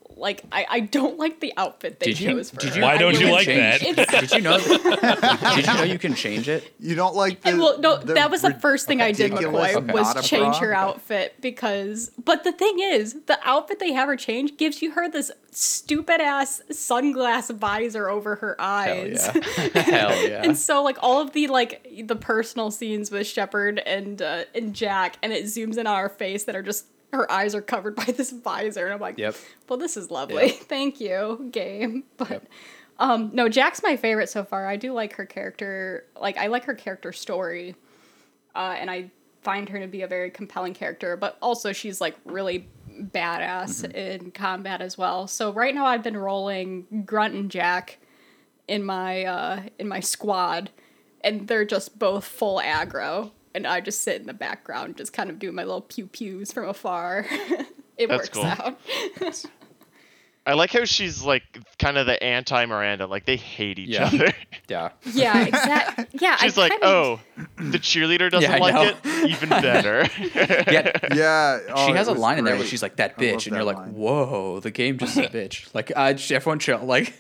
Her, 0.10 0.16
like 0.18 0.44
I, 0.52 0.66
I 0.70 0.80
don't 0.82 1.18
like 1.20 1.40
the 1.40 1.54
outfit 1.58 2.00
they 2.00 2.08
Did 2.08 2.20
you- 2.20 2.30
chose 2.32 2.50
for 2.52 2.58
did 2.58 2.76
you- 2.76 2.82
Why 2.82 2.98
don't 2.98 3.14
you 3.14 3.28
really- 3.28 3.32
like 3.32 3.46
change. 3.46 3.96
that? 3.98 4.10
Did 4.22 4.32
you 4.32 4.42
know? 4.42 4.58
did 5.56 5.68
you 5.68 5.74
know 5.74 5.84
you 5.84 6.00
can 6.00 6.16
change 6.16 6.48
it? 6.48 6.74
You 6.80 6.96
don't 6.96 7.16
like 7.16 7.42
the 7.42 7.50
And 7.50 7.60
well, 7.60 7.80
no, 7.80 7.98
the 7.98 8.14
that 8.14 8.32
was 8.32 8.42
the 8.42 8.54
first 8.54 8.88
thing 8.88 9.02
I 9.02 9.12
did, 9.12 9.32
McCoy, 9.32 9.76
Okay. 9.76 9.94
was 9.94 10.28
change 10.28 10.58
her 10.58 10.74
outfit 10.74 11.36
because. 11.42 12.12
But 12.24 12.44
the 12.44 12.52
thing 12.52 12.80
is, 12.80 13.16
the 13.28 13.38
outfit 13.44 13.80
they 13.80 13.92
have 13.94 14.08
her 14.08 14.16
change 14.16 14.58
gives 14.58 14.82
you 14.82 14.92
her 14.92 15.10
this 15.10 15.32
stupid 15.52 16.20
ass 16.22 16.62
sunglass 16.72 17.54
visor 17.54 18.10
over 18.10 18.36
her 18.38 18.56
Hell 18.60 18.68
eyes. 18.68 19.30
yeah! 19.34 19.82
Hell 19.82 20.28
yeah! 20.28 20.42
And 20.44 20.58
so, 20.58 20.82
like 20.84 20.98
all 21.02 21.20
of 21.22 21.32
the 21.34 21.48
like 21.48 21.88
the 22.06 22.16
personal 22.16 22.72
scenes 22.72 23.12
with 23.12 23.28
Shepard 23.28 23.80
and 23.80 24.22
uh, 24.22 24.46
and 24.54 24.74
Jack, 24.74 25.18
and 25.22 25.32
it 25.34 25.46
zooms 25.46 25.78
in 25.78 25.88
on 25.88 26.00
her 26.00 26.10
face 26.10 26.44
that 26.46 26.56
are 26.56 26.64
just 26.64 26.86
her 27.14 27.32
eyes 27.32 27.56
are 27.56 27.62
covered 27.62 27.96
by 28.06 28.06
this 28.06 28.32
visor, 28.32 28.86
and 28.86 28.94
I'm 28.94 29.00
like, 29.00 29.18
Yep. 29.18 29.36
well, 29.70 29.78
this 29.80 29.98
is 29.98 30.12
lovely. 30.12 30.48
Yep. 30.48 30.56
Thank 30.64 31.00
you, 31.00 31.50
game. 31.52 32.04
But 32.18 32.30
Yep. 32.30 32.48
um, 33.00 33.30
no, 33.34 33.50
Jack's 33.50 33.82
my 33.84 33.96
favorite 33.98 34.30
so 34.30 34.44
far. 34.44 34.68
I 34.68 34.76
do 34.78 34.94
like 34.94 35.14
her 35.14 35.26
character. 35.26 36.06
Like 36.20 36.38
I 36.38 36.48
like 36.48 36.66
her 36.66 36.76
character 36.76 37.12
story, 37.14 37.76
uh, 38.56 38.76
and 38.78 38.90
I 38.90 39.12
find 39.42 39.70
her 39.70 39.80
to 39.80 39.88
be 39.88 40.02
a 40.02 40.08
very 40.08 40.32
compelling 40.32 40.74
character. 40.74 41.16
But 41.18 41.38
also, 41.42 41.72
she's 41.74 42.00
like 42.02 42.16
really 42.26 42.68
badass 42.98 43.94
in 43.94 44.32
combat 44.32 44.82
as 44.82 44.98
well. 44.98 45.28
So 45.28 45.52
right 45.52 45.76
now, 45.76 45.86
I've 45.86 46.04
been 46.04 46.16
rolling 46.18 47.04
Grunt 47.06 47.34
and 47.34 47.52
Jack 47.52 47.98
in 48.68 48.84
my 48.84 49.26
uh, 49.26 49.62
in 49.78 49.88
my 49.88 50.00
squad, 50.00 50.70
and 51.22 51.48
they're 51.48 51.66
just 51.66 52.00
both 52.00 52.24
full 52.26 52.60
aggro. 52.60 53.32
And 53.56 53.66
I 53.66 53.80
just 53.80 54.02
sit 54.02 54.20
in 54.20 54.28
the 54.28 54.34
background, 54.34 54.98
just 54.98 55.14
kind 55.14 55.30
of 55.30 55.40
do 55.40 55.52
my 55.52 55.64
little 55.64 55.82
pew 55.82 56.08
pews 56.08 56.52
from 56.52 56.68
afar. 56.68 57.26
it 57.98 58.10
That's 58.10 58.10
works 58.10 58.30
cool. 58.30 58.44
out. 58.46 58.78
I 60.48 60.54
like 60.54 60.72
how 60.72 60.86
she's 60.86 61.24
like 61.24 61.42
kind 61.80 61.98
of 61.98 62.06
the 62.06 62.22
anti 62.22 62.66
Miranda. 62.68 63.08
Like 63.08 63.26
they 63.26 63.38
hate 63.38 63.80
each 63.80 63.90
Yeah. 63.90 64.06
other. 64.08 64.34
yeah. 64.68 64.90
Yeah, 65.12 65.46
exactly. 65.48 66.06
Yeah, 66.22 66.36
She's 66.36 66.58
I 66.58 66.62
like, 66.62 66.72
kinda- 66.74 66.86
oh, 66.88 67.20
the 67.58 67.80
cheerleader 67.80 68.30
doesn't 68.30 68.52
I 68.52 68.58
like 68.60 68.76
know. 68.76 68.94
it. 69.04 69.30
Even 69.32 69.50
better. 69.50 70.08
Yeah. 70.72 70.92
Yeah, 71.16 71.60
oh, 71.70 71.88
she 71.88 71.94
has 71.94 72.08
a 72.10 72.12
was 72.12 72.20
line 72.22 72.38
in 72.38 72.44
there 72.46 72.58
where 72.58 72.66
she's 72.66 72.82
like 72.84 72.98
that 72.98 73.18
bitch, 73.18 73.48
and 73.48 73.56
that 73.56 73.64
you're 73.64 73.64
like, 73.64 73.88
whoa, 73.92 74.60
the 74.60 74.70
game 74.70 74.98
just 75.00 75.18
a 75.18 75.22
bitch. 75.22 75.68
Like, 75.74 75.92
uh, 75.96 76.14
everyone 76.30 76.60
chill. 76.60 76.80
Like, 76.86 77.14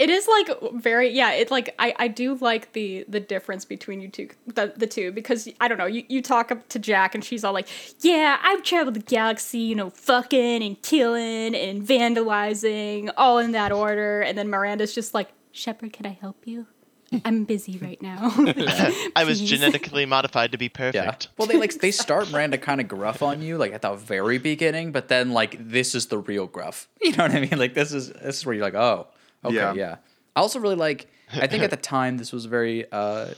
It 0.00 0.08
is 0.08 0.26
like 0.26 0.48
very 0.72 1.10
yeah. 1.10 1.32
It 1.32 1.50
like 1.50 1.74
I 1.78 1.94
I 1.98 2.08
do 2.08 2.34
like 2.36 2.72
the 2.72 3.04
the 3.06 3.20
difference 3.20 3.66
between 3.66 4.00
you 4.00 4.08
two 4.08 4.30
the 4.46 4.72
the 4.74 4.86
two 4.86 5.12
because 5.12 5.46
I 5.60 5.68
don't 5.68 5.76
know 5.76 5.84
you 5.84 6.04
you 6.08 6.22
talk 6.22 6.50
up 6.50 6.66
to 6.70 6.78
Jack 6.78 7.14
and 7.14 7.22
she's 7.22 7.44
all 7.44 7.52
like 7.52 7.68
yeah 8.00 8.38
I've 8.42 8.62
traveled 8.62 8.94
the 8.94 9.00
galaxy 9.00 9.58
you 9.58 9.74
know 9.74 9.90
fucking 9.90 10.62
and 10.62 10.80
killing 10.80 11.54
and 11.54 11.86
vandalizing 11.86 13.10
all 13.18 13.38
in 13.38 13.52
that 13.52 13.72
order 13.72 14.22
and 14.22 14.38
then 14.38 14.48
Miranda's 14.48 14.94
just 14.94 15.12
like 15.12 15.28
Shepard 15.52 15.92
can 15.92 16.06
I 16.06 16.16
help 16.18 16.46
you 16.46 16.66
I'm 17.26 17.44
busy 17.44 17.76
right 17.76 18.00
now 18.00 18.32
I 19.16 19.24
was 19.24 19.38
genetically 19.50 20.06
modified 20.06 20.52
to 20.52 20.58
be 20.58 20.70
perfect. 20.70 20.94
yeah. 20.94 21.04
perfect. 21.10 21.28
Well, 21.36 21.46
they 21.46 21.58
like 21.58 21.74
they 21.74 21.90
start 21.90 22.30
Miranda 22.30 22.56
kind 22.56 22.80
of 22.80 22.88
gruff 22.88 23.20
on 23.22 23.42
you, 23.42 23.58
like 23.58 23.72
at 23.72 23.82
the 23.82 23.94
very 23.94 24.38
beginning, 24.38 24.92
but 24.92 25.08
then 25.08 25.32
like 25.32 25.56
this 25.58 25.94
is 25.94 26.06
the 26.06 26.18
real 26.18 26.46
gruff. 26.46 26.88
You 27.02 27.12
know 27.16 27.24
what 27.24 27.32
I 27.32 27.40
mean? 27.40 27.58
Like 27.58 27.74
this 27.74 27.92
is 27.92 28.12
this 28.12 28.38
is 28.38 28.46
where 28.46 28.54
you're 28.54 28.64
like, 28.64 28.74
oh, 28.74 29.08
okay, 29.44 29.54
yeah. 29.54 29.72
Yeah. 29.74 29.96
I 30.36 30.40
also 30.40 30.58
really 30.60 30.76
like. 30.76 31.08
I 31.32 31.46
think 31.46 31.62
at 31.62 31.70
the 31.70 31.76
time 31.76 32.18
this 32.18 32.32
was 32.32 32.44
very 32.46 32.90
uh, 32.90 33.28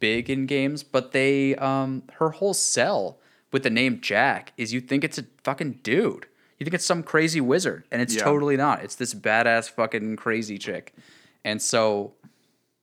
big 0.00 0.28
in 0.28 0.46
games, 0.46 0.82
but 0.82 1.12
they 1.12 1.54
um 1.56 2.02
her 2.14 2.30
whole 2.30 2.54
cell 2.54 3.18
with 3.52 3.62
the 3.62 3.70
name 3.70 4.00
Jack 4.00 4.52
is 4.56 4.72
you 4.72 4.80
think 4.80 5.04
it's 5.04 5.18
a 5.18 5.24
fucking 5.44 5.80
dude. 5.82 6.26
You 6.58 6.64
think 6.64 6.74
it's 6.74 6.86
some 6.86 7.02
crazy 7.02 7.40
wizard, 7.40 7.84
and 7.90 8.00
it's 8.02 8.14
Yeah. 8.14 8.24
totally 8.24 8.56
not. 8.56 8.82
It's 8.84 8.94
this 8.94 9.14
badass 9.14 9.68
fucking 9.70 10.16
crazy 10.16 10.58
chick, 10.58 10.94
and 11.44 11.60
so 11.60 12.12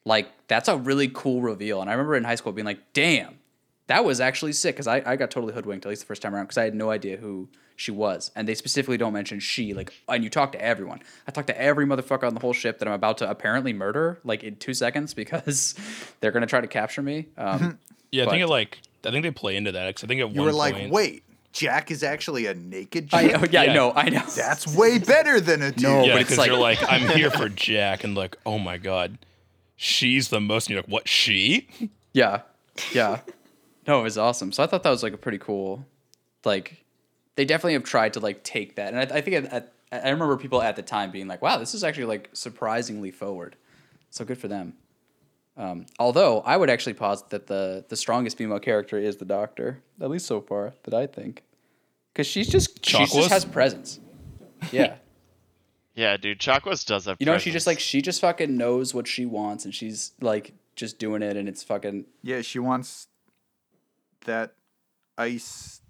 like 0.06 0.28
that's 0.48 0.68
a 0.68 0.78
really 0.78 1.10
cool 1.14 1.42
reveal. 1.42 1.82
And 1.82 1.90
I 1.90 1.94
remember 1.94 2.16
in 2.16 2.24
high 2.24 2.36
school 2.36 2.52
being 2.52 2.66
like, 2.66 2.94
damn, 2.94 3.40
that 3.88 4.04
was 4.04 4.20
actually 4.20 4.54
sick 4.54 4.76
because 4.76 4.88
I, 4.88 5.02
I 5.06 5.16
got 5.16 5.30
totally 5.32 5.54
hoodwinked 5.54 5.86
at 5.86 5.90
least 5.90 6.02
the 6.02 6.08
first 6.08 6.22
time 6.22 6.34
around 6.34 6.46
because 6.46 6.58
I 6.58 6.64
had 6.64 6.74
no 6.76 6.90
idea 6.90 7.18
who 7.18 7.50
she 7.80 7.92
was. 7.92 8.30
And 8.36 8.46
they 8.48 8.56
specifically 8.56 8.98
don't 8.98 9.14
mention 9.14 9.40
she. 9.40 9.74
Like, 9.74 9.94
and 10.10 10.22
you 10.24 10.30
talk 10.30 10.52
to 10.52 10.62
everyone. 10.62 11.00
I 11.28 11.32
talked 11.32 11.48
to 11.48 11.60
every 11.60 11.86
motherfucker 11.86 12.28
on 12.28 12.34
the 12.34 12.42
whole 12.42 12.52
ship 12.52 12.80
that 12.80 12.88
I'm 12.90 12.94
about 12.94 13.20
to 13.20 13.30
apparently 13.30 13.72
murder 13.72 14.20
like 14.26 14.44
in 14.44 14.58
two 14.58 14.74
seconds 14.74 15.14
because 15.22 15.76
they're 16.20 16.32
gonna 16.32 16.46
try 16.46 16.62
to 16.62 16.68
capture 16.68 17.02
me. 17.02 17.28
Um, 17.38 17.80
Yeah, 18.12 18.26
I 18.26 18.30
think 18.32 18.42
it 18.44 18.48
like 18.48 18.80
I 19.06 19.12
think 19.12 19.22
they 19.24 19.30
play 19.32 19.56
into 19.56 19.72
that 19.72 19.88
because 19.88 20.04
I 20.04 20.08
think 20.08 20.20
at 20.22 20.32
You 20.32 20.38
one 20.42 20.48
were 20.48 20.52
like, 20.52 20.74
point, 20.74 20.92
wait, 20.92 21.24
Jack 21.54 21.92
is 21.92 22.02
actually 22.04 22.48
a 22.48 22.56
naked 22.56 23.10
I, 23.14 23.28
chick? 23.28 23.38
oh, 23.40 23.46
yeah, 23.52 23.62
I 23.62 23.64
Yeah. 23.66 23.74
know, 23.74 23.92
I 23.96 24.10
know. 24.10 24.24
That's 24.36 24.66
way 24.76 24.98
better 24.98 25.40
than 25.40 25.62
a 25.62 25.72
dude. 25.72 25.84
No, 25.84 26.04
yeah, 26.04 26.14
but 26.14 26.22
it's 26.22 26.30
because 26.32 26.38
like- 26.40 26.48
you're 26.50 26.58
like, 26.60 26.80
I'm 26.92 27.08
here 27.16 27.30
for 27.30 27.48
Jack, 27.50 28.04
and 28.04 28.16
like, 28.16 28.36
oh 28.48 28.58
my 28.60 28.78
god, 28.78 29.20
she's 29.76 30.30
the 30.30 30.42
most. 30.42 30.66
And 30.66 30.72
you're 30.74 30.82
like, 30.82 30.90
what? 30.92 31.08
She? 31.08 31.68
Yeah, 32.14 32.42
yeah. 32.94 33.20
No, 33.88 34.00
it 34.00 34.04
was 34.04 34.18
awesome. 34.18 34.52
So 34.52 34.64
I 34.64 34.68
thought 34.68 34.82
that 34.84 34.90
was 34.90 35.04
like 35.04 35.14
a 35.14 35.18
pretty 35.18 35.38
cool, 35.38 35.86
like, 36.46 36.84
they 37.40 37.46
definitely 37.46 37.72
have 37.72 37.86
tried 37.86 38.12
to 38.12 38.20
like 38.20 38.44
take 38.44 38.76
that, 38.76 38.94
and 38.94 39.00
I, 39.00 39.16
I 39.16 39.22
think 39.22 39.38
at, 39.38 39.46
at, 39.54 39.74
I 39.94 40.10
remember 40.10 40.36
people 40.36 40.62
at 40.62 40.76
the 40.76 40.82
time 40.82 41.10
being 41.10 41.30
like, 41.30 41.42
"Wow, 41.42 41.58
this 41.58 41.74
is 41.74 41.86
actually 41.86 42.04
like 42.04 42.30
surprisingly 42.34 43.12
forward." 43.12 43.56
So 44.10 44.26
good 44.26 44.38
for 44.38 44.50
them. 44.50 44.74
Um, 45.56 45.86
although 46.00 46.42
I 46.42 46.58
would 46.58 46.70
actually 46.70 46.96
posit 46.96 47.30
that 47.30 47.48
the 47.48 47.86
the 47.88 47.96
strongest 47.96 48.38
female 48.38 48.60
character 48.60 48.98
is 48.98 49.16
the 49.16 49.24
Doctor, 49.24 49.82
at 50.02 50.10
least 50.10 50.26
so 50.26 50.42
far 50.42 50.74
that 50.84 50.94
I 50.94 51.08
think, 51.08 51.44
because 52.12 52.28
she's 52.28 52.50
just 52.50 52.86
she 52.86 53.06
just 53.06 53.30
has 53.30 53.46
presence. 53.46 54.02
Yeah. 54.74 54.96
Yeah, 55.96 56.16
dude, 56.16 56.40
Chakwas 56.40 56.86
does 56.86 57.06
have. 57.08 57.18
You 57.20 57.26
know, 57.26 57.38
she 57.38 57.52
just 57.52 57.68
like 57.68 57.80
she 57.80 58.02
just 58.02 58.22
fucking 58.22 58.56
knows 58.56 58.94
what 58.94 59.06
she 59.06 59.26
wants, 59.26 59.66
and 59.66 59.76
she's 59.76 60.14
like 60.22 60.54
just 60.78 60.98
doing 60.98 61.22
it, 61.22 61.36
and 61.36 61.50
it's 61.50 61.62
fucking 61.62 62.06
Yeah, 62.22 62.42
she 62.42 62.58
wants 62.58 63.08
that 64.26 64.54
ice. 65.18 65.82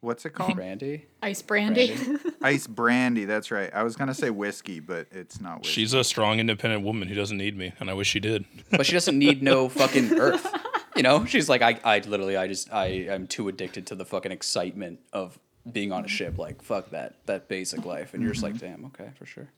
What's 0.00 0.24
it 0.24 0.30
called? 0.30 0.54
brandy. 0.54 1.06
Ice 1.22 1.42
brandy. 1.42 1.96
ice 2.42 2.66
brandy. 2.66 3.24
That's 3.24 3.50
right. 3.50 3.70
I 3.74 3.82
was 3.82 3.96
gonna 3.96 4.14
say 4.14 4.30
whiskey, 4.30 4.78
but 4.78 5.08
it's 5.10 5.40
not 5.40 5.60
whiskey. 5.60 5.72
She's 5.72 5.92
a 5.92 6.04
strong, 6.04 6.38
independent 6.38 6.84
woman 6.84 7.08
who 7.08 7.14
doesn't 7.14 7.36
need 7.36 7.56
me, 7.56 7.72
and 7.80 7.90
I 7.90 7.94
wish 7.94 8.08
she 8.08 8.20
did. 8.20 8.44
but 8.70 8.86
she 8.86 8.92
doesn't 8.92 9.18
need 9.18 9.42
no 9.42 9.68
fucking 9.68 10.18
earth. 10.18 10.46
You 10.94 11.02
know, 11.02 11.24
she's 11.24 11.48
like, 11.48 11.62
I, 11.62 11.78
I 11.84 11.98
literally, 12.00 12.36
I 12.36 12.48
just, 12.48 12.72
I 12.72 12.86
am 12.86 13.26
too 13.26 13.48
addicted 13.48 13.86
to 13.88 13.94
the 13.94 14.04
fucking 14.04 14.32
excitement 14.32 15.00
of 15.12 15.38
being 15.70 15.92
on 15.92 16.04
a 16.04 16.08
ship. 16.08 16.38
Like, 16.38 16.62
fuck 16.62 16.90
that, 16.90 17.14
that 17.26 17.48
basic 17.48 17.84
life. 17.84 18.14
And 18.14 18.22
you're 18.22 18.32
just 18.32 18.42
like, 18.42 18.54
mm-hmm. 18.54 18.82
damn, 18.82 18.84
okay, 18.86 19.10
for 19.16 19.26
sure. 19.26 19.48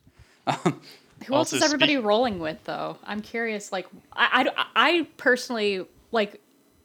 Who 1.26 1.34
else 1.34 1.53
is 1.53 1.62
everybody 1.62 1.95
speak- 1.95 2.05
rolling 2.05 2.41
with 2.41 2.62
though? 2.64 2.99
I'm 3.05 3.20
curious. 3.22 3.72
Like, 3.72 3.86
I, 4.12 4.51
I, 4.57 4.66
I 4.76 5.07
personally 5.16 5.86
like 6.12 6.41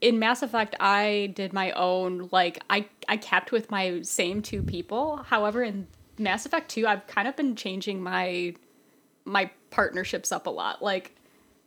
in 0.05 0.19
Mass 0.19 0.43
Effect. 0.43 0.75
I 0.79 1.33
did 1.35 1.51
my 1.51 1.71
own. 1.71 2.29
Like, 2.31 2.63
I 2.69 2.85
I 3.09 3.17
kept 3.17 3.51
with 3.51 3.71
my 3.71 4.01
same 4.03 4.43
two 4.43 4.61
people. 4.61 5.17
However, 5.17 5.63
in 5.63 5.87
Mass 6.19 6.45
Effect 6.45 6.69
Two, 6.69 6.85
I've 6.85 7.07
kind 7.07 7.27
of 7.27 7.35
been 7.35 7.55
changing 7.55 8.03
my 8.03 8.53
my 9.25 9.49
partnerships 9.71 10.31
up 10.31 10.45
a 10.45 10.51
lot. 10.51 10.83
Like, 10.83 11.15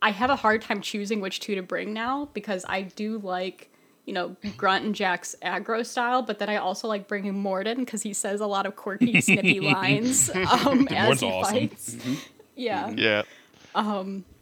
I 0.01 0.11
have 0.11 0.29
a 0.29 0.37
hard 0.37 0.61
time 0.61 0.79
choosing 0.79 1.19
which 1.19 1.41
two 1.41 1.55
to 1.55 1.61
bring 1.61 1.93
now 1.93 2.29
because 2.33 2.65
I 2.67 2.83
do 2.83 3.19
like. 3.19 3.69
You 4.05 4.13
know, 4.13 4.35
Grunt 4.57 4.85
and 4.85 4.95
Jack's 4.95 5.35
aggro 5.43 5.85
style, 5.85 6.23
but 6.23 6.39
then 6.39 6.49
I 6.49 6.55
also 6.55 6.87
like 6.87 7.07
bringing 7.07 7.33
Mordin 7.33 7.75
because 7.75 8.01
he 8.01 8.13
says 8.13 8.41
a 8.41 8.47
lot 8.47 8.65
of 8.65 8.75
quirky, 8.75 9.21
snippy 9.21 9.59
lines 9.59 10.31
um, 10.31 10.87
as 10.87 11.19
Mordin's 11.19 11.19
he 11.19 11.27
awesome. 11.27 11.53
fights. 11.53 11.97
Yeah. 12.55 12.89
Yeah. 12.97 13.21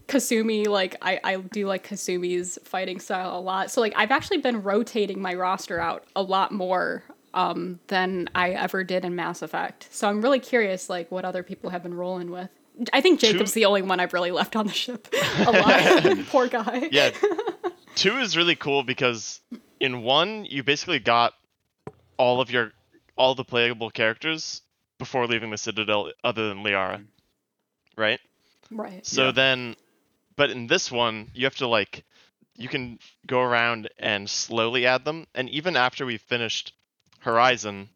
Kasumi, 0.08 0.68
like 0.68 0.96
I, 1.02 1.20
I 1.24 1.36
do 1.38 1.68
like 1.68 1.88
Kasumi's 1.88 2.58
fighting 2.64 3.00
style 3.00 3.38
a 3.38 3.42
lot. 3.42 3.72
So 3.72 3.82
like 3.82 3.94
I've 3.96 4.12
actually 4.12 4.38
been 4.38 4.64
rotating 4.64 5.22
my 5.22 5.34
roster 5.34 5.80
out 5.80 6.06
a 6.16 6.22
lot 6.22 6.52
more 6.52 7.04
um, 7.34 7.80
than 7.88 8.30
I 8.34 8.52
ever 8.52 8.84
did 8.84 9.04
in 9.06 9.16
Mass 9.16 9.42
Effect. 9.42 9.88
So 9.92 10.08
I'm 10.10 10.22
really 10.22 10.40
curious 10.40 10.90
like 10.90 11.12
what 11.12 11.26
other 11.26 11.44
people 11.44 11.70
have 11.70 11.84
been 11.84 11.94
rolling 11.94 12.32
with. 12.32 12.50
I 12.94 13.02
think 13.02 13.20
Jacob's 13.20 13.54
the 13.54 13.66
only 13.66 13.82
one 13.82 14.00
I've 14.00 14.14
really 14.14 14.32
left 14.32 14.56
on 14.56 14.68
the 14.68 14.74
ship 14.74 15.08
alive. 15.46 16.28
Poor 16.32 16.48
guy. 16.48 16.90
Yeah. 16.92 17.10
Two 17.96 18.18
is 18.18 18.38
really 18.38 18.56
cool 18.56 18.84
because 18.84 19.42
in 19.80 20.04
one 20.04 20.46
you 20.46 20.64
basically 20.64 21.00
got 21.00 21.34
all 22.18 22.40
of 22.40 22.52
your 22.52 22.72
all 23.18 23.34
the 23.36 23.44
playable 23.44 23.90
characters 23.90 24.62
before 25.00 25.26
leaving 25.28 25.50
the 25.50 25.58
Citadel 25.58 26.12
other 26.24 26.50
than 26.50 26.64
Liara. 26.64 27.04
Right? 27.98 28.20
Right. 28.70 29.06
So 29.06 29.26
Yeah. 29.26 29.32
then 29.32 29.76
but 30.38 30.50
in 30.50 30.68
this 30.68 30.90
one 30.90 31.30
you 31.34 31.46
have 31.46 31.56
to 31.58 31.68
like 31.68 32.06
you 32.56 32.70
can 32.70 32.98
go 33.28 33.42
around 33.42 33.90
and 34.00 34.30
slowly 34.30 34.86
add 34.86 35.04
them 35.04 35.28
and 35.36 35.50
even 35.50 35.76
after 35.76 36.06
we've 36.06 36.22
finished 36.22 36.74
Horizon 37.20 37.90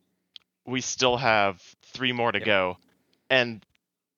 we 0.66 0.82
still 0.82 1.18
have 1.18 1.62
3 1.94 2.12
more 2.12 2.32
to 2.32 2.40
Yep. 2.40 2.46
go. 2.46 2.78
And 3.30 3.66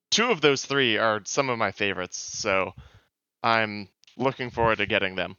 two 0.09 0.29
of 0.29 0.41
those 0.41 0.65
3 0.65 0.97
are 0.97 1.21
some 1.25 1.49
of 1.49 1.57
my 1.57 1.71
favorites. 1.71 2.17
So 2.17 2.73
I'm 3.41 3.87
looking 4.17 4.49
forward 4.49 4.77
to 4.79 4.85
getting 4.85 5.15
them 5.15 5.37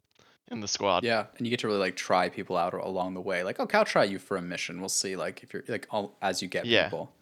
in 0.50 0.60
the 0.60 0.68
squad. 0.68 1.04
Yeah, 1.04 1.26
and 1.36 1.46
you 1.46 1.50
get 1.50 1.60
to 1.60 1.66
really 1.66 1.78
like 1.78 1.96
try 1.96 2.28
people 2.28 2.56
out 2.56 2.74
along 2.74 3.14
the 3.14 3.20
way. 3.20 3.42
Like, 3.42 3.60
okay, 3.60 3.78
I'll 3.78 3.84
try 3.84 4.04
you 4.04 4.18
for 4.18 4.36
a 4.36 4.42
mission. 4.42 4.80
We'll 4.80 4.88
see. 4.88 5.14
Like, 5.16 5.42
if 5.42 5.52
you're 5.52 5.64
like 5.68 5.86
all, 5.90 6.16
as 6.22 6.40
you 6.42 6.48
get 6.48 6.64
Yeah. 6.64 6.84
people. 6.84 7.12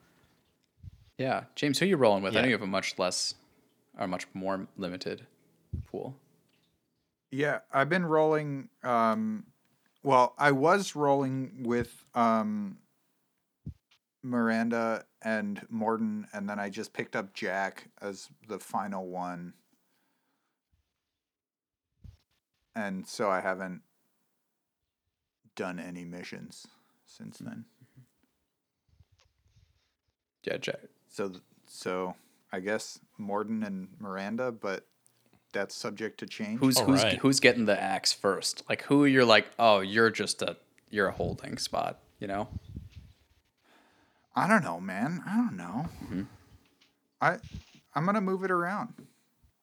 Yeah, 1.18 1.44
James, 1.54 1.78
who 1.78 1.84
are 1.84 1.88
you 1.88 1.96
rolling 1.96 2.22
with? 2.22 2.36
I 2.36 2.40
know 2.40 2.46
you 2.46 2.54
have 2.54 2.62
a 2.62 2.66
much 2.66 2.98
less, 2.98 3.34
or 3.98 4.08
much 4.08 4.26
more 4.32 4.66
limited 4.76 5.26
pool. 5.86 6.16
Yeah, 7.30 7.60
I've 7.72 7.88
been 7.88 8.04
rolling. 8.04 8.68
Um, 8.82 9.46
well, 10.02 10.34
I 10.38 10.52
was 10.52 10.94
rolling 10.94 11.62
with 11.62 12.04
um, 12.14 12.78
Miranda 14.22 15.04
and 15.22 15.66
Mordin, 15.72 16.26
and 16.32 16.48
then 16.48 16.58
I 16.58 16.68
just 16.68 16.92
picked 16.92 17.16
up 17.16 17.32
Jack 17.32 17.88
as 18.00 18.28
the 18.48 18.58
final 18.58 19.06
one. 19.06 19.54
And 22.74 23.06
so 23.06 23.30
I 23.30 23.40
haven't 23.40 23.82
done 25.54 25.78
any 25.78 26.04
missions 26.04 26.66
since 27.06 27.38
then. 27.38 27.66
Yeah, 30.44 30.56
Jack. 30.56 30.80
So, 31.08 31.32
so 31.66 32.14
I 32.52 32.60
guess 32.60 32.98
Mordin 33.20 33.64
and 33.66 33.88
Miranda, 34.00 34.50
but 34.50 34.86
that's 35.53 35.74
subject 35.74 36.18
to 36.20 36.26
change. 36.26 36.61
Who's 36.61 36.78
All 36.78 36.86
who's 36.86 37.03
right. 37.03 37.18
who's 37.18 37.40
getting 37.40 37.66
the 37.66 37.80
axe 37.80 38.12
first? 38.12 38.62
Like, 38.68 38.82
who 38.82 39.05
you're 39.05 39.24
like, 39.24 39.46
oh, 39.59 39.80
you're 39.80 40.11
just 40.11 40.42
a 40.42 40.57
you're 40.90 41.09
a 41.09 41.12
holding 41.12 41.59
spot. 41.59 41.98
You 42.18 42.28
know? 42.28 42.48
I 44.34 44.48
don't 44.48 44.62
know, 44.62 44.80
man. 44.80 45.22
I 45.26 45.36
don't 45.36 45.57
know. 45.57 45.88
Mm-hmm. 46.05 46.22
I 47.20 47.38
I'm 47.94 48.07
gonna 48.07 48.20
move 48.20 48.44
it 48.44 48.50
around. 48.50 48.94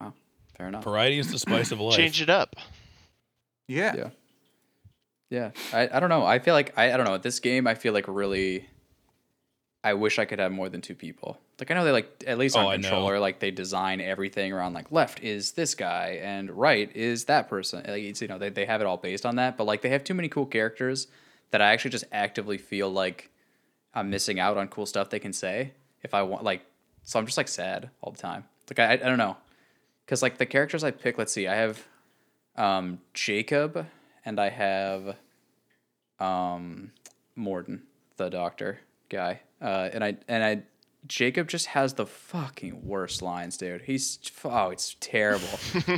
Oh, 0.00 0.12
fair 0.56 0.68
enough. 0.68 0.84
Variety 0.84 1.18
is 1.18 1.30
the 1.30 1.38
spice 1.38 1.72
of 1.72 1.80
life. 1.80 1.96
Change 1.96 2.22
it 2.22 2.30
up. 2.30 2.56
Yeah. 3.66 3.94
Yeah. 3.96 4.10
Yeah. 5.30 5.50
I, 5.72 5.88
I 5.92 6.00
don't 6.00 6.08
know. 6.08 6.24
I 6.24 6.38
feel 6.38 6.54
like 6.54 6.72
I, 6.76 6.92
I 6.92 6.96
don't 6.96 7.06
know. 7.06 7.14
At 7.14 7.22
this 7.22 7.40
game 7.40 7.66
I 7.66 7.74
feel 7.74 7.92
like 7.92 8.06
really 8.08 8.68
I 9.82 9.94
wish 9.94 10.18
I 10.18 10.24
could 10.24 10.38
have 10.38 10.52
more 10.52 10.68
than 10.68 10.80
two 10.80 10.94
people. 10.94 11.38
Like 11.60 11.70
I 11.70 11.74
know 11.74 11.84
they 11.84 11.92
like 11.92 12.24
at 12.26 12.38
least 12.38 12.56
on 12.56 12.66
Oh, 12.66 12.70
controller, 12.70 13.18
like 13.20 13.38
they 13.40 13.50
design 13.50 14.00
everything 14.00 14.52
around 14.52 14.72
like 14.72 14.90
left 14.90 15.20
is 15.22 15.52
this 15.52 15.74
guy 15.74 16.20
and 16.22 16.50
right 16.50 16.94
is 16.96 17.26
that 17.26 17.48
person. 17.48 17.84
Like 17.86 18.02
it's 18.02 18.20
you 18.22 18.28
know, 18.28 18.38
they, 18.38 18.48
they 18.48 18.64
have 18.66 18.80
it 18.80 18.86
all 18.86 18.96
based 18.96 19.26
on 19.26 19.36
that. 19.36 19.56
But 19.56 19.64
like 19.64 19.82
they 19.82 19.90
have 19.90 20.04
too 20.04 20.14
many 20.14 20.28
cool 20.28 20.46
characters 20.46 21.06
that 21.50 21.60
I 21.60 21.72
actually 21.72 21.90
just 21.90 22.04
actively 22.12 22.58
feel 22.58 22.90
like 22.90 23.30
I'm 23.94 24.10
missing 24.10 24.40
out 24.40 24.56
on 24.56 24.68
cool 24.68 24.86
stuff 24.86 25.10
they 25.10 25.18
can 25.18 25.32
say 25.32 25.72
if 26.02 26.14
I 26.14 26.22
want 26.22 26.44
like 26.44 26.62
so 27.02 27.18
I'm 27.18 27.26
just 27.26 27.36
like 27.36 27.48
sad 27.48 27.90
all 28.00 28.12
the 28.12 28.18
time. 28.18 28.44
Like 28.70 28.78
I 28.78 28.84
I, 28.84 28.92
I 28.92 28.96
don't 28.96 29.18
know. 29.18 29.36
Cause 30.06 30.22
like 30.22 30.38
the 30.38 30.46
characters 30.46 30.82
I 30.82 30.90
pick, 30.90 31.18
let's 31.18 31.32
see, 31.32 31.46
I 31.46 31.54
have 31.54 31.86
um, 32.56 33.00
Jacob, 33.14 33.86
and 34.24 34.40
I 34.40 34.48
have 34.48 35.16
um, 36.18 36.90
Mordin, 37.38 37.80
the 38.16 38.28
doctor 38.28 38.80
guy. 39.08 39.40
Uh, 39.62 39.88
and 39.92 40.02
I 40.02 40.16
and 40.28 40.42
I 40.42 40.62
Jacob 41.06 41.48
just 41.48 41.66
has 41.66 41.94
the 41.94 42.06
fucking 42.06 42.84
worst 42.86 43.22
lines, 43.22 43.56
dude. 43.56 43.82
He's 43.82 44.18
oh, 44.44 44.70
it's 44.70 44.96
terrible. 45.00 45.48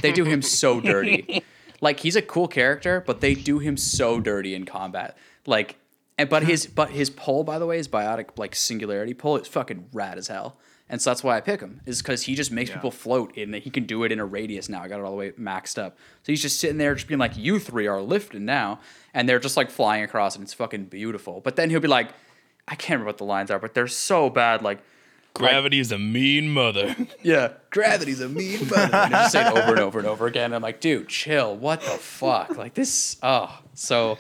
they 0.00 0.12
do 0.12 0.24
him 0.24 0.42
so 0.42 0.80
dirty. 0.80 1.42
Like 1.80 2.00
he's 2.00 2.16
a 2.16 2.22
cool 2.22 2.48
character, 2.48 3.03
but 3.07 3.20
they 3.20 3.34
do 3.34 3.59
him 3.59 3.76
so 3.76 4.20
dirty 4.20 4.55
in 4.55 4.64
combat. 4.64 5.16
Like 5.46 5.76
and 6.18 6.28
but 6.28 6.44
his 6.44 6.66
but 6.66 6.90
his 6.90 7.11
pull, 7.11 7.42
by 7.44 7.59
the 7.59 7.66
way, 7.66 7.76
his 7.78 7.88
biotic 7.88 8.38
like 8.38 8.55
singularity 8.55 9.14
pull 9.14 9.36
is 9.36 9.48
fucking 9.48 9.86
rad 9.92 10.18
as 10.18 10.28
hell. 10.28 10.59
And 10.88 11.00
so 11.00 11.09
that's 11.11 11.24
why 11.24 11.36
I 11.38 11.40
pick 11.40 11.61
him, 11.61 11.80
is 11.86 12.03
because 12.03 12.24
he 12.24 12.34
just 12.34 12.53
makes 12.53 12.68
Yeah. 12.68 12.76
people 12.76 12.90
float 12.90 13.34
and 13.38 13.55
he 13.55 13.70
can 13.70 13.84
do 13.86 14.05
it 14.05 14.12
in 14.12 14.20
a 14.20 14.26
radius 14.26 14.68
now. 14.68 14.82
I 14.82 14.88
got 14.88 14.98
it 15.00 15.05
all 15.05 15.12
the 15.12 15.16
way 15.16 15.30
maxed 15.32 15.78
up. 15.78 15.96
So 16.22 16.32
he's 16.32 16.42
just 16.42 16.61
sitting 16.61 16.76
there 16.76 16.94
just 16.94 17.09
being 17.09 17.18
like, 17.20 17.34
You 17.36 17.59
three 17.59 17.86
are 17.86 18.03
lifting 18.03 18.44
now. 18.44 18.78
And 19.14 19.26
they're 19.28 19.38
just 19.38 19.57
like 19.57 19.70
flying 19.70 20.05
across 20.05 20.36
and 20.36 20.44
it's 20.44 20.53
fucking 20.53 20.84
beautiful. 20.86 21.40
But 21.40 21.57
then 21.57 21.70
he'll 21.70 21.80
be 21.80 21.88
like, 21.88 22.11
I 22.68 22.74
can't 22.74 22.90
remember 23.00 23.07
what 23.07 23.18
the 23.18 23.24
lines 23.24 23.50
are, 23.50 23.59
but 23.59 23.72
they're 23.74 23.88
so 23.88 24.28
bad. 24.28 24.61
Like, 24.62 24.80
Gravity 25.35 25.78
is 25.78 25.93
a 25.93 25.99
mean 25.99 26.51
mother. 26.51 26.95
yeah, 27.22 27.53
gravity's 27.70 28.20
a 28.20 28.28
mean 28.28 28.61
mother. 28.68 28.83
And 28.83 28.95
I 28.95 29.09
just 29.09 29.33
say 29.33 29.47
it 29.47 29.53
over 29.53 29.70
and 29.72 29.80
over 29.80 29.99
and 29.99 30.09
over 30.09 30.26
again. 30.26 30.53
I'm 30.53 30.62
like, 30.62 30.80
dude, 30.80 31.09
chill. 31.09 31.57
What 31.57 31.80
the 31.80 31.91
fuck? 31.91 32.57
Like 32.57 32.74
this. 32.74 33.16
Oh, 33.22 33.61
so, 33.74 34.18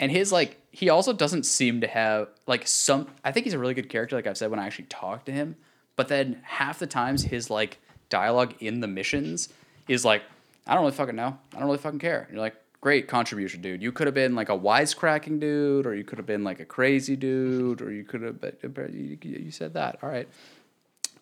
and 0.00 0.10
his 0.10 0.32
like, 0.32 0.60
he 0.72 0.88
also 0.88 1.12
doesn't 1.12 1.44
seem 1.44 1.80
to 1.82 1.86
have 1.86 2.28
like 2.46 2.66
some. 2.66 3.08
I 3.24 3.32
think 3.32 3.44
he's 3.44 3.54
a 3.54 3.58
really 3.58 3.74
good 3.74 3.88
character. 3.88 4.16
Like 4.16 4.26
I've 4.26 4.38
said 4.38 4.50
when 4.50 4.58
I 4.60 4.66
actually 4.66 4.86
talk 4.86 5.24
to 5.26 5.32
him, 5.32 5.56
but 5.96 6.08
then 6.08 6.40
half 6.44 6.78
the 6.78 6.86
times 6.86 7.24
his 7.24 7.50
like 7.50 7.78
dialogue 8.08 8.54
in 8.60 8.80
the 8.80 8.88
missions 8.88 9.48
is 9.86 10.04
like, 10.04 10.22
I 10.66 10.74
don't 10.74 10.82
really 10.82 10.96
fucking 10.96 11.16
know. 11.16 11.38
I 11.54 11.58
don't 11.58 11.66
really 11.66 11.78
fucking 11.78 11.98
care. 11.98 12.22
And 12.22 12.32
you're 12.32 12.40
like, 12.42 12.56
great 12.80 13.08
contribution, 13.08 13.60
dude. 13.60 13.82
You 13.82 13.92
could 13.92 14.06
have 14.06 14.14
been 14.14 14.34
like 14.34 14.48
a 14.48 14.58
wisecracking 14.58 15.40
dude, 15.40 15.86
or 15.86 15.94
you 15.94 16.04
could 16.04 16.18
have 16.18 16.26
been 16.26 16.44
like 16.44 16.60
a 16.60 16.64
crazy 16.64 17.16
dude, 17.16 17.82
or 17.82 17.92
you 17.92 18.04
could 18.04 18.22
have. 18.22 18.40
But 18.40 18.62
you, 18.92 19.18
you 19.22 19.50
said 19.50 19.74
that. 19.74 19.98
All 20.02 20.08
right. 20.08 20.28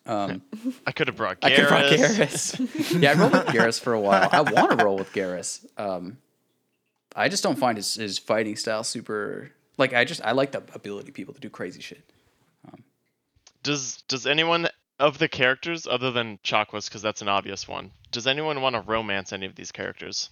Um, 0.05 0.41
I 0.85 0.93
could 0.93 1.07
have 1.07 1.17
brought 1.17 1.41
Garrus. 1.41 1.51
I 1.51 1.55
could 1.55 1.71
rock 1.71 1.83
Garrus. 1.83 2.55
Garrus. 2.55 3.01
yeah, 3.01 3.11
I 3.11 3.13
rolled 3.15 3.33
with 3.33 3.47
Garrus 3.47 3.79
for 3.79 3.93
a 3.93 3.99
while. 3.99 4.29
I 4.31 4.41
want 4.41 4.77
to 4.77 4.83
roll 4.83 4.97
with 4.97 5.11
Garrus. 5.11 5.65
Um, 5.77 6.17
I 7.15 7.27
just 7.27 7.43
don't 7.43 7.57
find 7.57 7.77
his, 7.77 7.95
his 7.95 8.17
fighting 8.17 8.55
style 8.55 8.83
super. 8.83 9.51
Like 9.77 9.93
I 9.93 10.05
just 10.05 10.23
I 10.23 10.31
like 10.31 10.51
the 10.51 10.63
ability 10.73 11.11
people 11.11 11.33
to 11.33 11.39
do 11.39 11.49
crazy 11.49 11.81
shit. 11.81 12.09
Does 13.63 14.03
does 14.07 14.25
anyone 14.25 14.69
of 14.99 15.17
the 15.17 15.27
characters 15.27 15.87
other 15.87 16.11
than 16.11 16.39
Chakwas, 16.43 16.87
because 16.87 17.01
that's 17.01 17.21
an 17.21 17.27
obvious 17.27 17.67
one, 17.67 17.91
does 18.11 18.27
anyone 18.27 18.61
want 18.61 18.75
to 18.75 18.81
romance 18.81 19.33
any 19.33 19.45
of 19.45 19.55
these 19.55 19.71
characters? 19.71 20.29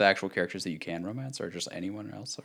The 0.00 0.06
actual 0.06 0.30
characters 0.30 0.64
that 0.64 0.70
you 0.70 0.78
can 0.78 1.04
romance, 1.04 1.42
or 1.42 1.50
just 1.50 1.68
anyone 1.70 2.10
else, 2.10 2.38
or 2.38 2.44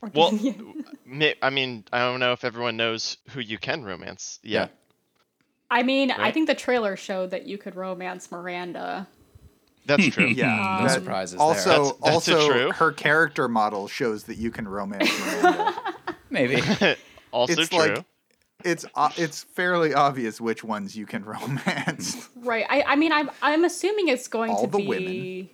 Or 0.00 0.10
Well, 0.14 0.30
I 1.42 1.50
mean, 1.50 1.84
I 1.92 1.98
don't 1.98 2.20
know 2.20 2.32
if 2.32 2.42
everyone 2.42 2.78
knows 2.78 3.18
who 3.32 3.40
you 3.40 3.58
can 3.58 3.84
romance. 3.84 4.40
Yeah. 4.42 4.68
I 5.70 5.82
mean, 5.82 6.10
I 6.10 6.30
think 6.32 6.46
the 6.48 6.54
trailer 6.54 6.96
showed 6.96 7.32
that 7.32 7.44
you 7.46 7.58
could 7.58 7.76
romance 7.76 8.32
Miranda. 8.32 9.06
That's 9.84 10.06
true. 10.14 10.24
Yeah. 10.24 10.78
No 10.80 10.86
that- 10.88 10.94
surprises 10.94 11.32
there. 11.36 11.42
Also, 11.42 11.68
That's- 11.68 11.92
that's 12.02 12.14
also, 12.30 12.50
true. 12.50 12.72
her 12.72 12.92
character 12.92 13.46
model 13.46 13.86
shows 13.86 14.24
that 14.24 14.38
you 14.38 14.50
can 14.50 14.66
romance 14.66 15.10
Miranda. 15.20 15.74
Maybe. 16.30 16.62
also 17.30 17.52
it's 17.60 17.68
true. 17.68 17.78
like 17.78 18.04
it's 18.64 18.86
uh, 18.94 19.10
it's 19.18 19.42
fairly 19.42 19.92
obvious 19.92 20.40
which 20.40 20.64
ones 20.64 20.96
you 20.96 21.04
can 21.04 21.26
romance. 21.26 22.26
Right. 22.36 22.64
I, 22.70 22.84
I 22.84 22.96
mean, 22.96 23.12
I'm 23.12 23.30
I'm 23.42 23.64
assuming 23.64 24.08
it's 24.08 24.28
going 24.28 24.52
All 24.52 24.62
to 24.64 24.66
the 24.70 24.78
be 24.78 25.52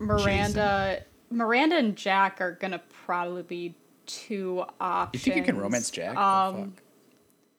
Miranda. 0.00 1.04
Miranda 1.30 1.76
and 1.76 1.94
Jack 1.96 2.40
are 2.40 2.52
gonna 2.52 2.80
probably 3.06 3.42
be 3.42 3.74
two 4.06 4.64
options. 4.80 5.24
You 5.26 5.32
think 5.32 5.46
you 5.46 5.52
can 5.52 5.60
romance 5.60 5.90
Jack? 5.90 6.16
Oh, 6.18 6.20
Um, 6.22 6.54
fuck. 6.72 6.82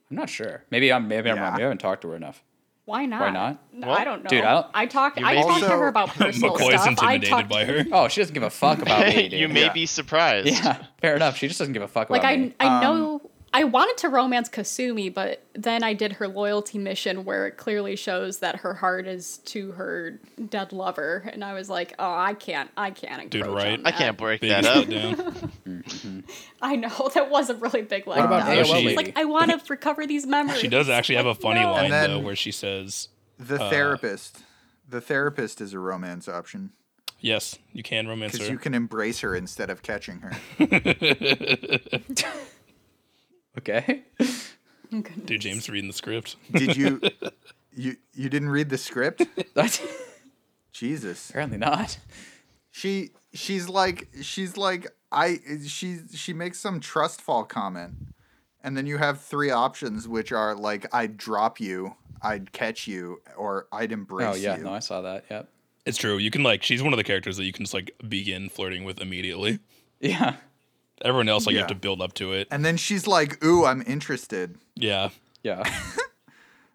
I'm 0.10 0.18
not 0.18 0.30
sure. 0.30 0.64
Maybe 0.72 0.92
I'm 0.92 1.08
maybe 1.08 1.30
I'm 1.30 1.38
wrong. 1.40 1.54
Maybe 1.54 1.62
I 1.64 1.68
haven't 1.68 1.78
talked 1.78 2.02
to 2.02 2.10
her 2.10 2.16
enough. 2.18 2.44
why 2.84 3.06
not? 3.06 3.22
Why 3.22 3.30
not? 3.30 3.58
Well, 3.74 3.92
I 3.98 4.04
don't 4.04 4.24
know. 4.24 4.30
dude, 4.30 4.44
I 4.44 4.52
don't- 4.54 4.68
I 4.74 4.86
talked. 4.88 5.18
You 5.18 5.26
I 5.26 5.36
may 5.36 5.42
talked 5.44 5.62
be- 5.62 5.68
to 5.68 5.70
her 5.78 5.88
about 5.88 6.10
personal 6.16 6.54
McCoy's 6.58 6.82
stuff. 6.82 6.88
I 6.88 6.90
intimidated 7.14 7.30
talked, 7.30 7.50
by 7.50 7.64
her. 7.64 7.86
Oh, 7.94 8.08
she 8.10 8.20
doesn't 8.20 8.34
give 8.34 8.44
a 8.44 8.50
fuck 8.50 8.82
about 8.82 9.06
me. 9.16 9.30
Dude. 9.30 9.40
you 9.40 9.48
may 9.48 9.66
Yeah. 9.66 9.72
be 9.74 9.86
surprised. 9.86 10.48
Yeah, 10.50 10.84
fair 11.00 11.16
enough. 11.16 11.38
She 11.38 11.48
just 11.48 11.60
doesn't 11.60 11.72
give 11.74 11.84
a 11.84 11.88
fuck 11.88 12.10
Like 12.10 12.22
about 12.22 12.32
I, 12.34 12.38
me. 12.38 12.54
I 12.60 12.66
Um, 12.68 12.82
know 12.82 13.31
I 13.54 13.66
wanted 13.66 13.98
to 13.98 14.08
romance 14.10 14.48
Kasumi, 14.48 15.14
but 15.14 15.44
then 15.54 15.84
I 15.84 15.94
did 15.94 16.14
her 16.14 16.28
loyalty 16.30 16.78
mission 16.78 17.26
where 17.26 17.48
it 17.48 17.58
clearly 17.58 17.98
shows 17.98 18.40
that 18.40 18.58
her 18.58 18.74
heart 18.76 19.08
is 19.08 19.40
to 19.40 19.74
her 19.74 20.20
dead 20.50 20.72
lover, 20.72 21.30
and 21.34 21.44
I 21.44 21.54
was 21.54 21.70
like, 21.70 21.94
oh, 22.00 22.14
I 22.14 22.34
can't, 22.34 22.72
I 22.78 22.92
can't. 22.92 23.30
Dude, 23.30 23.46
right? 23.46 23.78
on 23.80 23.86
I 23.86 23.92
can't 23.92 24.18
break 24.18 24.40
Big 24.40 24.52
that 24.52 24.66
up. 24.66 24.86
letdown. 24.86 26.24
I 26.62 26.78
know 26.78 27.10
that 27.14 27.30
was 27.30 27.50
a 27.50 27.56
really 27.56 27.82
big 27.82 28.06
letdown. 28.06 28.26
about 28.26 28.44
I 28.44 28.56
AOL 28.56 28.60
just 28.60 28.72
lady? 28.74 28.96
like, 28.96 29.14
I 29.18 29.26
want 29.26 29.52
to 29.52 29.62
recover 29.70 30.08
these 30.08 30.26
memories. 30.26 30.60
She 30.62 30.70
does 30.70 30.88
actually 30.90 31.16
have 31.16 31.26
a 31.26 31.36
funny 31.36 31.60
no. 31.62 31.74
line 31.74 31.90
though, 31.92 32.20
where 32.20 32.38
she 32.38 32.54
says, 32.54 33.10
The 33.38 33.62
Uh, 33.62 33.70
therapist, 33.70 34.44
the 34.88 35.02
therapist 35.02 35.60
is 35.60 35.74
a 35.74 35.80
romance 35.80 36.30
option 36.30 36.72
"Yes, 37.20 37.60
you 37.74 37.84
can 37.84 38.08
romance 38.08 38.32
because 38.32 38.48
her." 38.48 38.54
you 38.54 38.60
can 38.60 38.74
embrace 38.74 39.20
her 39.20 39.36
instead 39.36 39.70
of 39.70 39.84
catching 39.84 40.22
her. 40.22 40.32
Okay. 43.58 44.04
Oh, 44.94 45.04
Dude, 45.26 45.42
James 45.42 45.70
reading 45.70 45.88
the 45.88 45.94
script. 45.94 46.36
Did 46.52 46.76
you 46.76 47.00
you 47.74 47.96
you 48.14 48.30
didn't 48.30 48.50
read 48.50 48.70
the 48.70 48.78
script? 48.78 49.24
Jesus. 50.74 51.30
Apparently 51.30 51.58
not. 51.58 51.98
She 52.72 53.12
she's 53.34 53.68
like 53.70 54.08
she's 54.22 54.58
like 54.58 54.88
I 55.12 55.40
she 55.66 56.00
she 56.14 56.34
makes 56.34 56.60
some 56.60 56.80
trust 56.80 57.22
fall 57.22 57.44
comment. 57.44 57.94
And 58.64 58.78
then 58.78 58.86
you 58.86 58.98
have 58.98 59.22
three 59.22 59.50
options 59.50 60.08
which 60.08 60.32
are 60.32 60.56
like 60.56 60.86
I'd 60.94 61.18
drop 61.18 61.60
you, 61.60 61.96
I'd 62.22 62.52
catch 62.52 62.88
you, 62.88 63.22
or 63.36 63.68
I'd 63.72 63.92
embrace 63.92 64.28
Oh 64.30 64.36
yeah, 64.36 64.58
you. 64.58 64.64
no, 64.64 64.74
I 64.74 64.80
saw 64.80 65.02
that. 65.02 65.26
Yep. 65.32 65.50
It's 65.86 65.98
true. 65.98 66.18
You 66.18 66.30
can 66.30 66.44
like, 66.44 66.62
she's 66.62 66.84
one 66.84 66.94
of 66.94 66.98
the 66.98 67.04
characters 67.04 67.38
that 67.38 67.46
you 67.46 67.52
can 67.52 67.66
just 67.66 67.74
like 67.74 67.92
begin 68.08 68.50
flirting 68.50 68.84
with 68.84 69.02
immediately. 69.02 69.60
Yeah. 70.00 70.36
Everyone 71.04 71.30
else, 71.30 71.46
like, 71.46 71.54
you 71.54 71.60
have 71.60 71.66
Yeah. 71.70 71.76
to 71.76 71.80
build 71.80 72.02
up 72.02 72.14
to 72.16 72.34
it. 72.34 72.48
And 72.52 72.64
then 72.66 72.78
she's 72.78 73.08
like, 73.08 73.44
"Ooh, 73.44 73.66
I'm 73.66 73.84
interested." 73.86 74.58
Yeah. 74.76 75.10
Yeah. 75.44 75.64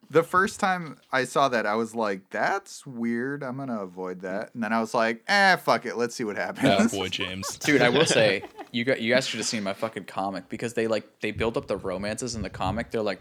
The 0.08 0.22
first 0.22 0.60
time 0.60 0.98
I 1.10 1.24
saw 1.24 1.48
that, 1.48 1.66
I 1.66 1.74
was 1.74 1.92
like, 1.92 2.30
"That's 2.30 2.86
weird. 2.86 3.42
I'm 3.42 3.56
gonna 3.56 3.80
avoid 3.82 4.20
that." 4.20 4.54
And 4.54 4.62
then 4.62 4.72
I 4.72 4.78
was 4.80 4.94
like, 4.94 5.24
"Eh, 5.26 5.56
fuck 5.56 5.84
it. 5.84 5.96
Let's 5.96 6.14
see 6.14 6.22
what 6.22 6.36
Oh 6.38 6.42
happens." 6.42 6.92
boy, 6.92 7.08
James. 7.20 7.58
Dude, 7.58 7.82
I 7.82 7.88
will 7.88 8.06
say, 8.06 8.44
you 8.70 8.84
got 8.84 9.00
you 9.00 9.12
guys 9.12 9.26
should 9.26 9.38
have 9.38 9.48
seen 9.48 9.64
my 9.64 9.72
fucking 9.72 10.04
comic 10.04 10.48
because 10.48 10.74
they 10.74 10.86
like 10.86 11.18
they 11.22 11.32
build 11.32 11.56
up 11.56 11.66
the 11.66 11.76
romances 11.76 12.36
in 12.36 12.42
the 12.42 12.50
comic. 12.50 12.92
They're 12.92 13.02
like, 13.02 13.20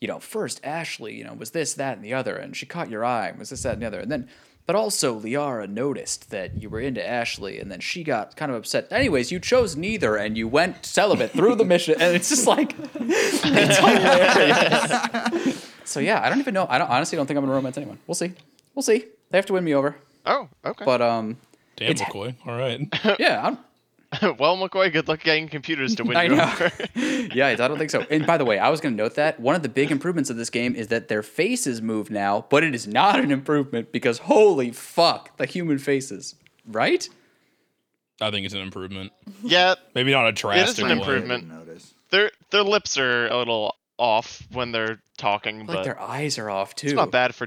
you 0.00 0.08
know, 0.08 0.18
first 0.18 0.58
Ashley, 0.64 1.14
you 1.14 1.24
know, 1.24 1.34
was 1.34 1.50
this, 1.50 1.74
that, 1.74 1.96
and 1.98 2.04
the 2.04 2.14
other, 2.14 2.34
and 2.34 2.56
she 2.56 2.64
caught 2.64 2.88
your 2.88 3.04
eye, 3.04 3.32
was 3.38 3.50
this, 3.50 3.62
that, 3.64 3.74
and 3.74 3.82
the 3.82 3.86
other, 3.86 4.00
and 4.00 4.10
then, 4.10 4.26
but 4.66 4.74
also 4.76 5.18
Liara 5.20 5.68
noticed 5.68 6.30
that 6.30 6.60
you 6.60 6.68
were 6.68 6.80
into 6.80 7.06
Ashley, 7.06 7.58
and 7.60 7.70
then 7.70 7.80
she 7.80 8.02
got 8.04 8.36
kind 8.36 8.50
of 8.50 8.56
upset. 8.58 8.88
Anyways, 8.90 9.30
you 9.30 9.38
chose 9.40 9.76
neither, 9.76 10.16
and 10.16 10.36
you 10.36 10.48
went 10.48 10.84
celibate 10.84 11.30
through 11.30 11.54
the 11.54 11.64
mission, 11.64 11.94
and 12.00 12.14
it's 12.16 12.28
just 12.28 12.46
like, 12.46 12.74
it's 12.94 13.78
hilarious. 13.78 15.72
so 15.84 16.00
yeah, 16.00 16.20
I 16.22 16.28
don't 16.28 16.38
even 16.40 16.54
know. 16.54 16.66
I 16.68 16.78
don't 16.78 16.90
honestly 16.90 17.16
don't 17.16 17.26
think 17.26 17.38
I'm 17.38 17.44
gonna 17.44 17.54
romance 17.54 17.76
anyone. 17.76 17.98
We'll 18.06 18.14
see. 18.14 18.32
We'll 18.74 18.82
see. 18.82 19.04
They 19.30 19.38
have 19.38 19.46
to 19.46 19.52
win 19.52 19.64
me 19.64 19.74
over, 19.74 19.96
Oh, 20.24 20.48
okay. 20.64 20.84
but 20.84 21.00
um, 21.02 21.36
Damn, 21.76 21.90
It's- 21.90 22.08
McCoy. 22.08 22.34
All 22.46 22.56
right. 22.56 22.80
yeah, 23.18 23.40
I'm, 23.44 23.58
well, 24.38 24.56
McCoy, 24.56 24.92
good 24.92 25.08
luck 25.08 25.20
getting 25.22 25.48
computers 25.48 25.94
to 25.96 26.04
win 26.04 26.16
I 26.16 26.22
you 26.24 26.36
know. 26.36 26.42
over. 26.44 26.72
yeah, 27.34 27.48
I 27.48 27.54
don't 27.56 27.78
think 27.78 27.90
so. 27.90 28.06
And 28.10 28.26
by 28.26 28.38
the 28.38 28.44
way, 28.44 28.58
I 28.58 28.68
was 28.68 28.80
going 28.80 28.96
to 28.96 29.02
note 29.02 29.14
that 29.16 29.38
one 29.40 29.54
of 29.54 29.62
the 29.62 29.68
big 29.68 29.90
improvements 29.90 30.30
of 30.30 30.36
this 30.36 30.50
game 30.50 30.74
is 30.74 30.88
that 30.88 31.08
their 31.08 31.22
faces 31.22 31.82
move 31.82 32.10
now, 32.10 32.46
but 32.50 32.62
it 32.64 32.74
is 32.74 32.86
not 32.86 33.18
an 33.20 33.30
improvement 33.30 33.92
because 33.92 34.18
holy 34.18 34.70
fuck, 34.70 35.36
the 35.36 35.46
human 35.46 35.78
faces, 35.78 36.34
right? 36.66 37.08
I 38.20 38.30
think 38.30 38.46
it's 38.46 38.54
an 38.54 38.60
improvement. 38.62 39.12
yeah, 39.42 39.74
Maybe 39.94 40.12
not 40.12 40.24
a 40.24 40.28
an 40.28 40.34
drastic 40.34 40.84
one. 40.84 40.92
improvement. 40.98 41.52
Their 42.10 42.30
their 42.50 42.62
lips 42.62 42.96
are 42.98 43.26
a 43.26 43.36
little 43.36 43.74
off 43.98 44.42
when 44.52 44.72
they're 44.72 45.00
talking, 45.18 45.60
Like 45.60 45.66
but 45.66 45.82
their 45.84 46.00
eyes 46.00 46.38
are 46.38 46.48
off 46.48 46.74
too. 46.74 46.86
it's 46.86 46.94
not 46.96 47.10
bad 47.10 47.34
for 47.34 47.46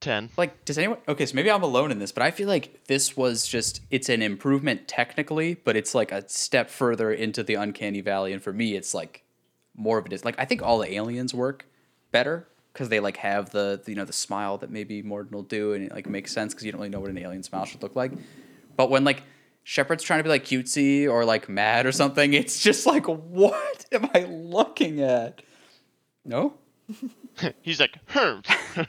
2010. 0.00 0.30
Like, 0.36 0.64
does 0.64 0.78
anyone? 0.78 0.98
Okay, 1.08 1.26
so 1.26 1.34
maybe 1.34 1.50
I'm 1.50 1.62
alone 1.62 1.90
in 1.90 1.98
this, 1.98 2.12
but 2.12 2.22
I 2.22 2.30
feel 2.30 2.48
like 2.48 2.86
this 2.86 3.16
was 3.16 3.46
just 3.46 3.80
it's 3.90 4.08
an 4.08 4.22
improvement 4.22 4.88
technically, 4.88 5.54
but 5.54 5.76
it's 5.76 5.94
like 5.94 6.12
a 6.12 6.28
step 6.28 6.70
further 6.70 7.12
into 7.12 7.42
the 7.42 7.54
uncanny 7.54 8.00
valley, 8.00 8.32
and 8.32 8.42
for 8.42 8.52
me, 8.52 8.74
it's 8.74 8.94
like 8.94 9.24
more 9.76 9.98
of 9.98 10.06
it 10.06 10.12
is 10.12 10.24
like 10.24 10.36
I 10.38 10.44
think 10.44 10.62
all 10.62 10.78
the 10.78 10.92
aliens 10.92 11.34
work 11.34 11.66
better 12.10 12.48
because 12.72 12.88
they 12.88 13.00
like 13.00 13.18
have 13.18 13.50
the, 13.50 13.80
the 13.84 13.92
you 13.92 13.96
know 13.96 14.04
the 14.04 14.12
smile 14.12 14.58
that 14.58 14.70
maybe 14.70 15.02
Mordin 15.02 15.32
will 15.32 15.42
do, 15.42 15.72
and 15.72 15.84
it 15.84 15.92
like 15.92 16.08
makes 16.08 16.32
sense 16.32 16.54
because 16.54 16.64
you 16.64 16.72
don't 16.72 16.80
really 16.80 16.90
know 16.90 17.00
what 17.00 17.10
an 17.10 17.18
alien 17.18 17.42
smile 17.42 17.64
should 17.64 17.82
look 17.82 17.96
like. 17.96 18.12
But 18.76 18.90
when 18.90 19.04
like 19.04 19.22
Shepard's 19.64 20.04
trying 20.04 20.20
to 20.20 20.24
be 20.24 20.30
like 20.30 20.44
cutesy 20.44 21.08
or 21.10 21.24
like 21.24 21.48
mad 21.48 21.86
or 21.86 21.92
something, 21.92 22.34
it's 22.34 22.62
just 22.62 22.86
like 22.86 23.06
what 23.06 23.86
am 23.92 24.08
I 24.14 24.24
looking 24.24 25.00
at? 25.00 25.42
No, 26.24 26.54
He's 27.62 27.80
like, 27.80 27.98
"Herm." 28.06 28.42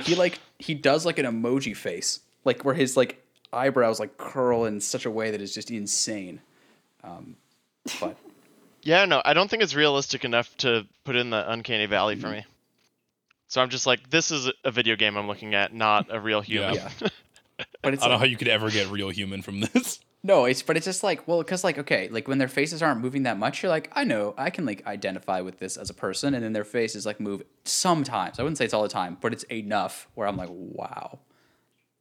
he 0.00 0.14
like 0.14 0.38
he 0.58 0.74
does 0.74 1.04
like 1.06 1.18
an 1.18 1.26
emoji 1.26 1.76
face, 1.76 2.20
like 2.44 2.64
where 2.64 2.74
his 2.74 2.96
like 2.96 3.22
eyebrows 3.52 4.00
like 4.00 4.16
curl 4.16 4.64
in 4.64 4.80
such 4.80 5.04
a 5.04 5.10
way 5.10 5.30
that 5.30 5.40
is 5.40 5.52
just 5.54 5.70
insane. 5.70 6.40
Um, 7.04 7.36
but 8.00 8.16
yeah, 8.82 9.04
no, 9.04 9.20
I 9.24 9.34
don't 9.34 9.48
think 9.50 9.62
it's 9.62 9.74
realistic 9.74 10.24
enough 10.24 10.56
to 10.58 10.86
put 11.04 11.16
in 11.16 11.30
the 11.30 11.50
uncanny 11.50 11.86
valley 11.86 12.14
Mm-hmm. 12.14 12.22
for 12.22 12.30
me. 12.30 12.44
So 13.48 13.60
I'm 13.60 13.68
just 13.68 13.86
like, 13.86 14.08
this 14.08 14.30
is 14.30 14.50
a 14.64 14.70
video 14.70 14.96
game 14.96 15.16
I'm 15.18 15.26
looking 15.28 15.54
at, 15.54 15.74
not 15.74 16.06
a 16.08 16.18
real 16.18 16.40
human. 16.40 16.74
yeah, 16.74 16.90
but 17.00 17.12
it's 17.58 17.68
I 17.84 17.90
don't 17.90 18.00
know 18.00 18.08
like, 18.08 18.18
how 18.20 18.24
you 18.24 18.36
could 18.38 18.48
ever 18.48 18.70
get 18.70 18.88
real 18.88 19.10
human 19.10 19.42
from 19.42 19.60
this. 19.60 20.00
No, 20.24 20.44
it's 20.44 20.62
but 20.62 20.76
it's 20.76 20.86
just 20.86 21.02
like 21.02 21.26
well, 21.26 21.38
because 21.38 21.64
like 21.64 21.78
okay, 21.78 22.08
like 22.08 22.28
when 22.28 22.38
their 22.38 22.48
faces 22.48 22.80
aren't 22.80 23.00
moving 23.00 23.24
that 23.24 23.38
much, 23.38 23.62
you're 23.62 23.70
like 23.70 23.90
I 23.92 24.04
know 24.04 24.34
I 24.38 24.50
can 24.50 24.64
like 24.64 24.86
identify 24.86 25.40
with 25.40 25.58
this 25.58 25.76
as 25.76 25.90
a 25.90 25.94
person, 25.94 26.34
and 26.34 26.44
then 26.44 26.52
their 26.52 26.64
faces 26.64 27.04
like 27.04 27.18
move 27.18 27.42
sometimes. 27.64 28.38
I 28.38 28.42
wouldn't 28.42 28.58
say 28.58 28.64
it's 28.64 28.74
all 28.74 28.82
the 28.84 28.88
time, 28.88 29.18
but 29.20 29.32
it's 29.32 29.42
enough 29.44 30.08
where 30.14 30.28
I'm 30.28 30.36
like 30.36 30.50
wow. 30.50 31.18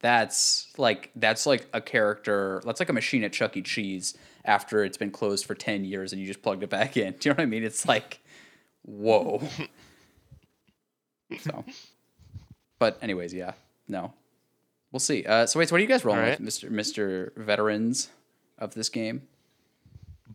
That's 0.02 0.68
like 0.78 1.12
that's 1.16 1.46
like 1.46 1.68
a 1.74 1.82
character. 1.82 2.62
That's 2.66 2.80
like 2.80 2.90
a 2.90 2.94
machine 2.94 3.24
at 3.24 3.34
Chuck 3.34 3.58
E. 3.58 3.62
Cheese 3.64 4.16
after 4.46 4.84
it's 4.84 4.98
been 4.98 5.12
closed 5.12 5.46
for 5.46 5.56
ten 5.56 5.84
years 5.84 6.14
and 6.14 6.22
you 6.22 6.28
just 6.28 6.44
plugged 6.44 6.64
it 6.64 6.70
back 6.70 6.98
in. 6.98 7.14
Do 7.20 7.30
you 7.30 7.34
know 7.34 7.38
what 7.38 7.44
I 7.44 7.46
mean? 7.48 7.64
It's 7.64 7.88
like, 7.88 8.20
whoa. 8.84 9.42
so, 11.40 11.66
but 12.78 12.98
anyways, 13.02 13.34
yeah, 13.34 13.54
no, 13.88 14.14
we'll 14.92 15.00
see. 15.00 15.24
Uh, 15.26 15.46
so 15.46 15.60
wait, 15.60 15.70
so 15.70 15.74
what 15.74 15.80
are 15.80 15.82
you 15.82 15.88
guys 15.88 16.04
rolling 16.06 16.22
Alright. 16.22 16.40
with, 16.40 16.46
Mister 16.46 16.70
Mister 16.70 17.34
Veterans 17.36 18.10
of 18.58 18.74
this 18.74 18.90
game? 18.90 19.24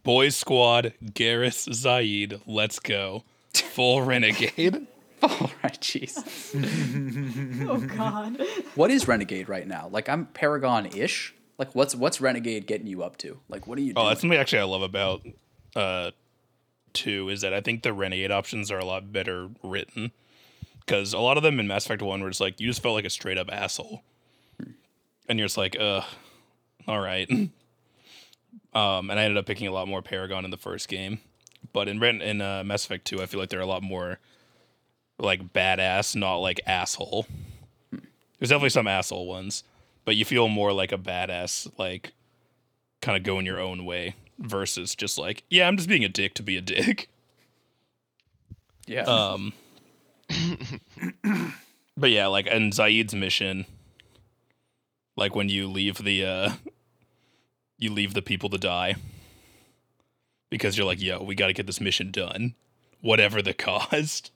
Boys 0.02 0.36
Squad, 0.36 0.92
Garrus 1.04 1.68
Zaeed, 1.68 2.40
let's 2.46 2.78
go. 2.78 3.24
Full 3.54 4.02
Renegade. 4.02 4.86
All 5.22 5.50
right, 5.62 5.80
jeez. 5.80 6.16
Oh 7.68 7.78
God. 7.78 8.40
What 8.74 8.90
is 8.90 9.08
Renegade 9.08 9.48
right 9.48 9.66
now? 9.66 9.88
Like 9.90 10.08
I'm 10.08 10.26
Paragon-ish. 10.26 11.34
Like 11.58 11.74
what's 11.74 11.94
what's 11.94 12.20
Renegade 12.20 12.66
getting 12.66 12.86
you 12.86 13.02
up 13.02 13.16
to? 13.18 13.40
Like 13.48 13.66
what 13.66 13.78
are 13.78 13.80
you 13.80 13.94
doing? 13.94 14.06
Oh, 14.06 14.08
that's 14.08 14.20
something 14.20 14.38
actually 14.38 14.60
I 14.60 14.64
love 14.64 14.82
about 14.82 15.22
uh 15.74 16.10
two 16.92 17.28
is 17.28 17.40
that 17.40 17.52
I 17.52 17.60
think 17.60 17.82
the 17.82 17.92
renegade 17.92 18.30
options 18.30 18.70
are 18.70 18.78
a 18.78 18.84
lot 18.84 19.12
better 19.12 19.48
written. 19.62 20.12
Because 20.80 21.12
a 21.12 21.18
lot 21.18 21.36
of 21.36 21.42
them 21.42 21.58
in 21.58 21.66
Mass 21.66 21.84
Effect 21.86 22.02
One 22.02 22.22
were 22.22 22.30
just 22.30 22.40
like 22.40 22.60
you 22.60 22.68
just 22.68 22.82
felt 22.82 22.94
like 22.94 23.04
a 23.04 23.10
straight 23.10 23.38
up 23.38 23.50
asshole. 23.50 24.02
And 25.28 25.38
you're 25.38 25.46
just 25.46 25.56
like, 25.56 25.76
uh, 25.78 26.02
all 26.86 27.00
right. 27.00 27.28
um, 28.74 29.10
and 29.10 29.12
I 29.12 29.24
ended 29.24 29.36
up 29.36 29.46
picking 29.46 29.66
a 29.66 29.72
lot 29.72 29.88
more 29.88 30.02
Paragon 30.02 30.44
in 30.44 30.50
the 30.50 30.56
first 30.56 30.88
game. 30.88 31.20
But 31.72 31.88
in 31.88 32.02
in 32.02 32.40
uh, 32.40 32.62
Mass 32.64 32.84
Effect 32.84 33.04
2, 33.06 33.22
I 33.22 33.26
feel 33.26 33.40
like 33.40 33.48
they're 33.48 33.60
a 33.60 33.66
lot 33.66 33.82
more 33.82 34.18
like 35.18 35.52
badass, 35.52 36.14
not 36.14 36.36
like 36.36 36.60
asshole. 36.66 37.26
There's 37.90 38.50
definitely 38.50 38.70
some 38.70 38.86
asshole 38.86 39.26
ones, 39.26 39.64
but 40.04 40.16
you 40.16 40.24
feel 40.24 40.48
more 40.48 40.72
like 40.72 40.92
a 40.92 40.98
badass, 40.98 41.70
like 41.78 42.12
kind 43.00 43.16
of 43.16 43.22
going 43.22 43.46
your 43.46 43.60
own 43.60 43.84
way 43.84 44.14
versus 44.38 44.94
just 44.94 45.18
like, 45.18 45.42
yeah, 45.48 45.66
I'm 45.66 45.76
just 45.76 45.88
being 45.88 46.04
a 46.04 46.08
dick 46.08 46.34
to 46.34 46.42
be 46.42 46.56
a 46.56 46.60
dick. 46.60 47.08
Yeah. 48.86 49.02
Um, 49.02 49.52
but 51.96 52.10
yeah, 52.10 52.26
like 52.26 52.46
in 52.46 52.70
Zaeed's 52.72 53.14
mission, 53.14 53.66
like 55.16 55.34
when 55.34 55.48
you 55.48 55.68
leave 55.68 55.98
the 55.98 56.24
uh, 56.24 56.50
you 57.78 57.92
leave 57.92 58.14
the 58.14 58.22
people 58.22 58.48
to 58.50 58.58
die 58.58 58.94
because 60.50 60.76
you're 60.76 60.86
like, 60.86 61.00
yo, 61.02 61.22
we 61.22 61.34
got 61.34 61.48
to 61.48 61.52
get 61.52 61.66
this 61.66 61.80
mission 61.80 62.10
done, 62.10 62.54
whatever 63.00 63.42
the 63.42 63.54
cost. 63.68 64.30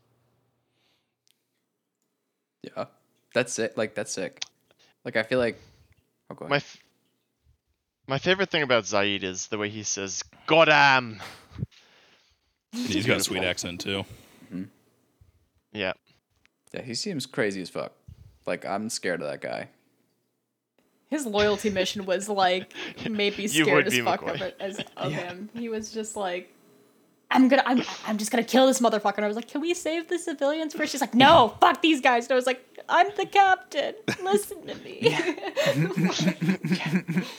yeah. 2.63 2.87
That's 3.33 3.59
it. 3.61 3.77
Like 3.79 3.95
that's 3.95 4.13
sick. 4.13 4.43
Like 5.05 5.17
I 5.17 5.23
feel 5.23 5.39
like. 5.39 5.61
Oh, 6.31 6.35
go 6.35 6.45
ahead. 6.47 6.51
My 6.51 6.57
f- 6.57 6.79
my 8.09 8.19
favorite 8.19 8.51
thing 8.51 8.63
about 8.63 8.85
Zaeed 8.85 9.23
is 9.23 9.47
the 9.47 9.57
way 9.59 9.69
he 9.69 9.85
says 9.85 10.25
"Goddamn." 10.49 11.21
And 12.73 12.87
he's 12.87 13.07
got 13.07 13.19
a 13.19 13.23
sweet 13.23 13.45
accent 13.45 13.81
too. 13.81 14.05
Yeah. 15.73 15.93
Yeah, 16.73 16.83
he 16.83 16.95
seems 16.95 17.27
crazy 17.27 17.63
as 17.63 17.71
fuck. 17.71 17.93
Like 18.47 18.67
I'm 18.67 18.91
scared 18.91 19.23
of 19.23 19.29
that 19.29 19.41
guy. 19.41 19.69
His 21.11 21.27
loyalty 21.27 21.71
mission 21.71 22.07
was 22.07 22.29
like 22.29 22.73
made 23.11 23.37
me 23.37 23.49
scared 23.49 23.89
as 23.89 23.99
fuck 23.99 24.23
McCoy. 24.23 24.35
of 24.35 24.43
it 24.43 24.57
as 24.61 24.81
of 24.97 25.13
him. 25.13 25.51
He 25.55 25.69
was 25.69 25.93
just 25.93 26.15
like, 26.17 26.55
I'm 27.33 27.49
gonna, 27.49 27.63
I'm, 27.67 27.83
I'm 28.07 28.17
just 28.19 28.31
gonna 28.31 28.45
kill 28.45 28.67
this 28.67 28.81
motherfucker. 28.81 29.17
And 29.17 29.25
I 29.25 29.29
was 29.29 29.37
like, 29.37 29.49
can 29.49 29.61
we 29.61 29.75
save 29.75 30.09
the 30.09 30.19
civilians 30.19 30.75
first? 30.75 30.93
She's 30.93 31.01
like, 31.01 31.15
no, 31.15 31.57
fuck 31.61 31.83
these 31.83 32.01
guys. 32.01 32.27
And 32.27 32.33
I 32.33 32.37
was 32.37 32.47
like, 32.47 32.65
I'm 32.89 33.09
the 33.17 33.27
captain. 33.27 33.95
Listen 34.23 34.67
to 34.67 34.75
me. 34.77 35.01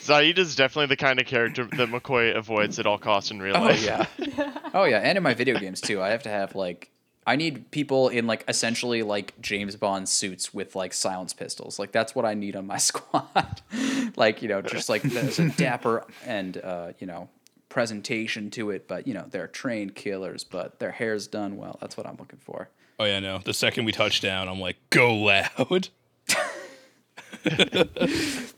Zaeed 0.02 0.38
is 0.38 0.56
definitely 0.56 0.88
the 0.88 0.98
kind 0.98 1.20
of 1.20 1.26
character 1.26 1.66
that 1.66 1.90
McCoy 1.90 2.36
avoids 2.36 2.78
at 2.80 2.86
all 2.86 2.98
costs 2.98 3.32
in 3.32 3.42
real 3.42 3.54
life. 3.54 3.64
Oh 3.64 3.68
life. 3.68 4.20
yeah. 4.38 4.58
oh 4.74 4.84
yeah, 4.84 5.00
and 5.00 5.18
in 5.18 5.24
my 5.24 5.34
video 5.34 5.58
games 5.58 5.80
too. 5.82 6.02
I 6.02 6.10
have 6.10 6.24
to 6.24 6.30
have 6.30 6.56
like 6.56 6.91
I 7.26 7.36
need 7.36 7.70
people 7.72 8.10
in 8.10 8.26
like 8.26 8.44
essentially 8.48 9.04
like 9.04 9.40
James 9.42 9.76
Bond 9.76 10.10
suits 10.10 10.54
with 10.54 10.76
like 10.76 10.94
silence 10.94 11.34
pistols. 11.34 11.78
Like 11.78 11.92
that's 11.92 12.16
what 12.16 12.26
I 12.26 12.34
need 12.34 12.56
on 12.56 12.66
my 12.66 12.78
squad. 12.80 13.62
like, 14.16 14.42
you 14.42 14.50
know, 14.50 14.62
just 14.62 14.90
like 14.90 15.04
there's 15.04 15.40
a 15.40 15.50
dapper 15.50 16.06
and 16.26 16.58
uh, 16.58 16.94
you 17.00 17.08
know, 17.08 17.30
presentation 17.70 18.50
to 18.52 18.72
it, 18.72 18.88
but 18.88 19.08
you 19.08 19.14
know, 19.14 19.26
they're 19.30 19.48
trained 19.48 19.96
killers, 19.96 20.44
but 20.44 20.80
their 20.80 20.92
hair's 20.92 21.28
done 21.28 21.58
well. 21.58 21.78
That's 21.80 21.96
what 21.96 22.08
I'm 22.08 22.18
looking 22.18 22.40
for. 22.40 22.70
Oh 23.00 23.06
yeah, 23.06 23.20
no. 23.20 23.40
The 23.40 23.54
second 23.54 23.86
we 23.86 23.92
touch 23.92 24.22
down, 24.22 24.48
I'm 24.48 24.60
like, 24.60 24.78
go 24.90 25.16
loud. 25.16 25.90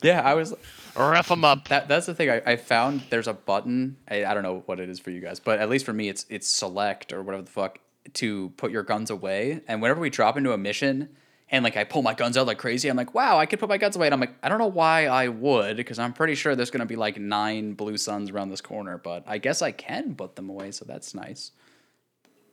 Yeah, 0.01 0.21
I 0.21 0.33
was 0.33 0.53
Rough 0.95 1.29
them 1.29 1.43
up. 1.43 1.69
That 1.69 1.87
that's 1.87 2.05
the 2.05 2.13
thing. 2.13 2.29
I, 2.29 2.41
I 2.45 2.55
found 2.55 3.03
there's 3.09 3.27
a 3.27 3.33
button. 3.33 3.97
I, 4.07 4.25
I 4.25 4.33
don't 4.33 4.43
know 4.43 4.61
what 4.67 4.79
it 4.79 4.89
is 4.89 4.99
for 4.99 5.09
you 5.09 5.21
guys, 5.21 5.39
but 5.39 5.59
at 5.59 5.69
least 5.69 5.85
for 5.85 5.93
me, 5.93 6.07
it's 6.07 6.25
it's 6.29 6.47
select 6.47 7.11
or 7.11 7.23
whatever 7.23 7.43
the 7.43 7.49
fuck 7.49 7.79
to 8.13 8.49
put 8.57 8.71
your 8.71 8.83
guns 8.83 9.09
away. 9.09 9.61
And 9.67 9.81
whenever 9.81 9.99
we 9.99 10.09
drop 10.09 10.37
into 10.37 10.51
a 10.53 10.57
mission, 10.57 11.09
and 11.49 11.63
like 11.63 11.77
I 11.77 11.83
pull 11.83 12.01
my 12.01 12.13
guns 12.13 12.37
out 12.37 12.47
like 12.47 12.57
crazy, 12.57 12.89
I'm 12.89 12.97
like, 12.97 13.13
wow, 13.13 13.37
I 13.37 13.45
could 13.45 13.59
put 13.59 13.69
my 13.69 13.77
guns 13.77 13.95
away. 13.95 14.07
And 14.07 14.13
I'm 14.13 14.19
like, 14.19 14.33
I 14.41 14.49
don't 14.49 14.57
know 14.59 14.67
why 14.67 15.05
I 15.07 15.27
would, 15.27 15.77
because 15.77 15.99
I'm 15.99 16.13
pretty 16.13 16.35
sure 16.35 16.55
there's 16.55 16.71
gonna 16.71 16.85
be 16.85 16.95
like 16.95 17.17
nine 17.19 17.73
blue 17.73 17.97
suns 17.97 18.29
around 18.31 18.49
this 18.49 18.61
corner, 18.61 18.97
but 18.97 19.23
I 19.27 19.37
guess 19.37 19.61
I 19.61 19.71
can 19.71 20.15
put 20.15 20.35
them 20.35 20.49
away, 20.49 20.71
so 20.71 20.85
that's 20.85 21.13
nice. 21.13 21.51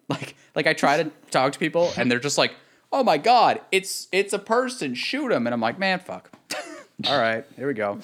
Like 0.09 0.35
like 0.57 0.67
I 0.67 0.73
try 0.73 1.03
to 1.05 1.11
talk 1.31 1.53
to 1.53 1.59
people, 1.61 1.93
and 1.97 2.11
they're 2.11 2.19
just 2.19 2.37
like, 2.37 2.53
oh 2.93 3.05
my 3.05 3.17
god, 3.17 3.61
it's 3.71 4.09
it's 4.11 4.33
a 4.33 4.41
person, 4.41 4.95
shoot 4.95 5.31
him, 5.31 5.47
and 5.47 5.55
I'm 5.55 5.61
like, 5.61 5.79
man, 5.79 6.01
fuck. 6.01 6.33
All 7.07 7.17
right, 7.19 7.45
here 7.57 7.69
we 7.69 7.75
go. 7.75 7.99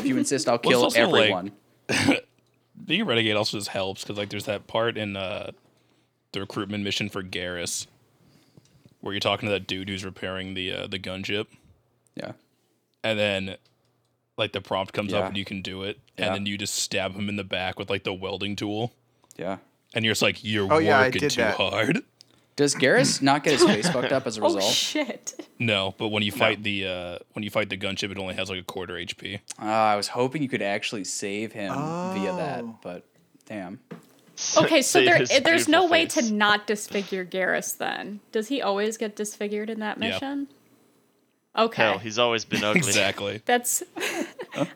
If 0.00 0.04
you 0.04 0.16
insist, 0.18 0.48
I'll 0.48 0.54
Well, 0.64 0.70
kill 0.72 0.82
also, 0.82 1.06
like- 1.08 1.20
everyone. 1.30 1.52
Being 2.84 3.02
a 3.02 3.04
renegade 3.04 3.36
also 3.36 3.56
just 3.56 3.68
helps 3.68 4.02
because 4.02 4.18
like 4.18 4.30
there's 4.30 4.46
that 4.46 4.66
part 4.66 4.96
in 4.98 5.16
uh, 5.16 5.52
the 6.32 6.40
recruitment 6.40 6.84
mission 6.84 7.08
for 7.08 7.22
Garrus 7.22 7.86
where 9.00 9.12
you're 9.12 9.20
talking 9.20 9.46
to 9.46 9.52
that 9.52 9.66
dude 9.66 9.88
who's 9.88 10.04
repairing 10.04 10.54
the 10.54 10.72
uh, 10.72 10.86
the 10.88 10.98
gunship, 10.98 11.46
yeah. 12.16 12.32
and 13.04 13.16
then 13.18 13.56
like 14.36 14.52
the 14.52 14.60
prompt 14.60 14.92
comes 14.92 15.12
Yeah. 15.12 15.20
up 15.20 15.26
and 15.28 15.36
you 15.36 15.44
can 15.44 15.62
do 15.62 15.82
it, 15.84 15.98
Yeah. 16.18 16.26
and 16.26 16.34
then 16.34 16.46
you 16.46 16.58
just 16.58 16.74
stab 16.74 17.14
him 17.14 17.28
in 17.28 17.36
the 17.36 17.44
back 17.44 17.78
with 17.78 17.90
like 17.90 18.02
the 18.04 18.12
welding 18.12 18.56
tool, 18.56 18.92
Yeah. 19.36 19.58
and 19.94 20.04
you're 20.04 20.12
just 20.12 20.22
like, 20.22 20.42
you're 20.42 20.64
Oh, 20.72 20.84
working 20.84 21.20
did 21.20 21.30
too 21.30 21.40
that. 21.42 21.56
hard. 21.56 22.02
Does 22.56 22.74
Garrus 22.74 23.22
not 23.22 23.44
get 23.44 23.52
his 23.52 23.62
face 23.64 23.88
fucked 23.88 24.10
up 24.10 24.26
as 24.26 24.36
a 24.36 24.40
oh 24.42 24.46
result? 24.56 24.64
shit. 24.74 25.46
No, 25.60 25.94
but 25.96 26.08
when 26.08 26.24
you 26.24 26.32
fight 26.32 26.64
the 26.64 26.86
uh, 26.86 27.18
when 27.34 27.44
you 27.44 27.50
fight 27.50 27.68
the 27.70 27.78
gunship, 27.78 28.10
it 28.10 28.18
only 28.18 28.34
has 28.34 28.50
like 28.50 28.58
a 28.60 28.64
quarter 28.64 28.94
HP. 28.94 29.38
Uh, 29.60 29.64
I 29.64 29.94
was 29.94 30.08
hoping 30.08 30.42
you 30.42 30.48
could 30.48 30.62
actually 30.62 31.04
save 31.04 31.52
him 31.52 31.72
via 31.72 32.32
that, 32.34 32.64
Oh. 32.64 32.78
but 32.82 33.04
damn. 33.46 33.78
Okay, 34.56 34.82
so 34.82 35.00
Say 35.00 35.04
there, 35.04 35.22
eh, 35.30 35.40
there's 35.40 35.68
no 35.68 35.88
beautiful 35.88 35.90
way 35.90 36.06
to 36.06 36.32
not 36.32 36.66
disfigure 36.66 37.24
Garrus 37.24 37.76
then. 37.76 38.20
Does 38.32 38.48
he 38.48 38.62
always 38.62 38.96
get 38.96 39.16
disfigured 39.16 39.68
in 39.68 39.80
that 39.80 39.98
Yeah. 40.00 40.10
mission? 40.10 40.48
Okay. 41.56 41.82
Hell, 41.82 41.98
he's 41.98 42.18
always 42.20 42.44
been 42.44 42.62
ugly. 42.64 42.78
Exactly. 42.78 43.42
That's. 43.44 43.82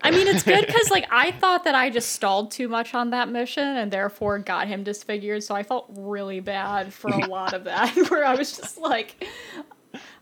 I 0.03 0.11
mean, 0.11 0.27
it's 0.27 0.43
good 0.43 0.67
because 0.67 0.91
like 0.91 1.07
I 1.13 1.31
thought 1.31 1.63
that 1.65 1.77
I 1.77 1.91
just 1.91 2.11
stalled 2.11 2.51
too 2.51 2.67
much 2.69 2.93
on 2.95 3.11
that 3.11 3.29
mission 3.29 3.63
and 3.65 3.93
therefore 3.93 4.39
got 4.41 4.67
him 4.67 4.83
disfigured. 4.83 5.45
So 5.45 5.55
I 5.55 5.63
felt 5.63 5.87
really 5.91 6.41
bad 6.41 6.93
for 6.93 7.11
a 7.11 7.27
lot 7.29 7.53
of 7.53 7.65
that, 7.65 7.95
where 8.11 8.25
I 8.25 8.35
was 8.35 8.57
just 8.57 8.79
like, 8.79 9.25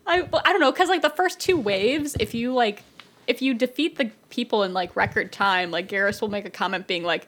I 0.05 0.21
I 0.21 0.51
don't 0.51 0.59
know, 0.61 0.71
because 0.71 0.89
like 0.89 1.01
the 1.01 1.09
first 1.09 1.39
two 1.39 1.57
waves, 1.57 2.15
if 2.19 2.35
you 2.35 2.53
like, 2.53 2.83
if 3.25 3.41
you 3.41 3.55
defeat 3.55 3.97
the 3.97 4.11
people 4.29 4.61
in 4.63 4.73
like 4.73 4.95
record 4.95 5.31
time, 5.31 5.71
like 5.71 5.87
Garrus 5.87 6.21
will 6.21 6.29
make 6.29 6.45
a 6.45 6.51
comment 6.51 6.85
being 6.85 7.03
like, 7.03 7.27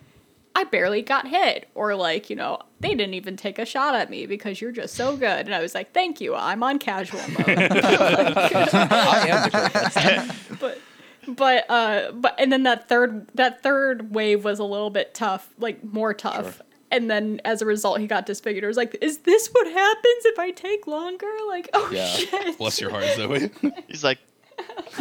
I 0.56 0.66
barely 0.66 1.02
got 1.02 1.28
hit, 1.28 1.68
or 1.76 1.96
like 1.96 2.30
you 2.30 2.36
know 2.36 2.60
they 2.80 2.90
didn't 2.96 3.14
even 3.16 3.36
take 3.38 3.58
a 3.60 3.66
shot 3.66 3.96
at 3.96 4.10
me 4.10 4.26
because 4.28 4.62
you're 4.62 4.72
just 4.72 4.94
so 4.96 5.16
good. 5.18 5.46
And 5.46 5.54
I 5.56 5.62
was 5.62 5.74
like, 5.74 5.94
thank 5.94 6.22
you, 6.22 6.36
I'm 6.36 6.62
on 6.64 6.78
casual 6.80 7.22
mode. 7.30 7.46
I 7.48 9.28
am 9.30 10.32
but 10.60 10.80
but 11.28 11.70
uh 11.70 12.12
but 12.12 12.36
and 12.38 12.52
then 12.52 12.64
that 12.64 12.88
third 12.90 13.28
that 13.36 13.64
third 13.64 14.14
wave 14.14 14.44
was 14.44 14.60
a 14.60 14.64
little 14.64 14.90
bit 14.90 15.14
tough 15.14 15.50
like 15.58 15.82
more 15.84 16.14
tough 16.14 16.62
and 16.92 17.10
then 17.10 17.40
as 17.46 17.62
a 17.62 17.66
result 17.66 18.00
he 18.02 18.08
got 18.08 18.26
disfigured 18.26 18.62
it 18.64 18.68
was 18.68 18.76
like 18.76 18.98
is 19.02 19.20
this 19.20 19.48
what 19.54 19.66
happens 19.68 20.26
if 20.26 20.38
i 20.38 20.52
take 20.52 20.86
longer 20.86 21.32
like 21.48 21.70
oh 21.74 21.90
Yeah. 21.94 22.08
shit 22.08 22.58
Bless 22.58 22.80
your 22.82 22.90
heart, 22.90 23.06
Zoe. 23.16 23.50
He's 23.88 24.04
like, 24.04 24.20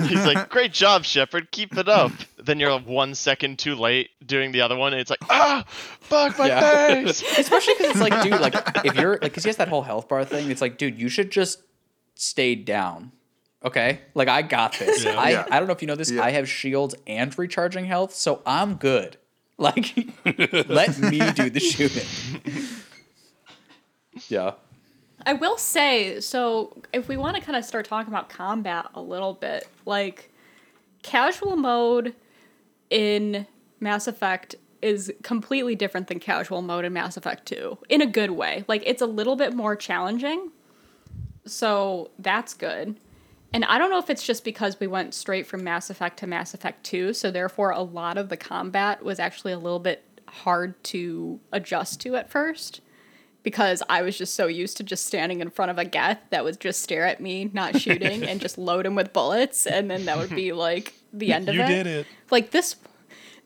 he's 0.09 0.25
like, 0.27 0.49
great 0.49 0.73
job, 0.73 1.05
Shepard. 1.05 1.51
Keep 1.51 1.77
it 1.77 1.89
up. 1.89 2.13
Then 2.39 2.59
you're 2.61 2.73
like 2.73 2.87
one 2.87 3.15
second 3.15 3.59
too 3.59 3.75
late 3.75 4.11
doing 4.25 4.53
the 4.53 4.61
other 4.63 4.77
one, 4.77 4.93
and 4.93 5.01
it's 5.01 5.11
like, 5.11 5.21
ah, 5.31 5.65
fuck 5.69 6.39
my 6.39 6.49
Yeah. 6.49 7.05
face. 7.05 7.23
Especially 7.39 7.75
because 7.79 7.93
it's 7.93 8.01
like, 8.01 8.23
dude, 8.23 8.41
like 8.41 8.55
if 8.85 8.97
you're 8.97 9.13
like, 9.13 9.21
because 9.23 9.45
he 9.45 9.49
has 9.49 9.57
that 9.59 9.69
whole 9.69 9.83
health 9.83 10.09
bar 10.09 10.25
thing. 10.25 10.51
It's 10.51 10.61
like, 10.61 10.79
dude, 10.79 10.99
you 10.99 11.09
should 11.09 11.31
just 11.31 11.63
stay 12.15 12.55
down. 12.55 13.13
Okay, 13.65 14.01
like 14.15 14.27
I 14.29 14.43
got 14.43 14.73
this. 14.79 15.05
Yeah. 15.05 15.15
I 15.19 15.31
Yeah. 15.31 15.47
I 15.51 15.59
don't 15.59 15.69
know 15.69 15.75
if 15.75 15.83
you 15.83 15.87
know 15.89 15.95
this. 15.95 16.11
Yeah. 16.11 16.23
I 16.25 16.31
have 16.31 16.49
shields 16.49 16.95
and 17.07 17.37
recharging 17.39 17.85
health, 17.85 18.13
so 18.15 18.43
I'm 18.45 18.75
good. 18.75 19.17
Like, 19.57 19.95
let 20.69 20.99
me 20.99 21.21
do 21.33 21.49
the 21.49 21.61
shooting. 21.61 22.65
yeah. 24.29 24.53
I 25.27 25.33
will 25.33 25.59
say 25.59 26.21
so 26.21 26.77
if 26.93 27.09
we 27.09 27.17
want 27.17 27.37
to 27.37 27.43
kind 27.43 27.57
of 27.57 27.65
start 27.65 27.87
talking 27.87 28.13
about 28.13 28.29
combat 28.29 28.87
a 28.95 29.01
little 29.01 29.35
bit 29.35 29.67
like 29.87 30.31
casual 31.03 31.57
mode 31.57 32.15
in 32.91 33.47
mass 33.81 34.07
effect 34.07 34.55
is 34.83 35.13
completely 35.23 35.75
different 35.75 36.09
than 36.09 36.19
casual 36.19 36.61
mode 36.61 36.85
in 36.85 36.93
mass 36.93 37.17
effect 37.17 37.47
2 37.47 37.79
in 37.89 38.03
a 38.03 38.07
good 38.07 38.33
way. 38.33 38.65
Like 38.67 38.83
it's 38.85 39.01
a 39.01 39.07
little 39.07 39.37
bit 39.37 39.55
more 39.55 39.77
challenging 39.77 40.51
so 41.45 42.11
that's 42.19 42.55
good. 42.55 42.99
And 43.55 43.65
i 43.67 43.79
don't 43.79 43.91
know 43.91 43.99
if 43.99 44.11
it's 44.11 44.27
just 44.27 44.45
because 44.45 44.79
we 44.81 44.87
went 44.87 45.15
straight 45.15 45.47
from 45.47 45.65
mass 45.65 45.91
effect 45.91 46.19
to 46.21 46.27
mass 46.27 46.55
effect 46.55 46.85
2 46.85 47.13
so 47.13 47.31
therefore 47.31 47.71
a 47.71 47.83
lot 47.83 48.19
of 48.19 48.29
the 48.29 48.37
combat 48.37 49.03
was 49.03 49.19
actually 49.19 49.53
a 49.53 49.59
little 49.59 49.79
bit 49.79 50.05
hard 50.27 50.83
to 50.85 51.39
adjust 51.53 52.01
to 52.01 52.17
at 52.17 52.31
first 52.31 52.81
because 53.43 53.83
I 53.89 54.03
was 54.03 54.17
just 54.17 54.35
so 54.35 54.47
used 54.47 54.77
to 54.77 54.85
just 54.85 55.07
standing 55.07 55.41
in 55.41 55.51
front 55.51 55.71
of 55.71 55.79
a 55.79 55.85
Geth 55.85 56.21
that 56.31 56.45
would 56.45 56.61
just 56.61 56.83
stare 56.83 57.07
at 57.07 57.21
me, 57.21 57.51
not 57.53 57.81
shooting, 57.81 58.25
and 58.25 58.41
just 58.41 58.59
load 58.59 58.87
him 58.87 58.95
with 58.95 59.13
bullets, 59.13 59.67
and 59.67 59.91
then 59.91 60.05
that 60.07 60.19
would 60.19 60.31
be 60.31 60.53
like 60.53 60.95
the 61.13 61.33
end 61.33 61.49
of 61.49 61.55
you 61.55 61.63
it. 61.63 61.69
You 61.69 61.75
did 61.75 61.87
it. 61.87 62.07
Like 62.31 62.51
this, 62.51 62.77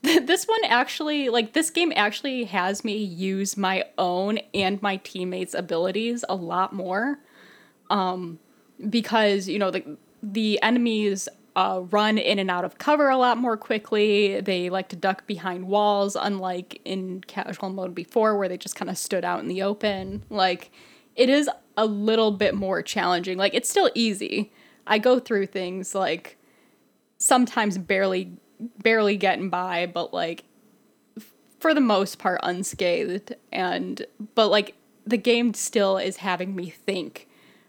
this 0.01 0.45
one 0.45 0.63
actually, 0.65 1.29
like 1.29 1.53
this 1.53 1.69
game 1.69 1.91
actually 1.95 2.45
has 2.45 2.83
me 2.83 2.97
use 2.97 3.57
my 3.57 3.85
own 3.97 4.39
and 4.53 4.81
my 4.81 4.97
teammates' 4.97 5.53
abilities 5.53 6.23
a 6.29 6.35
lot 6.35 6.73
more, 6.73 7.19
um, 7.89 8.39
because 8.89 9.47
you 9.47 9.59
know 9.59 9.71
the 9.71 9.97
the 10.21 10.61
enemies. 10.61 11.27
Uh, 11.57 11.81
run 11.89 12.19
in 12.19 12.37
and 12.37 12.51
out 12.51 12.63
of 12.63 12.77
cover 12.77 13.09
a 13.09 13.17
lot 13.17 13.35
more 13.35 13.57
quickly. 13.57 14.39
They 14.41 14.69
like 14.69 14.89
to 14.89 14.95
duck 14.95 15.25
behind 15.25 15.67
walls, 15.67 16.15
unlike 16.15 16.79
in 16.85 17.21
casual 17.21 17.71
mode 17.71 17.95
before, 17.95 18.37
where 18.37 18.47
they 18.47 18.57
just 18.57 18.75
kind 18.75 18.91
of 18.91 18.97
stood 18.97 19.25
out 19.25 19.39
in 19.39 19.47
the 19.47 19.63
open. 19.63 20.23
Like, 20.29 20.69
it 21.15 21.29
is 21.29 21.49
a 21.75 21.87
little 21.87 22.29
bit 22.29 22.53
more 22.53 22.83
challenging. 22.83 23.39
Like, 23.39 23.55
it's 23.55 23.67
still 23.67 23.89
easy. 23.95 24.53
I 24.85 24.99
go 24.99 25.19
through 25.19 25.47
things 25.47 25.95
like 25.95 26.37
sometimes 27.17 27.79
barely, 27.79 28.37
barely 28.83 29.17
getting 29.17 29.49
by, 29.49 29.87
but 29.87 30.13
like 30.13 30.43
for 31.59 31.73
the 31.73 31.81
most 31.81 32.19
part 32.19 32.39
unscathed 32.43 33.33
and 33.51 34.05
but 34.35 34.49
like 34.49 34.75
the 35.05 35.17
game 35.17 35.53
still 35.53 35.97
is 35.97 36.17
having 36.17 36.55
me 36.55 36.69
think 36.69 37.26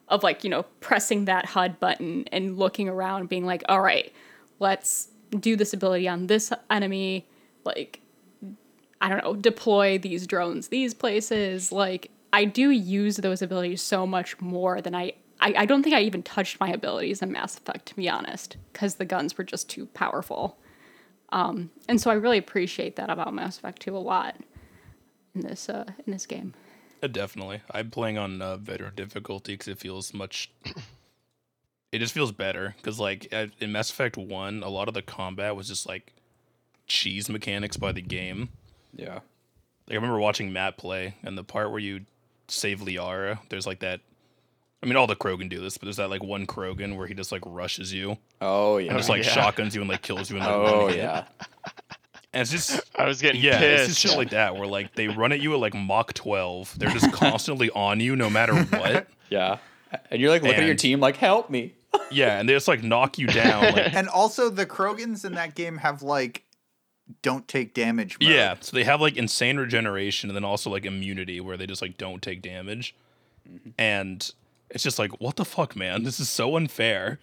of 0.09 0.23
like 0.23 0.45
you 0.45 0.51
know 0.51 0.65
pressing 0.81 1.27
that 1.27 1.47
HUD 1.47 1.79
button 1.81 2.25
and 2.33 2.59
looking 2.59 2.89
around 2.89 3.29
being 3.29 3.45
like 3.45 3.63
all 3.69 3.81
right 3.81 4.13
let's 4.59 5.09
do 5.39 5.57
this 5.57 5.73
ability 5.73 6.09
on 6.09 6.27
this 6.27 6.53
enemy 6.71 7.27
like 7.65 8.01
I 9.01 9.09
don't 9.09 9.23
know 9.23 9.35
deploy 9.35 9.99
these 9.99 10.27
drones 10.27 10.69
these 10.69 10.95
places 10.95 11.71
like 11.73 12.11
I 12.33 12.45
do 12.45 12.71
use 12.71 13.17
those 13.17 13.43
abilities 13.43 13.83
so 13.83 14.07
much 14.07 14.41
more 14.41 14.81
than 14.81 14.95
I 14.95 15.13
I, 15.41 15.55
I 15.59 15.67
don't 15.67 15.85
think 15.85 15.95
I 15.95 16.01
even 16.01 16.25
touched 16.25 16.59
my 16.59 16.69
abilities 16.69 17.23
in 17.23 17.31
Mass 17.31 17.57
Effect 17.57 17.87
to 17.87 17.97
be 17.97 18.09
honest 18.09 18.57
because 18.73 18.97
the 18.97 19.05
guns 19.05 19.37
were 19.39 19.45
just 19.45 19.71
too 19.71 19.87
powerful 19.87 20.59
um, 21.31 21.71
and 21.89 22.01
so 22.01 22.11
I 22.11 22.15
really 22.15 22.39
appreciate 22.39 22.97
that 22.97 23.11
about 23.11 23.35
Mass 23.35 23.59
Effect 23.59 23.83
2 23.83 23.97
a 23.97 23.99
lot 23.99 24.37
in 25.35 25.43
this 25.43 25.69
uh, 25.69 25.85
in 26.07 26.13
this 26.13 26.27
game. 26.27 26.55
Uh, 27.03 27.07
definitely. 27.07 27.61
I'm 27.71 27.91
playing 27.91 28.19
on 28.19 28.43
uh, 28.43 28.57
veteran 28.57 28.95
difficulty 28.95 29.53
because 29.55 29.69
it 29.69 29.79
feels 29.79 30.13
much. 30.13 30.51
it 31.93 31.99
just 31.99 32.13
feels 32.15 32.33
better 32.33 32.75
because, 32.77 32.99
like, 32.99 33.33
in 33.33 33.73
Mass 33.73 33.91
Effect 33.91 34.17
One, 34.17 34.63
a 34.63 34.69
lot 34.69 34.89
of 34.89 34.95
the 34.95 35.03
combat 35.03 35.55
was 35.57 35.69
just 35.69 35.87
like 35.89 36.13
cheese 36.87 37.29
mechanics 37.29 37.77
by 37.77 37.93
the 37.93 38.03
game. 38.03 38.49
Yeah. 38.95 39.15
Like, 39.87 39.93
I 39.93 39.95
remember 39.95 40.19
watching 40.19 40.53
Matt 40.53 40.77
play, 40.77 41.15
and 41.23 41.39
the 41.39 41.45
part 41.45 41.71
where 41.71 41.81
you 41.81 42.01
save 42.49 42.81
Liara, 42.81 43.39
there's 43.49 43.67
like 43.67 43.81
that. 43.81 44.01
I 44.83 44.87
mean, 44.87 44.97
all 44.97 45.07
the 45.09 45.17
Krogan 45.17 45.49
do 45.49 45.61
this, 45.61 45.77
but 45.77 45.87
there's 45.87 45.97
that 45.97 46.09
like 46.11 46.23
one 46.23 46.47
Krogan 46.47 46.97
where 46.97 47.07
he 47.09 47.15
just 47.15 47.33
like 47.33 47.43
rushes 47.45 47.93
you 47.93 48.17
Oh 48.41 48.77
yeah. 48.77 48.91
and 48.91 48.99
just 48.99 49.09
like 49.09 49.25
yeah. 49.25 49.31
shotguns 49.31 49.75
you 49.75 49.81
and 49.81 49.91
like 49.91 50.03
kills 50.03 50.31
you 50.31 50.37
in 50.37 50.43
like 50.45 50.53
oh 50.55 50.83
one 50.85 50.89
hit. 50.93 50.99
yeah. 50.99 51.25
And 52.33 52.43
it's 52.43 52.51
just 52.51 52.81
I 52.97 53.07
was 53.07 53.21
getting 53.23 53.41
yeah, 53.43 53.61
it's 53.61 53.89
just 53.89 54.01
shit 54.01 54.17
like 54.17 54.31
that 54.31 54.55
where 54.57 54.67
like 54.67 54.95
they 54.95 55.09
run 55.09 55.33
at 55.33 55.41
you 55.41 55.53
at 55.55 55.61
like 55.61 55.75
Mach 55.75 56.13
12. 56.15 56.79
They're 56.79 56.91
just 56.91 57.13
constantly 57.13 57.71
on 57.75 58.01
you 58.01 58.17
no 58.17 58.29
matter 58.31 58.55
what. 58.55 59.07
Yeah. 59.31 59.59
And 60.11 60.21
you're 60.21 60.31
like 60.31 60.43
looking 60.43 60.57
at 60.59 60.63
your 60.63 60.71
And- 60.71 60.79
team 60.79 61.01
like, 61.01 61.17
help 61.17 61.51
me. 61.51 61.75
Yeah, 62.11 62.39
and 62.41 62.49
they 62.49 62.53
just 62.55 62.69
like 62.69 62.83
knock 62.83 63.19
you 63.19 63.27
down. 63.27 63.63
Like, 63.75 63.95
And 63.95 64.09
also 64.09 64.49
the 64.51 64.65
Krogans 64.67 65.25
in 65.25 65.35
that 65.35 65.55
game 65.55 65.79
have 65.79 66.03
like 66.03 66.45
don't 67.23 67.47
take 67.49 67.73
damage 67.75 68.19
mode. 68.21 68.31
yeah, 68.31 68.55
so 68.61 68.75
they 68.77 68.85
have 68.85 69.01
like 69.01 69.17
insane 69.17 69.57
regeneration 69.59 70.29
and 70.31 70.37
then 70.37 70.45
also 70.45 70.69
like 70.71 70.85
immunity 70.85 71.41
where 71.41 71.57
they 71.57 71.67
just 71.67 71.81
like 71.83 71.97
don't 71.99 72.23
take 72.23 72.41
damage. 72.43 72.95
Mm-hmm. 73.51 73.71
And 73.79 74.31
it's 74.71 74.83
just 74.85 74.99
like, 74.99 75.19
what 75.21 75.37
the 75.37 75.45
fuck, 75.47 75.75
man? 75.77 76.05
This 76.05 76.21
is 76.21 76.29
so 76.29 76.57
unfair. 76.57 77.19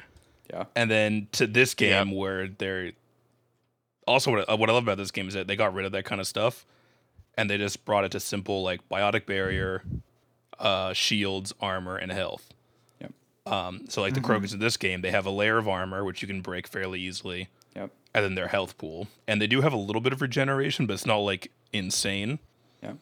Yeah. 0.49 0.65
And 0.76 0.90
then 0.90 1.27
to 1.34 1.45
this 1.48 1.73
game 1.76 2.11
where 2.11 2.48
they're 2.48 2.91
also 4.07 4.32
what 4.32 4.49
I, 4.49 4.53
what 4.56 4.69
I 4.69 4.73
love 4.73 4.84
about 4.84 4.98
this 4.98 5.11
game 5.11 5.27
is 5.27 5.34
that 5.34 5.48
they 5.48 5.56
got 5.56 5.73
rid 5.73 5.86
of 5.86 5.91
that 5.94 6.06
kind 6.06 6.19
of 6.22 6.27
stuff 6.27 6.65
and 7.38 7.49
they 7.49 7.57
just 7.57 7.86
brought 7.86 8.03
it 8.06 8.11
to 8.11 8.19
simple 8.19 8.64
like 8.64 8.88
biotic 8.90 9.26
barrier, 9.26 9.84
uh, 10.60 10.94
shields, 10.94 11.53
armor, 11.60 11.98
and 11.98 12.11
health. 12.11 12.53
Yep. 13.02 13.11
Um, 13.45 13.86
so 13.90 14.02
like 14.02 14.14
the 14.14 14.22
Krogans 14.22 14.53
in 14.53 14.60
this 14.60 14.77
game, 14.77 15.02
they 15.02 15.11
have 15.11 15.26
a 15.26 15.32
layer 15.32 15.57
of 15.57 15.68
armor 15.68 16.03
which 16.03 16.22
you 16.22 16.27
can 16.27 16.41
break 16.41 16.68
fairly 16.68 16.99
easily, 17.02 17.49
Yep. 17.76 17.91
and 18.14 18.23
then 18.23 18.36
their 18.36 18.48
health 18.48 18.77
pool, 18.77 19.07
and 19.27 19.41
they 19.41 19.48
do 19.48 19.61
have 19.61 19.73
a 19.73 19.77
little 19.77 20.02
bit 20.02 20.14
of 20.14 20.22
regeneration, 20.22 20.86
but 20.86 20.94
it's 20.94 21.06
not 21.06 21.18
like 21.18 21.52
insane. 21.73 22.40
Yep. 22.82 22.98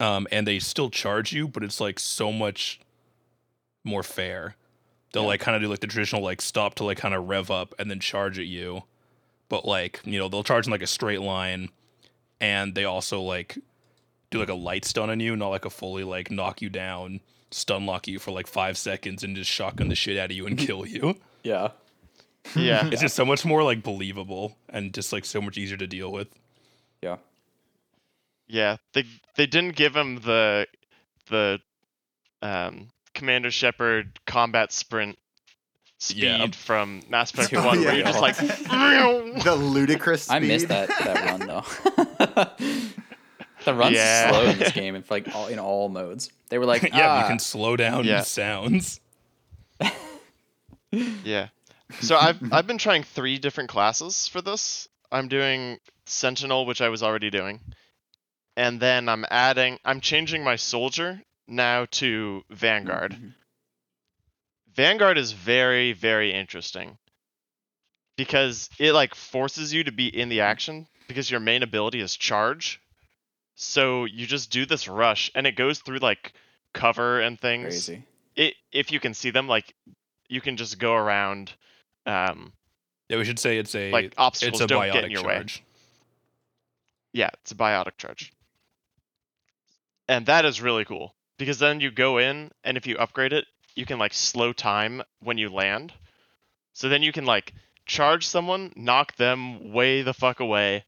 Um, 0.00 0.26
and 0.32 0.46
they 0.46 0.58
still 0.58 0.90
charge 0.90 1.32
you, 1.32 1.46
but 1.48 1.62
it's 1.62 1.80
like 1.80 1.98
so 2.00 2.32
much 2.32 2.80
more 3.84 4.02
fair. 4.02 4.56
They'll 5.12 5.24
like 5.26 5.40
kind 5.40 5.56
of 5.56 5.62
do 5.62 5.68
like 5.68 5.80
the 5.80 5.86
traditional 5.86 6.22
like 6.22 6.42
stop 6.42 6.74
to 6.76 6.84
like 6.84 6.98
kind 6.98 7.14
of 7.14 7.28
rev 7.28 7.50
up 7.50 7.74
and 7.78 7.90
then 7.90 7.98
charge 8.00 8.38
at 8.38 8.46
you, 8.46 8.82
but 9.48 9.64
like 9.64 10.00
you 10.04 10.18
know 10.18 10.28
they'll 10.28 10.44
charge 10.44 10.66
in 10.66 10.72
like 10.72 10.82
a 10.82 10.86
straight 10.86 11.20
line, 11.20 11.70
and 12.40 12.74
they 12.74 12.84
also 12.84 13.20
like 13.20 13.58
do 14.30 14.38
like 14.38 14.48
a 14.48 14.54
light 14.54 14.84
stun 14.84 15.10
on 15.10 15.20
you, 15.20 15.36
not 15.36 15.48
like 15.48 15.64
a 15.64 15.70
fully 15.70 16.04
like 16.04 16.30
knock 16.30 16.60
you 16.60 16.68
down, 16.68 17.20
stun 17.50 17.86
lock 17.86 18.06
you 18.08 18.18
for 18.18 18.30
like 18.30 18.46
five 18.46 18.76
seconds 18.76 19.24
and 19.24 19.36
just 19.36 19.50
shotgun 19.50 19.88
the 19.88 19.94
shit 19.94 20.18
out 20.18 20.30
of 20.30 20.36
you 20.36 20.46
and 20.46 20.58
kill 20.66 20.86
you. 20.86 21.16
Yeah. 21.42 21.68
yeah. 22.54 22.88
It's 22.90 23.00
just 23.00 23.16
so 23.16 23.24
much 23.24 23.44
more 23.44 23.62
like 23.62 23.82
believable 23.82 24.56
and 24.68 24.92
just 24.92 25.12
like 25.12 25.24
so 25.24 25.40
much 25.40 25.56
easier 25.58 25.76
to 25.76 25.86
deal 25.86 26.12
with. 26.12 26.28
Yeah. 27.02 27.16
Yeah, 28.46 28.76
they 28.94 29.04
they 29.36 29.46
didn't 29.46 29.76
give 29.76 29.94
him 29.94 30.16
the 30.16 30.66
the 31.28 31.60
um, 32.40 32.88
Commander 33.14 33.50
Shepard 33.50 34.18
combat 34.26 34.72
sprint 34.72 35.18
speed 35.98 36.22
Yeah. 36.22 36.46
from 36.52 37.02
Mass 37.08 37.32
Effect 37.32 37.52
Oh, 37.56 37.66
One, 37.66 37.80
where 37.80 37.88
yeah. 37.90 37.94
you're 37.94 38.06
just 38.06 38.20
like, 38.20 38.36
The 39.44 39.54
ludicrous 39.56 40.22
speed. 40.24 40.34
I 40.34 40.38
missed 40.40 40.68
that 40.68 40.88
that 40.88 41.24
run 41.24 41.46
though. 41.46 41.64
the 43.64 43.74
run's 43.74 43.96
Yeah. 43.96 44.30
slow 44.30 44.44
in 44.50 44.58
this 44.58 44.72
game 44.72 44.94
in 44.94 45.04
like 45.10 45.34
all 45.34 45.48
in 45.48 45.58
all 45.58 45.88
modes. 45.88 46.30
They 46.50 46.58
were 46.58 46.64
like, 46.66 46.82
yeah, 46.82 47.08
ah, 47.08 47.22
you 47.22 47.28
can 47.28 47.38
slow 47.38 47.76
down 47.76 48.04
Yeah. 48.04 48.22
sounds. 48.22 49.00
yeah. 50.92 51.48
So 52.00 52.16
I've 52.16 52.38
I've 52.52 52.66
been 52.66 52.78
trying 52.78 53.02
three 53.02 53.38
different 53.38 53.70
classes 53.70 54.28
for 54.28 54.40
this. 54.40 54.88
I'm 55.10 55.28
doing 55.28 55.78
Sentinel, 56.06 56.66
which 56.66 56.80
I 56.80 56.88
was 56.90 57.02
already 57.02 57.30
doing, 57.30 57.60
and 58.56 58.78
then 58.80 59.08
I'm 59.08 59.24
adding. 59.30 59.78
I'm 59.84 60.00
changing 60.00 60.44
my 60.44 60.56
soldier 60.56 61.22
now 61.46 61.86
to 61.92 62.44
Vanguard. 62.50 63.12
Mhm. 63.12 63.34
Vanguard 64.78 65.18
is 65.18 65.32
very, 65.32 65.92
very 65.92 66.32
interesting 66.32 66.98
because 68.16 68.70
it 68.78 68.92
like 68.92 69.12
forces 69.12 69.74
you 69.74 69.82
to 69.82 69.90
be 69.90 70.06
in 70.06 70.28
the 70.28 70.42
action 70.42 70.86
because 71.08 71.28
your 71.28 71.40
main 71.40 71.64
ability 71.64 72.00
is 72.00 72.16
charge. 72.16 72.80
So 73.56 74.04
you 74.04 74.24
just 74.24 74.52
do 74.52 74.66
this 74.66 74.86
rush 74.86 75.32
and 75.34 75.48
it 75.48 75.56
goes 75.56 75.80
through 75.80 75.98
like 75.98 76.32
cover 76.74 77.20
and 77.20 77.40
things. 77.40 77.64
crazy. 77.86 78.04
It 78.36 78.54
if 78.70 78.92
you 78.92 79.00
can 79.00 79.14
see 79.14 79.30
them, 79.30 79.48
like 79.48 79.74
you 80.28 80.40
can 80.40 80.56
just 80.56 80.78
go 80.78 80.94
around. 80.94 81.52
Um, 82.06 82.52
Yeah, 83.08 83.18
we 83.18 83.24
should 83.24 83.40
say 83.40 83.58
it's 83.58 83.74
a 83.74 83.90
Like, 83.90 84.14
obstacles 84.16 84.60
it's 84.60 84.70
a 84.70 84.72
don't 84.72 84.92
get 84.92 85.02
in 85.02 85.10
your 85.10 85.24
way. 85.24 85.38
charge. 85.38 85.64
yeah, 87.12 87.30
it's 87.42 87.50
a 87.50 87.56
biotic 87.56 87.96
charge, 87.98 88.32
and 90.06 90.24
that 90.26 90.44
is 90.44 90.62
really 90.62 90.84
cool 90.84 91.16
because 91.36 91.58
then 91.58 91.80
you 91.80 91.90
go 91.90 92.18
in 92.18 92.52
and 92.62 92.76
if 92.76 92.86
you 92.86 92.96
upgrade 92.96 93.32
it, 93.32 93.44
you 93.78 93.86
can 93.86 93.98
like 93.98 94.12
slow 94.12 94.52
time 94.52 95.02
when 95.20 95.38
you 95.38 95.48
land. 95.48 95.92
So 96.72 96.88
then 96.88 97.02
you 97.02 97.12
can 97.12 97.24
like 97.24 97.54
charge 97.86 98.26
someone, 98.26 98.72
knock 98.76 99.16
them 99.16 99.72
way 99.72 100.02
the 100.02 100.12
fuck 100.12 100.40
away, 100.40 100.84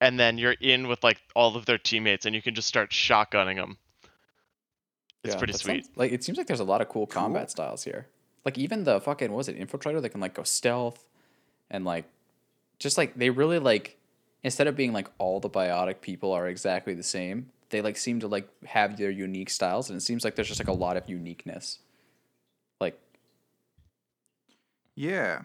and 0.00 0.18
then 0.18 0.38
you're 0.38 0.56
in 0.60 0.88
with 0.88 1.02
like 1.04 1.18
all 1.34 1.56
of 1.56 1.66
their 1.66 1.78
teammates 1.78 2.24
and 2.26 2.34
you 2.34 2.40
can 2.42 2.54
just 2.54 2.68
start 2.68 2.90
shotgunning 2.90 3.56
them. 3.56 3.76
It's 5.24 5.34
Yeah, 5.34 5.38
pretty 5.38 5.52
sweet. 5.52 5.84
sounds- 5.84 5.96
like 5.96 6.12
it 6.12 6.24
seems 6.24 6.38
like 6.38 6.46
there's 6.46 6.60
a 6.60 6.64
lot 6.64 6.80
of 6.80 6.88
cool 6.88 7.06
combat 7.06 7.42
Cool. 7.42 7.48
styles 7.50 7.84
here. 7.84 8.06
Like 8.44 8.56
even 8.58 8.84
the 8.84 9.00
fucking 9.00 9.30
what 9.30 9.38
was 9.38 9.48
it 9.48 9.58
infiltrator? 9.58 10.00
They 10.02 10.08
can 10.08 10.20
like 10.20 10.34
go 10.34 10.42
stealth, 10.42 11.04
and 11.70 11.84
like 11.84 12.04
just 12.78 12.98
like 12.98 13.14
they 13.16 13.30
really 13.30 13.58
like 13.60 13.96
instead 14.42 14.66
of 14.66 14.74
being 14.76 14.92
like 14.92 15.08
all 15.18 15.38
the 15.40 15.50
biotic 15.50 16.00
people 16.00 16.32
are 16.32 16.48
exactly 16.48 16.94
the 16.94 17.02
same. 17.04 17.50
They 17.70 17.80
like 17.80 17.96
seem 17.96 18.18
to 18.20 18.26
like 18.28 18.48
have 18.66 18.96
their 18.96 19.10
unique 19.10 19.48
styles, 19.50 19.88
and 19.90 19.96
it 19.96 20.02
seems 20.02 20.24
like 20.24 20.34
there's 20.34 20.48
just 20.48 20.60
like 20.60 20.68
a 20.68 20.72
lot 20.72 20.96
of 20.96 21.08
uniqueness. 21.08 21.78
Like 22.80 22.98
Yeah. 24.94 25.42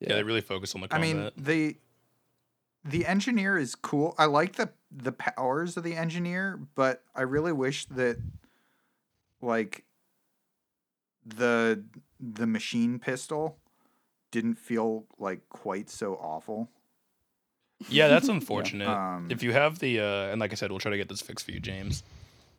Yeah. 0.00 0.14
they 0.14 0.22
really 0.22 0.40
focus 0.40 0.74
on 0.74 0.80
the 0.80 0.88
I 0.90 0.98
mean, 0.98 1.30
the 1.36 1.76
the 2.84 3.06
engineer 3.06 3.56
is 3.56 3.74
cool. 3.74 4.14
I 4.18 4.24
like 4.26 4.56
the 4.56 4.70
the 4.90 5.12
powers 5.12 5.76
of 5.76 5.84
the 5.84 5.94
engineer, 5.94 6.58
but 6.74 7.04
I 7.14 7.22
really 7.22 7.52
wish 7.52 7.86
that 7.86 8.18
like 9.40 9.84
the 11.24 11.84
the 12.18 12.46
machine 12.46 12.98
pistol 12.98 13.58
didn't 14.30 14.56
feel 14.56 15.04
like 15.18 15.48
quite 15.48 15.90
so 15.90 16.14
awful. 16.14 16.68
yeah, 17.88 18.08
that's 18.08 18.28
unfortunate. 18.38 18.88
Um, 18.88 19.28
if 19.30 19.42
you 19.42 19.52
have 19.52 19.78
the 19.78 20.00
uh, 20.00 20.32
and 20.32 20.40
like 20.40 20.52
I 20.52 20.56
said, 20.56 20.70
we'll 20.70 20.80
try 20.80 20.90
to 20.90 20.96
get 20.96 21.08
this 21.08 21.22
fixed 21.22 21.44
for 21.46 21.52
you, 21.52 21.60
James. 21.60 22.02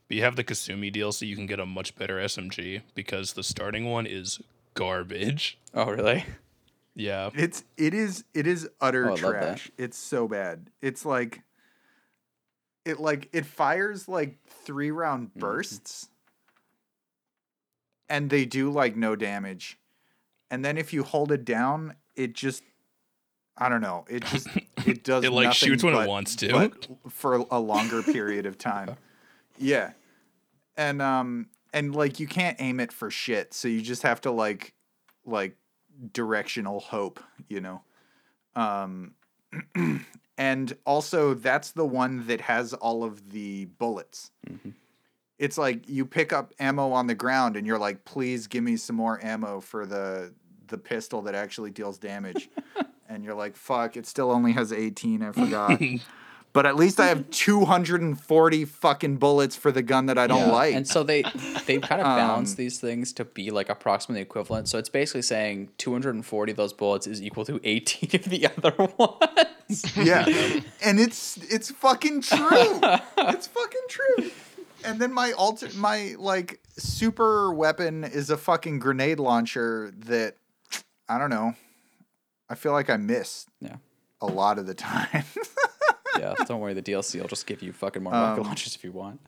But 0.07 0.17
you 0.17 0.23
have 0.23 0.35
the 0.35 0.43
Kasumi 0.43 0.93
DLC, 0.93 1.27
you 1.27 1.35
can 1.35 1.45
get 1.45 1.59
a 1.61 1.65
much 1.65 1.95
better 1.95 2.17
SMG 2.17 2.81
because 2.93 3.33
the 3.33 3.43
starting 3.43 3.89
one 3.89 4.05
is 4.05 4.41
garbage. 4.73 5.59
oh 5.73 5.89
really? 5.91 6.25
Yeah, 6.95 7.31
It's 7.33 7.63
it 7.77 7.93
is 7.93 8.23
it 8.33 8.45
is 8.45 8.69
utter 8.79 9.05
Oh, 9.05 9.07
I 9.07 9.09
love 9.11 9.19
that. 9.21 9.39
trash. 9.57 9.71
It's 9.77 9.97
so 9.97 10.27
bad. 10.27 10.69
It's 10.81 11.05
like 11.05 11.41
it 12.85 12.99
like 12.99 13.29
it 13.33 13.45
fires 13.45 14.07
like 14.07 14.37
three 14.47 14.91
round 14.91 15.29
Mm-hmm. 15.29 15.39
bursts 15.39 16.09
and 18.09 18.29
they 18.29 18.45
do 18.45 18.69
like 18.71 18.95
no 18.95 19.15
damage. 19.15 19.79
And 20.51 20.63
then 20.63 20.77
if 20.77 20.93
you 20.93 21.03
hold 21.03 21.31
it 21.31 21.45
down, 21.45 21.95
it 22.15 22.33
just 22.33 22.61
I 23.57 23.69
don't 23.69 23.81
know. 23.81 24.05
It 24.07 24.23
just 24.25 24.47
it 24.85 25.03
does 25.03 25.23
It, 25.23 25.31
like, 25.31 25.45
nothing 25.47 25.69
shoots 25.69 25.83
when 25.83 25.95
it 25.95 26.07
wants 26.07 26.35
to. 26.37 26.51
but 26.51 26.87
for 27.11 27.45
a 27.49 27.59
longer 27.59 28.03
period 28.03 28.45
of 28.45 28.57
time. 28.57 28.95
Yeah. 29.59 29.91
And 30.75 30.99
um 31.01 31.47
and 31.73 31.95
like 31.95 32.19
you 32.19 32.27
can't 32.27 32.55
aim 32.59 32.79
it 32.79 32.91
for 32.91 33.09
shit, 33.09 33.53
so 33.53 33.67
you 33.67 33.81
just 33.81 34.03
have 34.03 34.21
to 34.21 34.31
like 34.31 34.73
like 35.25 35.57
directional 36.13 36.79
hope, 36.79 37.19
you 37.47 37.61
know. 37.61 37.81
Um 38.55 39.15
and 40.37 40.77
also 40.85 41.33
that's 41.33 41.71
the 41.71 41.85
one 41.85 42.27
that 42.27 42.41
has 42.41 42.73
all 42.73 43.03
of 43.03 43.31
the 43.31 43.65
bullets. 43.65 44.31
It's 45.39 45.57
like 45.57 45.89
you 45.89 46.05
pick 46.05 46.31
up 46.31 46.53
ammo 46.59 46.91
on 46.91 47.07
the 47.07 47.15
ground 47.15 47.57
and 47.57 47.67
you're 47.67 47.79
like, 47.79 48.05
please 48.05 48.47
give 48.47 48.63
me 48.63 48.77
some 48.77 48.95
more 48.95 49.23
ammo 49.23 49.59
for 49.59 49.85
the 49.85 50.33
the 50.67 50.77
pistol 50.77 51.21
that 51.23 51.35
actually 51.35 51.71
deals 51.71 51.97
damage. 51.97 52.49
and 53.09 53.23
you're 53.23 53.35
like, 53.35 53.55
fuck, 53.55 53.97
it 53.97 54.05
still 54.05 54.31
only 54.31 54.53
has 54.53 54.71
18, 54.71 55.21
I 55.21 55.31
forgot. 55.31 55.81
but 56.53 56.65
at 56.65 56.75
least 56.75 56.99
I 56.99 57.07
have 57.07 57.29
240 57.31 58.65
fucking 58.65 59.17
bullets 59.17 59.55
for 59.55 59.71
the 59.71 59.81
gun 59.81 60.05
that 60.05 60.17
I 60.17 60.27
don't 60.27 60.47
Yeah. 60.47 60.51
like. 60.51 60.75
And 60.75 60.87
so 60.87 61.03
they 61.03 61.23
they 61.65 61.79
kind 61.79 62.01
of 62.01 62.05
balance 62.17 62.51
Um, 62.51 62.55
these 62.57 62.79
things 62.79 63.11
to 63.13 63.25
be 63.25 63.51
like 63.51 63.69
approximately 63.69 64.21
equivalent. 64.21 64.67
So 64.69 64.77
it's 64.77 64.89
basically 64.89 65.23
saying 65.23 65.69
240 65.77 66.51
of 66.51 66.57
those 66.57 66.73
bullets 66.73 67.07
is 67.07 67.21
equal 67.21 67.45
to 67.45 67.59
18 67.63 68.09
of 68.21 68.25
the 68.29 68.47
other 68.57 68.71
ones. 68.97 69.97
Yeah. 69.97 70.25
and 70.83 70.99
it's 70.99 71.37
it's 71.51 71.71
fucking 71.71 72.21
true. 72.21 72.79
it's 73.17 73.47
fucking 73.47 73.81
true. 73.89 74.31
And 74.85 74.99
then 75.01 75.13
my 75.13 75.31
alter 75.31 75.69
my 75.75 76.15
like 76.19 76.59
super 76.77 77.53
weapon 77.53 78.03
is 78.03 78.29
a 78.29 78.37
fucking 78.37 78.79
grenade 78.79 79.19
launcher 79.19 79.93
that 79.97 80.35
I 81.09 81.17
don't 81.17 81.29
know. 81.29 81.55
I 82.49 82.55
feel 82.55 82.73
like 82.73 82.89
I 82.89 82.97
miss 82.97 83.45
Yeah. 83.61 83.77
a 84.21 84.27
lot 84.27 84.59
of 84.59 84.67
the 84.67 84.73
time. 84.75 85.23
Yeah, 86.19 86.33
don't 86.45 86.59
worry, 86.59 86.73
the 86.73 86.81
DLC 86.81 87.19
will 87.21 87.27
just 87.27 87.45
give 87.45 87.61
you 87.61 87.73
fucking 87.73 88.03
more 88.03 88.13
Um, 88.13 88.21
rocket 88.21 88.43
launchers 88.43 88.75
if 88.75 88.83
you 88.83 88.91
want. 88.91 89.19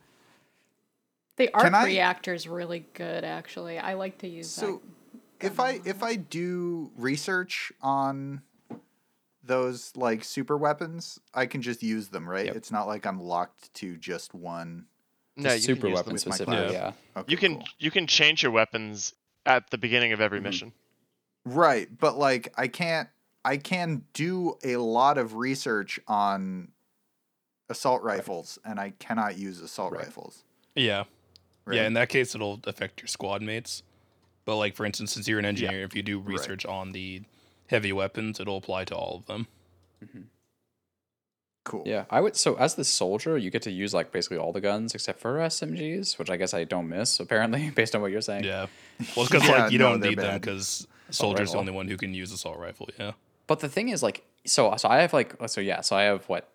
The 1.36 1.52
arc 1.52 1.64
Can 1.64 1.74
I- 1.74 1.84
reactor's 1.84 2.48
really 2.48 2.86
good, 2.94 3.24
actually. 3.24 3.78
I 3.78 3.94
like 3.94 4.18
to 4.18 4.28
use 4.28 4.48
so 4.50 4.80
if 5.40 5.60
I 5.60 5.80
if 5.84 6.02
I 6.02 6.14
do 6.16 6.90
research 6.96 7.70
on 7.82 8.40
those 9.44 9.92
like 9.96 10.24
super 10.24 10.56
weapons, 10.56 11.20
I 11.34 11.46
can 11.46 11.62
just 11.62 11.82
use 11.82 12.08
them, 12.08 12.28
right? 12.28 12.46
Yep. 12.46 12.56
It's 12.56 12.72
not 12.72 12.86
like 12.86 13.06
I'm 13.06 13.20
locked 13.20 13.72
to 13.74 13.96
just 13.96 14.34
one. 14.34 14.86
No, 15.36 15.50
Just 15.50 15.68
you 15.68 15.74
super 15.74 15.80
can 15.82 15.90
use 15.90 15.96
weapons 15.98 16.24
with 16.24 16.30
my 16.32 16.36
specifically, 16.36 16.68
class. 16.70 16.72
yeah. 17.14 17.20
Okay, 17.20 17.30
You 17.32 17.36
can 17.36 17.54
cool. 17.56 17.64
you 17.78 17.90
can 17.90 18.06
change 18.06 18.42
your 18.42 18.50
weapons 18.52 19.12
at 19.44 19.70
the 19.70 19.76
beginning 19.78 20.12
of 20.12 20.20
every 20.20 20.40
mission. 20.40 20.72
Right, 21.44 21.88
but 21.98 22.16
like 22.16 22.52
I 22.56 22.68
can't 22.68 23.08
I 23.44 23.58
can 23.58 24.04
do 24.14 24.56
a 24.64 24.76
lot 24.78 25.18
of 25.18 25.34
research 25.36 26.00
on 26.08 26.72
assault 27.68 28.02
rifles 28.02 28.58
and 28.64 28.78
I 28.78 28.90
cannot 28.98 29.36
use 29.38 29.60
assault 29.60 29.92
Right. 29.92 30.04
rifles. 30.04 30.44
Yeah. 30.74 31.04
Right? 31.64 31.76
Yeah, 31.76 31.86
in 31.86 31.94
that 31.94 32.08
case, 32.08 32.34
it'll 32.34 32.60
affect 32.64 33.00
your 33.00 33.08
squad 33.08 33.42
mates. 33.42 33.82
But 34.44 34.56
like 34.56 34.76
for 34.76 34.86
instance, 34.86 35.12
since 35.12 35.26
you're 35.26 35.38
an 35.40 35.44
engineer, 35.44 35.82
if 35.82 35.94
you 35.96 36.02
do 36.02 36.20
research 36.20 36.64
on 36.64 36.92
the 36.92 37.22
heavy 37.68 37.92
weapons, 37.92 38.38
it'll 38.38 38.56
apply 38.58 38.84
to 38.84 38.94
all 38.94 39.16
of 39.16 39.26
them. 39.26 39.48
Mm-hmm. 40.04 40.20
cool. 41.64 41.82
Yeah, 41.84 42.04
I 42.10 42.20
would. 42.20 42.36
So 42.36 42.54
as 42.56 42.76
the 42.76 42.84
soldier, 42.84 43.36
you 43.36 43.50
get 43.50 43.62
to 43.62 43.70
use 43.72 43.92
like 43.92 44.12
basically 44.12 44.36
all 44.38 44.52
the 44.52 44.60
guns 44.60 44.94
except 44.94 45.18
for 45.18 45.38
SMGs, 45.38 46.16
which 46.18 46.30
I 46.30 46.36
guess 46.36 46.54
I 46.54 46.62
don't 46.64 46.88
miss 46.88 47.18
apparently, 47.18 47.70
based 47.74 47.96
on 47.96 48.02
what 48.02 48.12
you're 48.12 48.20
saying. 48.20 48.44
Yeah. 48.44 48.66
Well, 49.16 49.24
it's 49.24 49.30
because 49.32 49.48
Yeah, 49.48 49.62
like 49.64 49.72
you 49.72 49.78
no, 49.78 49.90
don't 49.90 50.00
they're 50.00 50.10
need 50.10 50.18
them 50.20 50.40
because 50.40 50.86
soldier's 51.10 51.52
the 51.52 51.58
only 51.58 51.72
one 51.72 51.88
who 51.88 51.96
can 51.96 52.14
use 52.14 52.30
assault 52.32 52.58
rifle. 52.58 52.88
Yeah. 52.98 53.12
But 53.46 53.60
the 53.60 53.68
thing 53.68 53.88
is, 53.90 54.02
like, 54.02 54.24
so 54.46 54.74
so 54.76 54.88
I 54.88 54.98
have 54.98 55.12
like 55.12 55.34
so 55.48 55.60
yeah, 55.60 55.80
so 55.80 55.96
I 55.96 56.02
have 56.04 56.24
what 56.28 56.48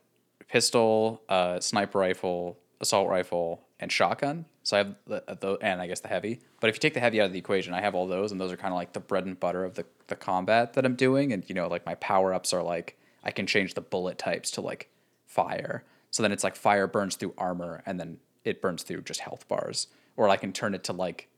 pistol, 0.52 1.22
uh, 1.30 1.60
sniper 1.62 1.98
rifle, 1.98 2.60
assault 2.82 3.08
rifle, 3.08 3.62
and 3.80 3.90
shotgun. 3.90 4.46
So 4.64 4.76
I 4.76 4.80
have 4.80 4.96
the, 5.08 5.24
the 5.40 5.58
and 5.62 5.82
I 5.82 5.88
guess 5.88 6.02
the 6.02 6.10
heavy. 6.10 6.42
But 6.60 6.70
if 6.70 6.76
you 6.76 6.80
take 6.80 6.94
the 6.94 7.00
heavy 7.00 7.22
out 7.22 7.28
of 7.28 7.34
the 7.34 7.40
equation, 7.40 7.74
I 7.74 7.80
have 7.80 7.96
all 7.96 8.06
those, 8.06 8.32
and 8.32 8.40
those 8.40 8.52
are 8.52 8.58
kind 8.58 8.74
of 8.74 8.78
like 8.78 8.94
the 8.94 9.00
bread 9.00 9.26
and 9.26 9.40
butter 9.40 9.64
of 9.64 9.76
the 9.76 9.86
the 10.08 10.16
combat 10.16 10.74
that 10.74 10.86
I'm 10.86 10.96
doing. 10.96 11.32
And 11.32 11.48
you 11.48 11.56
know, 11.56 11.68
like 11.68 11.86
my 11.86 11.96
power 11.96 12.34
ups 12.34 12.54
are 12.54 12.62
like 12.62 12.98
I 13.24 13.32
can 13.32 13.48
change 13.48 13.74
the 13.74 13.82
bullet 13.82 14.18
types 14.18 14.52
to 14.52 14.62
like 14.62 14.90
fire. 15.26 15.84
So 16.12 16.22
then 16.22 16.34
it's 16.34 16.44
like 16.44 16.58
fire 16.58 16.88
burns 16.88 17.16
through 17.16 17.34
armor, 17.38 17.82
and 17.86 18.00
then 18.00 18.18
it 18.44 18.62
burns 18.62 18.84
through 18.84 19.04
just 19.04 19.22
health 19.22 19.48
bars. 19.48 19.88
Or 20.18 20.28
I 20.28 20.36
can 20.36 20.52
turn 20.52 20.76
it 20.76 20.84
to 20.84 20.94
like 20.94 21.30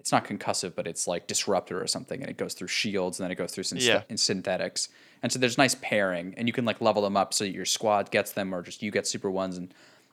it's 0.00 0.10
not 0.10 0.24
concussive, 0.24 0.74
but 0.74 0.86
it's 0.86 1.06
like 1.06 1.26
disruptor 1.26 1.80
or 1.80 1.86
something, 1.86 2.20
and 2.20 2.28
it 2.30 2.36
goes 2.36 2.54
through 2.54 2.68
shields, 2.68 3.20
and 3.20 3.24
then 3.24 3.30
it 3.30 3.36
goes 3.36 3.52
through 3.52 3.64
synth- 3.64 3.86
Yeah. 3.86 4.02
in 4.08 4.16
synthetics. 4.16 4.88
And 5.22 5.30
so 5.30 5.38
there's 5.38 5.58
nice 5.58 5.76
pairing, 5.76 6.34
and 6.36 6.48
you 6.48 6.52
can 6.52 6.64
like 6.64 6.80
level 6.80 7.02
them 7.02 7.16
up 7.16 7.32
so 7.34 7.44
your 7.44 7.66
squad 7.66 8.10
gets 8.10 8.32
them, 8.32 8.54
or 8.54 8.62
just 8.62 8.82
you 8.82 8.90
get 8.90 9.06
super 9.06 9.30
ones, 9.30 9.56
and 9.56 9.72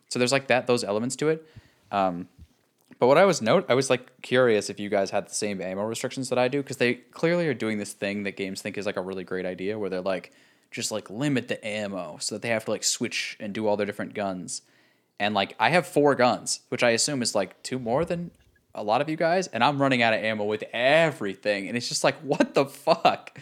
so 0.09 0.19
there's 0.19 0.31
like 0.31 0.47
that 0.47 0.67
those 0.67 0.83
elements 0.83 1.15
to 1.17 1.29
it. 1.29 1.47
Um, 1.91 2.27
but 2.99 3.07
what 3.07 3.17
I 3.17 3.25
was 3.25 3.41
note, 3.41 3.65
I 3.69 3.73
was 3.75 3.89
like 3.89 4.21
curious 4.21 4.69
if 4.69 4.79
you 4.79 4.89
guys 4.89 5.11
had 5.11 5.27
the 5.27 5.33
same 5.33 5.61
ammo 5.61 5.83
restrictions 5.83 6.29
that 6.29 6.37
I 6.39 6.47
do, 6.47 6.61
because 6.61 6.77
they 6.77 6.95
clearly 6.95 7.47
are 7.47 7.53
doing 7.53 7.77
this 7.77 7.93
thing 7.93 8.23
that 8.23 8.35
games 8.35 8.61
think 8.61 8.77
is 8.77 8.85
like 8.85 8.97
a 8.97 9.01
really 9.01 9.23
great 9.23 9.45
idea, 9.45 9.77
where 9.79 9.89
they're 9.89 10.01
like 10.01 10.31
just 10.71 10.91
like 10.91 11.09
limit 11.09 11.47
the 11.47 11.65
ammo 11.65 12.17
so 12.19 12.35
that 12.35 12.41
they 12.41 12.49
have 12.49 12.65
to 12.65 12.71
like 12.71 12.83
switch 12.83 13.37
and 13.39 13.53
do 13.53 13.67
all 13.67 13.77
their 13.77 13.85
different 13.85 14.13
guns. 14.13 14.61
And 15.19 15.33
like 15.33 15.55
I 15.59 15.69
have 15.69 15.87
four 15.87 16.13
guns, 16.15 16.59
which 16.69 16.83
I 16.83 16.89
assume 16.91 17.21
is 17.21 17.33
like 17.33 17.61
two 17.63 17.79
more 17.79 18.03
than 18.03 18.31
a 18.77 18.83
lot 18.83 19.01
of 19.01 19.09
you 19.09 19.15
guys, 19.17 19.47
and 19.47 19.63
I'm 19.63 19.81
running 19.81 20.01
out 20.01 20.13
of 20.13 20.21
ammo 20.23 20.45
with 20.45 20.63
everything, 20.73 21.67
and 21.67 21.75
it's 21.75 21.87
just 21.89 22.03
like 22.03 22.15
what 22.21 22.53
the 22.53 22.65
fuck. 22.65 23.37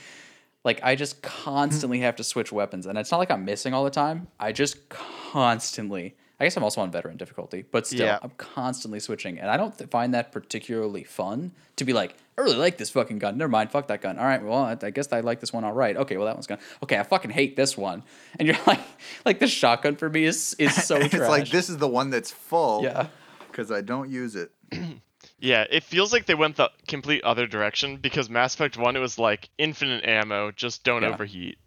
Like 0.63 0.79
I 0.81 0.95
just 0.95 1.21
constantly 1.21 1.99
have 1.99 2.15
to 2.15 2.23
switch 2.23 2.51
weapons, 2.51 2.87
and 2.87 2.97
it's 2.97 3.11
not 3.11 3.17
like 3.17 3.29
I'm 3.29 3.45
missing 3.45 3.73
all 3.73 3.83
the 3.83 3.91
time. 3.91 4.27
I 4.39 4.51
just 4.51 4.89
constantly. 4.89 6.15
I 6.37 6.43
guess 6.43 6.57
I'm 6.57 6.63
also 6.65 6.81
on 6.81 6.91
veteran 6.91 7.15
difficulty, 7.15 7.63
but 7.71 7.87
still, 7.87 8.05
Yeah. 8.07 8.19
I'm 8.21 8.31
constantly 8.31 8.99
switching, 8.99 9.39
and 9.39 9.49
I 9.49 9.55
don't 9.55 9.77
th- 9.77 9.89
find 9.89 10.13
that 10.15 10.33
particularly 10.33 11.05
fun 11.05 11.53
to 11.77 11.85
be 11.85 11.93
like, 11.93 12.13
I 12.37 12.41
really 12.41 12.57
like 12.57 12.77
this 12.77 12.89
fucking 12.89 13.19
gun. 13.19 13.37
Never 13.37 13.47
mind, 13.47 13.71
fuck 13.71 13.87
that 13.87 14.01
gun. 14.01 14.19
All 14.19 14.25
right, 14.25 14.43
well, 14.43 14.57
I, 14.57 14.75
I 14.81 14.89
guess 14.89 15.13
I 15.13 15.21
like 15.21 15.39
this 15.39 15.53
one. 15.53 15.63
All 15.63 15.71
right, 15.71 15.95
okay, 15.95 16.17
well 16.17 16.25
that 16.25 16.35
one's 16.35 16.47
gone. 16.47 16.57
Okay, 16.83 16.97
I 16.99 17.03
fucking 17.03 17.31
hate 17.31 17.55
this 17.55 17.77
one, 17.77 18.03
and 18.39 18.47
you're 18.49 18.57
like, 18.67 18.81
like 19.23 19.39
this 19.39 19.51
shotgun 19.51 19.95
for 19.95 20.09
me 20.09 20.25
is 20.25 20.55
is 20.59 20.73
so 20.83 20.95
it's 20.97 21.15
trash. 21.15 21.29
like 21.29 21.49
this 21.49 21.69
is 21.69 21.77
the 21.77 21.87
one 21.87 22.09
that's 22.09 22.31
full. 22.31 22.83
Yeah. 22.83 23.07
Because 23.49 23.71
I 23.71 23.79
don't 23.79 24.09
use 24.09 24.35
it. 24.35 24.51
Yeah, 25.45 25.65
it 25.69 25.83
feels 25.83 26.11
like 26.11 26.25
they 26.25 26.33
went 26.33 26.55
the 26.55 26.71
complete 26.87 27.23
other 27.23 27.45
direction 27.45 27.97
because 27.97 28.29
Mass 28.31 28.55
Effect 28.55 28.77
1 28.77 28.95
it 28.95 28.99
was 28.99 29.19
like 29.19 29.47
infinite 29.59 30.03
ammo, 30.03 30.51
just 30.51 30.83
don't 30.83 31.03
Yeah. 31.03 31.09
overheat. 31.09 31.59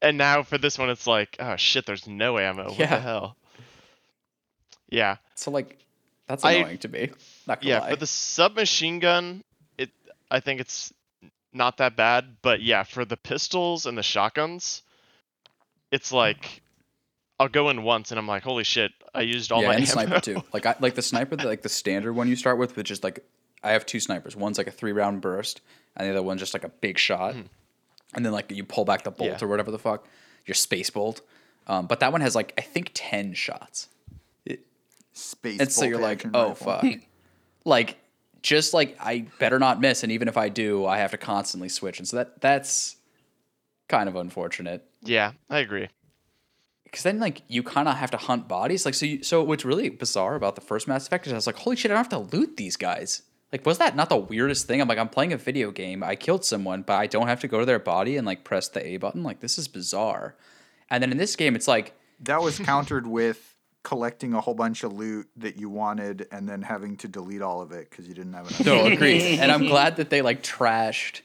And 0.00 0.16
now 0.16 0.44
for 0.44 0.56
this 0.56 0.78
one 0.78 0.88
it's 0.88 1.06
like, 1.06 1.36
oh 1.40 1.56
shit, 1.56 1.84
there's 1.84 2.06
no 2.06 2.38
ammo. 2.38 2.68
What 2.70 2.78
Yeah. 2.78 2.94
the 2.96 3.00
hell? 3.00 3.36
Yeah. 4.88 5.16
So 5.34 5.50
like, 5.50 5.78
that's 6.28 6.44
I- 6.44 6.52
annoying 6.52 6.78
to 6.78 6.88
me. 6.88 7.10
Yeah, 7.62 7.80
lie. 7.80 7.90
for 7.90 7.96
the 7.96 8.06
submachine 8.06 9.00
gun, 9.00 9.42
it 9.78 9.90
I 10.30 10.38
think 10.40 10.60
it's 10.60 10.92
not 11.52 11.78
that 11.78 11.96
bad, 11.96 12.36
but 12.40 12.62
yeah, 12.62 12.84
for 12.84 13.04
the 13.04 13.16
pistols 13.16 13.84
and 13.84 13.98
the 13.98 14.02
shotguns, 14.04 14.82
it's 15.90 16.12
like 16.12 16.61
I'll 17.42 17.48
go 17.48 17.70
in 17.70 17.82
once 17.82 18.10
and 18.12 18.18
I'm 18.20 18.26
like, 18.28 18.42
holy 18.44 18.62
shit, 18.64 18.92
I 19.14 19.22
used 19.22 19.50
all 19.50 19.62
yeah, 19.62 19.68
my 19.68 19.74
and 19.74 19.82
ammo. 19.82 19.92
sniper 19.92 20.20
too. 20.20 20.42
Like 20.52 20.64
I 20.64 20.76
like 20.80 20.94
the 20.94 21.02
sniper, 21.02 21.34
the, 21.36 21.46
like 21.46 21.62
the 21.62 21.68
standard 21.68 22.12
one 22.14 22.28
you 22.28 22.36
start 22.36 22.56
with, 22.56 22.76
which 22.76 22.90
is 22.90 23.02
like 23.02 23.24
I 23.64 23.72
have 23.72 23.84
two 23.84 24.00
snipers. 24.00 24.36
One's 24.36 24.58
like 24.58 24.66
a 24.68 24.70
three 24.72 24.92
round 24.92 25.20
burst, 25.20 25.60
and 25.96 26.06
the 26.06 26.12
other 26.12 26.22
one's 26.22 26.40
just 26.40 26.54
like 26.54 26.64
a 26.64 26.68
big 26.68 26.98
shot. 26.98 27.34
And 28.14 28.24
then 28.24 28.32
like 28.32 28.50
you 28.52 28.62
pull 28.64 28.84
back 28.84 29.02
the 29.02 29.10
bolt 29.10 29.30
Hmm. 29.30 29.36
Yeah. 29.40 29.44
or 29.44 29.48
whatever 29.48 29.70
the 29.70 29.78
fuck, 29.78 30.06
your 30.46 30.54
space 30.54 30.88
bolt. 30.90 31.20
Um, 31.66 31.86
but 31.86 32.00
that 32.00 32.12
one 32.12 32.20
has 32.20 32.34
like 32.34 32.54
I 32.58 32.60
think 32.60 32.90
ten 32.94 33.34
shots. 33.34 33.88
Space. 35.14 35.60
And 35.60 35.70
so 35.70 35.84
you're 35.84 36.00
like, 36.00 36.24
oh 36.32 36.48
rifle. 36.50 36.54
fuck. 36.80 36.84
like 37.64 37.98
just 38.42 38.72
like 38.72 38.96
I 39.00 39.26
better 39.38 39.58
not 39.58 39.80
miss, 39.80 40.02
and 40.02 40.10
even 40.12 40.26
if 40.28 40.36
I 40.36 40.48
do, 40.48 40.86
I 40.86 40.98
have 40.98 41.10
to 41.10 41.18
constantly 41.18 41.68
switch. 41.68 41.98
And 41.98 42.08
so 42.08 42.16
that 42.18 42.40
that's 42.40 42.96
kind 43.88 44.08
of 44.08 44.16
unfortunate. 44.16 44.84
yeah, 45.02 45.32
I 45.50 45.58
agree. 45.58 45.88
Because 46.92 47.04
then 47.04 47.18
like 47.18 47.42
you 47.48 47.62
kind 47.62 47.88
of 47.88 47.96
have 47.96 48.10
to 48.10 48.18
hunt 48.18 48.46
bodies. 48.46 48.84
Like 48.84 48.94
so 48.94 49.06
you, 49.06 49.22
so 49.22 49.42
what's 49.42 49.64
really 49.64 49.88
bizarre 49.88 50.34
about 50.34 50.54
the 50.56 50.60
first 50.60 50.86
mass 50.86 51.06
effect 51.06 51.26
is 51.26 51.32
i 51.32 51.36
was 51.36 51.46
like 51.46 51.56
holy 51.56 51.74
shit 51.74 51.90
i 51.90 51.94
don't 51.94 52.04
have 52.04 52.08
to 52.10 52.36
loot 52.36 52.56
these 52.58 52.76
guys. 52.76 53.22
Like 53.50 53.66
was 53.66 53.78
that 53.78 53.96
not 53.96 54.10
the 54.10 54.16
weirdest 54.16 54.66
thing? 54.66 54.80
I'm 54.80 54.88
like 54.88 54.98
i'm 54.98 55.08
playing 55.08 55.32
a 55.32 55.38
video 55.38 55.70
game. 55.70 56.04
I 56.04 56.14
killed 56.16 56.44
someone 56.44 56.82
but 56.82 56.94
i 56.94 57.06
don't 57.06 57.26
have 57.26 57.40
to 57.40 57.48
go 57.48 57.58
to 57.60 57.64
their 57.66 57.78
body 57.78 58.16
and 58.18 58.26
like 58.26 58.44
press 58.44 58.68
the 58.68 58.86
a 58.86 58.98
button? 58.98 59.22
Like 59.22 59.40
this 59.40 59.58
is 59.58 59.68
bizarre. 59.68 60.36
And 60.90 61.02
then 61.02 61.10
in 61.10 61.16
this 61.16 61.34
game 61.34 61.56
it's 61.56 61.66
like 61.66 61.94
That 62.20 62.42
was 62.42 62.58
countered 62.70 63.06
with 63.06 63.56
collecting 63.84 64.34
a 64.34 64.40
whole 64.40 64.54
bunch 64.54 64.84
of 64.84 64.92
loot 64.92 65.28
that 65.36 65.56
you 65.56 65.68
wanted 65.70 66.28
and 66.30 66.48
then 66.48 66.62
having 66.62 66.96
to 66.98 67.08
delete 67.08 67.42
all 67.42 67.62
of 67.62 67.72
it 67.72 67.90
because 67.90 68.06
you 68.06 68.14
didn't 68.14 68.34
have 68.34 68.46
enough. 68.46 68.66
no 68.66 68.84
agreed. 68.84 69.38
And 69.40 69.50
i'm 69.50 69.66
glad 69.66 69.96
that 69.96 70.10
they 70.10 70.20
like 70.20 70.42
trashed 70.42 71.22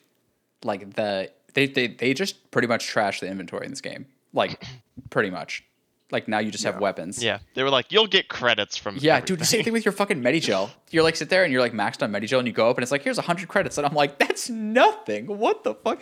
like 0.64 0.96
the 0.96 1.30
they, 1.54 1.68
they 1.68 1.88
they 1.88 2.14
just 2.14 2.52
pretty 2.52 2.70
much 2.70 2.88
trashed 2.88 3.20
the 3.20 3.28
inventory 3.28 3.66
in 3.66 3.72
this 3.72 3.82
game 3.82 4.06
like 4.34 4.64
pretty 5.10 5.30
much 5.30 5.64
like 6.12 6.28
now 6.28 6.40
you 6.40 6.52
just 6.52 6.64
have 6.64 6.80
weapons 6.80 7.22
Yeah, 7.22 7.40
they 7.54 7.64
were 7.64 7.70
like, 7.70 7.92
you'll 7.92 8.08
get 8.08 8.30
credits 8.30 8.78
from. 8.78 8.98
Yeah, 9.00 9.20
dude, 9.20 9.46
same 9.46 9.64
thing 9.64 9.74
with 9.74 9.84
your 9.86 9.92
fucking 9.92 10.22
Medigel. 10.24 10.70
You're 10.90 11.04
like 11.04 11.16
sit 11.16 11.30
there 11.30 11.44
and 11.44 11.52
you're 11.52 11.62
like 11.62 11.74
maxed 11.74 12.02
on 12.02 12.12
Medigel 12.12 12.40
and 12.40 12.48
you 12.48 12.54
go 12.54 12.70
up 12.70 12.78
and 12.78 12.84
it's 12.84 12.92
like, 12.92 13.04
here's 13.04 13.18
hundred 13.18 13.50
credits. 13.50 13.78
And 13.78 13.86
I'm 13.86 13.94
like, 13.94 14.18
that's 14.18 14.50
nothing. 14.50 15.28
What 15.28 15.64
the 15.64 15.74
fuck? 15.76 16.02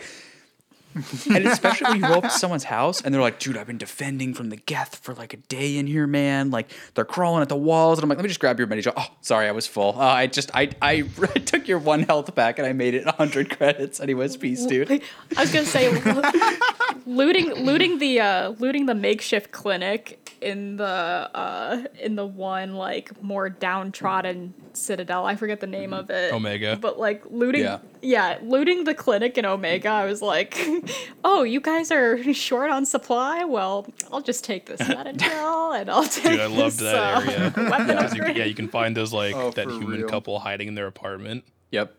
and 1.30 1.46
especially 1.46 1.88
when 1.88 1.96
you 1.96 2.08
go 2.08 2.14
up 2.14 2.22
to 2.22 2.30
someone's 2.30 2.64
house 2.64 3.02
and 3.02 3.12
they're 3.12 3.20
like, 3.20 3.38
dude, 3.38 3.58
I've 3.58 3.66
been 3.66 3.76
defending 3.76 4.32
from 4.32 4.48
the 4.48 4.56
Geth 4.56 4.96
for 4.96 5.12
like 5.12 5.34
a 5.34 5.36
day 5.36 5.76
in 5.76 5.86
here, 5.86 6.06
man. 6.06 6.50
Like 6.50 6.70
they're 6.94 7.04
crawling 7.04 7.42
at 7.42 7.50
the 7.50 7.56
walls. 7.56 7.98
And 7.98 8.04
I'm 8.04 8.08
like, 8.08 8.16
let 8.16 8.22
me 8.22 8.28
just 8.28 8.40
grab 8.40 8.58
your 8.58 8.66
Medigel. 8.66 8.94
Oh, 8.96 9.06
sorry, 9.20 9.46
I 9.46 9.52
was 9.52 9.66
full. 9.66 10.00
Uh, 10.00 10.04
I 10.04 10.26
just 10.26 10.50
I, 10.54 10.70
I 10.80 11.04
I 11.34 11.38
took 11.40 11.68
your 11.68 11.78
one 11.80 12.04
health 12.04 12.34
back 12.34 12.58
and 12.58 12.66
I 12.66 12.72
made 12.72 12.94
it 12.94 13.06
hundred 13.06 13.54
credits. 13.56 14.00
Anyways, 14.00 14.36
peace, 14.38 14.64
dude. 14.64 14.90
I 15.36 15.40
was 15.40 15.52
gonna 15.52 15.66
say, 15.66 15.90
looting 17.04 17.52
looting 17.54 17.98
the 17.98 18.20
uh 18.20 18.48
looting 18.58 18.86
the 18.86 18.94
makeshift 18.94 19.50
clinic 19.52 20.22
in 20.42 20.76
the 20.76 20.84
uh 20.84 21.84
in 22.00 22.14
the 22.14 22.26
one 22.26 22.74
like 22.74 23.22
more 23.22 23.48
downtrodden 23.48 24.52
citadel 24.74 25.24
i 25.24 25.34
forget 25.34 25.60
the 25.60 25.66
name 25.66 25.92
of 25.94 26.10
it 26.10 26.32
Omega. 26.32 26.76
but 26.76 26.98
like 26.98 27.22
looting 27.30 27.62
Yeah. 27.62 27.78
yeah. 28.02 28.38
looting 28.42 28.84
the 28.84 28.94
clinic 28.94 29.38
in 29.38 29.46
omega 29.46 29.88
i 29.88 30.04
was 30.04 30.20
like 30.20 30.58
oh 31.24 31.42
you 31.42 31.60
guys 31.60 31.90
are 31.90 32.32
short 32.34 32.70
on 32.70 32.84
supply 32.84 33.44
well 33.44 33.86
i'll 34.12 34.20
just 34.20 34.44
take 34.44 34.66
this 34.66 34.80
Medigel 34.88 35.80
and 35.80 35.90
i'll 35.90 36.04
take 36.04 36.24
Dude, 36.24 36.40
I 36.40 36.46
loved 36.46 36.78
this, 36.78 36.92
that 36.92 37.16
uh, 37.16 37.30
area. 37.30 37.52
weapon 37.70 37.86
Because 37.86 38.14
you, 38.14 38.24
yeah, 38.26 38.44
you 38.44 38.54
can 38.54 38.68
find 38.68 38.96
those 38.96 39.12
like 39.12 39.34
Oh, 39.34 39.50
that 39.52 39.66
human 39.68 40.00
real. 40.00 40.08
couple 40.08 40.38
hiding 40.38 40.68
in 40.68 40.74
their 40.74 40.86
apartment, 40.86 41.44
Yep. 41.72 41.94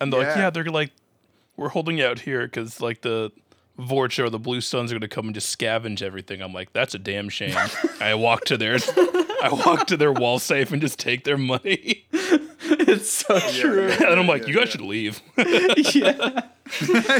and 0.00 0.12
they're 0.12 0.20
like, 0.20 0.36
Yeah. 0.36 0.42
yeah, 0.44 0.50
they're 0.50 0.64
like, 0.64 0.92
we're 1.56 1.70
holding 1.70 2.00
out 2.02 2.20
here 2.20 2.46
because 2.46 2.80
like 2.80 3.00
the 3.00 3.32
Vorcha 3.78 4.24
or 4.24 4.30
the 4.30 4.38
Blue 4.38 4.60
Suns 4.60 4.90
are 4.90 4.94
gonna 4.94 5.08
come 5.08 5.26
and 5.26 5.34
just 5.34 5.56
scavenge 5.58 6.02
everything. 6.02 6.40
I'm 6.42 6.52
like, 6.52 6.72
that's 6.72 6.94
a 6.94 6.98
damn 6.98 7.28
shame. 7.28 7.56
I 8.00 8.14
walk 8.14 8.44
to 8.46 8.56
their, 8.56 8.78
I 9.42 9.50
walk 9.52 9.86
to 9.88 9.96
their 9.96 10.12
wall 10.12 10.38
safe 10.38 10.72
and 10.72 10.80
just 10.80 10.98
take 10.98 11.24
their 11.24 11.36
money, 11.38 12.06
it's 12.12 13.10
so 13.10 13.38
true. 13.38 13.88
and 13.90 14.20
I'm 14.20 14.26
like, 14.26 14.42
yeah, 14.42 14.48
you 14.48 14.54
guys 14.54 14.64
yeah. 14.66 14.70
should 14.70 14.80
leave. 14.82 15.20
yeah. 15.36 16.40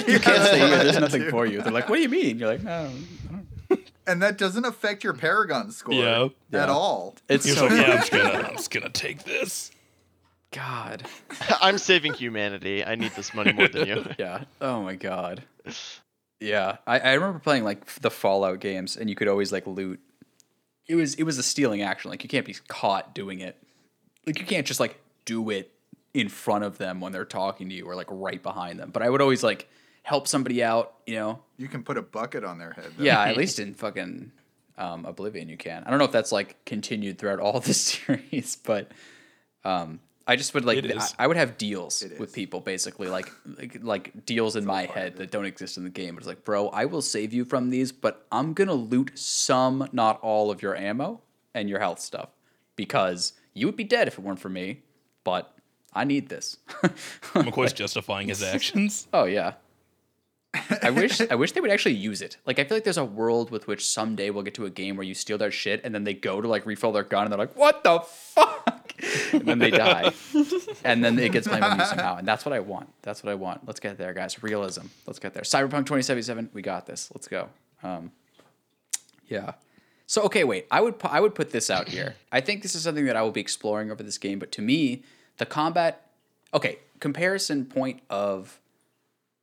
You 0.07 0.19
can't 0.19 0.43
stay 0.45 0.59
here. 0.59 0.83
There's 0.85 0.99
nothing 0.99 1.23
too. 1.23 1.31
for 1.31 1.47
you. 1.47 1.63
They're 1.63 1.73
like, 1.73 1.89
what 1.89 1.97
do 1.97 2.03
you 2.03 2.09
mean? 2.09 2.39
You're 2.39 2.49
like, 2.49 2.63
no. 2.63 2.91
And 4.09 4.23
that 4.23 4.39
doesn't 4.39 4.65
affect 4.65 5.03
your 5.03 5.15
Paragon 5.15 5.73
score 5.73 5.95
Yeah. 5.95 6.25
at 6.25 6.31
Yeah. 6.53 6.67
all. 6.67 7.17
It's 7.29 7.45
He's 7.45 7.57
so 7.57 7.67
like, 7.67 7.73
yeah, 7.73 7.83
I'm 7.93 7.99
just 7.99 8.11
gonna, 8.13 8.33
I'm 8.49 8.57
just 8.57 8.71
gonna 8.71 8.89
take 8.89 9.25
this. 9.25 9.73
God. 10.53 11.05
I'm 11.61 11.77
saving 11.77 12.15
humanity. 12.15 12.85
I 12.85 12.95
need 12.95 13.13
this 13.17 13.35
money 13.35 13.53
more 13.53 13.69
than 13.69 13.87
you. 13.89 14.07
Yeah. 14.19 14.45
Oh 14.61 14.81
my 14.83 14.95
god. 14.95 15.43
Yeah. 16.41 16.77
I, 16.87 16.99
I 17.01 17.13
remember 17.15 17.39
playing 17.39 17.65
like 17.65 17.87
the 17.97 18.11
Fallout 18.11 18.61
games 18.61 18.97
and 18.97 19.09
you 19.09 19.17
could 19.17 19.29
always 19.29 19.53
like 19.53 19.67
loot. 19.67 20.01
It 20.89 20.95
was 20.95 21.15
it 21.15 21.25
was 21.25 21.39
a 21.39 21.43
stealing 21.43 21.83
action. 21.83 22.11
Like 22.11 22.23
you 22.23 22.29
can't 22.29 22.47
be 22.47 22.55
caught 22.69 23.15
doing 23.15 23.41
it. 23.41 23.57
Like 24.27 24.39
you 24.39 24.47
can't 24.47 24.67
just 24.67 24.81
like 24.81 24.99
do 25.25 25.51
it 25.51 25.73
in 26.15 26.29
front 26.29 26.65
of 26.65 26.79
them 26.79 27.01
when 27.01 27.13
they're 27.13 27.25
talking 27.25 27.69
to 27.69 27.75
you 27.75 27.85
or 27.87 27.95
like 27.95 28.07
right 28.11 28.43
behind 28.43 28.79
them. 28.79 28.91
But 28.91 29.03
I 29.03 29.11
would 29.11 29.21
always 29.21 29.43
like 29.43 29.69
help 30.03 30.29
somebody 30.29 30.63
out, 30.63 30.95
you 31.07 31.15
know. 31.15 31.41
You 31.57 31.69
can 31.69 31.83
put 31.83 31.97
a 31.97 32.03
bucket 32.03 32.45
on 32.45 32.59
their 32.59 32.73
head. 32.73 32.93
though. 32.97 33.05
Yeah, 33.05 33.21
at 33.21 33.37
least 33.37 33.59
in 33.59 33.75
fucking 33.75 34.31
um, 34.79 35.05
Oblivion 35.05 35.49
you 35.49 35.57
can. 35.57 35.83
I 35.85 35.91
don't 35.91 35.99
know 35.99 36.05
if 36.05 36.13
that's 36.13 36.33
like 36.33 36.65
continued 36.65 37.19
throughout 37.19 37.41
all 37.41 37.61
the 37.61 37.75
series, 37.75 38.57
but 38.57 38.93
um, 39.65 40.01
I 40.29 40.37
just 40.37 40.55
would 40.55 40.65
like. 40.65 40.85
I, 40.85 41.09
I 41.21 41.27
would 41.27 41.37
have 41.37 41.57
deals 41.57 42.03
It 42.03 42.19
with 42.19 42.33
people 42.33 42.61
basically 42.61 43.09
like 43.09 43.31
like, 43.59 43.79
like 43.83 44.27
deals 44.27 44.57
in 44.57 44.65
my 44.65 44.87
head 44.87 45.17
that 45.17 45.31
don't 45.31 45.45
exist 45.45 45.77
in 45.77 45.85
the 45.85 45.91
game. 45.91 46.17
It's 46.19 46.27
like, 46.27 46.45
bro, 46.45 46.69
I 46.69 46.85
will 46.85 47.03
save 47.03 47.33
you 47.33 47.45
from 47.45 47.71
these, 47.71 47.93
but 47.93 48.27
I'm 48.33 48.53
gonna 48.53 48.75
loot 48.75 49.13
some, 49.15 49.89
not 49.93 50.21
all 50.21 50.51
of 50.51 50.63
your 50.63 50.77
ammo 50.77 51.21
and 51.55 51.69
your 51.69 51.79
health 51.79 52.01
stuff 52.01 52.31
because 52.75 53.35
you 53.55 53.67
would 53.67 53.77
be 53.77 53.85
dead 53.85 54.09
if 54.09 54.19
it 54.19 54.25
weren't 54.25 54.41
for 54.41 54.49
me. 54.49 54.83
But 55.25 55.53
I 55.93 56.05
need 56.05 56.29
this. 56.29 56.59
McCoy's 57.35 57.73
justifying 57.73 58.29
his 58.29 58.43
actions. 58.55 59.09
Oh 59.13 59.25
yeah. 59.25 59.55
I 60.83 60.91
wish 60.91 61.21
I 61.21 61.35
wish 61.35 61.53
they 61.53 61.61
would 61.61 61.71
actually 61.71 61.95
use 61.95 62.23
it. 62.23 62.37
Like 62.47 62.59
I 62.59 62.65
feel 62.65 62.77
like 62.77 62.85
there's 62.85 62.97
a 62.97 63.05
world 63.05 63.51
with 63.51 63.67
which 63.67 63.87
someday 63.87 64.31
we'll 64.31 64.43
get 64.43 64.55
to 64.55 64.65
a 64.67 64.71
game 64.71 64.97
where 64.97 65.05
you 65.05 65.15
steal 65.15 65.39
their 65.39 65.51
shit 65.51 65.83
and 65.85 65.95
then 65.95 66.05
they 66.05 66.15
go 66.15 66.41
to 66.41 66.49
like 66.49 66.67
refill 66.67 66.93
their 66.93 67.03
gun 67.03 67.25
and 67.25 67.33
they're 67.33 67.39
like, 67.39 67.57
"What 67.57 67.85
the 67.85 68.01
fuck?" 68.01 68.76
and 69.33 69.43
then 69.43 69.59
they 69.59 69.71
die. 69.71 70.13
and 70.85 71.05
then 71.05 71.19
it 71.19 71.33
gets 71.33 71.49
blamed 71.49 71.65
on 71.65 71.79
you 71.79 71.85
somehow. 71.85 72.17
And 72.17 72.27
that's 72.27 72.45
what 72.45 72.53
I 72.53 72.61
want. 72.61 72.91
That's 73.03 73.23
what 73.23 73.31
I 73.31 73.35
want. 73.35 73.67
Let's 73.67 73.81
get 73.81 73.99
there, 73.99 74.13
guys. 74.15 74.43
Realism. 74.43 74.87
Let's 75.07 75.19
get 75.19 75.35
there. 75.35 75.43
Cyberpunk 75.43 75.87
2077. 75.87 76.51
We 76.53 76.63
got 76.63 76.87
this. 76.87 77.11
Let's 77.15 77.29
go. 77.29 77.49
Um, 77.83 78.13
yeah. 79.29 79.53
So 80.07 80.23
okay, 80.23 80.45
wait. 80.45 80.67
I 80.71 80.81
would 80.81 80.99
pu- 80.99 81.09
I 81.09 81.21
would 81.21 81.35
put 81.35 81.51
this 81.51 81.71
out 81.71 81.89
here. 81.89 82.15
I 82.31 82.41
think 82.41 82.63
this 82.63 82.75
is 82.75 82.83
something 82.83 83.07
that 83.07 83.17
I 83.17 83.23
will 83.23 83.33
be 83.33 83.41
exploring 83.41 83.91
over 83.91 84.03
this 84.03 84.19
game. 84.19 84.39
But 84.39 84.53
to 84.53 84.63
me, 84.63 85.03
the 85.39 85.47
combat. 85.47 86.03
Okay, 86.55 86.79
comparison 87.01 87.67
point 87.67 88.01
of 88.09 88.61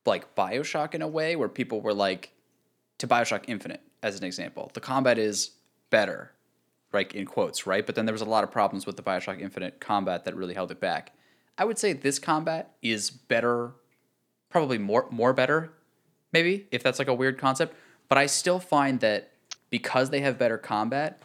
like 0.06 0.36
Bioshock 0.36 0.94
in 0.94 1.02
a 1.02 1.08
way 1.08 1.36
where 1.36 1.50
people 1.50 1.82
were 1.82 1.94
like 1.94 2.32
to 2.98 3.08
Bioshock 3.08 3.44
Infinite 3.48 3.82
as 4.02 4.18
an 4.18 4.24
example. 4.24 4.72
The 4.74 4.82
combat 4.82 5.18
is 5.18 5.52
better, 5.90 6.32
like 6.94 7.16
in 7.16 7.26
quotes, 7.26 7.66
right? 7.66 7.86
But 7.86 7.96
then 7.96 8.06
there 8.06 8.14
was 8.14 8.22
a 8.22 8.26
lot 8.26 8.44
of 8.44 8.52
problems 8.52 8.86
with 8.86 8.98
the 8.98 9.04
Bioshock 9.04 9.42
Infinite 9.42 9.80
combat 9.80 10.26
that 10.26 10.36
really 10.36 10.54
held 10.54 10.72
it 10.72 10.80
back. 10.80 11.14
I 11.58 11.66
would 11.66 11.78
say 11.78 11.94
this 11.94 12.20
combat 12.20 12.76
is 12.82 13.10
better, 13.10 13.72
probably 14.50 14.78
more 14.78 15.08
more 15.12 15.34
better, 15.34 15.74
maybe 16.32 16.68
if 16.72 16.84
that's 16.84 17.00
like 17.00 17.08
a 17.08 17.14
weird 17.14 17.38
concept. 17.38 17.76
But 18.10 18.18
I 18.18 18.26
still 18.28 18.60
find 18.60 19.00
that 19.00 19.32
because 19.70 20.10
they 20.10 20.22
have 20.22 20.38
better 20.38 20.58
combat, 20.58 21.20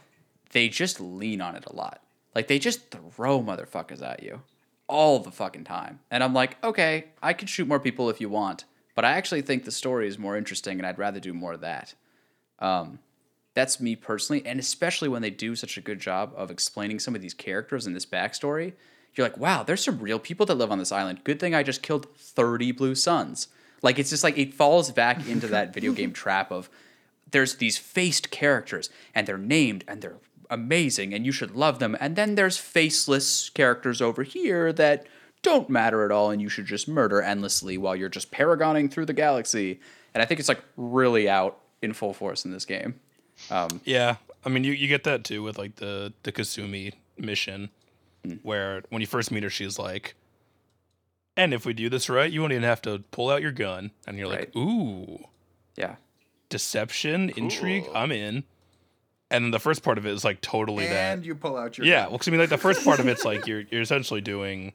they 0.53 0.69
just 0.69 1.01
lean 1.01 1.41
on 1.41 1.55
it 1.55 1.67
a 1.67 1.75
lot. 1.75 2.03
Like 2.35 2.49
they 2.49 2.59
just 2.59 2.91
throw 2.91 3.43
motherfuckers 3.43 4.03
at 4.03 4.23
you 4.23 4.43
all 4.89 5.19
the 5.19 5.31
fucking 5.31 5.65
time. 5.65 6.01
And 6.11 6.25
I'm 6.25 6.33
like, 6.33 6.57
okay, 6.65 7.07
I 7.23 7.35
can 7.35 7.47
shoot 7.47 7.69
more 7.69 7.79
people 7.79 8.11
if 8.11 8.21
you 8.21 8.29
want, 8.29 8.65
but 8.95 9.05
I 9.05 9.13
actually 9.13 9.43
think 9.43 9.65
the 9.65 9.71
story 9.71 10.09
is 10.09 10.19
more 10.19 10.37
interesting 10.37 10.79
and 10.79 10.87
I'd 10.87 10.99
rather 10.99 11.21
do 11.21 11.35
more 11.35 11.53
of 11.53 11.61
that. 11.61 11.95
Um, 12.59 12.99
that's 13.59 13.81
me 13.81 13.97
personally, 13.97 14.47
and 14.47 14.61
especially 14.61 15.09
when 15.09 15.21
they 15.21 15.31
do 15.31 15.57
such 15.57 15.77
a 15.77 15.81
good 15.81 15.99
job 15.99 16.33
of 16.37 16.49
explaining 16.49 17.01
some 17.01 17.17
of 17.17 17.21
these 17.21 17.35
characters 17.35 17.87
and 17.87 17.97
this 17.97 18.07
backstory. 18.07 18.75
You're 19.15 19.27
like, 19.27 19.37
wow, 19.37 19.65
there's 19.65 19.83
some 19.83 19.99
real 19.99 20.21
people 20.21 20.47
that 20.47 20.55
live 20.55 20.71
on 20.71 20.79
this 20.79 20.93
island. 20.93 21.25
Good 21.25 21.41
thing 21.41 21.57
I 21.57 21.65
just 21.65 21.83
killed 21.83 22.07
30 22.15 22.71
blue 22.71 22.95
suns. 22.95 23.49
Like, 23.83 23.99
it's 23.99 24.11
just 24.11 24.23
like 24.23 24.39
it 24.39 24.55
falls 24.55 24.93
back 24.93 25.27
into 25.27 25.49
that 25.49 25.75
video 25.75 25.93
game 25.93 26.13
trap 26.13 26.53
of 26.53 26.71
there's 27.33 27.57
these 27.57 27.77
faced 27.79 28.31
characters 28.31 28.91
and 29.13 29.27
they're 29.27 29.37
named 29.37 29.83
and 29.89 30.03
they're 30.03 30.19
amazing 30.49 31.13
and 31.13 31.27
you 31.27 31.33
should 31.33 31.57
love 31.57 31.81
them. 31.81 31.97
And 31.99 32.15
then 32.15 32.37
there's 32.37 32.59
faceless 32.59 33.51
characters 33.51 34.01
over 34.01 34.23
here 34.23 34.73
that 34.75 35.05
don't 35.43 35.69
matter 35.69 36.05
at 36.05 36.13
all 36.13 36.31
and 36.31 36.41
you 36.41 36.49
should 36.49 36.67
just 36.67 36.87
murder 36.87 37.21
endlessly 37.21 37.77
while 37.77 37.97
you're 37.97 38.09
just 38.09 38.31
paragoning 38.31 38.89
through 38.89 39.07
the 39.07 39.13
galaxy. 39.13 39.81
And 40.15 40.23
I 40.23 40.27
think 40.27 40.39
it's 40.39 40.49
like 40.49 40.63
really 40.77 41.29
out 41.29 41.59
in 41.83 41.93
full 41.93 42.15
force 42.15 42.45
in 42.45 42.53
this 42.53 42.65
game. 42.65 43.01
Um, 43.51 43.81
Yeah, 43.85 44.17
I 44.45 44.49
mean, 44.49 44.65
you, 44.65 44.73
you 44.73 44.89
get 44.89 45.05
that 45.05 45.25
too 45.25 45.43
with 45.43 45.59
like 45.59 45.77
the 45.77 46.13
the 46.23 46.33
Kasumi 46.33 46.95
mission, 47.17 47.71
where 48.43 48.83
when 48.91 49.01
you 49.01 49.07
first 49.07 49.31
meet 49.31 49.43
her, 49.43 49.51
she's 49.51 49.79
like, 49.79 50.15
"And 51.37 51.53
if 51.55 51.65
we 51.67 51.73
do 51.73 51.89
this 51.89 52.09
right, 52.09 52.31
you 52.31 52.41
won't 52.41 52.53
even 52.53 52.65
have 52.65 52.83
to 52.83 53.01
pull 53.11 53.31
out 53.31 53.43
your 53.43 53.53
gun." 53.53 53.91
And 54.07 54.19
you're 54.19 54.29
like, 54.29 54.55
"Ooh, 54.57 55.25
yeah. 55.77 55.97
deception, 56.49 57.31
intrigue, 57.37 57.85
I'm 57.95 58.11
in." 58.13 58.45
And 59.31 59.45
then 59.45 59.51
the 59.51 59.59
first 59.61 59.83
part 59.83 59.99
of 59.99 60.07
it 60.07 60.13
is 60.13 60.25
like 60.25 60.41
totally 60.41 60.85
And 60.87 60.93
that. 60.95 61.13
And 61.19 61.27
you 61.27 61.35
pull 61.35 61.57
out 61.57 61.77
your 61.77 61.87
Yeah, 61.87 62.07
well, 62.09 62.19
'cause 62.19 62.29
I 62.29 62.31
mean, 62.31 62.41
like 62.41 62.49
the 62.49 62.57
first 62.59 62.83
part 62.85 62.99
of 62.99 63.07
it's 63.09 63.25
like 63.25 63.47
you're 63.49 63.65
you're 63.71 63.83
essentially 63.83 64.21
doing, 64.23 64.73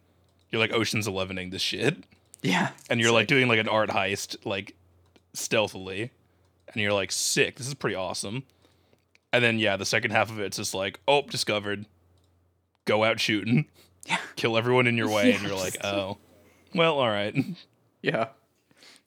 you're 0.52 0.60
like 0.60 0.72
Ocean's 0.73 1.07
Elevening 1.07 1.49
this 1.49 1.61
shit, 1.61 1.98
Yeah. 2.44 2.69
and 2.90 2.99
you're 3.02 3.11
like 3.11 3.27
doing 3.27 3.48
like 3.48 3.60
an 3.60 3.68
art 3.68 3.90
heist 3.90 4.45
like 4.45 4.76
stealthily, 5.34 6.11
and 6.74 6.82
you're 6.82 6.94
like 6.94 7.12
sick. 7.12 7.58
This 7.58 7.68
is 7.68 7.74
pretty 7.74 7.95
awesome. 7.95 8.44
And 9.32 9.44
then 9.44 9.60
yeah, 9.60 9.78
the 9.78 9.86
second 9.86 10.12
half 10.12 10.30
of 10.30 10.40
it's 10.40 10.58
just 10.58 10.74
like, 10.74 11.00
oh, 11.08 11.24
discovered. 11.24 11.86
Go 12.86 13.04
out 13.04 13.20
shooting. 13.20 13.66
Yeah. 14.06 14.18
Kill 14.36 14.58
everyone 14.58 14.86
in 14.86 14.98
your 14.98 15.10
way, 15.10 15.32
and 15.32 15.41
you're 15.41 15.56
like, 15.56 15.78
oh, 15.84 16.18
well, 16.76 17.00
all 17.00 17.10
right. 17.10 17.34
Yeah. 18.02 18.28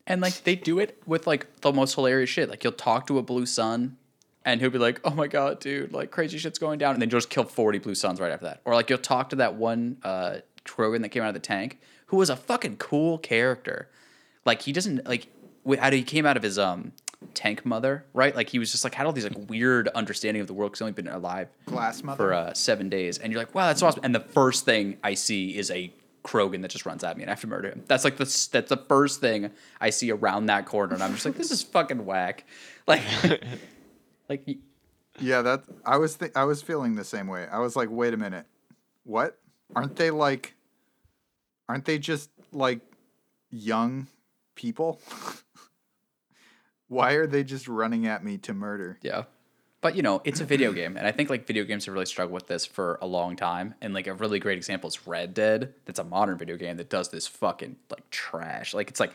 And 0.06 0.22
like 0.22 0.44
they 0.44 0.55
do 0.55 0.78
it 0.78 1.02
with 1.06 1.26
like 1.26 1.60
the 1.60 1.72
most 1.72 1.94
hilarious 1.94 2.30
shit. 2.30 2.48
Like 2.48 2.64
you'll 2.64 2.72
talk 2.72 3.06
to 3.09 3.18
a 3.18 3.22
blue 3.22 3.44
sun 3.44 3.97
and 4.44 4.60
he'll 4.60 4.70
be 4.70 4.78
like, 4.78 5.01
"Oh 5.05 5.10
my 5.10 5.26
god, 5.26 5.59
dude, 5.60 5.93
like 5.93 6.10
crazy 6.12 6.38
shit's 6.38 6.59
going 6.59 6.78
down." 6.78 6.94
And 6.94 7.02
then 7.02 7.10
you'll 7.10 7.18
just 7.18 7.28
kill 7.28 7.44
40 7.44 7.80
blue 7.80 7.94
suns 7.94 8.20
right 8.20 8.30
after 8.30 8.47
that. 8.47 8.60
Or 8.64 8.74
like 8.74 8.88
you'll 8.88 9.01
talk 9.01 9.30
to 9.30 9.36
that 9.36 9.56
one 9.56 9.98
uh 10.05 10.36
Krogan 10.64 11.02
that 11.02 11.10
came 11.10 11.22
out 11.22 11.28
of 11.28 11.34
the 11.34 11.40
tank 11.40 11.78
who 12.06 12.16
was 12.16 12.30
a 12.30 12.36
fucking 12.36 12.76
cool 12.76 13.18
character. 13.18 13.88
Like 14.44 14.62
he 14.62 14.72
doesn't 14.72 15.06
like 15.06 15.26
how 15.78 15.90
he 15.90 16.05
came 16.05 16.24
out 16.24 16.36
of 16.36 16.44
his 16.44 16.59
um 16.59 16.93
tank 17.35 17.65
mother, 17.66 18.05
right? 18.15 18.35
Like 18.35 18.48
he 18.48 18.59
was 18.59 18.70
just 18.70 18.85
like 18.85 18.94
had 18.94 19.07
all 19.07 19.12
these 19.12 19.24
like 19.24 19.48
weird 19.48 19.89
understanding 19.89 20.40
of 20.40 20.47
the 20.47 20.55
world 20.55 20.73
cuz 20.73 20.78
he's 20.78 20.82
only 20.82 20.93
been 20.93 21.09
alive 21.09 21.48
glass 21.66 22.03
mother. 22.03 22.16
for 22.16 22.32
uh, 22.32 22.55
seven 22.55 22.89
days, 22.89 23.19
and 23.19 23.32
you're 23.32 23.40
like, 23.40 23.55
wow, 23.55 23.66
that's 23.66 23.82
awesome. 23.82 24.01
And 24.05 24.15
the 24.15 24.20
first 24.20 24.65
thing 24.65 24.98
I 25.03 25.15
see 25.15 25.57
is 25.57 25.70
a 25.70 25.93
Krogan 26.24 26.62
that 26.62 26.73
just 26.73 26.85
runs 26.85 27.05
at 27.05 27.16
me, 27.16 27.23
and 27.23 27.31
I 27.31 27.32
have 27.32 27.40
to 27.43 27.47
murder 27.47 27.69
him. 27.70 27.85
That's 27.86 28.03
like 28.05 28.16
the 28.16 28.24
that's 28.53 28.69
the 28.69 28.82
first 28.89 29.20
thing 29.20 29.51
I 29.81 29.90
see 29.90 30.11
around 30.11 30.47
that 30.47 30.66
corner, 30.66 30.94
and 30.94 31.03
I'm 31.03 31.12
just 31.12 31.24
like, 31.24 31.36
this 31.36 31.51
is 31.51 31.62
fucking 31.62 32.05
whack. 32.05 32.44
Like, 32.89 33.03
like 34.28 34.47
Yeah, 35.20 35.43
that 35.43 35.62
I 35.85 35.97
was 35.97 36.16
th- 36.16 36.32
I 36.36 36.44
was 36.44 36.62
feeling 36.62 36.94
the 36.94 37.05
same 37.05 37.27
way. 37.27 37.47
I 37.51 37.59
was 37.59 37.74
like, 37.77 37.89
wait 37.90 38.15
a 38.15 38.16
minute, 38.16 38.47
what? 39.05 39.39
Aren't 39.74 39.97
they 39.97 40.11
like? 40.11 40.55
Aren't 41.69 41.85
they 41.85 41.98
just 41.98 42.31
like 42.53 42.81
young 43.51 44.07
people? 44.55 45.01
Why 46.88 47.12
are 47.12 47.26
they 47.26 47.44
just 47.44 47.68
running 47.68 48.06
at 48.06 48.24
me 48.24 48.38
to 48.38 48.54
murder? 48.54 48.98
yeah. 49.02 49.24
But 49.82 49.94
you 49.94 50.02
know, 50.02 50.20
it's 50.24 50.40
a 50.40 50.44
video 50.44 50.72
game, 50.80 50.96
and 50.96 51.06
I 51.06 51.12
think 51.12 51.30
like 51.30 51.46
video 51.46 51.62
games 51.62 51.84
have 51.84 51.94
really 51.94 52.06
struggled 52.06 52.34
with 52.34 52.46
this 52.48 52.66
for 52.66 52.98
a 53.02 53.06
long 53.06 53.36
time. 53.36 53.74
And 53.80 53.94
like 53.94 54.06
a 54.06 54.14
really 54.14 54.38
great 54.40 54.56
example 54.56 54.88
is 54.88 55.06
Red 55.06 55.34
Dead. 55.34 55.74
That's 55.84 55.98
a 55.98 56.04
modern 56.04 56.38
video 56.38 56.56
game 56.56 56.76
that 56.78 56.88
does 56.90 57.10
this 57.10 57.26
fucking 57.26 57.76
like 57.90 58.08
trash. 58.10 58.74
Like 58.74 58.88
it's 58.88 58.98
like 58.98 59.12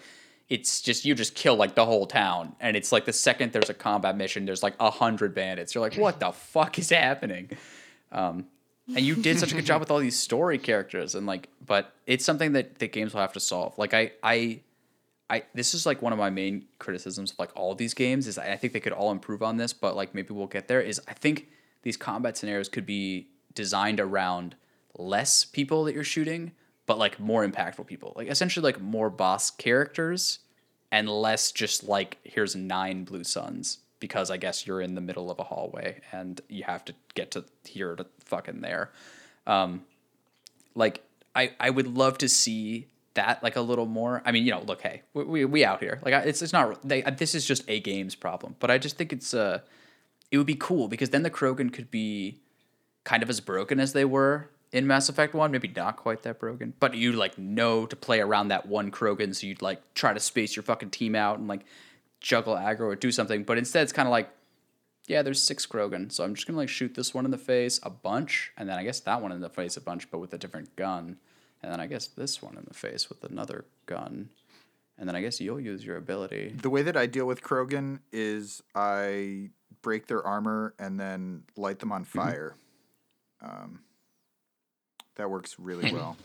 it's 0.50 0.82
just 0.82 1.04
you 1.04 1.16
just 1.16 1.34
kill 1.34 1.56
like 1.56 1.76
the 1.76 1.86
whole 1.86 2.06
town, 2.06 2.56
and 2.60 2.78
it's 2.78 2.92
like 2.92 3.06
the 3.06 3.14
second 3.14 3.52
there's 3.54 3.70
a 3.70 3.74
combat 3.74 4.16
mission, 4.16 4.46
there's 4.46 4.64
like 4.64 4.76
a 4.80 4.90
hundred 4.90 5.34
bandits. 5.34 5.74
You're 5.74 5.82
like, 5.82 5.96
what 5.96 6.20
the 6.20 6.32
fuck 6.32 6.78
is 6.78 6.90
happening? 6.90 7.50
Um, 8.12 8.46
and 8.96 9.06
you 9.06 9.16
did 9.16 9.40
such 9.40 9.52
a 9.52 9.56
good 9.56 9.66
job 9.66 9.80
with 9.80 9.90
all 9.92 10.00
these 10.00 10.18
story 10.20 10.58
characters, 10.58 11.16
and 11.16 11.26
like, 11.26 11.50
but 11.66 11.94
it's 12.06 12.24
something 12.24 12.54
that 12.54 12.80
that 12.80 12.92
games 12.92 13.14
will 13.14 13.22
have 13.22 13.34
to 13.34 13.40
solve. 13.40 13.78
Like 13.78 13.94
I 13.94 14.12
I. 14.24 14.62
I, 15.32 15.44
this 15.54 15.74
is 15.74 15.86
like 15.86 16.02
one 16.02 16.12
of 16.12 16.20
my 16.20 16.30
main 16.30 16.66
criticisms 16.78 17.32
of 17.32 17.40
like 17.40 17.52
all 17.56 17.72
of 17.72 17.78
these 17.78 17.94
games 17.94 18.28
is 18.28 18.38
I 18.38 18.58
think 18.58 18.74
they 18.74 18.82
could 18.82 18.92
all 18.92 19.12
improve 19.12 19.42
on 19.42 19.56
this, 19.56 19.72
but 19.72 19.96
like 19.96 20.14
maybe 20.14 20.34
we'll 20.34 20.48
get 20.48 20.68
there. 20.68 20.82
Is 20.82 21.00
I 21.08 21.14
think 21.14 21.48
these 21.84 21.96
combat 21.96 22.36
scenarios 22.36 22.68
could 22.68 22.86
be 22.86 23.30
designed 23.56 24.02
around 24.02 24.56
less 24.98 25.46
people 25.46 25.86
that 25.86 25.96
you're 25.96 26.04
shooting, 26.04 26.52
but 26.86 26.98
like 26.98 27.18
more 27.18 27.48
impactful 27.48 27.88
people. 27.88 28.12
Like 28.18 28.28
essentially 28.28 28.62
like 28.62 28.82
more 28.82 29.10
boss 29.10 29.50
characters 29.50 30.40
and 30.92 31.08
less 31.08 31.54
just 31.54 31.86
like 31.86 32.18
here's 32.26 32.54
nine 32.54 33.06
blue 33.06 33.24
suns 33.24 33.78
because 34.02 34.30
I 34.30 34.36
guess 34.36 34.68
you're 34.68 34.82
in 34.82 34.96
the 34.96 35.02
middle 35.02 35.32
of 35.32 35.40
a 35.40 35.44
hallway 35.44 36.02
and 36.12 36.42
you 36.50 36.66
have 36.66 36.84
to 36.86 36.94
get 37.14 37.32
to 37.32 37.46
here 37.64 37.96
to 37.96 38.06
fucking 38.26 38.60
there. 38.60 38.92
Um, 39.48 39.86
like 40.76 41.06
I 41.34 41.54
I 41.58 41.70
would 41.70 41.88
love 41.88 42.18
to 42.18 42.28
see 42.28 42.88
that 43.14 43.44
like 43.44 43.56
a 43.56 43.62
little 43.62 43.86
more. 43.86 44.22
I 44.26 44.32
mean, 44.32 44.46
you 44.46 44.52
know, 44.52 44.62
look, 44.62 44.82
hey, 44.82 45.04
we 45.14 45.24
we, 45.24 45.46
we 45.46 45.66
out 45.66 45.80
here. 45.80 46.00
Like 46.04 46.14
it's 46.26 46.42
it's 46.42 46.54
not 46.54 46.88
they, 46.88 47.02
this 47.02 47.36
is 47.36 47.46
just 47.46 47.64
a 47.68 47.80
games 47.80 48.16
problem, 48.16 48.56
but 48.60 48.72
I 48.72 48.78
just 48.78 48.98
think 48.98 49.14
it's 49.14 49.34
uh 49.34 49.60
it 50.32 50.38
would 50.38 50.48
be 50.48 50.56
cool 50.56 50.88
because 50.88 51.10
then 51.10 51.24
the 51.24 51.30
Krogan 51.30 51.72
could 51.72 51.92
be 51.92 52.40
kind 53.04 53.24
of 53.24 53.30
as 53.30 53.40
broken 53.40 53.80
as 53.80 53.94
they 53.94 54.06
were 54.06 54.50
in 54.72 54.88
Mass 54.88 55.10
Effect 55.10 55.34
1, 55.34 55.52
maybe 55.52 55.68
not 55.68 55.98
quite 55.98 56.24
that 56.24 56.40
broken, 56.40 56.74
but 56.80 56.96
you 56.96 57.12
like 57.12 57.38
know 57.38 57.86
to 57.86 57.96
play 57.96 58.22
around 58.22 58.48
that 58.48 58.66
one 58.66 58.90
Krogan 58.90 59.36
so 59.36 59.46
you'd 59.46 59.62
like 59.62 59.94
try 59.94 60.14
to 60.14 60.20
space 60.20 60.56
your 60.56 60.64
fucking 60.64 60.92
team 60.92 61.14
out 61.16 61.40
and 61.40 61.48
like 61.48 61.66
juggle 62.22 62.56
aggro 62.56 62.82
or 62.82 62.96
do 62.96 63.12
something, 63.12 63.44
but 63.44 63.58
instead 63.58 63.84
it's 63.84 63.92
kind 63.92 64.08
of 64.08 64.12
like 64.12 64.30
yeah, 65.08 65.24
there's 65.24 65.42
six 65.42 65.66
Krogan, 65.66 66.12
so 66.12 66.24
I'm 66.24 66.36
just 66.36 66.48
gonna 66.48 66.58
like 66.58 66.70
shoot 66.70 66.96
this 66.96 67.14
one 67.14 67.26
in 67.26 67.32
the 67.32 67.38
face 67.38 67.80
a 67.84 67.90
bunch, 67.90 68.54
and 68.56 68.70
then 68.70 68.78
I 68.78 68.84
guess 68.84 69.00
that 69.02 69.22
one 69.22 69.32
in 69.32 69.42
the 69.42 69.50
face 69.50 69.76
a 69.76 69.82
bunch, 69.82 70.10
but 70.10 70.20
with 70.20 70.34
a 70.34 70.38
different 70.38 70.76
gun, 70.76 71.18
and 71.64 71.72
then 71.72 71.80
I 71.80 71.88
guess 71.88 72.08
this 72.08 72.42
one 72.42 72.58
in 72.58 72.66
the 72.68 72.74
face 72.74 73.10
with 73.10 73.24
another 73.24 73.66
gun, 73.86 74.30
and 74.98 75.08
then 75.08 75.16
I 75.16 75.22
guess 75.22 75.40
you'll 75.42 75.60
use 75.60 75.84
your 75.86 75.98
ability. 75.98 76.54
The 76.62 76.70
way 76.70 76.82
that 76.84 76.98
I 76.98 77.06
deal 77.06 77.26
with 77.26 77.42
Krogan 77.42 78.00
is 78.12 78.62
I 78.76 79.50
break 79.82 80.08
their 80.08 80.26
armor 80.26 80.74
and 80.80 81.00
then 81.00 81.44
light 81.56 81.80
them 81.80 81.92
on 81.92 82.04
fire. 82.04 82.56
Um, 83.42 83.80
that 85.16 85.30
works 85.30 85.58
really 85.60 85.92
well. 85.94 86.18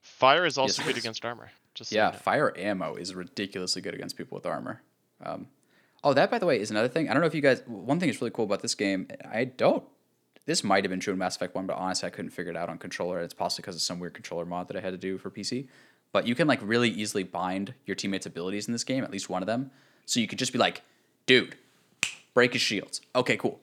Fire 0.00 0.46
is 0.46 0.58
also 0.58 0.82
Yes, 0.82 0.88
good 0.88 0.98
against 0.98 1.24
armor. 1.24 1.50
Just 1.74 1.90
so 1.90 1.96
Yeah, 1.96 2.06
you 2.08 2.12
know. 2.12 2.18
fire 2.18 2.52
ammo 2.56 2.94
is 2.96 3.14
ridiculously 3.14 3.82
good 3.82 3.94
against 3.94 4.16
people 4.16 4.36
with 4.36 4.46
armor. 4.46 4.82
Um, 5.24 5.48
oh, 6.04 6.12
that 6.14 6.30
by 6.30 6.38
the 6.38 6.46
way 6.46 6.60
is 6.60 6.70
another 6.70 6.88
thing. 6.88 7.08
I 7.08 7.12
don't 7.12 7.20
know 7.20 7.26
if 7.26 7.34
you 7.34 7.40
guys. 7.40 7.62
One 7.66 7.98
thing 8.00 8.08
that's 8.08 8.20
really 8.20 8.30
cool 8.30 8.44
about 8.44 8.60
this 8.62 8.74
game, 8.74 9.08
I 9.30 9.44
don't. 9.44 9.84
This 10.44 10.64
might 10.64 10.84
have 10.84 10.90
been 10.90 11.00
true 11.00 11.12
in 11.12 11.18
Mass 11.18 11.36
Effect 11.36 11.54
One, 11.54 11.66
but 11.66 11.76
honestly, 11.76 12.06
I 12.06 12.10
couldn't 12.10 12.30
figure 12.30 12.50
it 12.50 12.56
out 12.56 12.68
on 12.68 12.78
controller. 12.78 13.20
It's 13.20 13.34
possibly 13.34 13.62
because 13.62 13.76
of 13.76 13.82
some 13.82 14.00
weird 14.00 14.14
controller 14.14 14.44
mod 14.44 14.68
that 14.68 14.76
I 14.76 14.80
had 14.80 14.90
to 14.90 14.98
do 14.98 15.18
for 15.18 15.30
PC. 15.30 15.68
But 16.12 16.26
you 16.26 16.34
can 16.34 16.46
like 16.46 16.60
really 16.62 16.90
easily 16.90 17.22
bind 17.22 17.74
your 17.86 17.94
teammates' 17.94 18.26
abilities 18.26 18.66
in 18.66 18.72
this 18.72 18.84
game, 18.84 19.04
at 19.04 19.10
least 19.10 19.30
one 19.30 19.42
of 19.42 19.46
them. 19.46 19.70
So 20.04 20.20
you 20.20 20.26
could 20.26 20.38
just 20.38 20.52
be 20.52 20.58
like, 20.58 20.82
"Dude, 21.26 21.56
break 22.34 22.52
his 22.52 22.62
shields." 22.62 23.00
Okay, 23.14 23.36
cool. 23.36 23.60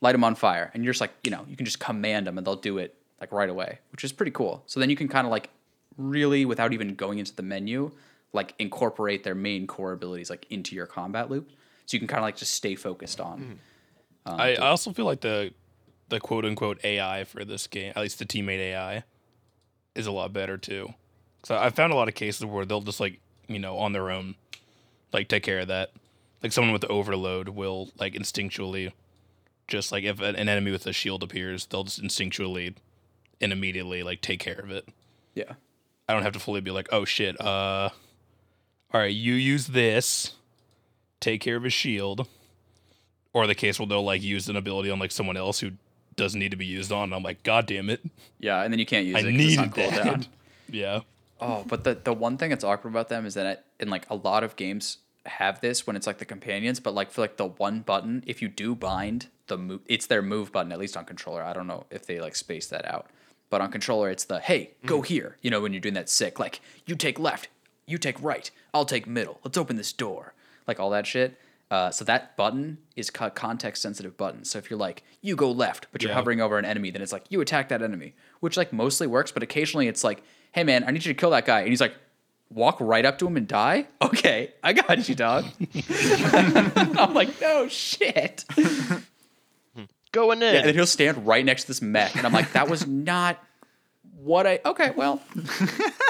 Light 0.00 0.14
him 0.14 0.22
on 0.22 0.34
fire, 0.34 0.70
and 0.74 0.84
you're 0.84 0.92
just 0.92 1.00
like, 1.00 1.14
you 1.24 1.30
know, 1.30 1.44
you 1.48 1.56
can 1.56 1.64
just 1.66 1.80
command 1.80 2.26
them, 2.26 2.38
and 2.38 2.46
they'll 2.46 2.56
do 2.56 2.78
it 2.78 2.94
like 3.20 3.32
right 3.32 3.48
away, 3.48 3.78
which 3.90 4.04
is 4.04 4.12
pretty 4.12 4.30
cool. 4.30 4.62
So 4.66 4.78
then 4.78 4.90
you 4.90 4.96
can 4.96 5.08
kind 5.08 5.26
of 5.26 5.30
like 5.30 5.50
really 5.96 6.44
without 6.44 6.72
even 6.72 6.94
going 6.94 7.18
into 7.18 7.34
the 7.34 7.42
menu 7.42 7.90
like 8.32 8.54
incorporate 8.58 9.24
their 9.24 9.34
main 9.34 9.66
core 9.66 9.92
abilities 9.92 10.30
like 10.30 10.46
into 10.50 10.74
your 10.74 10.86
combat 10.86 11.30
loop 11.30 11.50
so 11.86 11.94
you 11.94 11.98
can 11.98 12.08
kind 12.08 12.18
of 12.18 12.22
like 12.22 12.36
just 12.36 12.52
stay 12.52 12.74
focused 12.74 13.20
on 13.20 13.40
mm-hmm. 13.40 14.32
um, 14.32 14.40
I, 14.40 14.54
I 14.54 14.68
also 14.68 14.92
feel 14.92 15.06
like 15.06 15.20
the 15.20 15.52
the 16.08 16.20
quote 16.20 16.44
unquote 16.44 16.82
AI 16.84 17.24
for 17.24 17.44
this 17.44 17.66
game, 17.66 17.92
at 17.94 18.02
least 18.02 18.18
the 18.18 18.24
teammate 18.24 18.58
AI, 18.58 19.04
is 19.94 20.06
a 20.06 20.12
lot 20.12 20.32
better 20.32 20.56
too. 20.56 20.94
So 21.44 21.56
I 21.56 21.70
found 21.70 21.92
a 21.92 21.96
lot 21.96 22.08
of 22.08 22.14
cases 22.14 22.44
where 22.44 22.64
they'll 22.64 22.80
just 22.80 23.00
like 23.00 23.20
you 23.46 23.58
know 23.58 23.78
on 23.78 23.92
their 23.92 24.10
own, 24.10 24.34
like 25.12 25.28
take 25.28 25.42
care 25.42 25.60
of 25.60 25.68
that. 25.68 25.92
Like 26.42 26.52
someone 26.52 26.72
with 26.72 26.84
overload 26.84 27.50
will 27.50 27.90
like 27.98 28.14
instinctually, 28.14 28.92
just 29.66 29.92
like 29.92 30.04
if 30.04 30.20
an 30.20 30.36
an 30.36 30.48
enemy 30.48 30.70
with 30.70 30.86
a 30.86 30.92
shield 30.92 31.22
appears, 31.22 31.66
they'll 31.66 31.84
just 31.84 32.02
instinctually 32.02 32.74
and 33.40 33.52
immediately 33.52 34.02
like 34.02 34.20
take 34.20 34.40
care 34.40 34.58
of 34.58 34.70
it. 34.70 34.88
yeah 35.34 35.54
I 36.08 36.14
don't 36.14 36.22
have 36.22 36.32
to 36.32 36.40
fully 36.40 36.62
be 36.62 36.70
like, 36.70 36.88
oh 36.90 37.04
shit, 37.04 37.38
uh, 37.38 37.90
all 38.92 39.00
right, 39.00 39.12
you 39.12 39.34
use 39.34 39.66
this, 39.66 40.32
take 41.20 41.42
care 41.42 41.56
of 41.56 41.64
his 41.64 41.74
shield, 41.74 42.26
or 43.34 43.46
the 43.46 43.54
case 43.54 43.78
where 43.78 43.86
they'll 43.86 44.02
like 44.02 44.22
use 44.22 44.48
an 44.48 44.56
ability 44.56 44.90
on 44.90 44.98
like 44.98 45.12
someone 45.12 45.36
else 45.36 45.60
who 45.60 45.72
doesn't 46.18 46.38
need 46.38 46.50
to 46.50 46.56
be 46.56 46.66
used 46.66 46.92
on. 46.92 47.04
And 47.04 47.14
I'm 47.14 47.22
like, 47.22 47.42
god 47.42 47.66
damn 47.66 47.88
it, 47.88 48.00
yeah 48.38 48.62
and 48.62 48.72
then 48.72 48.78
you 48.78 48.86
can't 48.86 49.06
use 49.06 49.16
I 49.16 49.20
it 49.20 49.22
'cause 49.22 49.32
it's 49.32 49.58
on 49.58 49.64
needed 49.66 49.74
that. 49.74 50.04
cooldown. 50.04 50.28
yeah, 50.70 51.00
oh 51.40 51.64
but 51.66 51.84
the, 51.84 51.94
the 51.94 52.12
one 52.12 52.36
thing 52.36 52.50
that's 52.50 52.64
awkward 52.64 52.90
about 52.90 53.08
them 53.08 53.24
is 53.24 53.34
that 53.34 53.46
it, 53.46 53.64
in 53.80 53.88
like 53.88 54.08
a 54.10 54.14
lot 54.14 54.44
of 54.44 54.56
games 54.56 54.98
have 55.26 55.60
this 55.60 55.86
when 55.86 55.96
it's 55.96 56.06
like 56.06 56.18
the 56.18 56.24
companions 56.24 56.80
but 56.80 56.94
like 56.94 57.10
for 57.10 57.20
like 57.20 57.36
the 57.36 57.46
one 57.46 57.80
button 57.80 58.24
if 58.26 58.40
you 58.40 58.48
do 58.48 58.74
bind 58.74 59.26
the 59.46 59.58
move 59.58 59.80
it's 59.86 60.06
their 60.06 60.22
move 60.22 60.50
button 60.52 60.72
at 60.72 60.78
least 60.78 60.96
on 60.96 61.04
controller 61.04 61.42
i 61.42 61.52
don't 61.52 61.66
know 61.66 61.84
if 61.90 62.06
they 62.06 62.20
like 62.20 62.34
space 62.34 62.66
that 62.66 62.84
out 62.86 63.06
but 63.50 63.60
on 63.60 63.70
controller 63.70 64.10
it's 64.10 64.24
the 64.24 64.40
hey 64.40 64.70
go 64.86 64.96
mm-hmm. 64.96 65.04
here 65.04 65.36
you 65.42 65.50
know 65.50 65.60
when 65.60 65.72
you're 65.72 65.80
doing 65.80 65.94
that 65.94 66.08
sick 66.08 66.38
like 66.38 66.60
you 66.86 66.94
take 66.94 67.18
left 67.18 67.48
you 67.86 67.98
take 67.98 68.20
right 68.22 68.50
i'll 68.72 68.84
take 68.84 69.06
middle 69.06 69.38
let's 69.44 69.58
open 69.58 69.76
this 69.76 69.92
door 69.92 70.32
like 70.66 70.80
all 70.80 70.90
that 70.90 71.06
shit 71.06 71.38
uh, 71.70 71.90
so 71.90 72.04
that 72.04 72.36
button 72.36 72.78
is 72.96 73.10
a 73.20 73.30
context 73.30 73.82
sensitive 73.82 74.16
button. 74.16 74.44
So 74.44 74.58
if 74.58 74.70
you're 74.70 74.78
like 74.78 75.02
you 75.20 75.36
go 75.36 75.50
left 75.50 75.86
but 75.92 76.02
you're 76.02 76.10
Yeah. 76.10 76.14
hovering 76.16 76.40
over 76.40 76.58
an 76.58 76.64
enemy 76.64 76.90
then 76.90 77.02
it's 77.02 77.12
like 77.12 77.24
you 77.28 77.40
attack 77.40 77.68
that 77.68 77.82
enemy 77.82 78.14
which 78.40 78.56
like 78.56 78.72
mostly 78.72 79.06
works 79.06 79.32
but 79.32 79.42
occasionally 79.42 79.88
it's 79.88 80.02
like 80.04 80.22
hey 80.52 80.64
man 80.64 80.84
i 80.84 80.90
need 80.90 81.04
you 81.04 81.12
to 81.12 81.18
kill 81.18 81.30
that 81.30 81.44
guy. 81.44 81.60
And 81.60 81.68
he's 81.68 81.80
like 81.80 81.94
walk 82.50 82.78
right 82.80 83.04
up 83.04 83.18
to 83.18 83.26
him 83.26 83.36
and 83.36 83.46
die? 83.46 83.86
Okay 84.02 84.52
i 84.62 84.72
got 84.72 85.08
you 85.08 85.14
dog. 85.14 85.44
I'm 85.90 87.12
like 87.14 87.40
no 87.40 87.68
shit. 87.68 88.44
Going 90.12 90.38
in. 90.42 90.54
yeah, 90.54 90.60
and 90.60 90.68
then 90.68 90.74
he'll 90.74 90.86
stand 90.86 91.26
right 91.26 91.44
next 91.44 91.64
to 91.64 91.68
this 91.68 91.82
mech, 91.82 92.16
and 92.16 92.24
I'm 92.26 92.32
like, 92.32 92.52
that 92.52 92.70
was 92.70 92.86
not 92.86 93.38
what 94.22 94.46
I. 94.46 94.60
Okay, 94.64 94.90
well, 94.96 95.22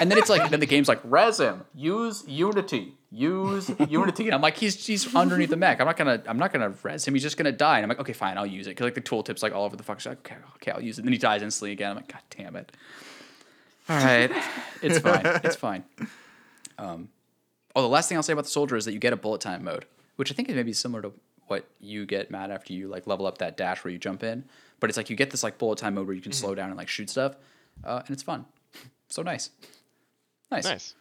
and 0.00 0.10
then 0.10 0.18
it's 0.18 0.28
like, 0.28 0.50
then 0.50 0.60
the 0.60 0.66
game's 0.66 0.88
like, 0.88 1.00
res 1.04 1.38
him, 1.38 1.64
use 1.74 2.24
Unity, 2.26 2.94
use 3.10 3.70
Unity, 3.88 4.26
and 4.26 4.34
I'm 4.34 4.40
like, 4.40 4.56
he's 4.56 4.86
he's 4.86 5.14
underneath 5.14 5.50
the 5.50 5.56
mech. 5.56 5.80
I'm 5.80 5.86
not 5.86 5.96
gonna 5.96 6.22
I'm 6.26 6.38
not 6.38 6.52
gonna 6.52 6.74
res 6.82 7.06
him. 7.06 7.14
He's 7.14 7.22
just 7.22 7.36
gonna 7.36 7.52
die, 7.52 7.78
and 7.78 7.84
I'm 7.84 7.88
like, 7.88 8.00
okay, 8.00 8.12
fine, 8.12 8.38
I'll 8.38 8.46
use 8.46 8.66
it 8.66 8.70
because 8.70 8.84
like 8.84 8.94
the 8.94 9.00
tooltip's 9.00 9.42
like 9.42 9.52
all 9.52 9.64
over 9.64 9.76
the 9.76 9.82
fuck. 9.82 10.00
So 10.00 10.10
like, 10.10 10.18
okay, 10.20 10.36
okay, 10.56 10.70
I'll 10.72 10.82
use 10.82 10.98
it. 10.98 11.02
And 11.02 11.08
then 11.08 11.12
he 11.12 11.18
dies 11.18 11.42
instantly 11.42 11.72
again. 11.72 11.90
I'm 11.90 11.96
like, 11.96 12.08
god 12.08 12.22
damn 12.30 12.56
it. 12.56 12.72
All 13.88 13.96
right, 13.96 14.30
it's 14.82 14.98
fine, 14.98 15.22
it's 15.44 15.56
fine. 15.56 15.84
Um, 16.78 17.08
oh, 17.74 17.82
the 17.82 17.88
last 17.88 18.08
thing 18.08 18.16
I'll 18.16 18.22
say 18.22 18.32
about 18.32 18.44
the 18.44 18.50
soldier 18.50 18.76
is 18.76 18.84
that 18.84 18.92
you 18.92 18.98
get 18.98 19.12
a 19.12 19.16
bullet 19.16 19.40
time 19.40 19.64
mode, 19.64 19.86
which 20.16 20.30
I 20.30 20.34
think 20.34 20.48
is 20.48 20.54
maybe 20.54 20.72
similar 20.72 21.02
to 21.02 21.12
what 21.46 21.66
you 21.80 22.06
get, 22.06 22.30
Matt, 22.30 22.50
after 22.50 22.72
you 22.72 22.88
like 22.88 23.06
level 23.06 23.26
up 23.26 23.38
that 23.38 23.56
dash 23.56 23.82
where 23.82 23.90
you 23.90 23.98
jump 23.98 24.22
in. 24.22 24.44
But 24.80 24.90
it's 24.90 24.96
like 24.96 25.10
you 25.10 25.16
get 25.16 25.30
this 25.30 25.42
like 25.42 25.58
bullet 25.58 25.78
time 25.78 25.94
mode 25.94 26.06
where 26.06 26.14
you 26.14 26.22
can 26.22 26.32
slow 26.32 26.54
down 26.54 26.68
and 26.68 26.76
like 26.76 26.88
shoot 26.88 27.10
stuff, 27.10 27.36
uh, 27.84 28.02
and 28.06 28.10
it's 28.10 28.22
fun. 28.22 28.46
So 29.10 29.22
nice, 29.22 29.48
nice. 30.50 30.64
nice. 30.64 30.94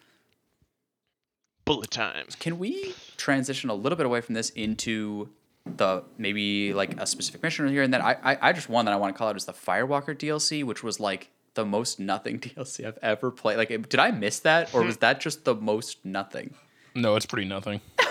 Bullet 1.65 1.91
times. 1.91 2.35
Can 2.35 2.57
we 2.57 2.93
transition 3.17 3.69
a 3.69 3.73
little 3.73 3.97
bit 3.97 4.05
away 4.05 4.21
from 4.21 4.33
this 4.33 4.49
into 4.51 5.27
the 5.65 6.05
maybe 6.17 6.73
like 6.73 6.97
a 7.01 7.05
specific 7.05 7.43
mission 7.43 7.67
here 7.67 7.83
and 7.83 7.93
then 7.93 8.01
I, 8.01 8.15
I 8.23 8.37
I 8.41 8.53
just 8.53 8.69
one 8.69 8.85
that 8.85 8.93
I 8.93 8.95
want 8.95 9.13
to 9.13 9.17
call 9.17 9.27
out 9.27 9.35
is 9.35 9.43
the 9.43 9.51
Firewalker 9.51 10.15
DLC, 10.15 10.63
which 10.63 10.83
was 10.83 11.01
like 11.01 11.29
the 11.55 11.65
most 11.65 11.99
nothing 11.99 12.39
DLC 12.39 12.87
I've 12.87 12.97
ever 13.01 13.29
played. 13.29 13.57
Like, 13.57 13.67
did 13.89 13.99
I 13.99 14.11
miss 14.11 14.39
that, 14.39 14.73
or 14.73 14.83
was 14.83 14.95
that 14.99 15.19
just 15.19 15.43
the 15.43 15.55
most 15.55 16.05
nothing? 16.05 16.53
no, 16.95 17.17
it's 17.17 17.25
pretty 17.25 17.49
nothing. 17.49 17.81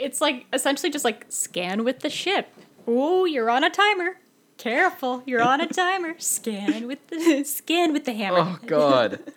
It's 0.00 0.20
like 0.22 0.46
essentially 0.52 0.90
just 0.90 1.04
like 1.04 1.26
scan 1.28 1.84
with 1.84 2.00
the 2.00 2.08
ship. 2.08 2.48
Ooh, 2.88 3.26
you're 3.26 3.50
on 3.50 3.62
a 3.64 3.70
timer. 3.70 4.16
Careful, 4.60 5.22
you're 5.24 5.40
on 5.40 5.62
a 5.62 5.66
timer. 5.72 6.14
Scan 6.18 6.86
with 6.86 7.06
the 7.08 7.44
scan 7.44 7.94
with 7.94 8.04
the 8.04 8.12
hammer. 8.12 8.40
Oh 8.40 8.58
God. 8.66 9.20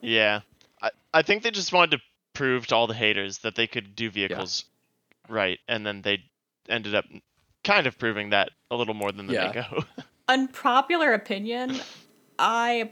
Yeah. 0.00 0.40
I, 0.82 0.90
I 1.12 1.22
think 1.22 1.42
they 1.42 1.50
just 1.50 1.72
wanted 1.72 1.98
to 1.98 2.02
prove 2.32 2.66
to 2.68 2.74
all 2.74 2.86
the 2.86 2.94
haters 2.94 3.38
that 3.38 3.54
they 3.54 3.66
could 3.66 3.94
do 3.94 4.10
vehicles 4.10 4.64
right, 5.28 5.58
and 5.68 5.86
then 5.86 6.02
they 6.02 6.24
ended 6.68 6.94
up 6.94 7.04
kind 7.62 7.86
of 7.86 7.98
proving 7.98 8.30
that 8.30 8.50
a 8.70 8.76
little 8.76 8.94
more 8.94 9.12
than 9.12 9.26
the 9.26 9.34
Yeah. 9.34 9.52
Mako. 9.54 9.84
Unpopular 10.28 11.12
opinion, 11.12 11.80
I 12.38 12.90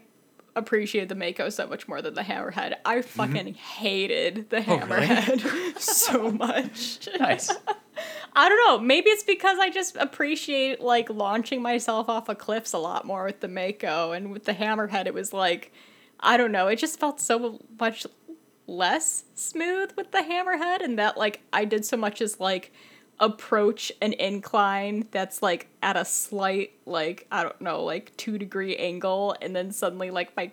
appreciate 0.55 1.09
the 1.09 1.15
Mako 1.15 1.49
so 1.49 1.67
much 1.67 1.89
more 1.89 2.01
than 2.01 2.15
the 2.15 2.23
Hammerhead. 2.23 2.75
I 2.85 3.03
fucking 3.03 3.55
mm-hmm. 3.55 3.81
hated 3.81 4.51
the 4.51 4.65
Oh, 4.67 4.79
really? 4.87 5.07
Hammerhead 5.07 5.79
so 5.79 6.31
much. 6.31 7.09
nice. 7.19 7.51
I 8.35 8.49
don't 8.49 8.59
know. 8.67 8.79
Maybe 8.79 9.11
it's 9.11 9.25
because 9.25 9.59
I 9.59 9.71
just 9.71 9.97
appreciate 9.97 10.81
like 10.81 11.11
launching 11.11 11.61
myself 11.63 12.09
off 12.09 12.29
of 12.29 12.39
cliffs 12.39 12.73
a 12.73 12.79
lot 12.79 13.05
more 13.05 13.25
with 13.25 13.41
the 13.41 13.49
Mako, 13.49 14.13
and 14.13 14.33
with 14.33 14.45
the 14.45 14.55
Hammerhead, 14.55 15.07
it 15.07 15.15
was 15.15 15.33
like 15.33 15.73
I 16.21 16.37
don't 16.37 16.53
know. 16.53 16.69
It 16.69 16.77
just 16.77 16.99
felt 17.01 17.21
so 17.21 17.61
much 17.79 18.07
less 18.69 19.25
smooth 19.35 19.93
with 19.97 20.13
the 20.13 20.19
hammerhead, 20.19 20.83
and 20.83 20.99
that 20.99 21.17
like 21.19 21.41
I 21.53 21.65
did 21.65 21.85
so 21.85 21.97
much 21.97 22.23
as 22.23 22.39
like 22.41 22.73
approach 23.21 23.93
an 24.01 24.13
incline 24.15 25.07
that's 25.11 25.43
like 25.43 25.69
at 25.83 25.97
a 25.97 26.05
slight 26.05 26.73
like 26.87 27.27
I 27.31 27.43
don't 27.43 27.61
know 27.61 27.83
like 27.85 28.17
two 28.17 28.39
degree 28.39 28.77
angle, 28.77 29.37
and 29.43 29.55
then 29.55 29.73
suddenly 29.73 30.11
like 30.11 30.35
my 30.37 30.53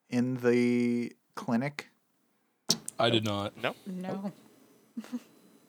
in 0.10 0.36
the 0.38 1.14
clinic? 1.36 1.90
I 3.00 3.10
did 3.10 3.24
not. 3.24 3.56
No. 3.62 3.76
No. 3.86 4.32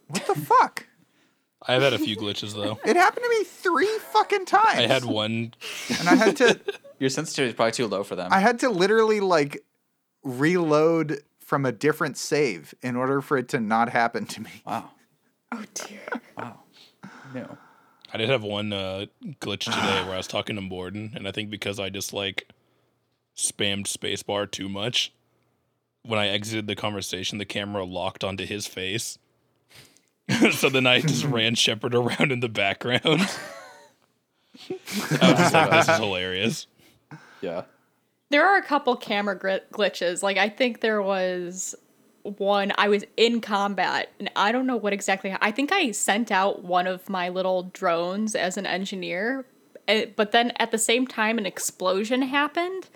What 0.08 0.26
the 0.26 0.34
fuck? 0.34 0.86
I've 1.66 1.82
had 1.82 1.92
a 1.92 1.98
few 1.98 2.16
glitches 2.16 2.54
though. 2.54 2.78
It 2.84 2.96
happened 2.96 3.24
to 3.24 3.38
me 3.38 3.44
three 3.44 3.98
fucking 4.12 4.46
times. 4.46 4.78
I 4.78 4.86
had 4.86 5.04
one. 5.04 5.52
and 5.98 6.08
I 6.08 6.14
had 6.14 6.36
to 6.38 6.58
Your 6.98 7.10
sensitivity 7.10 7.50
is 7.50 7.54
probably 7.54 7.72
too 7.72 7.86
low 7.86 8.02
for 8.02 8.16
them. 8.16 8.32
I 8.32 8.40
had 8.40 8.58
to 8.60 8.70
literally 8.70 9.20
like 9.20 9.62
reload 10.24 11.20
from 11.38 11.64
a 11.64 11.72
different 11.72 12.16
save 12.16 12.74
in 12.82 12.96
order 12.96 13.20
for 13.20 13.36
it 13.38 13.48
to 13.48 13.60
not 13.60 13.90
happen 13.90 14.26
to 14.26 14.40
me. 14.40 14.50
wow. 14.66 14.90
Oh 15.52 15.64
dear. 15.74 16.00
Wow. 16.36 16.60
No. 17.34 17.58
I 18.12 18.16
did 18.16 18.30
have 18.30 18.42
one 18.42 18.72
uh, 18.72 19.06
glitch 19.40 19.64
today 19.64 20.02
where 20.04 20.14
I 20.14 20.16
was 20.16 20.26
talking 20.26 20.56
to 20.56 20.62
Mordin, 20.62 21.14
and 21.14 21.28
I 21.28 21.32
think 21.32 21.50
because 21.50 21.78
I 21.78 21.90
just 21.90 22.12
like 22.12 22.48
spammed 23.36 23.84
spacebar 23.84 24.50
too 24.50 24.68
much, 24.68 25.12
when 26.02 26.18
I 26.18 26.28
exited 26.28 26.66
the 26.66 26.74
conversation, 26.74 27.38
the 27.38 27.44
camera 27.44 27.84
locked 27.84 28.24
onto 28.24 28.46
his 28.46 28.66
face. 28.66 29.18
so 30.52 30.68
then 30.68 30.86
I 30.86 31.00
just 31.00 31.24
ran 31.24 31.54
Shepard 31.54 31.94
around 31.94 32.32
in 32.32 32.40
the 32.40 32.48
background. 32.48 33.02
I 33.04 33.28
was 35.30 35.38
just 35.38 35.54
like, 35.54 35.70
this 35.70 35.88
is 35.88 35.96
hilarious. 35.96 36.66
Yeah. 37.40 37.62
There 38.30 38.46
are 38.46 38.56
a 38.56 38.62
couple 38.62 38.96
camera 38.96 39.38
gri- 39.38 39.60
glitches. 39.72 40.22
Like 40.22 40.36
I 40.36 40.48
think 40.48 40.80
there 40.80 41.02
was 41.02 41.74
one 42.36 42.72
I 42.76 42.88
was 42.88 43.04
in 43.16 43.40
combat 43.40 44.10
and 44.18 44.30
I 44.36 44.52
don't 44.52 44.66
know 44.66 44.76
what 44.76 44.92
exactly 44.92 45.34
I 45.40 45.50
think 45.50 45.72
I 45.72 45.90
sent 45.90 46.30
out 46.30 46.64
one 46.64 46.86
of 46.86 47.08
my 47.08 47.28
little 47.28 47.64
drones 47.64 48.34
as 48.34 48.56
an 48.56 48.66
engineer 48.66 49.46
eh, 49.86 50.06
but 50.16 50.32
then 50.32 50.52
at 50.56 50.70
the 50.70 50.78
same 50.78 51.06
time 51.06 51.38
an 51.38 51.46
explosion 51.46 52.22
happened. 52.22 52.88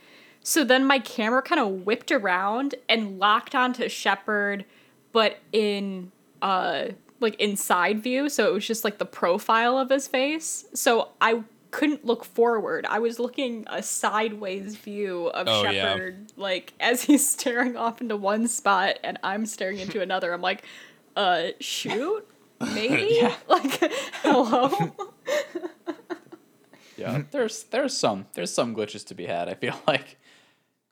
So 0.44 0.64
then 0.64 0.84
my 0.84 0.98
camera 0.98 1.42
kind 1.42 1.60
of 1.60 1.86
whipped 1.86 2.10
around 2.10 2.74
and 2.88 3.18
locked 3.18 3.54
onto 3.54 3.88
Shepard 3.88 4.64
but 5.12 5.38
in 5.52 6.12
uh 6.40 6.88
like 7.20 7.34
inside 7.40 8.02
view 8.02 8.28
so 8.28 8.48
it 8.48 8.52
was 8.52 8.66
just 8.66 8.82
like 8.82 8.98
the 8.98 9.06
profile 9.06 9.78
of 9.78 9.90
his 9.90 10.08
face. 10.08 10.66
So 10.74 11.10
I 11.20 11.42
couldn't 11.72 12.04
look 12.04 12.24
forward. 12.24 12.86
I 12.88 13.00
was 13.00 13.18
looking 13.18 13.64
a 13.68 13.82
sideways 13.82 14.76
view 14.76 15.26
of 15.28 15.48
Oh, 15.48 15.68
yeah. 15.68 16.10
Like 16.36 16.74
as 16.78 17.02
he's 17.02 17.28
staring 17.28 17.76
off 17.76 18.00
into 18.00 18.16
one 18.16 18.46
spot 18.46 18.98
and 19.02 19.18
I'm 19.24 19.44
staring 19.46 19.80
into 19.80 20.00
another. 20.02 20.32
I'm 20.32 20.42
like, 20.42 20.64
uh, 21.16 21.48
shoot, 21.58 22.28
maybe, 22.60 23.20
like, 23.48 23.92
hello. 24.22 24.70
Yeah. 26.96 27.22
there's 27.32 27.64
there's 27.64 27.96
some 27.96 28.26
there's 28.34 28.52
some 28.52 28.76
glitches 28.76 29.04
to 29.06 29.14
be 29.14 29.26
had. 29.26 29.48
I 29.48 29.54
feel 29.54 29.74
like. 29.88 30.18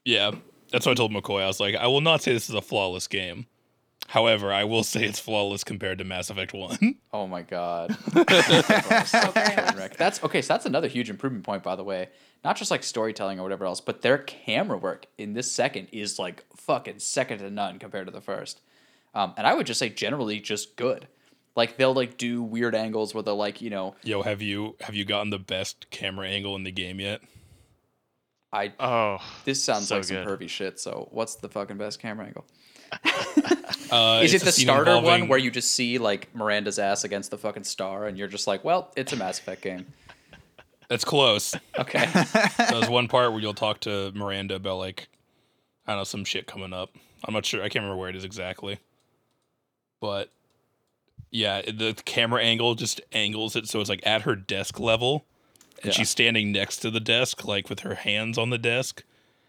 Yeah, 0.04 0.32
that's 0.72 0.86
what 0.86 0.92
I 0.92 0.94
told 0.94 1.12
McCoy. 1.12 1.42
I 1.42 1.46
was 1.46 1.60
like, 1.60 1.76
I 1.76 1.86
will 1.86 2.00
not 2.00 2.22
say 2.22 2.32
this 2.32 2.48
is 2.48 2.54
a 2.54 2.62
flawless 2.62 3.06
game. 3.06 3.46
However, 4.10 4.52
I 4.52 4.64
will 4.64 4.82
say 4.82 5.04
it's 5.04 5.20
flawless 5.20 5.62
compared 5.62 5.98
to 5.98 6.04
Mass 6.04 6.30
Effect 6.30 6.52
1. 6.52 6.96
Oh 7.12 7.28
my 7.28 7.42
god. 7.42 7.96
that's 8.12 9.14
okay. 10.24 10.42
So 10.42 10.52
that's 10.54 10.66
another 10.66 10.88
huge 10.88 11.10
improvement 11.10 11.44
point, 11.44 11.62
by 11.62 11.76
the 11.76 11.84
way. 11.84 12.08
Not 12.44 12.56
just 12.56 12.70
like 12.72 12.82
storytelling 12.82 13.38
or 13.38 13.44
whatever 13.44 13.64
else, 13.66 13.80
but 13.80 14.02
their 14.02 14.18
camera 14.18 14.78
work 14.78 15.06
in 15.16 15.32
this 15.34 15.50
second 15.50 15.88
is 15.92 16.18
like 16.18 16.44
fucking 16.56 16.98
second 16.98 17.38
to 17.38 17.50
none 17.50 17.78
compared 17.78 18.06
to 18.06 18.12
the 18.12 18.20
first. 18.20 18.60
Um, 19.14 19.32
and 19.36 19.46
I 19.46 19.54
would 19.54 19.66
just 19.66 19.78
say 19.78 19.88
generally 19.90 20.40
just 20.40 20.76
good. 20.76 21.06
Like 21.54 21.76
they'll 21.76 21.94
like 21.94 22.16
do 22.16 22.42
weird 22.42 22.74
angles 22.74 23.14
where 23.14 23.22
they're 23.22 23.34
like, 23.34 23.60
you 23.60 23.70
know, 23.70 23.94
Yo, 24.02 24.22
have 24.22 24.42
you 24.42 24.74
have 24.80 24.94
you 24.96 25.04
gotten 25.04 25.30
the 25.30 25.38
best 25.38 25.88
camera 25.90 26.26
angle 26.26 26.56
in 26.56 26.64
the 26.64 26.72
game 26.72 26.98
yet? 26.98 27.20
I 28.52 28.72
Oh, 28.80 29.18
this 29.44 29.62
sounds 29.62 29.86
so 29.88 29.96
like 29.96 30.04
some 30.04 30.16
good. 30.24 30.26
pervy 30.26 30.48
shit. 30.48 30.80
So 30.80 31.08
what's 31.12 31.36
the 31.36 31.48
fucking 31.48 31.76
best 31.78 32.00
camera 32.00 32.26
angle? 32.26 32.44
Uh, 33.90 34.20
Is 34.22 34.34
it 34.34 34.42
the 34.42 34.52
starter 34.52 35.00
one 35.00 35.26
where 35.26 35.38
you 35.38 35.50
just 35.50 35.74
see 35.74 35.98
like 35.98 36.32
Miranda's 36.32 36.78
ass 36.78 37.02
against 37.02 37.32
the 37.32 37.38
fucking 37.38 37.64
star 37.64 38.06
and 38.06 38.16
you're 38.16 38.28
just 38.28 38.46
like, 38.46 38.62
well, 38.64 38.92
it's 38.94 39.12
a 39.12 39.16
Mass 39.16 39.40
Effect 39.40 39.62
game. 39.62 39.84
That's 40.88 41.04
close. 41.04 41.56
Okay. 41.76 42.06
There's 42.70 42.88
one 42.88 43.08
part 43.08 43.32
where 43.32 43.40
you'll 43.40 43.52
talk 43.52 43.80
to 43.80 44.12
Miranda 44.12 44.54
about 44.54 44.78
like 44.78 45.08
I 45.88 45.92
don't 45.92 46.00
know 46.00 46.04
some 46.04 46.24
shit 46.24 46.46
coming 46.46 46.72
up. 46.72 46.90
I'm 47.24 47.34
not 47.34 47.44
sure. 47.44 47.60
I 47.62 47.68
can't 47.68 47.82
remember 47.82 47.96
where 47.98 48.08
it 48.08 48.14
is 48.14 48.22
exactly. 48.24 48.78
But 50.00 50.30
yeah, 51.32 51.62
the 51.62 52.00
camera 52.04 52.42
angle 52.42 52.76
just 52.76 53.00
angles 53.12 53.56
it 53.56 53.66
so 53.68 53.80
it's 53.80 53.90
like 53.90 54.06
at 54.06 54.22
her 54.22 54.36
desk 54.36 54.78
level, 54.78 55.24
and 55.82 55.86
Yeah. 55.86 55.98
she's 55.98 56.10
standing 56.10 56.52
next 56.52 56.76
to 56.78 56.92
the 56.92 57.00
desk, 57.00 57.44
like 57.44 57.68
with 57.68 57.80
her 57.80 57.96
hands 57.96 58.38
on 58.38 58.50
the 58.50 58.58
desk. 58.58 59.02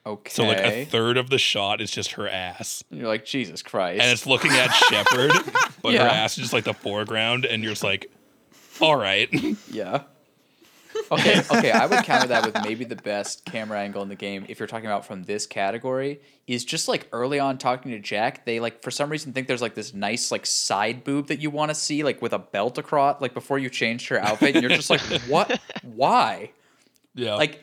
Okay. 0.05 0.31
So 0.31 0.45
like 0.45 0.57
a 0.57 0.85
third 0.85 1.17
of 1.17 1.29
the 1.29 1.37
shot 1.37 1.79
is 1.79 1.91
just 1.91 2.13
her 2.13 2.27
ass, 2.27 2.83
And 2.89 2.99
you're 2.99 3.07
like, 3.07 3.23
Jesus 3.25 3.61
Christ. 3.61 4.01
and 4.01 4.11
it's 4.11 4.25
looking 4.25 4.51
at 4.51 4.69
Shepard, 4.69 5.31
but 5.83 5.93
her 5.93 5.99
ass 6.01 6.37
is 6.37 6.43
just 6.43 6.53
like 6.53 6.63
the 6.63 6.73
foreground, 6.73 7.45
and 7.45 7.61
you're 7.61 7.73
just 7.73 7.83
like, 7.83 8.11
all 8.79 8.95
right. 8.95 9.29
yeah. 9.71 10.03
Okay, 11.09 11.41
okay, 11.51 11.71
I 11.71 11.85
would 11.85 12.03
counter 12.03 12.27
that 12.29 12.45
with 12.45 12.55
maybe 12.63 12.83
the 12.83 12.95
best 12.95 13.45
camera 13.45 13.79
angle 13.79 14.01
in 14.01 14.09
the 14.09 14.15
game 14.15 14.45
if 14.49 14.59
you're 14.59 14.67
talking 14.67 14.85
about 14.87 15.05
from 15.05 15.23
this 15.23 15.45
category 15.45 16.19
is 16.47 16.65
just 16.65 16.87
like 16.87 17.07
early 17.11 17.39
on 17.39 17.57
talking 17.57 17.91
to 17.91 17.99
Jack, 17.99 18.45
they 18.45 18.59
like 18.59 18.81
for 18.81 18.91
some 18.91 19.09
reason 19.09 19.31
think 19.33 19.47
there's 19.47 19.61
like 19.61 19.75
this 19.75 19.93
nice 19.93 20.31
like 20.31 20.45
side 20.45 21.03
boob 21.03 21.27
that 21.27 21.39
you 21.39 21.49
want 21.49 21.69
to 21.69 21.75
see 21.75 22.03
like 22.03 22.21
with 22.21 22.33
a 22.33 22.39
belt 22.39 22.77
across 22.77 23.21
like 23.21 23.33
before 23.33 23.57
you 23.59 23.69
changed 23.69 24.09
her 24.09 24.19
outfit 24.19 24.55
and 24.55 24.61
you're 24.63 24.75
just 24.75 24.89
like 24.89 25.01
what 25.27 25.59
why? 25.83 26.51
Yeah. 27.15 27.35
Like 27.35 27.61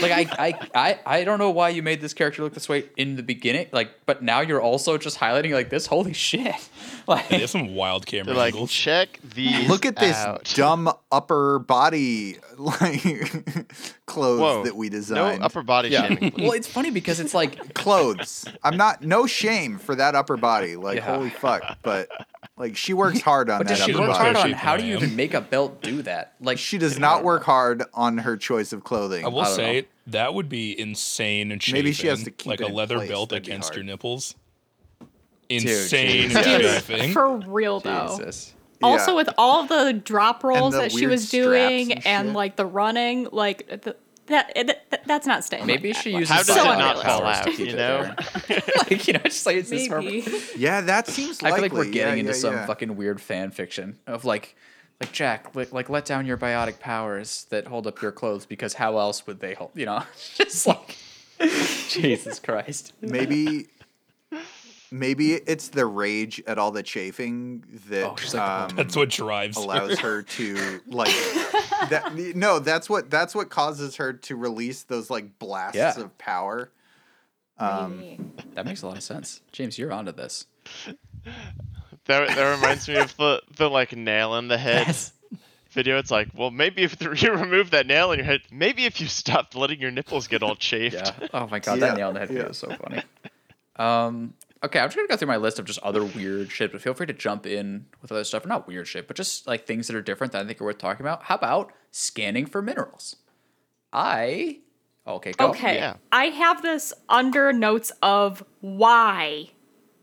like 0.00 0.12
I, 0.12 0.48
I 0.48 0.58
I 0.74 1.00
I 1.20 1.24
don't 1.24 1.38
know 1.38 1.50
why 1.50 1.68
you 1.70 1.82
made 1.82 2.00
this 2.00 2.14
character 2.14 2.42
look 2.42 2.54
this 2.54 2.68
way 2.68 2.84
in 2.96 3.16
the 3.16 3.22
beginning 3.22 3.66
like 3.72 3.90
but 4.06 4.22
now 4.22 4.40
you're 4.40 4.60
also 4.60 4.96
just 4.98 5.18
highlighting 5.18 5.52
like 5.52 5.70
this 5.70 5.86
holy 5.86 6.12
shit. 6.12 6.54
Like 7.08 7.28
They 7.30 7.38
have 7.38 7.48
some 7.48 7.74
wild 7.74 8.04
camera 8.04 8.34
like, 8.34 8.52
angles. 8.52 8.70
check 8.70 9.18
these. 9.24 9.66
Look 9.66 9.86
at 9.86 9.96
this 9.96 10.14
out. 10.14 10.44
dumb 10.54 10.92
upper 11.10 11.58
body 11.58 12.36
like 12.58 13.02
clothes 14.06 14.40
Whoa, 14.40 14.64
that 14.64 14.76
we 14.76 14.90
designed. 14.90 15.16
No 15.18 15.24
designed. 15.28 15.42
upper 15.44 15.62
body 15.62 15.88
yeah. 15.88 16.06
shaming. 16.08 16.34
well, 16.38 16.52
it's 16.52 16.66
funny 16.68 16.90
because 16.90 17.18
it's 17.18 17.32
like 17.32 17.72
clothes. 17.74 18.44
I'm 18.62 18.76
not 18.76 19.02
no 19.02 19.26
shame 19.26 19.78
for 19.78 19.94
that 19.94 20.14
upper 20.14 20.36
body. 20.36 20.76
Like 20.76 20.96
Yeah. 20.96 21.16
holy 21.16 21.30
fuck, 21.30 21.78
but 21.82 22.08
like 22.58 22.76
she 22.76 22.92
works 22.94 23.20
hard 23.20 23.48
on 23.50 23.58
that. 23.58 23.64
But 23.64 23.68
that 23.68 23.76
does 23.78 23.86
she 23.86 23.92
upper 23.94 24.08
work 24.08 24.16
hard 24.16 24.36
on 24.36 24.52
how 24.52 24.76
do 24.76 24.84
you 24.84 24.96
even 24.96 25.16
make 25.16 25.34
a 25.34 25.40
belt 25.40 25.80
do 25.82 26.02
that? 26.02 26.34
Like 26.40 26.58
She 26.58 26.78
does 26.78 26.98
not 26.98 27.22
work 27.24 27.44
hard 27.44 27.84
on 27.94 28.18
her 28.18 28.36
choice 28.36 28.72
of 28.72 28.84
clothing. 28.84 29.24
I 29.24 29.28
will 29.28 29.40
I 29.40 29.48
say 29.50 29.80
know. 29.82 29.86
that 30.08 30.34
would 30.34 30.48
be 30.48 30.78
insane 30.78 31.52
and 31.52 31.62
Maybe 31.72 31.92
she 31.92 32.06
has 32.08 32.24
to 32.24 32.30
keep 32.30 32.46
like 32.50 32.60
it 32.60 32.70
a 32.70 32.74
leather 32.74 32.96
place, 32.96 33.08
belt 33.08 33.30
that'd 33.30 33.46
against 33.46 33.74
your 33.74 33.84
nipples. 33.84 34.34
Insane 35.48 36.28
Jesus. 36.28 36.46
and 36.90 37.02
Dude, 37.02 37.12
for 37.12 37.36
real 37.38 37.80
though. 37.80 38.16
Jesus. 38.18 38.54
Also, 38.82 39.10
Yeah. 39.12 39.16
with 39.16 39.30
all 39.38 39.64
the 39.66 39.92
drop 39.92 40.44
rolls 40.44 40.74
the 40.74 40.80
that 40.82 40.92
she 40.92 41.06
was 41.06 41.30
doing 41.30 41.92
and 41.92 42.06
and, 42.06 42.34
like 42.34 42.56
the 42.56 42.66
running, 42.66 43.26
like 43.32 43.82
th- 43.82 43.96
Eh, 44.30 44.62
that, 44.64 44.90
that 44.90 45.04
that's 45.06 45.26
not 45.26 45.44
staying. 45.44 45.66
Maybe 45.66 45.92
like 45.92 46.02
she 46.02 46.12
that. 46.12 46.18
uses 46.18 46.30
How 46.36 46.42
does 46.42 46.46
So 46.54 46.62
it 46.72 46.76
not 46.78 46.96
unrealistic. 46.96 47.04
fall 47.04 47.24
out? 47.26 47.58
You 47.58 47.76
know. 47.76 48.14
like 48.90 49.06
you 49.06 49.12
know, 49.14 49.20
just 49.20 49.46
like 49.46 49.56
it's 49.56 49.70
this 49.70 49.88
Maybe. 49.88 50.24
yeah, 50.56 50.80
that 50.82 51.06
seems 51.08 51.42
I 51.42 51.50
likely. 51.50 51.68
feel 51.68 51.78
like 51.78 51.86
we're 51.86 51.92
getting 51.92 52.14
Yeah, 52.14 52.20
into 52.20 52.32
yeah, 52.32 52.38
some 52.38 52.54
yeah. 52.54 52.66
fucking 52.66 52.96
weird 52.96 53.20
fan 53.20 53.50
fiction 53.50 53.98
of 54.06 54.24
like, 54.24 54.54
like 55.00 55.12
Jack, 55.12 55.54
like, 55.54 55.72
like 55.72 55.88
let 55.88 56.04
down 56.04 56.26
your 56.26 56.36
biotic 56.36 56.78
powers 56.80 57.46
that 57.50 57.66
hold 57.66 57.86
up 57.86 58.02
your 58.02 58.12
clothes 58.12 58.46
because 58.46 58.74
how 58.74 58.98
else 58.98 59.26
would 59.26 59.40
they 59.40 59.54
hold? 59.54 59.70
You 59.74 59.86
know, 59.86 60.02
just 60.36 60.66
like 60.66 60.96
Jesus 61.88 62.38
Christ. 62.40 62.92
maybe 63.00 63.68
maybe 64.90 65.34
it's 65.34 65.68
the 65.68 65.84
rage 65.86 66.42
at 66.46 66.58
all 66.58 66.70
the 66.70 66.82
chafing 66.82 67.64
that 67.88 68.04
oh, 68.04 68.16
like, 68.32 68.42
um, 68.42 68.76
that's 68.76 68.96
what 68.96 69.08
drives 69.10 69.56
her. 69.56 69.62
allows 69.62 69.98
her 69.98 70.22
to 70.22 70.80
like 70.88 71.08
that 71.90 72.14
no 72.34 72.58
that's 72.58 72.88
what 72.88 73.10
that's 73.10 73.34
what 73.34 73.50
causes 73.50 73.96
her 73.96 74.12
to 74.12 74.36
release 74.36 74.82
those 74.84 75.10
like 75.10 75.38
blasts 75.38 75.76
Yeah. 75.76 75.98
of 76.00 76.16
power 76.18 76.70
um 77.58 78.04
That 78.54 78.64
makes 78.66 78.82
a 78.82 78.86
lot 78.86 78.96
of 78.96 79.02
sense. 79.02 79.40
James, 79.52 79.78
you're 79.78 79.92
onto 79.92 80.12
this. 80.12 80.46
That, 82.06 82.34
that 82.34 82.42
reminds 82.56 82.88
me 82.88 82.96
of 82.96 83.14
the, 83.16 83.42
the 83.56 83.68
like 83.68 83.94
nail 83.94 84.36
in 84.36 84.48
the 84.48 84.56
head 84.58 84.86
Yes. 84.86 85.12
video. 85.70 85.98
It's 85.98 86.10
like, 86.10 86.28
well, 86.34 86.50
maybe 86.50 86.82
if 86.82 86.96
you 87.22 87.32
remove 87.32 87.70
that 87.72 87.86
nail 87.86 88.12
in 88.12 88.18
your 88.18 88.24
head, 88.26 88.40
maybe 88.50 88.84
if 88.86 89.00
you 89.00 89.06
stopped 89.06 89.54
letting 89.54 89.80
your 89.80 89.90
nipples 89.90 90.26
get 90.28 90.42
all 90.42 90.54
chafed. 90.56 90.94
Yeah. 90.96 91.12
Oh 91.34 91.46
my 91.48 91.58
god, 91.58 91.78
Yeah, 91.80 91.88
that 91.88 91.96
nail 91.96 92.08
in 92.08 92.14
the 92.14 92.20
head 92.20 92.28
video 92.30 92.48
is 92.48 92.56
so 92.58 92.72
funny. 92.82 93.02
Um. 93.76 94.34
Okay, 94.64 94.80
I'm 94.80 94.88
just 94.88 94.96
gonna 94.96 95.06
go 95.08 95.16
through 95.16 95.28
my 95.28 95.36
list 95.36 95.58
of 95.60 95.64
just 95.66 95.78
other 95.80 96.02
weird 96.04 96.50
shit, 96.50 96.72
but 96.72 96.80
feel 96.80 96.92
free 96.94 97.06
to 97.06 97.12
jump 97.12 97.46
in 97.46 97.86
with 98.02 98.10
other 98.10 98.24
stuff. 98.24 98.44
Not 98.44 98.66
weird 98.66 98.88
shit, 98.88 99.06
but 99.06 99.16
just 99.16 99.46
like 99.46 99.66
things 99.66 99.86
that 99.86 99.94
are 99.96 100.02
different 100.02 100.32
that 100.32 100.44
I 100.44 100.46
think 100.48 100.60
are 100.60 100.64
worth 100.64 100.78
talking 100.78 101.04
about. 101.04 101.22
How 101.24 101.36
about 101.36 101.72
scanning 101.92 102.44
for 102.46 102.60
minerals? 102.60 103.16
I. 103.92 104.58
Okay. 105.06 105.32
Go. 105.32 105.50
Okay, 105.50 105.76
Yeah. 105.76 105.94
I 106.12 106.26
have 106.26 106.60
this 106.62 106.92
under 107.08 107.52
notes 107.52 107.92
of 108.02 108.44
why 108.60 109.50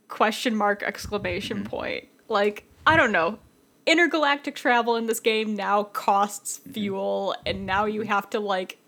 question 0.07 0.56
mark 0.56 0.82
exclamation 0.84 1.57
Mm-hmm. 1.57 1.68
point. 1.68 2.07
Like 2.30 2.64
I 2.88 2.95
don't 2.95 3.11
know. 3.11 3.40
Intergalactic 3.86 4.56
travel 4.56 4.95
in 4.95 5.06
this 5.06 5.19
game 5.19 5.56
now 5.56 5.84
costs 5.84 6.60
Mm-hmm. 6.60 6.72
fuel, 6.72 7.36
and 7.45 7.65
now 7.65 7.86
you 7.86 8.02
have 8.03 8.30
to 8.32 8.40
like 8.40 8.80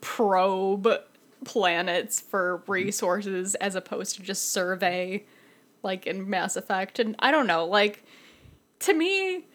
probe 0.00 0.88
planets 1.44 2.20
for 2.20 2.62
resources 2.66 3.54
as 3.56 3.74
opposed 3.74 4.16
to 4.16 4.22
just 4.22 4.52
survey, 4.52 5.24
like 5.82 6.06
in 6.06 6.28
Mass 6.28 6.56
Effect. 6.56 6.98
And 6.98 7.14
I 7.18 7.30
don't 7.30 7.46
know, 7.46 7.66
like 7.66 8.04
to 8.80 8.94
me, 8.94 9.46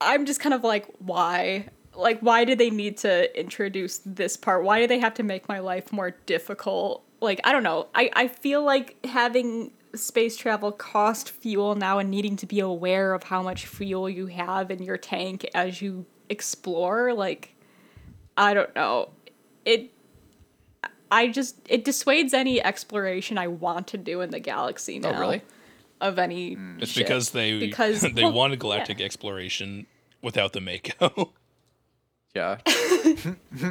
I'm 0.00 0.26
just 0.26 0.40
kind 0.40 0.54
of 0.54 0.62
like, 0.62 0.86
why? 0.98 1.68
Like, 1.94 2.20
why 2.20 2.44
do 2.44 2.54
they 2.54 2.70
need 2.70 2.98
to 2.98 3.38
introduce 3.38 3.98
this 4.04 4.36
part? 4.36 4.64
Why 4.64 4.80
do 4.80 4.86
they 4.86 4.98
have 4.98 5.14
to 5.14 5.22
make 5.22 5.48
my 5.48 5.60
life 5.60 5.92
more 5.92 6.10
difficult? 6.26 7.04
Like, 7.20 7.40
I 7.44 7.52
don't 7.52 7.62
know. 7.62 7.88
I, 7.94 8.10
I 8.14 8.28
feel 8.28 8.62
like 8.62 9.04
having 9.06 9.72
space 9.94 10.36
travel 10.36 10.72
cost 10.72 11.30
fuel 11.30 11.74
now 11.74 11.98
and 11.98 12.10
needing 12.10 12.36
to 12.36 12.46
be 12.46 12.60
aware 12.60 13.14
of 13.14 13.22
how 13.22 13.42
much 13.42 13.66
fuel 13.66 14.10
you 14.10 14.26
have 14.26 14.70
in 14.70 14.82
your 14.82 14.98
tank 14.98 15.48
as 15.54 15.80
you 15.80 16.04
explore, 16.28 17.14
like, 17.14 17.54
I 18.36 18.52
don't 18.52 18.74
know. 18.74 19.10
It. 19.64 19.92
I 21.10 21.28
just 21.28 21.56
it 21.68 21.84
dissuades 21.84 22.34
any 22.34 22.62
exploration 22.62 23.38
I 23.38 23.48
want 23.48 23.88
to 23.88 23.98
do 23.98 24.20
in 24.20 24.30
the 24.30 24.40
galaxy 24.40 25.00
oh, 25.04 25.10
now. 25.10 25.16
Oh 25.16 25.20
really? 25.20 25.42
Of 26.00 26.18
any 26.18 26.56
mm. 26.56 26.82
It's 26.82 26.94
because 26.94 27.30
they 27.30 27.58
Because- 27.66 28.00
they 28.14 28.22
well, 28.22 28.32
wanted 28.32 28.54
yeah. 28.54 28.60
galactic 28.60 29.00
exploration 29.00 29.86
without 30.22 30.52
the 30.52 30.60
Mako. 30.60 31.32
Yeah. 32.34 32.58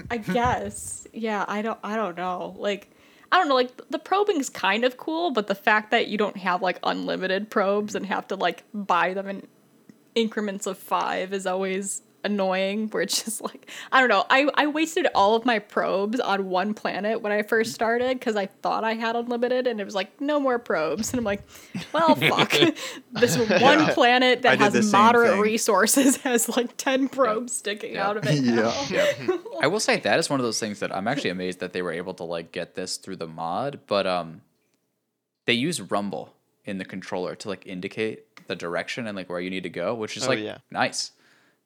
I 0.10 0.18
guess. 0.18 1.08
Yeah, 1.14 1.46
I 1.48 1.62
don't 1.62 1.78
I 1.84 1.96
don't 1.96 2.18
know. 2.18 2.56
Like 2.58 2.90
I 3.32 3.38
don't 3.38 3.48
know, 3.48 3.54
like 3.54 3.80
the 3.92 4.00
probing's 4.00 4.50
kind 4.50 4.84
of 4.84 4.98
cool, 4.98 5.30
but 5.30 5.46
the 5.46 5.54
fact 5.54 5.92
that 5.92 6.08
you 6.08 6.18
don't 6.18 6.38
have 6.38 6.64
like 6.64 6.80
unlimited 6.82 7.52
probes 7.52 7.94
and 7.94 8.08
have 8.08 8.28
to 8.30 8.36
like 8.36 8.64
buy 8.74 9.14
them 9.14 9.28
in 9.28 9.48
increments 10.16 10.66
of 10.66 10.78
5 10.80 11.34
is 11.34 11.46
always 11.46 12.02
annoying 12.26 12.88
where 12.92 13.02
it's 13.04 13.24
just 13.24 13.42
like 13.42 13.70
I 13.92 14.00
don't 14.00 14.10
know. 14.10 14.26
I 14.30 14.50
I 14.56 14.68
wasted 14.68 15.08
all 15.16 15.36
of 15.36 15.46
my 15.46 15.60
probes 15.60 16.20
on 16.20 16.50
one 16.50 16.74
planet 16.74 17.22
when 17.22 17.32
I 17.32 17.44
first 17.44 17.74
started 17.74 18.20
cuz 18.20 18.36
I 18.36 18.48
thought 18.48 18.84
I 18.84 18.94
had 18.96 19.16
unlimited 19.16 19.68
and 19.68 19.80
it 19.80 19.86
was 19.86 19.96
like 19.96 20.20
no 20.20 20.40
more 20.40 20.60
probes 20.60 21.12
and 21.12 21.20
I'm 21.20 21.24
like, 21.26 21.44
well, 21.94 22.16
fuck. 22.32 22.52
this 23.14 23.38
one 23.38 23.80
Yeah. 23.80 23.94
planet 23.94 24.42
that 24.42 24.60
has 24.60 24.92
moderate 24.92 25.32
thing. 25.34 25.42
resources 25.42 26.18
has 26.18 26.50
like 26.50 26.76
10 26.78 27.08
probes 27.10 27.54
sticking 27.56 27.94
Yeah. 27.94 28.08
out 28.08 28.18
of 28.18 28.26
it. 28.26 28.42
now. 28.44 28.74
Yeah. 28.90 29.38
I 29.62 29.68
will 29.68 29.80
say 29.80 30.00
that 30.00 30.20
is 30.20 30.30
one 30.30 30.40
of 30.40 30.46
those 30.46 30.60
things 30.60 30.80
that 30.80 30.94
I'm 30.96 31.08
actually 31.08 31.30
amazed 31.30 31.60
that 31.62 31.72
they 31.74 31.82
were 31.82 31.94
able 31.94 32.14
to 32.16 32.24
like 32.24 32.52
get 32.52 32.76
this 32.76 32.98
through 32.98 33.18
the 33.18 33.28
mod, 33.28 33.80
but 33.88 34.06
um 34.08 34.42
they 35.46 35.54
use 35.54 35.80
rumble 35.80 36.34
in 36.66 36.80
the 36.80 36.86
controller 36.86 37.36
to 37.36 37.48
like 37.50 37.68
indicate 37.68 38.24
the 38.48 38.56
direction 38.56 39.06
and 39.08 39.16
like 39.16 39.30
where 39.30 39.40
you 39.40 39.50
need 39.52 39.64
to 39.64 39.70
go, 39.70 39.94
which 39.94 40.18
is 40.18 40.26
Oh, 40.26 40.30
like 40.30 40.40
yeah. 40.40 40.58
nice. 40.72 41.12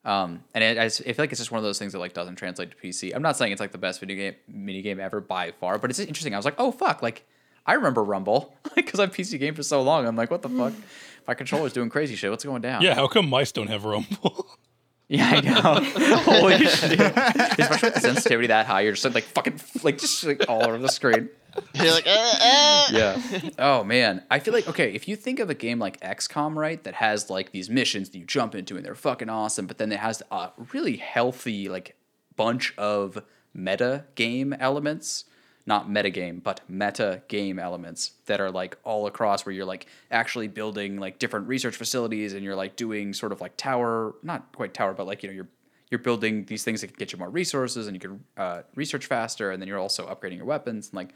Um, 0.04 0.44
and 0.54 0.64
it, 0.64 0.78
I 0.78 0.86
s- 0.86 1.00
I 1.00 1.04
feel 1.12 1.16
like 1.18 1.30
it's 1.32 1.40
just 1.40 1.50
one 1.52 1.58
of 1.58 1.64
those 1.64 1.78
things 1.78 1.92
that 1.92 1.98
like 1.98 2.14
doesn't 2.14 2.36
translate 2.36 2.70
to 2.70 2.76
PC. 2.76 3.12
I'm 3.14 3.22
not 3.22 3.36
saying 3.36 3.52
it's 3.52 3.60
like 3.60 3.72
the 3.72 3.78
best 3.78 4.00
video 4.00 4.16
game 4.16 4.34
mini 4.48 4.80
game 4.82 4.98
ever 4.98 5.20
by 5.20 5.50
far, 5.52 5.78
but 5.78 5.90
it's 5.90 5.98
interesting. 5.98 6.32
I 6.34 6.38
was 6.38 6.44
like, 6.46 6.54
oh 6.58 6.72
fuck, 6.72 7.02
like 7.02 7.26
I 7.66 7.74
remember 7.74 8.02
Rumble 8.02 8.54
because 8.74 8.98
I've 8.98 9.12
PC 9.12 9.38
game 9.38 9.54
for 9.54 9.62
so 9.62 9.82
long. 9.82 10.06
I'm 10.06 10.16
like, 10.16 10.30
what 10.30 10.42
the 10.42 10.48
fuck? 10.48 10.72
My 11.28 11.34
controller's 11.34 11.72
doing 11.74 11.90
crazy 11.90 12.16
shit. 12.16 12.30
What's 12.30 12.44
going 12.44 12.62
down? 12.62 12.80
yeah, 12.82 12.94
how 12.94 13.06
come 13.06 13.28
mice 13.28 13.52
don't 13.52 13.68
have 13.68 13.84
rumble? 13.84 14.46
Yeah, 15.10 15.28
I 15.28 15.40
know. 15.40 15.60
Holy 16.22 16.56
shit. 16.66 17.00
Especially 17.00 17.88
with 17.88 17.94
the 17.94 18.00
sensitivity 18.00 18.46
that 18.46 18.66
high, 18.66 18.82
you're 18.82 18.92
just 18.92 19.12
like 19.12 19.24
fucking 19.24 19.60
like 19.82 19.98
just 19.98 20.22
like 20.22 20.48
all 20.48 20.64
over 20.64 20.78
the 20.78 20.88
screen. 20.88 21.28
You're 21.74 21.90
like, 21.90 22.06
uh, 22.06 22.10
uh. 22.40 22.86
Yeah. 22.92 23.20
Oh 23.58 23.82
man, 23.82 24.22
I 24.30 24.38
feel 24.38 24.54
like 24.54 24.68
okay, 24.68 24.92
if 24.92 25.08
you 25.08 25.16
think 25.16 25.40
of 25.40 25.50
a 25.50 25.54
game 25.54 25.80
like 25.80 25.98
XCOM, 26.00 26.54
right, 26.54 26.80
that 26.84 26.94
has 26.94 27.28
like 27.28 27.50
these 27.50 27.68
missions 27.68 28.10
that 28.10 28.18
you 28.18 28.24
jump 28.24 28.54
into 28.54 28.76
and 28.76 28.86
they're 28.86 28.94
fucking 28.94 29.28
awesome, 29.28 29.66
but 29.66 29.78
then 29.78 29.90
it 29.90 29.98
has 29.98 30.22
a 30.30 30.50
really 30.72 30.96
healthy 30.96 31.68
like 31.68 31.96
bunch 32.36 32.72
of 32.78 33.20
meta 33.52 34.04
game 34.14 34.52
elements. 34.52 35.24
Not 35.70 35.88
metagame, 35.88 36.42
but 36.42 36.62
meta 36.68 37.22
game 37.28 37.60
elements 37.60 38.14
that 38.26 38.40
are 38.40 38.50
like 38.50 38.76
all 38.82 39.06
across 39.06 39.46
where 39.46 39.54
you're 39.54 39.64
like 39.64 39.86
actually 40.10 40.48
building 40.48 40.98
like 40.98 41.20
different 41.20 41.46
research 41.46 41.76
facilities 41.76 42.32
and 42.32 42.42
you're 42.42 42.56
like 42.56 42.74
doing 42.74 43.12
sort 43.12 43.30
of 43.30 43.40
like 43.40 43.56
tower, 43.56 44.16
not 44.24 44.50
quite 44.50 44.74
tower, 44.74 44.94
but 44.94 45.06
like 45.06 45.22
you 45.22 45.28
know 45.28 45.34
you're 45.36 45.48
you're 45.88 46.00
building 46.00 46.44
these 46.46 46.64
things 46.64 46.80
that 46.80 46.88
can 46.88 46.96
get 46.98 47.12
you 47.12 47.18
more 47.18 47.30
resources 47.30 47.86
and 47.86 47.94
you 47.94 48.00
can 48.00 48.24
uh, 48.36 48.62
research 48.74 49.06
faster 49.06 49.52
and 49.52 49.62
then 49.62 49.68
you're 49.68 49.78
also 49.78 50.08
upgrading 50.08 50.38
your 50.38 50.44
weapons 50.44 50.88
and 50.88 50.94
like 50.94 51.14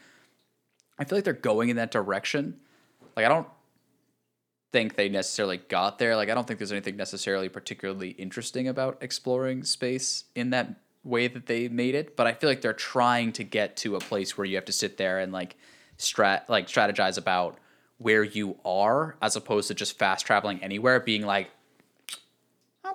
I 1.00 1.04
feel 1.04 1.18
like 1.18 1.24
they're 1.24 1.32
going 1.32 1.68
in 1.70 1.76
that 1.76 1.90
direction. 1.90 2.60
Like 3.16 3.26
I 3.26 3.28
don't 3.28 3.48
think 4.72 4.94
they 4.94 5.08
necessarily 5.08 5.56
got 5.56 5.98
there. 5.98 6.14
Like 6.14 6.30
I 6.30 6.34
don't 6.34 6.46
think 6.46 6.60
there's 6.60 6.70
anything 6.70 6.96
necessarily 6.96 7.48
particularly 7.48 8.10
interesting 8.10 8.68
about 8.68 8.98
exploring 9.00 9.64
space 9.64 10.26
in 10.36 10.50
that 10.50 10.76
way 11.04 11.28
that 11.28 11.46
they 11.46 11.68
made 11.68 11.94
it, 11.94 12.16
but 12.16 12.26
I 12.26 12.32
feel 12.32 12.48
like 12.48 12.62
they're 12.62 12.72
trying 12.72 13.32
to 13.32 13.44
get 13.44 13.76
to 13.78 13.96
a 13.96 14.00
place 14.00 14.36
where 14.36 14.44
you 14.44 14.56
have 14.56 14.64
to 14.64 14.72
sit 14.72 14.96
there 14.96 15.18
and 15.18 15.32
like 15.32 15.56
strat 15.98 16.48
like 16.48 16.66
strategize 16.66 17.18
about 17.18 17.58
where 17.98 18.24
you 18.24 18.56
are 18.64 19.16
as 19.22 19.36
opposed 19.36 19.68
to 19.68 19.74
just 19.74 19.98
fast 19.98 20.26
traveling 20.26 20.62
anywhere 20.62 20.98
being 20.98 21.24
like 21.24 21.50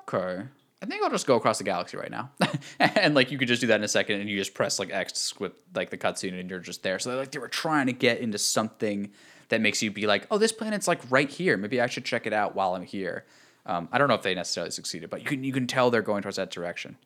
okay, 0.07 0.44
I 0.81 0.86
think 0.86 1.03
I'll 1.03 1.10
just 1.10 1.27
go 1.27 1.36
across 1.36 1.57
the 1.57 1.64
galaxy 1.64 1.98
right 1.98 2.11
now, 2.11 2.31
and 2.80 3.14
like 3.15 3.31
you 3.31 3.38
could 3.38 3.48
just 3.48 3.61
do 3.61 3.68
that 3.68 3.76
in 3.76 3.84
a 3.84 3.88
second, 3.88 4.22
and 4.22 4.30
you 4.30 4.38
just 4.38 4.53
press 4.53 4.80
like 4.80 4.91
X 4.91 5.11
to 5.14 5.19
skip 5.19 5.57
like 5.76 5.90
the 5.90 5.98
cutscene, 5.98 6.40
and 6.40 6.49
you're 6.49 6.60
just 6.60 6.84
there. 6.84 6.99
So 6.99 7.15
like 7.15 7.31
they 7.31 7.40
were 7.40 7.48
trying 7.48 7.88
to 7.88 7.94
get 7.94 8.19
into 8.19 8.38
something 8.38 9.11
that 9.49 9.61
makes 9.61 9.81
you 9.81 9.91
be 9.91 10.07
like, 10.07 10.27
oh, 10.31 10.38
this 10.38 10.52
planet's 10.52 10.88
like 10.88 11.02
right 11.10 11.30
here. 11.30 11.57
Maybe 11.57 11.81
I 11.81 11.88
should 11.88 12.06
check 12.06 12.27
it 12.27 12.34
out 12.34 12.56
while 12.56 12.76
I'm 12.76 12.84
here. 12.84 13.26
Um, 13.65 13.90
I 13.91 13.98
don't 13.98 14.07
know 14.07 14.14
if 14.14 14.22
they 14.22 14.34
necessarily 14.34 14.72
succeeded, 14.72 15.10
but 15.10 15.22
you 15.22 15.27
can 15.27 15.44
you 15.44 15.53
can 15.53 15.68
tell 15.68 15.91
they're 15.91 16.02
going 16.02 16.22
towards 16.22 16.38
that 16.38 16.52
direction. 16.52 16.98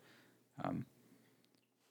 Um, 0.64 0.86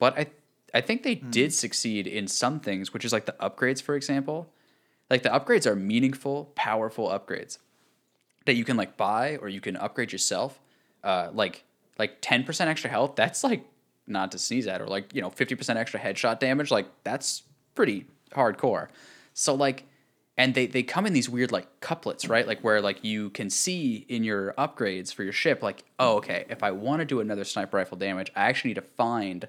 but 0.03 0.19
I 0.19 0.27
I 0.75 0.81
think 0.81 1.05
they 1.05 1.15
did 1.15 1.55
succeed 1.55 2.09
in 2.09 2.27
some 2.27 2.59
things, 2.59 2.93
which 2.93 3.05
is 3.05 3.13
like 3.13 3.27
the 3.27 3.37
upgrades, 3.41 3.81
for 3.81 3.95
example. 3.95 4.53
Like 5.09 5.23
the 5.23 5.29
upgrades 5.29 5.65
are 5.65 5.77
meaningful, 5.77 6.47
powerful 6.57 7.09
upgrades 7.09 7.59
that 8.47 8.55
you 8.55 8.65
can 8.65 8.77
like 8.77 8.97
buy 8.97 9.37
or 9.37 9.49
you 9.49 9.61
can 9.61 9.77
upgrade 9.77 10.11
yourself. 10.11 10.61
Uh, 11.05 11.29
like 11.33 11.63
like 12.01 12.17
ten 12.21 12.43
percent 12.43 12.69
extra 12.69 12.91
health. 12.91 13.15
That's 13.15 13.45
like 13.45 13.65
not 14.09 14.33
to 14.33 14.39
sneeze 14.39 14.67
at, 14.67 14.81
or 14.81 14.89
like 14.89 15.15
you 15.15 15.23
know 15.23 15.31
fifty 15.31 15.55
percent 15.55 15.79
extra 15.79 16.01
headshot 16.01 16.41
damage. 16.41 16.73
Like 16.73 16.89
that's 17.05 17.45
pretty 17.77 18.07
hardcore. 18.33 18.89
So 19.35 19.55
like, 19.55 19.85
and 20.37 20.53
they 20.57 20.67
they 20.67 20.83
come 20.83 21.07
in 21.07 21.13
these 21.13 21.31
weird 21.31 21.53
like 21.53 21.79
couplets, 21.79 22.27
right? 22.27 22.45
Like 22.45 22.63
where 22.63 22.81
like 22.81 23.05
you 23.05 23.31
can 23.31 23.51
see 23.51 24.05
in 24.09 24.25
your 24.25 24.53
upgrades 24.55 25.15
for 25.15 25.23
your 25.23 25.33
ship, 25.33 25.63
like 25.63 25.85
oh 26.01 26.17
okay, 26.17 26.45
if 26.49 26.65
I 26.65 26.73
want 26.73 26.99
to 26.99 27.05
do 27.05 27.21
another 27.21 27.45
sniper 27.45 27.77
rifle 27.77 27.97
damage, 27.97 28.33
I 28.35 28.49
actually 28.49 28.71
need 28.71 28.83
to 28.83 28.89
find 28.97 29.47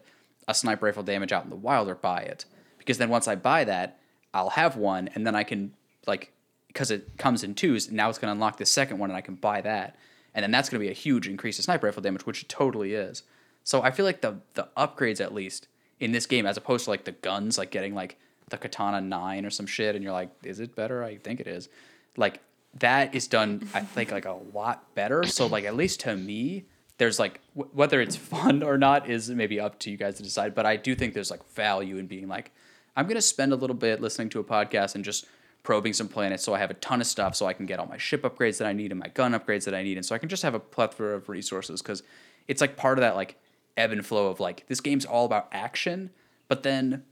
a 0.48 0.54
sniper 0.54 0.86
rifle 0.86 1.04
damage 1.04 1.32
out 1.32 1.44
in 1.44 1.50
the 1.50 1.56
wild 1.56 1.88
or 1.88 1.96
buy 1.96 2.22
it 2.22 2.46
because 2.78 2.98
then 2.98 3.10
once 3.10 3.28
I 3.28 3.36
buy 3.36 3.64
that, 3.64 4.00
I'll 4.34 4.52
have 4.52 4.76
one, 4.76 5.10
and 5.16 5.26
then 5.26 5.36
I 5.36 5.44
can 5.44 5.74
like 6.06 6.32
because 6.68 6.92
it 6.92 7.18
comes 7.18 7.44
in 7.44 7.56
twos. 7.56 7.92
Now 7.92 8.10
it's 8.10 8.18
going 8.18 8.30
to 8.30 8.34
unlock 8.34 8.58
the 8.58 8.66
second 8.66 8.98
one, 8.98 9.10
and 9.10 9.18
I 9.18 9.22
can 9.22 9.36
buy 9.36 9.62
that, 9.62 9.96
and 10.34 10.44
then 10.44 10.52
that's 10.52 10.70
going 10.70 10.80
to 10.80 10.86
be 10.86 10.92
a 10.92 10.96
huge 10.96 11.28
increase 11.28 11.58
in 11.60 11.64
sniper 11.64 11.88
rifle 11.88 12.02
damage, 12.02 12.26
which 12.26 12.44
it 12.44 12.50
totally 12.50 12.94
is. 12.94 13.24
So 13.64 13.82
I 13.82 13.92
feel 13.92 14.06
like 14.06 14.22
the 14.22 14.40
the 14.56 14.68
upgrades 14.76 15.22
at 15.22 15.34
least 15.34 15.68
in 16.00 16.12
this 16.12 16.26
game, 16.26 16.46
as 16.46 16.58
opposed 16.58 16.86
to 16.86 16.90
like 16.90 17.06
the 17.06 17.12
guns, 17.12 17.58
like 17.58 17.72
getting 17.72 17.94
like 17.96 18.18
the 18.50 18.58
katana 18.58 19.02
nine 19.02 19.46
or 19.46 19.50
some 19.50 19.66
shit, 19.66 19.96
and 19.96 20.04
you're 20.04 20.14
like, 20.14 20.30
is 20.44 20.60
it 20.60 20.76
better? 20.76 21.04
I 21.04 21.18
think 21.18 21.40
it 21.40 21.48
is. 21.48 21.70
Like 22.18 22.42
that 22.80 23.14
is 23.14 23.28
done, 23.28 23.68
I 23.74 23.82
think 23.82 24.12
like 24.12 24.26
a 24.26 24.38
lot 24.54 24.94
better. 24.96 25.24
So 25.26 25.46
like 25.46 25.64
at 25.64 25.76
least 25.76 26.02
to 26.02 26.16
me, 26.18 26.66
there's 27.04 27.20
like 27.20 27.42
w- 27.54 27.70
whether 27.74 28.00
it's 28.00 28.16
fun 28.16 28.64
or 28.64 28.78
not 28.78 29.10
is 29.10 29.30
maybe 29.30 29.60
up 29.60 29.78
to 29.78 29.92
you 29.92 29.98
guys 29.98 30.16
to 30.16 30.24
decide. 30.24 30.56
But 30.56 30.66
I 30.66 30.78
do 30.78 30.96
think 30.96 31.14
there's 31.14 31.30
like 31.30 31.46
value 31.54 31.98
in 31.98 32.08
being 32.08 32.30
like, 32.30 32.54
I'm 32.96 33.08
gonna 33.08 33.22
spend 33.22 33.52
a 33.52 33.58
little 33.58 33.76
bit 33.76 34.00
listening 34.00 34.30
to 34.30 34.40
a 34.40 34.44
podcast 34.44 34.96
and 34.96 35.04
just 35.04 35.26
probing 35.64 35.92
some 35.92 36.08
planets 36.08 36.44
so 36.44 36.54
I 36.54 36.60
have 36.60 36.72
a 36.72 36.76
ton 36.76 37.02
of 37.02 37.08
stuff 37.08 37.36
so 37.36 37.46
I 37.46 37.52
can 37.54 37.66
get 37.66 37.80
all 37.80 37.86
my 37.86 37.98
ship 37.98 38.22
upgrades 38.24 38.58
that 38.60 38.68
I 38.68 38.74
need 38.74 38.92
and 38.92 39.00
my 39.00 39.08
gun 39.08 39.34
upgrades 39.34 39.66
that 39.66 39.74
I 39.74 39.84
need 39.84 39.98
and 39.98 40.06
so 40.06 40.14
I 40.14 40.18
can 40.18 40.28
just 40.28 40.44
have 40.44 40.54
a 40.54 40.60
plethora 40.60 41.16
of 41.16 41.30
resources 41.30 41.82
because 41.82 42.04
it's 42.50 42.60
like 42.60 42.76
part 42.76 42.98
of 42.98 43.02
that 43.02 43.16
like 43.16 43.38
ebb 43.78 43.94
and 43.94 44.06
flow 44.06 44.28
of 44.28 44.42
like 44.42 44.66
this 44.68 44.82
game's 44.82 45.06
all 45.06 45.26
about 45.26 45.48
action 45.54 46.10
but 46.50 46.64
then 46.64 47.04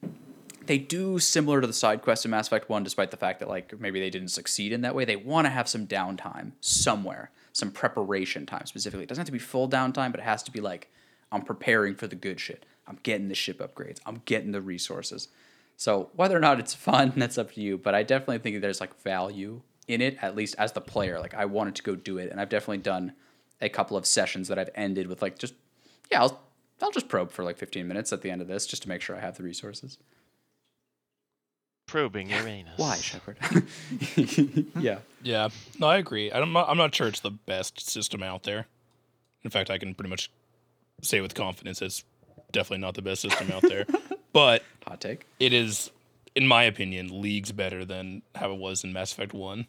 they 0.65 0.77
do 0.77 1.17
similar 1.17 1.61
to 1.61 1.67
the 1.67 1.71
side 1.71 2.01
quest 2.01 2.25
in 2.25 2.31
Mass 2.31 2.47
Effect 2.47 2.67
1 2.67 2.83
despite 2.83 3.09
the 3.09 3.15
fact 3.15 3.39
that 3.39 3.47
like 3.47 3.79
maybe 3.79 4.01
they 4.01 4.09
didn't 4.09 4.27
succeed 4.27 4.73
in 4.73 4.81
that 4.81 4.93
way 4.93 5.05
they 5.05 5.15
want 5.15 5.45
to 5.45 5.49
have 5.49 5.69
some 5.69 5.87
downtime 5.87 6.51
somewhere 6.59 7.31
some 7.53 7.71
preparation 7.71 8.45
time 8.45 8.65
specifically 8.65 9.03
it 9.03 9.09
doesn't 9.09 9.21
have 9.21 9.25
to 9.25 9.31
be 9.31 9.39
full 9.39 9.69
downtime 9.69 10.11
but 10.11 10.19
it 10.19 10.23
has 10.23 10.43
to 10.43 10.51
be 10.51 10.61
like 10.61 10.89
I'm 11.31 11.41
preparing 11.41 11.95
for 11.95 12.07
the 12.07 12.15
good 12.15 12.39
shit 12.39 12.65
I'm 12.87 12.99
getting 13.03 13.27
the 13.27 13.35
ship 13.35 13.59
upgrades 13.59 13.99
I'm 14.05 14.21
getting 14.25 14.51
the 14.51 14.61
resources 14.61 15.27
so 15.81 16.11
whether 16.15 16.37
or 16.37 16.39
not 16.39 16.59
it's 16.59 16.75
fun, 16.75 17.11
that's 17.17 17.39
up 17.39 17.53
to 17.53 17.61
you. 17.61 17.75
But 17.75 17.95
I 17.95 18.03
definitely 18.03 18.37
think 18.37 18.61
there's 18.61 18.79
like 18.79 19.01
value 19.01 19.61
in 19.87 19.99
it, 19.99 20.15
at 20.21 20.35
least 20.35 20.53
as 20.59 20.73
the 20.73 20.81
player. 20.81 21.19
Like 21.19 21.33
I 21.33 21.45
wanted 21.45 21.73
to 21.73 21.81
go 21.81 21.95
do 21.95 22.19
it, 22.19 22.29
and 22.29 22.39
I've 22.39 22.49
definitely 22.49 22.83
done 22.83 23.13
a 23.59 23.67
couple 23.67 23.97
of 23.97 24.05
sessions 24.05 24.47
that 24.49 24.59
I've 24.59 24.69
ended 24.75 25.07
with 25.07 25.23
like 25.23 25.39
just 25.39 25.55
yeah, 26.11 26.21
I'll 26.21 26.39
I'll 26.83 26.91
just 26.91 27.09
probe 27.09 27.31
for 27.31 27.43
like 27.43 27.57
15 27.57 27.87
minutes 27.87 28.13
at 28.13 28.21
the 28.21 28.29
end 28.29 28.43
of 28.43 28.47
this 28.47 28.67
just 28.67 28.83
to 28.83 28.89
make 28.89 29.01
sure 29.01 29.15
I 29.15 29.21
have 29.21 29.37
the 29.37 29.43
resources. 29.43 29.97
Probing 31.91 32.29
Uranus. 32.29 32.77
Why, 32.77 32.95
Shepard? 32.95 33.37
yeah. 34.79 34.99
Yeah, 35.23 35.49
no, 35.77 35.87
I 35.87 35.97
agree. 35.97 36.31
I'm 36.31 36.53
not, 36.53 36.69
I'm 36.69 36.77
not 36.77 36.95
sure 36.95 37.07
it's 37.07 37.19
the 37.19 37.31
best 37.31 37.81
system 37.81 38.23
out 38.23 38.43
there. 38.43 38.67
In 39.43 39.49
fact, 39.49 39.69
I 39.69 39.77
can 39.77 39.93
pretty 39.93 40.09
much 40.09 40.31
say 41.01 41.19
with 41.19 41.35
confidence 41.35 41.81
it's 41.81 42.05
definitely 42.53 42.77
not 42.79 42.93
the 42.93 43.01
best 43.01 43.21
system 43.21 43.51
out 43.51 43.63
there. 43.63 43.85
but 44.33 44.63
Hot 44.87 45.01
take. 45.01 45.25
it 45.39 45.51
is, 45.51 45.91
in 46.33 46.47
my 46.47 46.63
opinion, 46.63 47.21
leagues 47.21 47.51
better 47.51 47.83
than 47.83 48.21
how 48.35 48.53
it 48.53 48.57
was 48.57 48.85
in 48.85 48.93
Mass 48.93 49.11
Effect 49.11 49.33
One. 49.33 49.67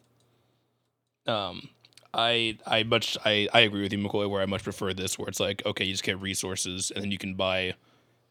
Um, 1.27 1.67
I 2.13 2.57
I 2.65 2.83
much 2.83 3.17
I 3.25 3.49
I 3.53 3.61
agree 3.61 3.81
with 3.81 3.91
you, 3.91 3.99
McCoy. 3.99 4.29
Where 4.29 4.41
I 4.41 4.45
much 4.45 4.63
prefer 4.63 4.93
this, 4.93 5.19
where 5.19 5.27
it's 5.27 5.41
like 5.41 5.61
okay, 5.65 5.83
you 5.83 5.91
just 5.91 6.03
get 6.03 6.21
resources 6.21 6.89
and 6.89 7.03
then 7.03 7.11
you 7.11 7.17
can 7.17 7.33
buy 7.33 7.73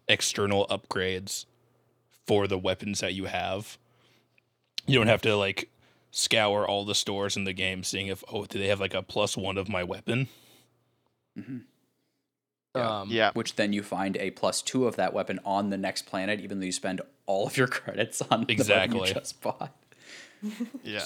external 0.08 0.66
upgrades 0.68 1.44
for 2.26 2.46
the 2.46 2.58
weapons 2.58 3.00
that 3.00 3.14
you 3.14 3.26
have. 3.26 3.78
You 4.86 4.98
don't 4.98 5.06
have 5.08 5.22
to 5.22 5.36
like 5.36 5.70
scour 6.10 6.66
all 6.66 6.84
the 6.84 6.94
stores 6.94 7.36
in 7.36 7.44
the 7.44 7.52
game, 7.52 7.84
seeing 7.84 8.08
if 8.08 8.22
oh, 8.32 8.44
do 8.46 8.58
they 8.58 8.68
have 8.68 8.80
like 8.80 8.94
a 8.94 9.02
plus 9.02 9.36
one 9.36 9.56
of 9.58 9.68
my 9.68 9.82
weapon? 9.84 10.28
Yeah. 11.36 13.00
Um, 13.00 13.08
Yeah. 13.10 13.30
Which 13.34 13.56
then 13.56 13.72
you 13.72 13.82
find 13.82 14.16
a 14.16 14.30
plus 14.30 14.62
two 14.62 14.86
of 14.86 14.96
that 14.96 15.12
weapon 15.12 15.40
on 15.44 15.70
the 15.70 15.78
next 15.78 16.06
planet, 16.06 16.40
even 16.40 16.58
though 16.60 16.66
you 16.66 16.72
spend 16.72 17.00
all 17.26 17.46
of 17.46 17.56
your 17.56 17.66
credits 17.68 18.20
on 18.22 18.28
the 18.28 18.34
one 18.36 18.46
Exactly. 18.50 19.08
you 19.08 19.14
just 19.14 19.40
bought. 19.40 19.72
Yeah. 20.82 21.04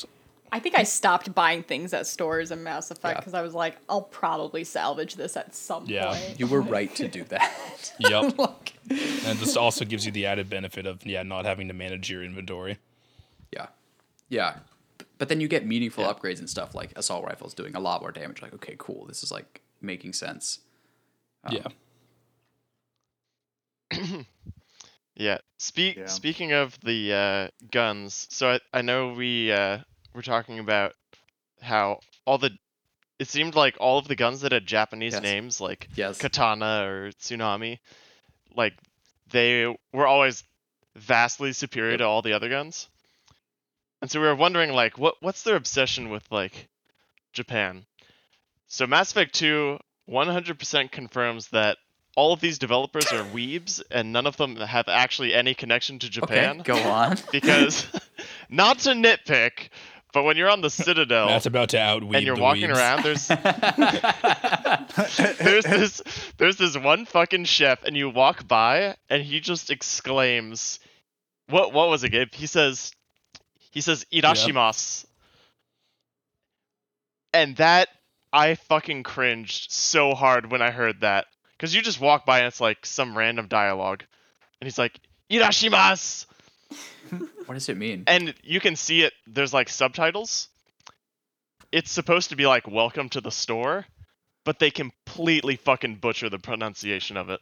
I 0.53 0.61
think 0.61 0.79
I 0.79 0.85
stopped 0.85 1.35
buying 1.35 1.65
things 1.65 1.93
at 1.93 2.07
stores 2.07 2.53
in 2.53 2.63
Mass 2.63 2.91
Effect 2.93 3.17
Yeah. 3.17 3.21
because 3.21 3.35
I 3.35 3.43
was 3.43 3.53
like, 3.53 3.77
I'll 3.89 4.01
probably 4.01 4.63
salvage 4.65 5.17
this 5.17 5.37
at 5.37 5.55
some 5.57 5.81
point. 5.83 5.91
Yeah. 5.91 6.07
point. 6.07 6.37
You 6.39 6.47
were 6.47 6.61
right 6.77 6.95
to 6.95 7.09
do 7.09 7.25
that. 7.25 7.93
Yep. 7.99 8.39
Like- 8.39 8.73
and 8.89 9.39
this 9.41 9.57
also 9.57 9.85
gives 9.85 10.07
you 10.07 10.13
the 10.13 10.25
added 10.27 10.49
benefit 10.49 10.87
of 10.87 11.05
yeah, 11.05 11.25
not 11.25 11.45
having 11.45 11.67
to 11.69 11.75
manage 11.75 12.09
your 12.09 12.23
inventory. 12.23 12.79
Yeah. 14.29 14.55
Yeah. 14.55 14.57
But 15.19 15.29
then 15.31 15.41
you 15.41 15.49
get 15.49 15.67
meaningful 15.67 16.05
upgrades 16.05 16.41
and 16.41 16.49
stuff 16.51 16.75
like 16.75 16.93
assault 16.97 17.25
rifles 17.25 17.55
doing 17.55 17.75
a 17.75 17.81
lot 17.81 18.03
more 18.03 18.13
damage. 18.13 18.43
Like, 18.43 18.53
okay, 18.55 18.75
cool. 18.79 19.07
This 19.07 19.23
is 19.23 19.31
like 19.33 19.63
making 19.81 20.13
sense. 20.13 20.59
yeah. 21.51 21.69
Yeah. 25.19 25.39
Speak 25.57 25.97
Yeah. 25.97 26.07
speaking 26.09 26.53
of 26.53 26.79
the 26.81 27.13
uh, 27.15 27.49
guns, 27.71 28.27
so 28.31 28.51
I, 28.51 28.61
I 28.75 28.83
know 28.83 29.13
we 29.15 29.51
uh, 29.51 29.79
were 30.15 30.21
talking 30.21 30.59
about 30.59 30.93
how 31.63 32.01
all 32.27 32.37
the 32.37 32.51
it 33.19 33.29
seemed 33.29 33.55
like 33.55 33.79
all 33.81 33.97
of 33.99 34.09
the 34.09 34.15
guns 34.15 34.43
that 34.43 34.53
had 34.53 34.67
Japanese 34.67 35.15
Yes. 35.15 35.23
names 35.23 35.59
like 35.61 35.89
Yes. 35.95 36.19
Katana 36.19 36.85
or 36.87 37.13
Tsunami, 37.13 37.79
like 38.55 38.75
they 39.31 39.75
were 39.93 40.07
always 40.07 40.45
vastly 40.97 41.55
superior 41.55 41.93
Yep. 41.93 41.99
to 42.01 42.05
all 42.05 42.21
the 42.21 42.35
other 42.35 42.51
guns. 42.51 42.87
And 44.07 44.11
so 44.13 44.21
we 44.21 44.29
were 44.29 44.37
wondering 44.37 44.73
like 44.73 44.99
what 44.99 45.17
what's 45.19 45.43
their 45.43 45.57
obsession 45.57 46.11
with 46.11 46.31
like 46.31 46.69
Japan? 47.33 47.87
So 48.69 48.87
Mass 48.87 49.11
Effect 49.11 49.35
2 49.35 49.81
100% 50.09 50.93
confirms 50.93 51.49
that 51.49 51.77
all 52.17 52.33
of 52.33 52.39
these 52.39 52.61
developers 52.61 53.13
are 53.13 53.25
weebs 53.25 53.83
and 53.91 54.13
none 54.13 54.29
of 54.29 54.37
them 54.37 54.55
have 54.55 54.87
actually 54.87 55.35
any 55.35 55.55
connection 55.55 55.99
to 55.99 56.09
Japan 56.09 56.61
Okay, 56.61 56.73
go 56.73 56.79
on. 56.89 57.17
because 57.33 57.85
not 58.49 58.79
to 58.79 58.91
nitpick, 58.91 59.71
but 60.13 60.23
when 60.23 60.37
you're 60.37 60.51
on 60.51 60.61
the 60.61 60.71
Citadel 60.71 61.27
Matt's 61.27 61.47
about 61.47 61.71
to 61.71 61.81
outweed 61.81 62.15
and 62.15 62.25
you're 62.25 62.37
the 62.37 62.43
walking 62.43 62.71
weebs. 62.71 62.77
around, 62.77 63.03
there's 63.03 63.27
there's 65.39 65.65
this 65.65 66.03
there's 66.37 66.57
this 66.59 66.79
one 66.79 67.07
fucking 67.07 67.47
chef, 67.47 67.83
and 67.83 67.97
you 67.97 68.09
walk 68.09 68.47
by, 68.47 68.95
and 69.11 69.25
he 69.25 69.41
just 69.41 69.69
exclaims, 69.69 70.79
"What 71.49 71.73
what 71.73 71.89
was 71.89 72.05
it, 72.05 72.11
Gabe?" 72.11 72.33
He 72.33 72.47
says, 72.47 72.93
he 73.77 73.83
says 73.83 74.07
"Irashimasu," 74.11 75.05
and 77.35 77.57
that 77.57 77.89
I 78.33 78.55
fucking 78.55 79.03
cringed 79.03 79.71
so 79.71 80.15
hard 80.15 80.51
when 80.51 80.63
I 80.63 80.71
heard 80.71 81.03
that 81.03 81.27
because 81.53 81.75
you 81.75 81.83
just 81.83 82.01
walk 82.01 82.25
by 82.25 82.39
and 82.39 82.47
it's 82.47 82.59
like 82.61 82.87
some 82.87 83.17
random 83.17 83.49
dialogue, 83.49 84.03
and 84.61 84.67
he's 84.67 84.79
like 84.79 84.99
Irashimas! 85.31 86.25
what 87.11 87.53
does 87.53 87.69
it 87.69 87.77
mean? 87.77 88.05
and 88.07 88.35
you 88.43 88.61
can 88.61 88.77
see 88.77 89.03
it. 89.03 89.13
There's 89.27 89.53
like 89.53 89.69
subtitles. 89.69 90.49
It's 91.71 91.91
supposed 91.91 92.31
to 92.31 92.37
be 92.37 92.47
like 92.47 92.67
"Welcome 92.67 93.11
to 93.11 93.21
the 93.21 93.31
store," 93.31 93.85
but 94.45 94.59
they 94.59 94.71
completely 94.71 95.57
fucking 95.57 95.97
butcher 95.97 96.31
the 96.31 96.39
pronunciation 96.39 97.19
of 97.19 97.29
it. 97.29 97.41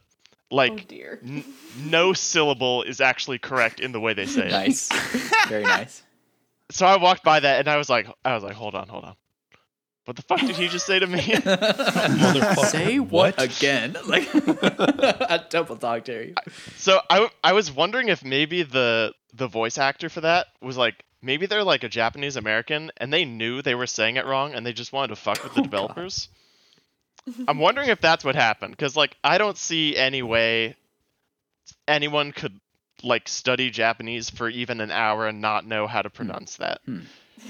oh 0.51 0.55
Like 0.57 0.89
dear. 0.89 1.21
n- 1.23 1.45
no 1.85 2.11
syllable 2.11 2.83
is 2.83 2.99
actually 2.99 3.39
correct 3.39 3.79
in 3.79 3.93
the 3.93 4.01
way 4.01 4.13
they 4.13 4.25
say 4.25 4.47
it. 4.47 4.51
Nice. 4.51 4.89
Very 5.47 5.63
nice. 5.63 6.03
So 6.71 6.85
I 6.85 6.97
walked 6.97 7.23
by 7.23 7.39
that 7.39 7.59
and 7.59 7.67
I 7.67 7.77
was 7.77 7.89
like, 7.89 8.07
I 8.23 8.33
was 8.33 8.43
like, 8.43 8.53
hold 8.55 8.75
on, 8.75 8.87
hold 8.87 9.03
on. 9.05 9.15
What 10.05 10.15
the 10.17 10.21
fuck 10.23 10.39
did 10.39 10.55
he 10.55 10.67
just 10.67 10.85
say 10.85 10.99
to 10.99 11.07
me? 11.07 11.19
Say 12.67 12.99
what, 12.99 13.41
again? 13.41 13.95
Like 14.05 14.31
a 14.35 15.45
double 15.49 15.77
talk 15.77 16.03
dare 16.03 16.23
you. 16.25 16.35
so 16.77 16.99
I, 17.09 17.27
I 17.43 17.53
was 17.53 17.71
wondering 17.71 18.09
if 18.09 18.23
maybe 18.23 18.61
the 18.63 19.13
the 19.33 19.47
voice 19.47 19.77
actor 19.79 20.09
for 20.09 20.21
that 20.21 20.47
was 20.61 20.77
like 20.77 21.03
maybe 21.23 21.47
they're 21.47 21.63
like 21.63 21.83
a 21.83 21.89
Japanese 21.89 22.35
American 22.35 22.91
and 22.97 23.11
they 23.11 23.25
knew 23.25 23.61
they 23.63 23.73
were 23.75 23.87
saying 23.87 24.17
it 24.17 24.25
wrong 24.27 24.53
and 24.53 24.63
they 24.65 24.73
just 24.73 24.93
wanted 24.93 25.07
to 25.09 25.15
fuck 25.15 25.43
with 25.43 25.53
the 25.55 25.61
Oh, 25.61 25.63
God. 25.63 25.71
developers. 25.71 26.29
I'm 27.47 27.57
wondering 27.57 27.89
if 27.89 27.99
that's 27.99 28.23
what 28.23 28.35
happened 28.35 28.71
because 28.77 28.95
like 28.95 29.17
I 29.23 29.39
don't 29.39 29.57
see 29.57 29.97
any 29.97 30.21
way 30.21 30.75
anyone 31.87 32.31
could 32.31 32.59
like 33.03 33.27
study 33.27 33.69
Japanese 33.69 34.29
for 34.29 34.49
even 34.49 34.81
an 34.81 34.91
hour 34.91 35.27
and 35.27 35.41
not 35.41 35.65
know 35.65 35.87
how 35.87 36.01
to 36.01 36.09
hmm. 36.09 36.15
pronounce 36.15 36.57
that. 36.57 36.81
Hmm. 36.85 37.01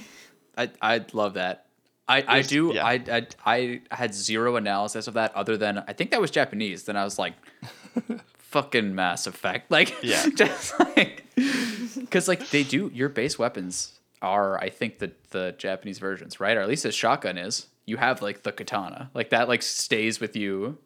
I 0.57 0.69
I 0.81 1.05
love 1.13 1.33
that. 1.35 1.65
I, 2.07 2.23
I 2.27 2.41
do 2.43 2.71
yeah. 2.75 2.85
I, 2.85 3.03
I 3.11 3.27
I 3.45 3.81
had 3.95 4.13
zero 4.13 4.57
analysis 4.57 5.07
of 5.07 5.15
that 5.15 5.35
other 5.35 5.57
than 5.57 5.83
I 5.87 5.93
think 5.93 6.11
that 6.11 6.21
was 6.21 6.31
Japanese. 6.31 6.83
Then 6.83 6.95
I 6.95 7.03
was 7.03 7.17
like, 7.17 7.33
fucking 8.37 8.93
Mass 8.93 9.27
Effect, 9.27 9.71
like 9.71 9.95
Yeah. 10.03 10.27
just 10.35 10.79
like 10.79 11.25
because 11.95 12.27
like 12.27 12.49
they 12.49 12.63
do 12.63 12.91
your 12.93 13.09
base 13.09 13.39
weapons 13.39 13.99
are 14.21 14.59
I 14.59 14.69
think 14.69 14.99
the 14.99 15.11
the 15.31 15.55
Japanese 15.57 15.99
versions 15.99 16.39
right 16.39 16.55
or 16.55 16.61
at 16.61 16.67
least 16.67 16.83
the 16.83 16.91
shotgun 16.91 17.37
is. 17.37 17.67
You 17.87 17.97
have 17.97 18.21
like 18.21 18.43
the 18.43 18.51
katana 18.51 19.11
like 19.13 19.29
that 19.29 19.47
like 19.47 19.61
stays 19.61 20.19
with 20.19 20.35
you. 20.35 20.77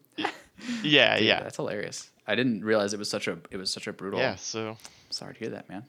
Yeah, 0.82 1.16
Dude, 1.16 1.26
yeah, 1.26 1.42
that's 1.42 1.56
hilarious. 1.56 2.10
I 2.30 2.34
didn't 2.36 2.64
realize 2.64 2.92
it 2.94 2.98
was 2.98 3.10
such 3.10 3.26
a 3.28 3.38
it 3.50 3.56
was 3.56 3.70
such 3.70 3.86
a 3.86 3.92
brutal. 3.92 4.20
yeah. 4.20 4.36
So 4.36 4.76
Sorry 5.10 5.34
to 5.34 5.40
hear 5.40 5.48
that, 5.50 5.68
man. 5.68 5.84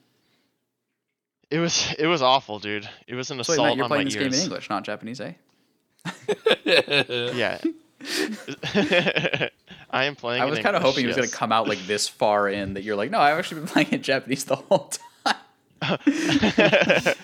it 1.52 1.60
was 1.60 1.94
it 2.00 2.08
was 2.08 2.22
awful, 2.22 2.60
dude. 2.60 2.90
It 3.08 3.16
was 3.16 3.30
an 3.32 3.38
So 3.44 3.54
assault 3.54 3.68
Matt, 3.68 3.76
you're 3.78 3.84
on 3.86 3.90
my 3.90 3.96
playing 3.98 4.06
this 4.08 4.16
game 4.16 4.24
in 4.28 4.34
ears. 4.34 4.44
English, 4.44 4.70
not 4.70 4.84
Japanese, 4.84 5.22
eh? 5.22 5.34
Yeah. 6.64 7.60
I 9.92 10.06
am 10.06 10.16
playing. 10.16 10.42
I 10.42 10.46
was 10.46 10.58
kind 10.60 10.76
of 10.76 10.82
hoping 10.82 11.04
it 11.04 11.08
was 11.08 11.18
going 11.18 11.30
to 11.30 11.36
come 11.36 11.52
out 11.52 11.68
like 11.68 11.86
this 11.86 12.08
far 12.08 12.50
in 12.50 12.74
that 12.74 12.82
you're 12.84 12.96
like, 12.96 13.12
no, 13.12 13.20
I've 13.20 13.38
actually 13.38 13.62
been 13.62 13.70
playing 13.70 13.90
in 13.92 14.02
Japanese 14.02 14.46
the 14.46 14.56
whole 14.56 14.90
time. 15.24 15.36
that 16.06 17.18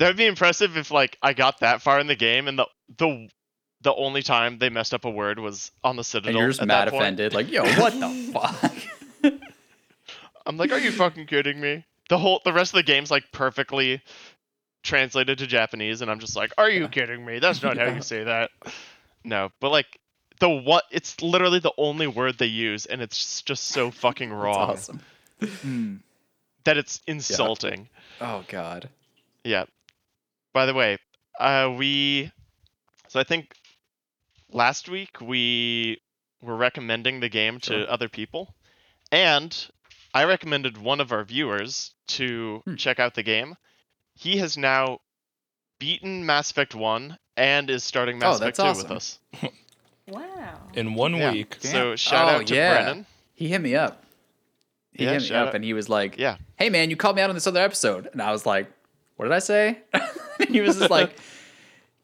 would 0.00 0.16
be 0.16 0.26
impressive 0.26 0.76
if 0.76 0.90
like 0.90 1.16
I 1.22 1.32
got 1.32 1.60
that 1.60 1.80
far 1.82 2.00
in 2.00 2.06
the 2.06 2.16
game 2.16 2.48
and 2.48 2.58
the 2.58 2.66
the 2.98 3.28
the 3.84 3.94
only 3.94 4.22
time 4.22 4.58
they 4.58 4.70
messed 4.70 4.92
up 4.92 5.04
a 5.04 5.10
word 5.10 5.38
was 5.38 5.70
on 5.84 5.94
the 5.96 6.02
Citadel. 6.02 6.30
And 6.30 6.34
Citadel. 6.34 6.40
you're 6.42 6.50
just 6.50 6.60
at 6.62 6.68
mad 6.68 6.86
that 6.88 6.90
point. 6.90 7.02
offended, 7.02 7.34
like, 7.34 7.50
yo, 7.50 7.62
what 7.80 7.92
the 7.92 8.30
fuck? 9.22 9.32
I'm 10.46 10.56
like, 10.56 10.72
are 10.72 10.78
you 10.78 10.90
fucking 10.90 11.26
kidding 11.26 11.60
me? 11.60 11.84
The 12.08 12.18
whole 12.18 12.40
the 12.44 12.52
rest 12.52 12.72
of 12.72 12.76
the 12.78 12.82
game's 12.82 13.10
like 13.10 13.24
perfectly 13.32 14.02
translated 14.82 15.38
to 15.38 15.46
Japanese, 15.46 16.02
and 16.02 16.10
I'm 16.10 16.18
just 16.18 16.36
like, 16.36 16.52
are 16.58 16.68
you 16.68 16.88
kidding 16.88 17.24
me? 17.24 17.38
That's 17.38 17.62
not 17.62 17.78
how 17.78 17.86
you 17.86 18.02
say 18.12 18.24
that. 18.24 18.50
No, 19.22 19.50
but 19.60 19.70
like 19.70 19.86
the 20.40 20.48
what? 20.48 20.84
It's 20.90 21.22
literally 21.22 21.60
the 21.60 21.72
only 21.78 22.06
word 22.06 22.38
they 22.38 22.46
use, 22.46 22.84
and 22.86 23.00
it's 23.00 23.42
just 23.42 23.68
so 23.68 23.90
fucking 24.02 24.30
That's 24.30 24.42
wrong 24.42 24.70
awesome. 24.70 25.00
Hmm. 25.40 25.94
that 26.64 26.76
it's 26.76 27.00
insulting. 27.06 27.88
Oh 28.20 28.44
god. 28.48 28.88
Yeah. 29.44 29.64
By 30.52 30.66
the 30.66 30.74
way, 30.74 30.98
uh, 31.38 31.72
we. 31.76 32.30
So 33.08 33.18
I 33.20 33.24
think 33.24 33.54
last 34.54 34.88
week 34.88 35.20
we 35.20 36.00
were 36.40 36.56
recommending 36.56 37.20
the 37.20 37.28
game 37.28 37.60
to 37.60 37.72
Sure. 37.72 37.90
other 37.90 38.08
people, 38.08 38.54
and 39.12 39.54
I 40.14 40.24
recommended 40.24 40.78
one 40.78 41.00
of 41.00 41.12
our 41.12 41.24
viewers 41.24 41.92
to 42.16 42.62
Hmm. 42.64 42.76
check 42.76 42.98
out 43.00 43.14
the 43.14 43.22
game. 43.22 43.56
He 44.14 44.38
has 44.38 44.56
now 44.56 45.00
beaten 45.78 46.24
Mass 46.24 46.50
Effect 46.50 46.74
One 46.74 47.18
and 47.36 47.68
is 47.68 47.82
starting 47.84 48.18
Mass 48.18 48.34
Oh, 48.34 48.42
Effect 48.42 48.56
that's 48.56 48.78
Two 48.78 48.82
with 48.84 48.92
us. 48.92 49.18
Wow. 50.06 50.60
In 50.74 50.94
one 50.94 51.14
Yeah. 51.16 51.32
week. 51.32 51.56
So 51.60 51.96
shout 51.96 52.28
Oh, 52.28 52.40
out 52.40 52.46
to 52.48 52.54
yeah. 52.54 52.74
Brennan. 52.74 53.06
He 53.34 53.48
hit 53.48 53.60
me 53.62 53.74
up. 53.74 54.04
He 54.92 55.04
Yeah, 55.04 55.12
hit 55.14 55.22
me 55.30 55.30
up 55.34 55.48
out- 55.48 55.54
and 55.54 55.64
he 55.64 55.72
was 55.72 55.88
like, 55.88 56.18
Yeah. 56.18 56.36
Hey 56.56 56.68
man, 56.68 56.90
you 56.90 56.96
called 56.96 57.16
me 57.16 57.22
out 57.22 57.30
on 57.30 57.34
this 57.34 57.46
other 57.46 57.60
episode. 57.62 58.08
And 58.12 58.20
I 58.20 58.30
was 58.30 58.44
like, 58.44 58.70
What 59.16 59.24
did 59.24 59.32
I 59.32 59.38
say? 59.38 59.78
and 59.94 60.48
he 60.50 60.60
was 60.60 60.76
just 60.76 60.90
like 60.90 61.16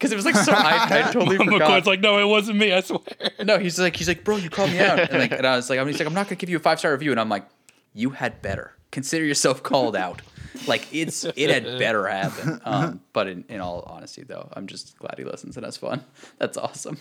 because 0.01 0.13
it 0.13 0.17
was 0.17 0.25
like 0.25 0.35
so 0.35 0.53
I, 0.53 0.87
I 0.91 1.03
totally 1.13 1.37
forgot. 1.37 1.61
McCoy's 1.61 1.87
like, 1.87 2.01
no, 2.01 2.19
it 2.19 2.25
wasn't 2.25 2.57
me. 2.59 2.73
I 2.73 2.81
swear. 2.81 3.01
No, 3.45 3.59
he's 3.59 3.79
like, 3.79 3.95
he's 3.95 4.09
like, 4.09 4.25
bro, 4.25 4.37
you 4.37 4.49
called 4.49 4.71
me 4.71 4.81
out, 4.81 4.99
and 4.99 5.19
like, 5.19 5.33
and 5.33 5.47
I 5.47 5.57
was 5.57 5.69
like, 5.69 5.79
I'm, 5.79 5.87
he's 5.87 5.99
like, 5.99 6.09
I'm 6.09 6.15
not 6.15 6.27
gonna 6.27 6.37
give 6.37 6.49
you 6.49 6.57
a 6.57 6.61
five 6.61 6.79
star 6.79 6.93
review, 6.93 7.11
and 7.11 7.21
I'm 7.21 7.29
like, 7.29 7.45
you 7.93 8.11
had 8.11 8.41
better 8.41 8.75
consider 8.91 9.25
yourself 9.25 9.63
called 9.63 9.97
out. 9.97 10.23
Like 10.67 10.93
it's 10.93 11.25
it 11.25 11.51
had 11.51 11.79
better 11.79 12.07
happen. 12.07 12.61
Um, 12.65 13.01
but 13.13 13.29
in, 13.29 13.45
in 13.49 13.61
all 13.61 13.83
honesty, 13.87 14.23
though, 14.23 14.49
I'm 14.53 14.67
just 14.67 14.99
glad 14.99 15.15
he 15.17 15.25
listens 15.25 15.57
and 15.57 15.65
has 15.65 15.77
fun. 15.77 16.05
That's 16.39 16.57
awesome. 16.57 16.99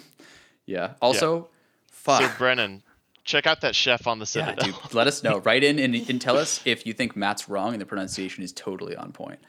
Yeah. 0.66 0.94
Also, 1.02 1.50
fuck. 1.92 2.22
So 2.22 2.30
Brennan, 2.38 2.84
check 3.24 3.48
out 3.48 3.62
that 3.62 3.76
chef 3.76 4.08
on 4.08 4.20
the 4.20 4.32
yeah, 4.36 4.56
dude. 4.56 4.76
Let 4.94 5.08
us 5.08 5.24
know. 5.24 5.40
Write 5.40 5.64
in 5.64 5.80
and, 5.80 5.96
and 5.96 6.22
tell 6.22 6.38
us 6.38 6.62
if 6.66 6.86
you 6.86 6.94
think 6.94 7.16
Matt's 7.16 7.50
wrong 7.50 7.74
and 7.74 7.82
the 7.82 7.86
pronunciation 7.86 8.44
is 8.44 8.54
totally 8.54 8.96
on 8.96 9.12
point. 9.12 9.40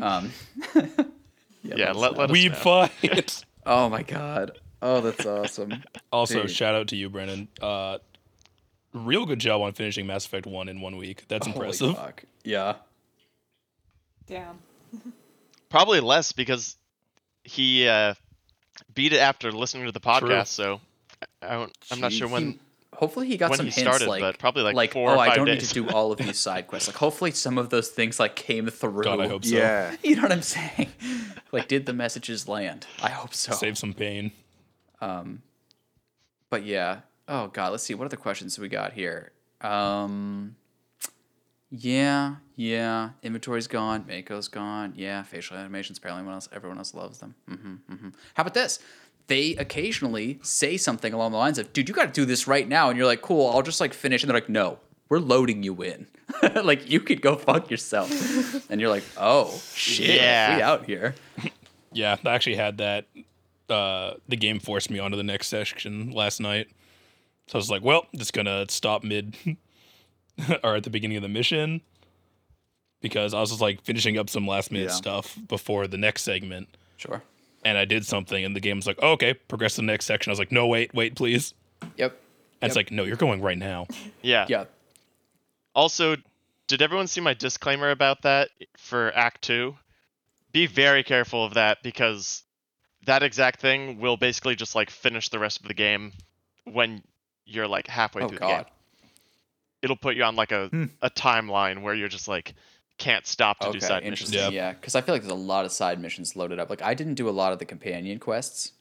Um, 0.00 0.30
yeah, 1.62 1.92
let 1.92 2.16
let, 2.16 2.28
know. 2.28 2.34
let 2.34 2.52
us 2.52 2.62
fight. 2.62 3.44
Oh 3.66 3.88
my 3.90 4.02
god. 4.02 4.52
Oh, 4.80 5.00
that's 5.02 5.26
awesome. 5.26 5.82
also, 6.12 6.42
Dude. 6.42 6.50
shout 6.50 6.74
out 6.74 6.88
to 6.88 6.96
you, 6.96 7.10
Brennan. 7.10 7.48
Uh, 7.60 7.98
real 8.94 9.26
good 9.26 9.40
job 9.40 9.60
on 9.60 9.72
finishing 9.74 10.06
Mass 10.06 10.24
Effect 10.24 10.46
One 10.46 10.68
in 10.70 10.80
one 10.80 10.96
week. 10.96 11.24
That's 11.28 11.46
Holy 11.46 11.56
impressive. 11.58 11.94
fuck. 11.96 12.24
Yeah. 12.44 12.76
Damn. 14.26 14.58
Probably 15.68 16.00
less 16.00 16.32
because 16.32 16.76
he 17.44 17.86
uh, 17.88 18.14
beat 18.94 19.12
it 19.12 19.18
after 19.18 19.52
listening 19.52 19.86
to 19.86 19.92
the 19.92 20.00
podcast. 20.00 20.56
True. 20.56 20.64
So 20.78 20.80
I 21.42 21.54
don't, 21.54 21.72
I'm 21.90 22.00
not 22.00 22.10
Gee, 22.12 22.18
sure 22.18 22.28
he- 22.28 22.32
when. 22.34 22.60
hopefully 22.94 23.26
he 23.26 23.36
got 23.36 23.50
when 23.50 23.56
some 23.58 23.66
he 23.66 23.72
hints 23.72 23.82
started, 23.82 24.08
like 24.08 24.20
but 24.22 24.38
probably, 24.38 24.62
like, 24.62 24.74
like 24.76 24.92
four 24.92 25.10
oh 25.10 25.14
or 25.14 25.18
I 25.18 25.26
five 25.28 25.36
don't 25.36 25.46
days. 25.46 25.62
need 25.62 25.68
to 25.68 25.74
do 25.86 25.88
all 25.94 26.12
of 26.12 26.18
these 26.26 26.38
side 26.38 26.66
quests. 26.68 26.88
Like 26.88 26.96
hopefully 26.96 27.32
some 27.32 27.58
of 27.58 27.68
those 27.70 27.88
things 27.90 28.18
like 28.18 28.34
came 28.36 28.68
through. 28.68 29.02
God, 29.02 29.20
I 29.20 29.28
hope 29.28 29.44
so. 29.44 29.56
Yeah. 29.56 29.94
You 30.02 30.16
know 30.16 30.22
what 30.22 30.32
I'm 30.32 30.42
saying? 30.42 30.88
Like 31.52 31.68
did 31.68 31.86
the 31.86 31.92
messages 31.92 32.48
land? 32.48 32.86
I 33.02 33.10
hope 33.10 33.34
so. 33.34 33.52
Save 33.52 33.78
some 33.78 33.94
pain. 33.94 34.32
But 35.00 36.64
yeah. 36.64 37.00
Oh 37.26 37.48
god, 37.48 37.72
let's 37.72 37.82
see 37.84 37.94
what 37.94 38.06
other 38.06 38.16
questions 38.16 38.58
we 38.58 38.68
got 38.68 38.92
here. 38.92 39.32
Um 39.60 40.56
yeah, 41.70 42.36
yeah. 42.56 43.10
Inventory's 43.22 43.66
gone. 43.66 44.06
Mako's 44.08 44.48
gone. 44.48 44.94
Yeah, 44.96 45.22
facial 45.22 45.56
animations. 45.58 45.98
Apparently, 45.98 46.20
everyone 46.20 46.34
else, 46.34 46.48
everyone 46.52 46.78
else 46.78 46.94
loves 46.94 47.18
them. 47.18 47.34
hmm 47.46 47.74
hmm 47.88 48.08
How 48.34 48.40
about 48.42 48.54
this? 48.54 48.78
They 49.26 49.54
occasionally 49.56 50.38
say 50.42 50.78
something 50.78 51.12
along 51.12 51.32
the 51.32 51.36
lines 51.36 51.58
of, 51.58 51.70
"Dude, 51.74 51.86
you 51.86 51.94
got 51.94 52.06
to 52.06 52.12
do 52.20 52.24
this 52.24 52.46
right 52.46 52.66
now," 52.66 52.88
and 52.88 52.96
you're 52.96 53.06
like, 53.06 53.20
"Cool, 53.20 53.50
I'll 53.50 53.60
just 53.60 53.78
like 53.78 53.92
finish." 53.92 54.22
And 54.22 54.30
they're 54.30 54.36
like, 54.36 54.48
"No, 54.48 54.78
we're 55.08 55.18
loading 55.20 55.62
you 55.62 55.82
in. 55.82 56.06
like 56.62 56.90
you 56.90 57.00
could 57.00 57.20
go 57.22 57.36
fuck 57.36 57.70
yourself." 57.70 58.10
and 58.70 58.80
you're 58.80 58.90
like, 58.90 59.04
"Oh 59.16 59.60
shit, 59.74 60.16
Yeah. 60.16 60.56
we 60.56 60.62
out 60.62 60.86
here." 60.86 61.14
Yeah, 61.92 62.16
I 62.24 62.30
actually 62.34 62.56
had 62.56 62.78
that. 62.78 63.06
Uh, 63.68 64.14
the 64.28 64.36
game 64.36 64.60
forced 64.60 64.90
me 64.90 64.98
onto 64.98 65.16
the 65.16 65.22
next 65.22 65.48
section 65.48 66.10
last 66.10 66.40
night. 66.40 66.68
So 67.48 67.54
I 67.54 67.58
was 67.58 67.70
like, 67.70 67.82
well, 67.82 68.06
just 68.16 68.32
gonna 68.32 68.66
stop 68.68 69.02
mid 69.04 69.36
or 70.64 70.76
at 70.76 70.84
the 70.84 70.90
beginning 70.90 71.16
of 71.16 71.22
the 71.22 71.28
mission 71.28 71.80
because 73.00 73.32
I 73.34 73.40
was 73.40 73.50
just 73.50 73.60
like 73.60 73.82
finishing 73.82 74.18
up 74.18 74.28
some 74.30 74.46
last 74.46 74.70
minute 74.72 74.88
Yeah. 74.88 74.94
stuff 74.94 75.38
before 75.48 75.86
the 75.86 75.98
next 75.98 76.22
segment. 76.22 76.68
Sure. 76.96 77.22
And 77.64 77.76
I 77.76 77.84
did 77.84 78.06
something, 78.06 78.44
and 78.44 78.54
the 78.56 78.60
game 78.60 78.76
was 78.76 78.86
like, 78.86 78.98
oh, 79.02 79.12
okay, 79.12 79.34
progress 79.34 79.74
to 79.74 79.80
the 79.82 79.86
next 79.86 80.06
section. 80.06 80.30
I 80.30 80.32
was 80.32 80.38
like, 80.38 80.52
no, 80.52 80.66
wait, 80.66 80.94
wait, 80.94 81.14
please. 81.16 81.54
Yep. 81.96 82.18
And 82.62 82.68
it's 82.70 82.76
like, 82.76 82.90
no, 82.90 83.04
you're 83.04 83.16
going 83.16 83.40
right 83.40 83.58
now. 83.58 83.86
Yeah. 84.22 84.46
Yeah. 84.48 84.64
Also, 85.78 86.16
did 86.66 86.82
everyone 86.82 87.06
see 87.06 87.20
my 87.20 87.34
disclaimer 87.34 87.90
about 87.90 88.22
that 88.22 88.48
for 88.76 89.12
Act 89.16 89.42
2? 89.42 89.76
Be 90.50 90.66
very 90.66 91.04
careful 91.04 91.44
of 91.44 91.54
that 91.54 91.84
because 91.84 92.42
that 93.06 93.22
exact 93.22 93.60
thing 93.60 94.00
will 94.00 94.16
basically 94.16 94.56
just 94.56 94.74
like 94.74 94.90
finish 94.90 95.28
the 95.28 95.38
rest 95.38 95.60
of 95.60 95.68
the 95.68 95.74
game 95.74 96.12
when 96.64 97.00
you're 97.44 97.68
like 97.68 97.86
halfway 97.86 98.24
Oh 98.24 98.28
through 98.28 98.38
the 98.38 98.46
game. 98.46 98.50
god. 98.56 98.66
It'll 99.80 99.94
put 99.94 100.16
you 100.16 100.24
on 100.24 100.34
like 100.34 100.50
a, 100.50 100.66
Hmm. 100.66 100.86
a 101.00 101.10
timeline 101.10 101.82
where 101.82 101.94
you're 101.94 102.08
just 102.08 102.26
like 102.26 102.54
can't 102.98 103.24
stop 103.24 103.60
to 103.60 103.66
do 103.70 103.78
Okay, 103.78 103.86
side 103.86 104.02
missions. 104.02 104.34
interesting. 104.34 104.52
Yeah. 104.52 104.70
Yeah, 104.70 104.72
because 104.72 104.96
I 104.96 105.00
feel 105.00 105.14
like 105.14 105.22
there's 105.22 105.30
a 105.30 105.36
lot 105.36 105.64
of 105.64 105.70
side 105.70 106.00
missions 106.00 106.34
loaded 106.34 106.58
up. 106.58 106.70
Like 106.70 106.82
I 106.82 106.94
didn't 106.94 107.14
do 107.14 107.28
a 107.28 107.30
lot 107.30 107.52
of 107.52 107.60
the 107.60 107.64
companion 107.64 108.18
quests. 108.18 108.72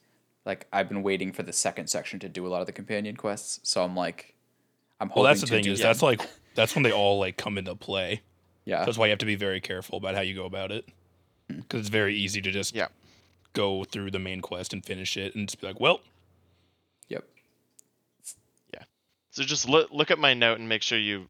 Like 0.47 0.65
I've 0.73 0.89
been 0.89 1.03
waiting 1.03 1.31
for 1.31 1.43
the 1.43 1.53
second 1.53 1.91
section 1.91 2.17
to 2.21 2.27
do 2.29 2.47
a 2.47 2.49
lot 2.49 2.61
of 2.61 2.65
the 2.65 2.73
companion 2.73 3.15
quests. 3.15 3.59
So 3.61 3.83
I'm 3.83 3.95
like, 3.95 4.33
I'm 4.99 5.09
hoping 5.09 5.21
Well, 5.21 5.29
that's 5.31 5.41
the 5.41 5.47
to 5.47 5.53
thing 5.53 5.63
do 5.65 5.73
is 5.73 5.79
them. 5.79 5.89
that's 5.89 6.01
like 6.01 6.27
that's 6.57 6.75
when 6.75 6.83
they 6.83 6.91
all 6.91 7.17
like 7.19 7.37
come 7.37 7.57
into 7.57 7.73
play. 7.75 8.21
yeah, 8.65 8.83
That's 8.83 8.97
why 8.97 9.05
you 9.05 9.11
have 9.11 9.19
to 9.19 9.25
be 9.25 9.35
very 9.35 9.61
careful 9.61 9.97
about 9.97 10.15
how 10.15 10.21
you 10.21 10.35
go 10.35 10.45
about 10.45 10.71
it 10.73 10.89
because 11.47 11.79
it's 11.81 11.89
very 11.89 12.13
easy 12.17 12.41
to 12.41 12.51
just 12.51 12.75
Yeah. 12.75 12.87
go 13.53 13.85
through 13.85 14.11
the 14.11 14.19
main 14.19 14.41
quest 14.41 14.73
and 14.73 14.83
finish 14.85 15.15
it 15.15 15.33
and 15.35 15.47
just 15.47 15.61
be 15.61 15.67
like, 15.67 15.79
well, 15.79 16.01
yep. 17.07 17.23
Yeah. 18.73 18.83
So 19.31 19.43
just 19.43 19.69
look 19.69 19.89
look 19.91 20.11
at 20.11 20.19
my 20.19 20.33
note 20.33 20.59
and 20.59 20.67
make 20.67 20.81
sure 20.81 20.97
you 20.99 21.29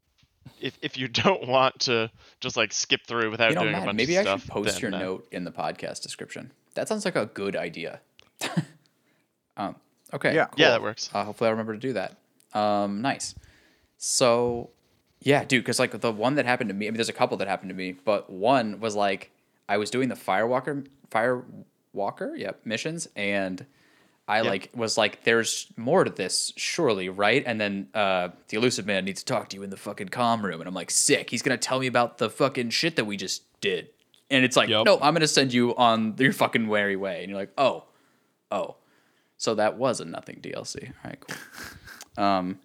if 0.60 0.76
if 0.82 0.96
you 0.98 1.06
don't 1.24 1.46
want 1.46 1.78
to 1.80 2.10
just 2.40 2.56
like 2.56 2.72
skip 2.72 3.02
through 3.06 3.30
without 3.30 3.50
You 3.50 3.54
know, 3.56 3.62
doing 3.62 3.74
a 3.76 3.84
bunch 3.84 3.96
maybe 3.96 4.16
of 4.16 4.20
I 4.26 4.30
stuff. 4.30 4.42
should 4.42 4.50
post 4.50 4.80
then, 4.80 4.92
your 4.92 4.94
uh, 4.94 4.98
note 5.04 5.28
in 5.30 5.44
the 5.44 5.52
podcast 5.52 6.02
description. 6.02 6.50
That 6.74 6.88
sounds 6.88 7.04
like 7.04 7.16
a 7.16 7.26
good 7.26 7.54
idea. 7.54 8.00
um, 9.56 9.76
okay. 10.12 10.34
Yeah. 10.34 10.46
Yeah, 10.56 10.70
that 10.70 10.82
works. 10.82 11.10
Uh, 11.12 11.24
hopefully, 11.24 11.48
I 11.48 11.50
remember 11.50 11.74
to 11.74 11.78
do 11.80 11.92
that. 11.94 12.16
Um, 12.54 13.02
nice. 13.02 13.34
So, 13.98 14.70
yeah, 15.20 15.44
dude, 15.44 15.62
because 15.64 15.78
like 15.78 15.98
the 16.00 16.12
one 16.12 16.34
that 16.36 16.46
happened 16.46 16.68
to 16.68 16.74
me, 16.74 16.86
I 16.86 16.90
mean, 16.90 16.96
there's 16.96 17.08
a 17.08 17.12
couple 17.12 17.36
that 17.38 17.48
happened 17.48 17.70
to 17.70 17.74
me, 17.74 17.92
but 17.92 18.30
one 18.30 18.80
was 18.80 18.94
like 18.94 19.30
I 19.68 19.76
was 19.76 19.90
doing 19.90 20.08
the 20.08 20.14
Firewalker, 20.14 20.86
Firewalker, 21.10 22.38
yep, 22.38 22.60
missions, 22.64 23.08
and 23.16 23.64
I 24.26 24.42
Yeah. 24.42 24.50
like 24.50 24.70
was 24.74 24.96
like, 24.98 25.24
there's 25.24 25.66
more 25.76 26.04
to 26.04 26.10
this, 26.10 26.52
surely, 26.56 27.08
right? 27.08 27.42
And 27.46 27.60
then 27.60 27.88
uh, 27.94 28.28
the 28.48 28.56
Illusive 28.58 28.86
Man 28.86 29.04
needs 29.04 29.22
to 29.22 29.32
talk 29.32 29.48
to 29.50 29.56
you 29.56 29.62
in 29.62 29.70
the 29.70 29.76
fucking 29.76 30.08
comm 30.08 30.42
room, 30.42 30.60
and 30.60 30.68
I'm 30.68 30.74
like, 30.74 30.90
sick. 30.90 31.30
He's 31.30 31.42
gonna 31.42 31.56
tell 31.56 31.80
me 31.80 31.86
about 31.86 32.18
the 32.18 32.28
fucking 32.30 32.70
shit 32.70 32.96
that 32.96 33.04
we 33.06 33.16
just 33.16 33.42
did, 33.60 33.88
and 34.30 34.44
it's 34.44 34.56
like, 34.56 34.68
Yup. 34.68 34.84
no, 34.86 34.98
I'm 35.00 35.14
gonna 35.14 35.26
send 35.26 35.52
you 35.52 35.74
on 35.76 36.14
your 36.18 36.32
fucking 36.32 36.68
wary 36.68 36.96
way, 36.96 37.20
and 37.22 37.30
you're 37.30 37.38
like, 37.38 37.52
oh, 37.58 37.84
oh, 38.52 38.76
so 39.36 39.54
that 39.56 39.76
was 39.78 40.00
a 40.00 40.04
nothing 40.04 40.40
DLC. 40.42 40.88
All 40.88 40.94
right, 41.04 41.18
cool. 41.20 41.36
Um, 42.24 42.58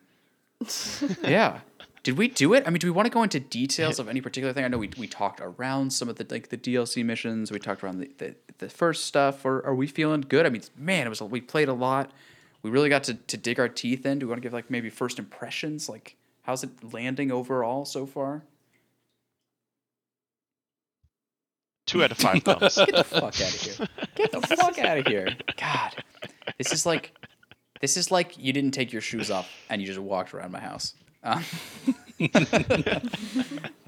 yeah. 1.23 1.59
Did 2.03 2.17
we 2.17 2.27
do 2.27 2.53
it? 2.53 2.63
I 2.67 2.69
mean, 2.69 2.79
do 2.79 2.87
we 2.87 2.91
want 2.91 3.05
to 3.05 3.09
go 3.09 3.23
into 3.23 3.39
details 3.39 3.97
of 3.97 4.09
any 4.09 4.19
particular 4.19 4.51
thing? 4.51 4.65
I 4.65 4.67
know 4.67 4.77
we, 4.77 4.89
we 4.97 5.07
talked 5.07 5.39
around 5.41 5.93
some 5.93 6.09
of 6.09 6.17
the 6.17 6.27
like 6.29 6.49
the 6.49 6.57
DLC 6.57 7.03
missions. 7.03 7.49
We 7.49 7.59
talked 7.59 7.81
around 7.81 7.99
the, 7.99 8.11
the, 8.17 8.35
the 8.57 8.69
first 8.69 9.05
stuff. 9.05 9.45
Or 9.45 9.65
are 9.65 9.73
we 9.73 9.87
feeling 9.87 10.19
good? 10.21 10.45
I 10.45 10.49
mean, 10.49 10.63
man, 10.77 11.07
it 11.07 11.09
was 11.09 11.21
a, 11.21 11.25
we 11.25 11.39
played 11.39 11.69
a 11.69 11.73
lot. 11.73 12.11
We 12.61 12.69
really 12.71 12.89
got 12.89 13.05
to, 13.05 13.13
to 13.13 13.37
dig 13.37 13.57
our 13.57 13.69
teeth 13.69 14.05
in. 14.05 14.19
Do 14.19 14.25
we 14.25 14.31
want 14.31 14.41
to 14.41 14.45
give 14.45 14.51
like 14.51 14.69
maybe 14.69 14.89
first 14.89 15.17
impressions? 15.17 15.87
Like, 15.87 16.17
how's 16.41 16.63
it 16.63 16.93
landing 16.93 17.31
overall 17.31 17.85
so 17.85 18.05
far? 18.05 18.43
Two 21.85 22.03
out 22.03 22.11
of 22.11 22.17
five 22.17 22.43
thumbs. 22.43 22.75
Get 22.75 22.95
the 22.95 23.03
fuck 23.05 23.23
out 23.23 23.53
of 23.53 23.61
here. 23.61 23.87
Get 24.15 24.31
the 24.33 24.41
fuck 24.57 24.77
out 24.79 24.97
of 24.97 25.07
here. 25.07 25.29
God. 25.55 26.03
This 26.57 26.73
is 26.73 26.85
like 26.85 27.13
this 27.79 27.95
is 27.95 28.11
like 28.11 28.37
you 28.37 28.51
didn't 28.51 28.71
take 28.71 28.91
your 28.91 29.01
shoes 29.01 29.31
off 29.31 29.49
and 29.69 29.81
you 29.81 29.87
just 29.87 29.99
walked 29.99 30.33
around 30.33 30.51
my 30.51 30.59
house. 30.59 30.95
Um, 31.23 31.43
uh, 32.19 32.31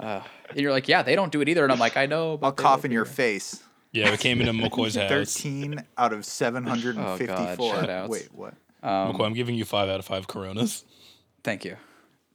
and 0.00 0.22
you're 0.56 0.72
like, 0.72 0.88
yeah, 0.88 1.02
they 1.02 1.14
don't 1.14 1.30
do 1.30 1.40
it 1.40 1.48
either. 1.48 1.62
And 1.64 1.72
I'm 1.72 1.78
like, 1.78 1.96
I 1.96 2.06
know. 2.06 2.36
But 2.36 2.46
I'll 2.46 2.52
cough 2.52 2.84
in 2.84 2.90
your 2.90 3.04
here." 3.04 3.12
face. 3.12 3.62
Yeah, 3.92 4.10
we 4.10 4.16
came 4.16 4.40
into 4.40 4.52
McCoy's 4.70 4.96
house. 4.96 5.08
13 5.08 5.82
out 5.96 6.12
of 6.12 6.24
754. 6.24 7.74
shout 7.74 7.90
outs. 7.90 8.10
Wait, 8.10 8.28
what? 8.32 8.54
Um, 8.82 9.12
McCoy, 9.12 9.26
I'm 9.26 9.34
giving 9.34 9.54
you 9.54 9.64
five 9.64 9.88
out 9.88 9.98
of 9.98 10.04
five 10.04 10.26
Coronas. 10.26 10.84
Thank 11.44 11.64
you. 11.64 11.76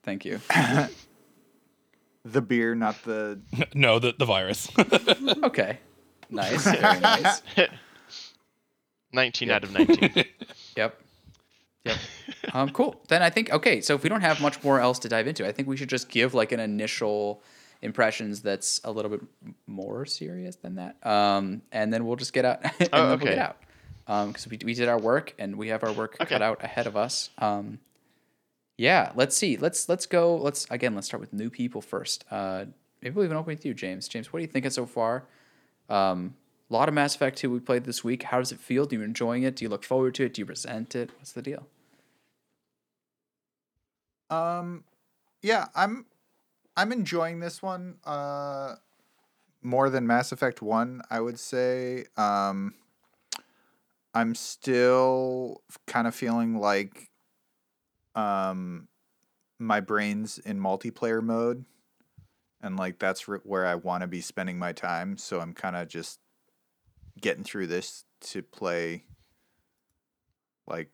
Thank 0.03 0.25
you. 0.25 0.39
The 2.23 2.41
beer, 2.41 2.75
not 2.75 3.03
the. 3.03 3.39
no, 3.73 3.99
the 3.99 4.13
the 4.17 4.25
virus. 4.25 4.69
Okay. 5.43 5.79
Nice. 6.29 6.63
Very 6.63 6.99
nice. 6.99 7.41
19 9.13 9.51
out 9.51 9.63
of 9.63 9.73
19. 9.73 10.25
Yep. 10.77 11.01
Yep. 11.85 11.97
Um, 12.53 12.69
cool. 12.71 12.99
Then 13.07 13.21
I 13.21 13.29
think 13.29 13.51
okay. 13.53 13.79
So 13.81 13.95
if 13.95 14.03
we 14.03 14.09
don't 14.09 14.21
have 14.21 14.41
much 14.41 14.61
more 14.63 14.79
else 14.81 14.99
to 14.99 15.07
dive 15.09 15.25
into, 15.27 15.47
I 15.47 15.51
think 15.53 15.67
we 15.69 15.77
should 15.77 15.87
just 15.89 16.09
give 16.09 16.33
like 16.33 16.51
an 16.51 16.59
initial 16.59 17.41
impressions 17.81 18.41
that's 18.41 18.81
a 18.83 18.91
little 18.91 19.09
bit 19.09 19.21
more 19.67 20.05
serious 20.05 20.55
than 20.57 20.75
that. 20.75 20.97
Um, 21.05 21.61
and 21.71 21.93
then 21.93 22.05
we'll 22.05 22.17
just 22.17 22.33
get 22.33 22.43
out. 22.43 22.59
and 22.79 22.89
Oh, 22.91 22.97
then 23.01 23.07
we'll 23.09 23.17
get 23.19 23.27
okay. 23.33 23.39
out. 23.39 23.57
Um, 24.07 24.27
because 24.29 24.47
we 24.49 24.59
we 24.65 24.73
did 24.73 24.89
our 24.89 24.99
work 24.99 25.33
and 25.39 25.55
we 25.55 25.69
have 25.69 25.83
our 25.83 25.93
work 25.93 26.17
Okay. 26.19 26.29
cut 26.33 26.41
out 26.41 26.61
ahead 26.63 26.87
of 26.87 26.97
us. 26.97 27.29
Um, 27.37 27.79
yeah. 28.77 29.11
Let's 29.15 29.37
see. 29.37 29.55
Let's 29.55 29.87
let's 29.87 30.05
go. 30.07 30.35
Let's 30.35 30.67
again. 30.69 30.93
Let's 30.95 31.07
start 31.07 31.21
with 31.21 31.31
new 31.31 31.49
people 31.49 31.81
first. 31.81 32.25
Uh, 32.29 32.65
maybe 33.01 33.15
we'll 33.15 33.25
even 33.25 33.37
open 33.37 33.53
with 33.53 33.65
you, 33.65 33.73
James. 33.73 34.07
James, 34.09 34.33
what 34.33 34.39
are 34.39 34.41
you 34.41 34.47
thinking 34.47 34.71
so 34.71 34.85
far? 34.85 35.23
Um, 35.89 36.33
a 36.71 36.73
lot 36.73 36.87
of 36.87 36.95
Mass 36.95 37.15
Effect 37.15 37.37
2 37.37 37.49
we 37.49 37.59
played 37.59 37.83
this 37.83 38.01
week. 38.01 38.23
How 38.23 38.39
does 38.39 38.53
it 38.53 38.59
feel? 38.59 38.85
Do 38.85 38.95
you 38.95 39.01
enjoying 39.01 39.43
it? 39.43 39.57
Do 39.57 39.65
you 39.65 39.69
look 39.69 39.83
forward 39.83 40.15
to 40.15 40.25
it? 40.25 40.35
Do 40.35 40.41
you 40.41 40.45
resent 40.45 40.95
it? 40.95 41.09
What's 41.17 41.33
the 41.33 41.41
deal? 41.41 41.67
Um, 44.29 44.85
yeah, 45.41 45.67
I'm, 45.75 46.05
I'm 46.77 46.93
enjoying 46.93 47.41
this 47.41 47.61
one. 47.61 47.97
Uh, 48.05 48.75
more 49.61 49.89
than 49.89 50.07
Mass 50.07 50.31
Effect 50.31 50.61
One, 50.61 51.01
I 51.09 51.19
would 51.19 51.37
say. 51.37 52.05
Um, 52.15 52.73
I'm 54.13 54.33
still 54.33 55.61
kind 55.87 56.07
of 56.07 56.15
feeling 56.15 56.57
like, 56.57 57.09
um, 58.15 58.87
my 59.59 59.81
brain's 59.81 60.37
in 60.39 60.59
multiplayer 60.59 61.21
mode, 61.21 61.65
and 62.61 62.77
like 62.77 62.97
that's 62.97 63.27
re- 63.27 63.39
where 63.43 63.65
I 63.65 63.75
want 63.75 64.01
to 64.01 64.07
be 64.07 64.21
spending 64.21 64.57
my 64.57 64.71
time. 64.71 65.17
So 65.17 65.39
I'm 65.39 65.53
kind 65.53 65.75
of 65.75 65.87
just 65.87 66.20
getting 67.19 67.43
through 67.43 67.67
this 67.67 68.05
to 68.21 68.41
play, 68.43 69.03
like, 70.67 70.89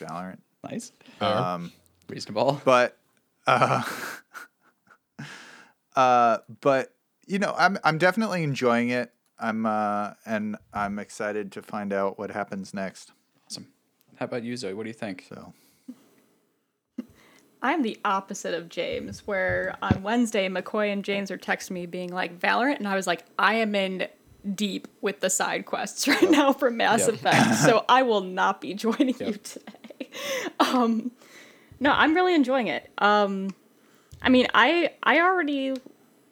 Valorant. 0.00 0.38
Nice. 0.62 0.92
Fair. 1.18 1.28
Um. 1.36 1.72
Reasonable. 2.08 2.60
but 2.64 2.98
uh 3.46 3.82
uh 5.96 6.38
but 6.60 6.94
you 7.26 7.38
know 7.38 7.54
i'm 7.56 7.78
i'm 7.84 7.96
definitely 7.98 8.42
enjoying 8.42 8.90
it 8.90 9.12
i'm 9.38 9.64
uh 9.64 10.12
and 10.26 10.56
i'm 10.72 10.98
excited 10.98 11.50
to 11.52 11.62
find 11.62 11.92
out 11.92 12.18
what 12.18 12.30
happens 12.30 12.74
next 12.74 13.12
Awesome. 13.46 13.68
How 14.16 14.24
about 14.26 14.42
you, 14.44 14.56
Zoe? 14.56 14.74
What 14.74 14.84
do 14.84 14.90
you 14.90 14.94
think? 14.94 15.24
so 15.28 15.52
I'm 17.62 17.82
the 17.82 17.98
opposite 18.04 18.54
of 18.54 18.68
James, 18.68 19.26
where 19.26 19.76
on 19.82 20.02
Wednesday, 20.02 20.48
McCoy 20.48 20.92
and 20.92 21.04
James 21.04 21.30
are 21.30 21.38
texting 21.38 21.72
me 21.72 21.86
being 21.86 22.10
like, 22.12 22.38
Valorant, 22.38 22.76
and 22.78 22.86
I 22.88 22.94
was 22.96 23.06
like, 23.06 23.24
I 23.38 23.54
am 23.54 23.74
in 23.74 24.06
deep 24.54 24.88
with 25.00 25.20
the 25.20 25.30
side 25.30 25.66
quests 25.66 26.06
right 26.08 26.30
now 26.30 26.52
for 26.52 26.70
Mass 26.70 27.00
Yep. 27.00 27.08
Effect, 27.16 27.54
so 27.56 27.84
I 27.88 28.02
will 28.02 28.20
not 28.20 28.60
be 28.60 28.74
joining 28.84 29.14
you 29.18 29.32
today. 29.34 30.10
Um, 30.60 31.10
no, 31.80 31.92
I'm 31.92 32.14
really 32.14 32.34
enjoying 32.34 32.68
it. 32.68 32.90
Um, 32.98 33.50
I 34.22 34.28
mean, 34.28 34.46
I 34.54 34.92
I 35.02 35.20
already 35.20 35.72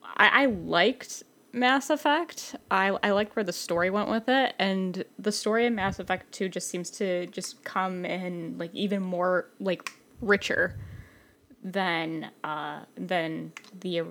I, 0.05 0.43
I 0.43 0.47
liked 0.47 1.22
Mass 1.52 1.90
Effect. 1.90 2.56
I 2.70 2.97
I 3.02 3.10
liked 3.10 3.36
where 3.36 3.44
the 3.44 3.52
story 3.52 3.90
went 3.90 4.09
with 4.09 4.28
it, 4.28 4.55
and 4.59 5.05
the 5.18 5.32
story 5.32 5.66
in 5.66 5.74
Mass 5.74 5.98
Effect 5.98 6.32
Two 6.32 6.48
just 6.48 6.68
seems 6.68 6.90
to 6.90 7.26
just 7.26 7.64
come 7.64 8.05
in 8.05 8.56
like 8.59 8.74
even 8.74 9.02
more 9.02 9.48
like 9.60 9.93
richer 10.20 10.78
than 11.62 12.30
uh 12.44 12.80
than 12.97 13.52
the 13.80 14.02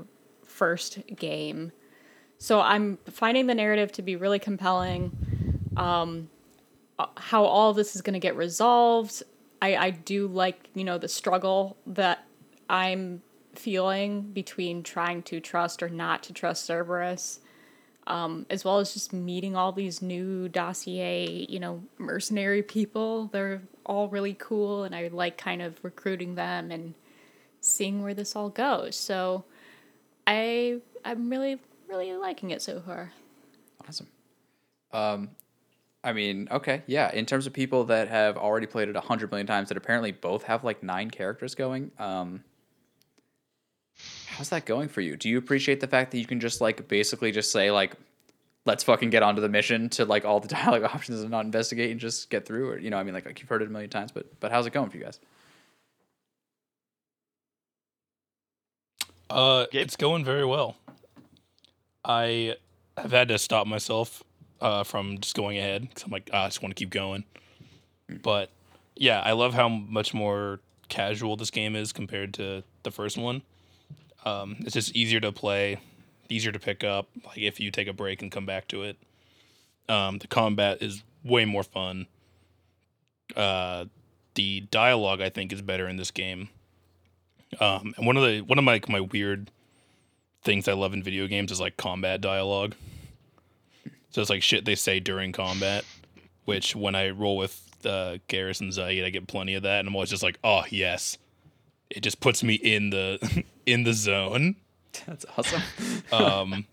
first 0.46 1.00
game. 1.16 1.72
So 2.42 2.60
I'm 2.60 2.98
finding 3.06 3.46
the 3.46 3.54
narrative 3.54 3.92
to 3.92 4.02
be 4.02 4.16
really 4.16 4.40
compelling. 4.40 5.16
Um, 5.78 6.28
uh, 6.98 7.06
how 7.16 7.44
all 7.44 7.72
this 7.72 7.96
is 7.96 8.02
going 8.02 8.16
to 8.16 8.20
get 8.20 8.36
resolved. 8.36 9.22
I 9.62 9.76
I 9.76 9.90
do 9.92 10.26
like 10.26 10.72
you 10.74 10.84
know 10.84 10.98
the 10.98 11.08
struggle 11.08 11.78
that 11.86 12.26
I'm 12.68 13.22
feeling 13.54 14.24
between 14.34 14.82
trying 14.82 15.22
to 15.24 15.40
trust 15.40 15.84
or 15.84 15.90
not 15.90 16.24
to 16.24 16.34
trust 16.34 16.66
Cerberus, 16.66 17.42
um, 18.08 18.48
as 18.50 18.66
well 18.66 18.80
as 18.80 18.92
just 18.92 19.14
meeting 19.14 19.56
all 19.56 19.72
these 19.72 20.02
new 20.02 20.50
dossier, 20.50 21.46
you 21.48 21.60
know, 21.60 21.84
mercenary 22.00 22.64
people. 22.64 23.28
They're 23.28 23.62
all 23.86 24.10
really 24.10 24.34
cool, 24.34 24.84
and 24.84 24.96
I 24.96 25.10
like 25.10 25.38
kind 25.38 25.62
of 25.62 25.78
recruiting 25.84 26.34
them 26.34 26.72
and 26.72 26.96
seeing 27.60 28.02
where 28.02 28.16
this 28.16 28.36
all 28.36 28.50
goes. 28.50 28.96
So, 28.96 29.46
I 30.26 30.80
I'm 31.06 31.30
really 31.30 31.60
really 31.92 32.14
liking 32.14 32.52
it 32.52 32.62
so 32.62 32.80
far. 32.80 33.12
Awesome. 33.88 34.08
Um, 34.92 35.30
I 36.04 36.14
mean, 36.14 36.48
okay, 36.50 36.82
yeah. 36.88 37.12
In 37.14 37.26
terms 37.26 37.46
of 37.46 37.54
people 37.54 37.86
that 37.86 38.08
have 38.08 38.38
already 38.38 38.66
played 38.66 38.90
it 38.90 38.96
a 38.96 39.02
hundred 39.02 39.30
million 39.32 39.46
times, 39.46 39.68
that 39.70 39.78
apparently 39.78 40.12
both 40.12 40.44
have 40.44 40.64
like 40.64 40.82
nine 40.82 41.12
characters 41.12 41.54
going. 41.54 41.92
Um, 42.00 42.44
how's 44.28 44.50
that 44.50 44.66
going 44.66 44.90
for 44.90 45.02
you? 45.02 45.16
Do 45.16 45.30
you 45.30 45.38
appreciate 45.38 45.80
the 45.80 45.88
fact 45.88 46.12
that 46.12 46.18
you 46.18 46.26
can 46.26 46.40
just 46.40 46.62
like 46.62 46.88
basically 46.88 47.32
just 47.32 47.52
say 47.52 47.70
like, 47.70 47.96
let's 48.66 48.84
fucking 48.84 49.10
get 49.10 49.22
onto 49.22 49.42
the 49.42 49.50
mission 49.50 49.90
to 49.90 50.06
like 50.06 50.26
all 50.26 50.40
the 50.40 50.48
dialogue 50.60 50.84
options 50.84 51.22
and 51.22 51.30
not 51.30 51.46
investigate 51.46 51.92
and 51.92 52.00
just 52.00 52.30
get 52.30 52.46
through? 52.48 52.70
Or 52.70 52.80
you 52.80 52.90
know, 52.90 52.98
I 52.98 53.04
mean, 53.04 53.14
like, 53.14 53.26
like 53.26 53.40
you've 53.40 53.50
heard 53.50 53.62
it 53.62 53.68
a 53.68 53.72
million 53.72 53.90
times, 53.90 54.12
but 54.12 54.40
but 54.40 54.52
how's 54.52 54.66
it 54.66 54.74
going 54.74 54.90
for 54.90 54.98
you 54.98 55.04
guys? 55.04 55.20
Uh, 59.30 59.66
it's 59.72 59.96
going 59.96 60.26
very 60.26 60.46
well. 60.46 60.76
I 62.04 62.56
have 62.98 63.12
had 63.12 63.28
to 63.30 63.38
stop 63.38 63.68
myself 63.68 64.24
uh, 64.60 64.84
from 64.84 65.20
just 65.20 65.36
going 65.36 65.58
ahead 65.58 65.88
because 65.88 66.04
I'm 66.04 66.12
like, 66.12 66.30
"Ah, 66.34 66.46
I 66.46 66.48
just 66.48 66.62
want 66.62 66.76
to 66.76 66.80
keep 66.80 66.90
going. 66.90 67.24
But 68.22 68.50
yeah, 68.96 69.22
I 69.22 69.34
love 69.34 69.54
how 69.54 69.70
much 69.70 70.14
more 70.14 70.60
casual 70.90 71.36
this 71.36 71.52
game 71.52 71.76
is 71.76 71.92
compared 71.94 72.34
to 72.36 72.64
the 72.84 72.92
first 72.92 73.18
one. 73.18 73.42
Um, 74.26 74.58
it's 74.60 74.74
just 74.74 74.96
easier 74.96 75.20
to 75.22 75.32
play, 75.32 75.80
easier 76.30 76.52
to 76.52 76.60
pick 76.60 76.84
up. 76.84 77.08
Like 77.26 77.40
if 77.40 77.60
you 77.60 77.72
take 77.72 77.88
a 77.88 77.94
break 77.94 78.22
and 78.22 78.32
come 78.32 78.46
back 78.46 78.68
to 78.70 78.84
it. 78.84 78.98
Um, 79.90 80.20
the 80.20 80.28
combat 80.28 80.82
is 80.82 81.04
way 81.24 81.46
more 81.46 81.64
fun. 81.64 82.08
Uh, 83.36 83.86
the 84.36 84.62
dialogue 84.72 85.22
I 85.22 85.30
think 85.30 85.52
is 85.52 85.62
better 85.62 85.88
in 85.88 85.98
this 85.98 86.12
game. 86.12 86.50
Um, 87.60 87.94
and 87.98 88.06
one 88.06 88.16
of 88.16 88.24
the 88.24 88.42
one 88.42 88.58
of 88.58 88.64
my 88.64 88.80
my 88.88 89.02
weird 89.02 89.52
things 90.44 90.68
I 90.68 90.74
love 90.74 90.94
in 90.94 91.04
video 91.04 91.28
games 91.28 91.52
is 91.52 91.60
like 91.60 91.78
combat 91.78 92.22
dialogue. 92.22 92.76
So 94.10 94.22
it's 94.22 94.30
like 94.30 94.44
shit 94.44 94.66
they 94.66 94.76
say 94.76 95.00
during 95.00 95.32
combat, 95.32 95.86
which 96.46 96.76
when 96.76 96.96
I 96.96 97.12
roll 97.12 97.38
with 97.38 97.62
uh, 97.86 98.18
Garrus 98.28 98.62
and 98.62 98.72
Zaeed, 98.72 99.06
I 99.06 99.10
get 99.10 99.28
plenty 99.28 99.56
of 99.56 99.64
that, 99.64 99.80
and 99.80 99.88
I'm 99.88 99.96
always 99.96 100.10
just 100.10 100.24
like, 100.24 100.38
oh 100.44 100.64
yes, 100.70 101.18
it 101.90 102.02
just 102.02 102.20
puts 102.20 102.44
me 102.44 102.56
in 102.56 102.90
the 102.90 103.44
in 103.66 103.84
the 103.84 103.94
zone. 103.94 104.56
That's 105.06 105.26
awesome. 105.38 105.62
Um, 106.12 106.66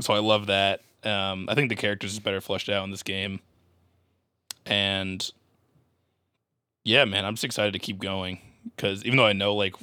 so 0.00 0.12
I 0.12 0.18
love 0.18 0.46
that. 0.46 0.80
Um, 1.04 1.48
I 1.48 1.54
think 1.54 1.68
the 1.68 1.76
characters 1.76 2.12
is 2.12 2.18
better 2.18 2.40
fleshed 2.40 2.68
out 2.68 2.82
in 2.82 2.90
this 2.90 3.04
game, 3.04 3.38
and 4.66 5.30
yeah, 6.82 7.04
man, 7.04 7.24
I'm 7.24 7.34
just 7.34 7.44
excited 7.44 7.72
to 7.74 7.78
keep 7.78 8.00
going 8.00 8.40
because 8.74 9.04
even 9.04 9.16
though 9.18 9.26
I 9.26 9.32
know 9.32 9.54
like 9.54 9.76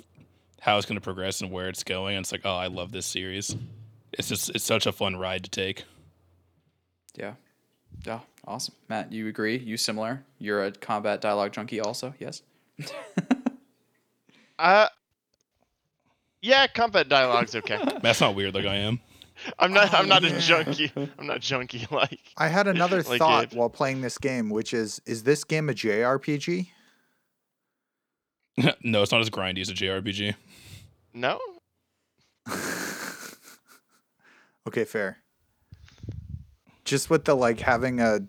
how 0.62 0.78
it's 0.78 0.86
going 0.86 0.96
to 0.98 1.02
progress 1.04 1.42
and 1.42 1.52
where 1.52 1.70
it's 1.70 1.84
going, 1.84 2.16
And 2.18 2.24
it's 2.24 2.32
like, 2.32 2.42
oh, 2.46 2.56
I 2.56 2.68
love 2.68 2.92
this 2.92 3.06
series. 3.06 3.56
It's 4.14 4.28
just 4.30 4.50
it's 4.50 4.64
such 4.64 4.86
a 4.88 4.92
fun 4.92 5.16
ride 5.18 5.44
to 5.44 5.50
take. 5.50 5.84
Yeah. 7.16 7.34
Yeah. 8.06 8.20
Awesome. 8.46 8.76
Matt, 8.90 9.12
you 9.12 9.28
agree? 9.28 9.58
You 9.58 9.76
similar? 9.78 10.24
You're 10.40 10.64
a 10.66 10.72
combat 10.72 11.20
dialogue 11.22 11.52
junkie 11.54 11.80
also? 11.82 12.14
Yes. 12.20 12.42
Uh, 14.60 14.88
yeah, 16.42 16.66
combat 16.66 17.08
dialogue's 17.08 17.56
okay. 17.56 17.78
That's 18.02 18.20
not 18.22 18.34
weird 18.34 18.56
like 18.56 18.66
I 18.66 18.76
am. 18.78 19.00
I'm 19.60 19.72
not. 19.72 19.94
I'm 19.94 20.08
not 20.08 20.24
Oh, 20.24 20.28
a 20.36 20.40
junkie. 20.40 20.92
I'm 20.96 21.28
not 21.28 21.42
junkie 21.42 21.86
like. 21.92 22.20
I 22.38 22.48
had 22.48 22.66
another 22.68 23.04
Like 23.04 23.20
thought 23.20 23.50
Gabe. 23.52 23.60
while 23.60 23.70
playing 23.70 24.02
this 24.02 24.18
game, 24.18 24.50
which 24.50 24.74
is: 24.74 25.00
Is 25.06 25.22
this 25.22 25.44
game 25.44 25.70
a 25.70 25.74
JRPG? 25.74 26.70
no, 28.84 29.04
it's 29.04 29.12
not 29.12 29.22
as 29.22 29.30
grindy 29.30 29.62
as 29.62 29.70
a 29.70 29.74
JRPG. 29.76 30.34
No. 31.18 31.40
okay, 34.68 34.86
fair. 34.86 35.18
Just 36.86 37.10
with 37.10 37.26
the 37.26 37.36
like 37.36 37.60
having 37.60 38.00
a 38.00 38.20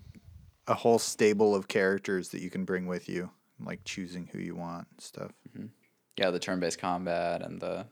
a 0.67 0.75
whole 0.75 0.99
stable 0.99 1.55
of 1.55 1.69
characters 1.69 2.31
that 2.31 2.41
you 2.43 2.51
can 2.51 2.65
bring 2.65 2.87
with 2.87 3.09
you, 3.09 3.31
like 3.61 3.85
choosing 3.85 4.29
who 4.33 4.39
you 4.39 4.55
want 4.55 4.87
and 4.91 5.01
stuff. 5.01 5.33
Mm-hmm. 5.51 5.67
Yeah, 6.17 6.31
the 6.31 6.39
turn-based 6.39 6.79
combat 6.79 7.43
and 7.43 7.61
the 7.61 7.87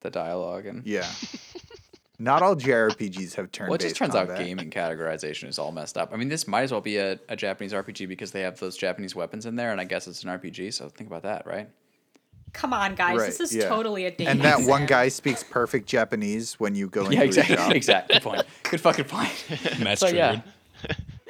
the 0.00 0.10
dialogue 0.10 0.66
and 0.66 0.86
Yeah. 0.86 1.08
Not 2.18 2.40
all 2.42 2.54
JRPGs 2.54 3.34
have 3.34 3.50
turn-based 3.50 3.68
well, 3.68 3.74
it 3.74 3.80
just 3.80 3.96
turns 3.96 4.14
combat. 4.14 4.38
out 4.38 4.44
gaming 4.44 4.70
categorization 4.70 5.48
is 5.48 5.58
all 5.58 5.72
messed 5.72 5.98
up. 5.98 6.10
I 6.12 6.16
mean, 6.16 6.28
this 6.28 6.46
might 6.46 6.62
as 6.62 6.70
well 6.70 6.80
be 6.80 6.98
a, 6.98 7.18
a 7.28 7.34
Japanese 7.34 7.72
RPG 7.72 8.06
because 8.06 8.30
they 8.30 8.42
have 8.42 8.60
those 8.60 8.76
Japanese 8.76 9.16
weapons 9.16 9.44
in 9.44 9.56
there, 9.56 9.72
and 9.72 9.80
I 9.80 9.84
guess 9.84 10.06
it's 10.06 10.22
an 10.22 10.30
RPG. 10.30 10.72
So 10.72 10.88
think 10.88 11.10
about 11.10 11.24
that, 11.24 11.46
right? 11.46 11.68
Come 12.52 12.72
on, 12.72 12.94
guys. 12.94 13.18
Right, 13.18 13.26
this 13.26 13.40
is 13.40 13.54
yeah. 13.54 13.68
totally 13.68 14.04
a 14.06 14.10
dating 14.10 14.28
And 14.28 14.40
that 14.42 14.60
one 14.62 14.86
guy 14.86 15.08
speaks 15.08 15.42
perfect 15.42 15.86
Japanese 15.86 16.54
when 16.60 16.74
you 16.74 16.88
go 16.88 17.04
into 17.06 17.16
Yeah, 17.16 17.24
his 17.24 17.36
exactly. 17.38 17.56
shop. 17.56 17.74
exactly. 17.74 18.14
Good 18.16 18.22
point. 18.22 18.42
Good 18.64 18.80
fucking 18.80 19.04
point. 19.06 19.32
Matt's 19.80 20.00
So, 20.00 20.08
yeah. 20.08 20.42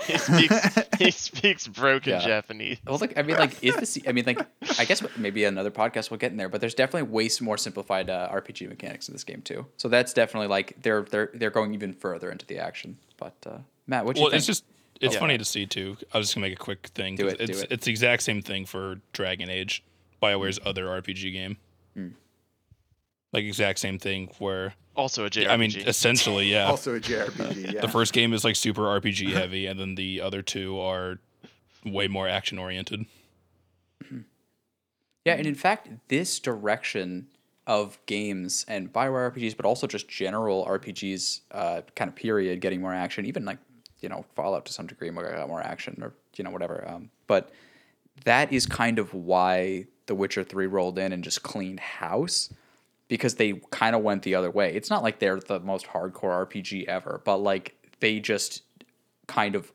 He 0.07 0.19
speaks. 0.19 0.79
he 0.99 1.11
speaks 1.13 1.69
broken 1.69 2.15
Yeah. 2.15 2.27
Japanese. 2.27 2.79
Well, 2.85 2.99
like 2.99 3.17
I 3.17 3.23
mean, 3.23 3.37
like 3.37 3.63
is 3.63 3.77
this? 3.77 3.99
I 4.05 4.11
mean, 4.11 4.25
like 4.27 4.45
I 4.77 4.85
guess 4.85 5.01
maybe 5.17 5.45
another 5.45 5.71
podcast 5.71 6.11
we'll 6.11 6.19
get 6.19 6.33
in 6.33 6.39
there, 6.39 6.49
but 6.49 6.61
there's 6.61 6.75
definitely 6.75 7.09
way 7.09 7.29
more 7.41 7.57
simplified 7.57 8.11
uh, 8.11 8.29
RPG 8.33 8.69
mechanics 8.69 9.07
in 9.09 9.15
this 9.15 9.23
game 9.23 9.43
too. 9.43 9.65
So 9.77 9.89
that's 9.89 10.13
definitely 10.13 10.49
like 10.49 10.75
they're 10.83 11.03
they're 11.03 11.31
they're 11.35 11.51
going 11.51 11.73
even 11.75 11.93
further 11.93 12.33
into 12.33 12.45
the 12.47 12.59
action. 12.59 12.99
But 13.17 13.35
uh, 13.47 13.59
Matt, 13.87 14.05
what 14.05 14.17
do 14.17 14.21
you 14.21 14.25
Well, 14.25 14.31
think? 14.33 14.39
it's 14.39 14.47
just 14.47 14.65
it's 15.01 15.15
Yeah. 15.15 15.21
funny 15.21 15.39
to 15.39 15.45
see 15.45 15.67
too. 15.67 15.97
I 16.13 16.19
was 16.19 16.27
just 16.27 16.35
gonna 16.35 16.49
make 16.49 16.55
a 16.55 16.61
quick 16.61 16.89
thing. 16.97 17.15
Do 17.15 17.25
'cause 17.25 17.35
it, 17.35 17.39
do 17.39 17.53
It's 17.53 17.63
it. 17.63 17.71
it's 17.73 17.85
the 17.85 17.93
exact 17.93 18.23
same 18.25 18.43
thing 18.43 18.67
for 18.67 18.97
Dragon 19.13 19.49
Age, 19.51 19.85
Bioware's 20.23 20.59
other 20.65 20.87
RPG 20.87 21.33
game. 21.33 21.57
Hmm. 21.95 22.09
Like 23.33 23.45
exact 23.45 23.79
same 23.79 23.99
thing 23.99 24.31
where 24.39 24.75
Also 24.95 25.27
a 25.27 25.31
JRPG. 25.31 25.49
I 25.49 25.57
mean 25.57 25.71
essentially 25.87 26.47
yeah. 26.47 26.67
Also 26.67 26.95
a 26.97 27.01
JRPG, 27.01 27.73
yeah. 27.75 27.81
The 27.81 27.89
first 27.89 28.13
game 28.13 28.33
is 28.33 28.45
like 28.45 28.57
super 28.57 28.83
RPG 28.83 29.33
heavy, 29.33 29.67
and 29.67 29.79
then 29.79 29.95
the 29.95 30.21
other 30.21 30.43
two 30.43 30.79
are 30.81 31.19
way 31.85 32.09
more 32.09 32.29
action 32.29 32.59
oriented. 32.59 33.07
Yeah, 35.25 35.35
and 35.35 35.47
in 35.47 35.55
fact, 35.55 35.89
this 36.09 36.41
direction 36.41 37.29
of 37.67 37.97
games 38.07 38.65
and 38.67 38.93
Bioware 38.93 39.33
RPGs, 39.33 39.57
but 39.57 39.65
also 39.65 39.87
just 39.87 40.09
general 40.09 40.67
RPGs, 40.67 41.43
uh, 41.53 41.83
kind 41.95 42.09
of 42.09 42.17
period, 42.17 42.61
getting 42.61 42.81
more 42.81 42.93
action, 42.93 43.25
even 43.27 43.45
like 43.45 43.59
you 44.01 44.09
know 44.09 44.25
Fallout 44.35 44.65
to 44.67 44.73
some 44.73 44.87
degree, 44.89 45.11
more 45.11 45.47
more 45.47 45.63
action 45.63 45.99
or 46.03 46.13
you 46.37 46.43
know 46.43 46.51
whatever. 46.51 46.85
Um, 46.89 47.11
but 47.29 47.53
that 48.25 48.53
is 48.53 48.67
kind 48.67 48.99
of 48.99 49.15
why 49.15 49.87
The 50.07 50.15
Witcher 50.15 50.45
Three 50.45 50.67
rolled 50.67 50.99
in 50.99 51.13
and 51.13 51.23
just 51.23 51.43
cleaned 51.43 51.81
house 51.81 52.53
because 53.09 53.35
they 53.35 53.55
kind 53.71 53.95
of 53.95 54.03
went 54.03 54.23
the 54.23 54.35
other 54.35 54.51
way. 54.51 54.75
It's 54.75 54.91
not 54.91 55.03
like 55.03 55.19
they're 55.19 55.39
the 55.39 55.61
most 55.61 55.87
hardcore 55.89 56.47
RPG 56.47 56.87
ever, 56.87 57.21
but 57.25 57.39
like 57.39 57.77
they 58.01 58.21
just 58.21 58.63
kind 59.27 59.55
of 59.55 59.73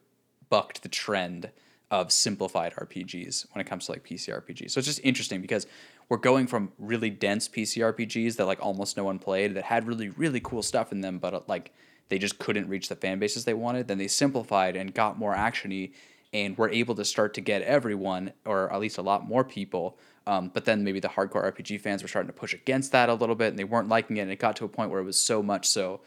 bucked 0.50 0.84
the 0.84 0.90
trend 0.90 1.52
of 1.90 2.12
simplified 2.12 2.74
RPGs 2.74 3.46
when 3.54 3.62
it 3.62 3.70
comes 3.70 3.86
to 3.86 3.94
like 3.94 4.04
PC 4.04 4.30
RPGs. 4.30 4.72
So 4.72 4.80
it's 4.80 4.88
just 4.88 5.00
interesting 5.04 5.42
because 5.42 5.68
we're 6.10 6.18
going 6.18 6.48
from 6.48 6.72
really 6.78 7.10
dense 7.10 7.48
PC 7.48 7.82
RPGs 7.94 8.36
that 8.36 8.46
like 8.46 8.60
almost 8.62 8.98
no 8.98 9.04
one 9.04 9.20
played 9.20 9.54
that 9.56 9.66
had 9.66 9.88
really 9.88 10.10
really 10.10 10.40
cool 10.40 10.64
stuff 10.64 10.92
in 10.92 11.02
them, 11.02 11.20
but 11.20 11.34
uh, 11.34 11.42
like 11.48 11.74
they 12.10 12.18
just 12.18 12.40
couldn't 12.40 12.68
reach 12.70 12.90
the 12.90 12.96
fan 12.96 13.20
bases 13.20 13.46
they 13.46 13.54
wanted. 13.54 13.88
Then 13.88 13.98
they 13.98 14.08
simplified 14.08 14.76
and 14.76 14.94
got 14.94 15.18
more 15.18 15.36
actiony, 15.36 15.92
and 16.34 16.58
were 16.58 16.70
able 16.70 16.96
to 16.96 17.06
start 17.06 17.34
to 17.36 17.42
get 17.42 17.62
everyone 17.64 18.34
or 18.46 18.72
at 18.72 18.80
least 18.80 18.98
a 18.98 19.02
lot 19.02 19.28
more 19.28 19.44
people. 19.44 19.98
Um, 20.28 20.52
but 20.54 20.66
then 20.66 20.84
maybe 20.84 21.00
the 21.00 21.08
hardcore 21.08 21.52
RPG 21.54 21.80
fans 21.80 22.02
were 22.02 22.10
starting 22.10 22.28
to 22.28 22.34
push 22.38 22.54
against 22.54 22.92
that 22.92 23.08
a 23.08 23.14
little 23.14 23.34
bit, 23.34 23.48
and 23.48 23.58
they 23.58 23.64
weren't 23.64 23.88
liking 23.88 24.18
it. 24.18 24.22
And 24.22 24.32
it 24.32 24.40
got 24.40 24.58
to 24.58 24.66
a 24.66 24.68
point 24.68 24.92
where 24.92 25.00
it 25.00 25.06
was 25.06 25.18
so 25.18 25.42
much 25.42 25.66
so 25.66 26.02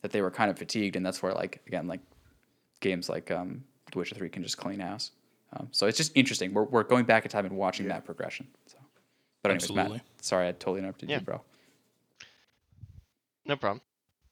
that 0.00 0.12
they 0.12 0.22
were 0.22 0.30
kind 0.30 0.50
of 0.50 0.58
fatigued, 0.58 0.96
and 0.96 1.04
that's 1.04 1.22
where 1.22 1.34
like 1.34 1.60
again 1.66 1.86
like 1.86 2.00
games 2.80 3.08
like 3.08 3.30
um, 3.30 3.62
The 3.92 3.98
Witcher 3.98 4.14
Three 4.14 4.30
can 4.30 4.42
just 4.42 4.56
clean 4.56 4.80
house. 4.80 5.10
Um, 5.52 5.68
so 5.72 5.86
it's 5.86 5.98
just 5.98 6.12
interesting. 6.14 6.54
We're, 6.54 6.64
we're 6.64 6.82
going 6.82 7.04
back 7.04 7.24
in 7.24 7.30
time 7.30 7.44
and 7.44 7.56
watching 7.56 7.86
that 7.88 8.04
progression. 8.04 8.48
So, 8.66 8.78
but 9.42 9.50
anyways, 9.50 9.64
Absolutely. 9.64 9.98
Matt, 9.98 10.24
sorry 10.24 10.48
I 10.48 10.52
totally 10.52 10.78
interrupted 10.78 11.10
Yeah. 11.10 11.18
you, 11.18 11.24
bro. 11.24 11.40
No 13.44 13.56
problem. 13.56 13.80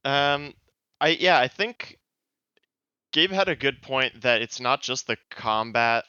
Um, 0.04 0.54
I 1.00 1.08
yeah, 1.08 1.38
I 1.38 1.48
think 1.48 1.98
Gabe 3.12 3.30
had 3.30 3.48
a 3.48 3.54
good 3.56 3.82
point 3.82 4.22
that 4.22 4.42
it's 4.42 4.58
not 4.58 4.82
just 4.82 5.06
the 5.06 5.16
combat 5.30 6.04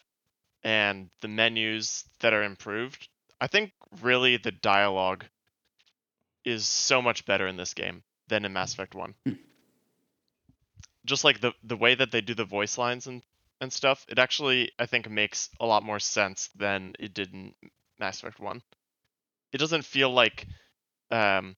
and 0.64 1.10
the 1.22 1.28
menus 1.28 2.06
that 2.22 2.34
are 2.34 2.44
improved. 2.44 3.08
I 3.40 3.48
think 3.48 3.74
really 4.02 4.38
the 4.38 4.52
dialogue 4.52 5.26
is 6.44 6.66
so 6.66 7.02
much 7.02 7.26
better 7.26 7.48
in 7.48 7.58
this 7.58 7.74
game 7.74 8.04
than 8.28 8.46
in 8.46 8.54
Mass 8.54 8.74
Effect 8.74 8.96
One. 8.96 9.16
Hmm. 9.26 9.34
Just 11.06 11.24
like 11.24 11.40
the 11.40 11.54
the 11.64 11.78
way 11.78 11.96
that 11.96 12.12
they 12.12 12.22
do 12.22 12.34
the 12.34 12.46
voice 12.46 12.78
lines 12.78 13.08
and 13.08 13.22
and 13.62 13.72
stuff, 13.72 14.06
it 14.10 14.20
actually 14.20 14.72
I 14.80 14.86
think 14.86 15.10
makes 15.10 15.50
a 15.60 15.66
lot 15.66 15.84
more 15.84 16.00
sense 16.00 16.50
than 16.56 16.94
it 17.00 17.14
did 17.14 17.34
in 17.34 17.54
Mass 18.00 18.20
Effect 18.20 18.40
One. 18.40 18.62
It 19.52 19.58
doesn't 19.58 19.86
feel 19.86 20.10
like 20.10 20.48
um, 21.12 21.56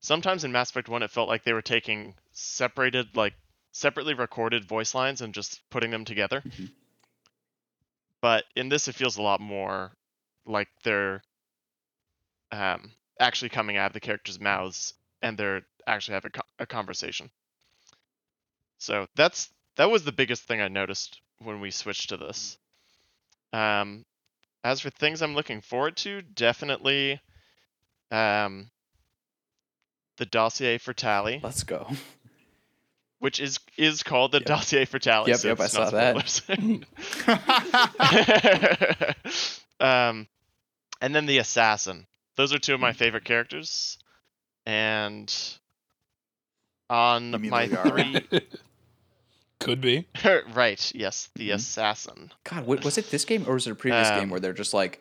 sometimes 0.00 0.44
in 0.44 0.52
Mass 0.52 0.70
Effect 0.70 0.88
1 0.88 1.02
it 1.02 1.10
felt 1.10 1.28
like 1.28 1.44
they 1.44 1.52
were 1.52 1.62
taking 1.62 2.14
separated 2.32 3.16
like 3.16 3.34
separately 3.72 4.14
recorded 4.14 4.64
voice 4.64 4.94
lines 4.94 5.20
and 5.20 5.34
just 5.34 5.60
putting 5.70 5.90
them 5.90 6.04
together. 6.04 6.42
Mhm. 6.42 6.70
But 8.20 8.44
in 8.54 8.68
this 8.68 8.88
it 8.88 8.94
feels 8.94 9.16
a 9.16 9.22
lot 9.22 9.40
more 9.40 9.92
like 10.46 10.68
they're 10.82 11.22
um, 12.52 12.92
actually 13.20 13.48
coming 13.50 13.76
out 13.76 13.88
of 13.88 13.92
the 13.94 14.00
characters' 14.00 14.40
mouths 14.40 14.94
and 15.22 15.36
they're 15.38 15.62
actually 15.86 16.14
having 16.14 16.30
a, 16.34 16.38
co- 16.38 16.48
a 16.58 16.66
conversation. 16.66 17.30
So 18.78 19.06
that's 19.16 19.50
that 19.76 19.90
was 19.90 20.04
the 20.04 20.12
biggest 20.12 20.44
thing 20.44 20.60
I 20.60 20.68
noticed 20.68 21.20
when 21.38 21.60
we 21.60 21.70
switched 21.70 22.10
to 22.10 22.16
this. 22.16 22.58
Um, 23.52 24.04
as 24.62 24.80
for 24.80 24.90
things 24.90 25.22
I'm 25.22 25.34
looking 25.34 25.60
forward 25.60 25.96
to, 25.98 26.22
definitely 26.22 27.20
um, 28.10 28.70
the 30.16 30.26
dossier 30.26 30.78
for 30.78 30.92
Tali, 30.92 31.40
Let's 31.42 31.62
go. 31.64 31.88
which 33.18 33.40
is 33.40 33.58
is 33.76 34.02
called 34.02 34.32
the 34.32 34.40
Yep. 34.40 34.46
dossier 34.46 34.84
for 34.84 34.98
Tali. 34.98 35.30
Yep, 35.30 35.38
so 35.40 35.48
yep, 35.48 35.60
I 35.60 35.66
saw 35.66 35.90
that. 35.90 36.16
um, 39.80 40.26
and 41.04 41.14
then 41.14 41.26
the 41.26 41.38
assassin. 41.38 42.06
Those 42.36 42.52
are 42.54 42.58
two 42.58 42.74
of 42.74 42.80
my 42.80 42.92
Hmm. 42.92 42.98
favorite 42.98 43.24
characters, 43.24 43.98
and 44.66 45.32
on 46.90 47.32
You 47.32 47.38
mean 47.38 47.50
my 47.50 47.68
Liara? 47.68 48.26
three, 48.30 48.40
Could 49.60 49.80
be. 49.80 50.06
right? 50.54 50.92
Yes, 50.94 51.28
the 51.34 51.50
Mhm. 51.50 51.54
assassin. 51.54 52.32
God, 52.44 52.66
wa- 52.66 52.76
was 52.82 52.98
it 52.98 53.10
this 53.10 53.24
game 53.24 53.44
or 53.46 53.54
was 53.54 53.66
it 53.66 53.70
a 53.72 53.74
previous 53.74 54.10
game 54.10 54.24
Um, 54.24 54.30
where 54.30 54.40
they're 54.40 54.52
just 54.52 54.74
like, 54.74 55.00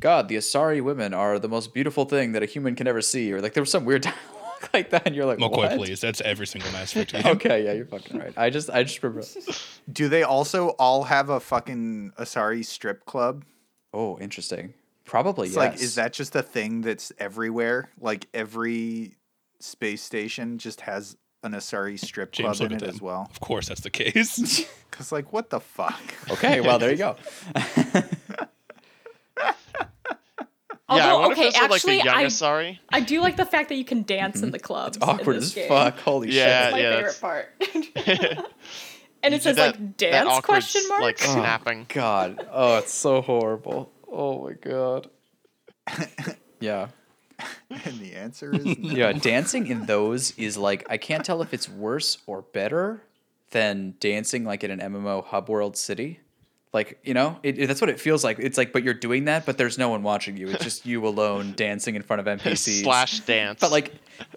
God, 0.00 0.28
the 0.28 0.36
Asari 0.36 0.82
women 0.82 1.14
are 1.14 1.38
the 1.38 1.48
most 1.48 1.72
beautiful 1.74 2.04
thing 2.04 2.32
that 2.32 2.42
a 2.42 2.46
human 2.46 2.74
can 2.76 2.86
ever 2.86 3.00
see, 3.00 3.32
or 3.32 3.40
like 3.40 3.54
there 3.54 3.62
was 3.62 3.70
some 3.70 3.84
weird 3.84 4.02
dialogue 4.10 4.68
like 4.72 4.90
that, 4.90 5.06
and 5.06 5.14
you're 5.16 5.24
like, 5.26 5.38
McCoy, 5.38 5.56
what? 5.56 5.76
please. 5.76 6.00
That's 6.00 6.20
every 6.20 6.46
single 6.46 6.70
Mass 6.72 6.92
Effect 6.92 7.12
game. 7.12 7.26
Okay, 7.26 7.64
yeah, 7.64 7.72
you're 7.72 7.86
fucking 7.86 8.18
right. 8.18 8.32
I 8.36 8.50
just, 8.50 8.70
I 8.70 8.82
just 8.84 9.02
remember. 9.02 9.26
Do 9.90 10.08
they 10.08 10.22
also 10.22 10.68
all 10.78 11.04
have 11.04 11.28
a 11.28 11.40
fucking 11.40 12.12
Asari 12.18 12.64
strip 12.64 13.04
club? 13.04 13.44
Oh, 13.92 14.18
interesting. 14.18 14.74
Probably 15.04 15.48
It's 15.48 15.56
yes. 15.56 15.70
like, 15.72 15.80
is 15.82 15.94
that 15.96 16.12
just 16.12 16.34
a 16.34 16.42
thing 16.42 16.80
that's 16.80 17.12
everywhere? 17.18 17.90
Like 18.00 18.26
every 18.32 19.16
space 19.60 20.02
station 20.02 20.58
just 20.58 20.80
has 20.82 21.16
an 21.42 21.52
Asari 21.52 21.98
strip 21.98 22.32
James, 22.32 22.58
club 22.58 22.70
look 22.72 22.80
in 22.82 22.88
it 22.88 22.94
as 22.94 23.00
well? 23.02 23.28
Of 23.30 23.40
course, 23.40 23.68
that's 23.68 23.82
the 23.82 23.90
case. 23.90 24.64
Cause 24.90 25.12
like, 25.12 25.32
what 25.32 25.50
the 25.50 25.60
fuck? 25.60 26.00
okay? 26.30 26.60
Well, 26.60 26.78
there 26.78 26.90
you 26.90 26.96
go. 26.96 27.16
yeah, 27.56 29.52
I 30.86 31.00
Although, 31.10 31.20
wonder 31.20 31.32
okay, 31.34 31.46
if 31.48 31.52
this 31.54 31.62
like 31.62 31.70
actually, 31.72 31.96
young 31.98 32.08
I, 32.16 32.24
Asari. 32.26 32.78
I 32.90 33.00
do 33.00 33.20
like 33.20 33.36
the 33.36 33.46
fact 33.46 33.68
that 33.70 33.76
you 33.76 33.84
can 33.84 34.02
dance 34.02 34.42
in 34.42 34.50
the 34.52 34.58
clubs. 34.58 34.98
Mm-hmm. 34.98 35.10
It's 35.10 35.20
awkward 35.20 35.36
as 35.36 35.54
game. 35.54 35.68
fuck. 35.68 35.98
Holy 36.00 36.30
Yeah, 36.30 36.70
That's 36.70 36.72
my 36.72 36.80
yeah, 36.80 36.96
favorite 36.96 37.20
part. 37.20 37.48
and 39.22 39.32
You 39.32 39.36
it 39.36 39.42
says 39.42 39.56
that- 39.56 39.66
like 39.78 39.78
that 39.78 39.96
dance 39.96 40.28
awkward 40.28 40.44
question 40.44 40.82
mark. 40.88 41.02
Like 41.02 41.18
Oh, 41.22 41.32
snapping. 41.32 41.80
shit. 41.80 41.88
God. 41.88 42.46
Oh, 42.50 42.78
it's 42.78 42.92
so 42.92 43.22
horrible. 43.22 43.90
Oh 44.16 44.44
my 44.44 44.52
god. 44.52 45.10
yeah. 46.60 46.88
And 47.68 47.98
the 47.98 48.14
answer 48.14 48.54
is 48.54 48.64
no. 48.78 48.94
Yeah, 48.94 49.12
dancing 49.12 49.66
in 49.66 49.86
those 49.86 50.30
is 50.38 50.56
like 50.56 50.86
I 50.88 50.96
can't 50.98 51.24
tell 51.24 51.42
if 51.42 51.52
it's 51.52 51.68
worse 51.68 52.18
or 52.26 52.42
better 52.42 53.02
than 53.50 53.94
dancing 53.98 54.44
like 54.44 54.62
in 54.62 54.70
an 54.70 54.78
MMO 54.80 55.24
hub 55.24 55.48
world 55.48 55.76
city. 55.76 56.20
Like, 56.72 56.98
you 57.04 57.12
know, 57.14 57.38
it, 57.42 57.58
it- 57.58 57.66
that's 57.68 57.80
what 57.80 57.90
it 57.90 57.98
feels 58.00 58.22
like. 58.24 58.38
It's 58.38 58.56
like 58.56 58.72
but 58.72 58.84
you're 58.84 58.94
doing 58.94 59.24
that, 59.24 59.46
but 59.46 59.58
there's 59.58 59.78
no 59.78 59.88
one 59.88 60.02
watching 60.04 60.36
you. 60.36 60.48
It's 60.48 60.62
just 60.62 60.86
you 60.86 61.06
alone 61.06 61.52
dancing 61.56 61.96
in 61.96 62.02
front 62.02 62.20
of 62.20 62.26
NPCs. 62.40 62.82
Slash 62.84 63.20
dance. 63.20 63.58
But 63.60 63.72
like 63.72 63.92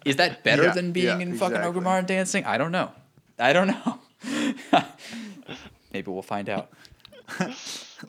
is 0.06 0.16
that 0.16 0.44
better 0.44 0.64
Yeah, 0.64 0.72
than 0.74 0.92
being 0.92 1.06
yeah, 1.22 1.28
in 1.28 1.38
fucking 1.38 1.56
exactly. 1.58 1.82
Orgrimmar 1.82 2.00
and 2.00 2.08
dancing? 2.08 2.46
I 2.46 2.58
don't 2.58 2.72
know. 2.72 2.92
I 3.38 3.54
don't 3.54 3.68
know. 3.68 4.00
Maybe 5.94 6.10
we'll 6.12 6.22
find 6.24 6.50
out. 6.50 6.70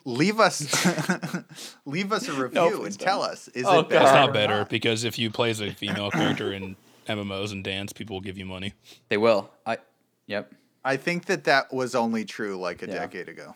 Leave 0.04 0.38
us 0.40 0.60
leave 1.86 2.12
us 2.12 2.28
a 2.28 2.32
review 2.32 2.60
please 2.70 2.86
and 2.86 2.98
don't. 2.98 3.06
tell 3.06 3.22
us 3.22 3.48
is 3.48 3.64
Oh, 3.66 3.80
it 3.80 3.88
better 3.88 4.04
It's 4.04 4.12
not 4.12 4.28
or 4.30 4.32
better 4.32 4.64
because 4.66 5.04
if 5.04 5.18
you 5.18 5.30
play 5.30 5.50
as 5.50 5.60
a 5.60 5.72
female 5.72 6.10
character 6.10 6.52
in 6.52 6.76
MMOs 7.06 7.52
and 7.52 7.64
dance, 7.64 7.92
people 7.92 8.16
will 8.16 8.20
give 8.20 8.36
you 8.36 8.44
money. 8.44 8.74
They 9.08 9.16
will. 9.16 9.50
I 9.66 9.78
yep. 10.26 10.52
I 10.84 10.96
think 10.96 11.24
that 11.26 11.44
that 11.44 11.72
was 11.72 11.94
only 11.94 12.24
true 12.24 12.56
like 12.58 12.82
a 12.82 12.86
Yeah. 12.86 12.94
decade 12.94 13.28
ago. 13.28 13.54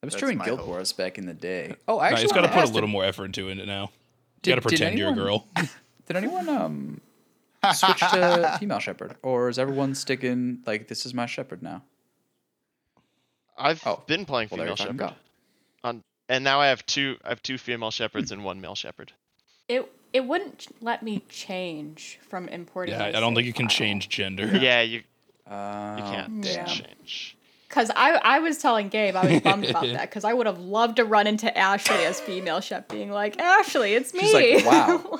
That 0.00 0.06
was 0.06 0.14
That's 0.14 0.20
true 0.20 0.30
in 0.30 0.38
Guild 0.38 0.60
hope. 0.60 0.68
Wars 0.68 0.92
back 0.92 1.18
in 1.18 1.26
the 1.26 1.34
day. 1.34 1.74
Oh, 1.88 1.98
I 1.98 2.02
Nah, 2.02 2.04
actually 2.06 2.20
you 2.22 2.24
just 2.28 2.34
got 2.34 2.40
to 2.42 2.48
put 2.48 2.62
a 2.64 2.66
little 2.72 2.82
did- 2.82 2.92
more 2.92 3.04
effort 3.04 3.24
into 3.26 3.48
it 3.48 3.56
now. 3.66 3.90
Did- 4.42 4.50
You 4.50 4.54
got 4.56 4.62
to 4.62 4.68
did 4.70 4.78
pretend 4.78 4.98
you're 4.98 5.10
a 5.10 5.14
girl. 5.14 5.46
Did 6.06 6.16
anyone 6.16 6.48
um 6.48 7.00
switch 7.74 7.98
to 8.00 8.56
female 8.58 8.78
Shepard, 8.78 9.16
or 9.22 9.48
is 9.48 9.58
everyone 9.58 9.94
sticking 9.94 10.60
like 10.66 10.88
this 10.88 11.04
is 11.06 11.12
my 11.12 11.26
Shepard 11.26 11.62
now? 11.62 11.82
I've 13.58 13.86
Oh, 13.86 14.02
been 14.06 14.24
playing 14.24 14.48
Well, 14.50 14.58
female 14.60 14.76
fucking 14.76 14.96
Shepard. 14.98 15.14
Go. 15.82 15.88
On 15.88 16.02
and 16.28 16.44
now 16.44 16.60
I 16.60 16.68
have 16.68 16.84
two. 16.86 17.16
I 17.24 17.30
have 17.30 17.42
two 17.42 17.58
female 17.58 17.90
Shepards 17.90 18.30
and 18.32 18.44
one 18.44 18.60
male 18.60 18.74
Shepard. 18.74 19.12
It 19.68 19.90
it 20.12 20.24
wouldn't 20.24 20.66
let 20.80 21.02
me 21.02 21.22
change 21.28 22.18
from 22.28 22.48
importing. 22.48 22.94
Yeah, 22.94 23.04
I 23.06 23.12
don't 23.20 23.34
think 23.34 23.46
you 23.46 23.52
can 23.52 23.68
change 23.68 24.08
gender. 24.08 24.46
Yeah, 24.60 24.80
you 24.82 25.02
Uh, 25.48 25.96
you 25.98 26.04
can't 26.04 26.44
Yeah. 26.44 26.64
change. 26.66 27.36
Because 27.68 27.88
I, 27.94 28.14
I 28.16 28.38
was 28.40 28.58
telling 28.58 28.88
Gabe 28.88 29.14
I 29.14 29.30
was 29.32 29.40
bummed 29.42 29.64
about 29.64 29.82
that 29.92 30.10
because 30.10 30.24
I 30.24 30.32
would 30.32 30.46
have 30.46 30.58
loved 30.58 30.96
to 30.96 31.04
run 31.04 31.28
into 31.28 31.56
Ashley 31.56 32.04
as 32.04 32.20
female 32.20 32.60
chef 32.60 32.88
being 32.88 33.10
like 33.12 33.38
Ashley 33.40 33.94
it's 33.94 34.12
me. 34.12 34.22
She's 34.22 34.64
like, 34.64 34.66
wow. 34.66 35.18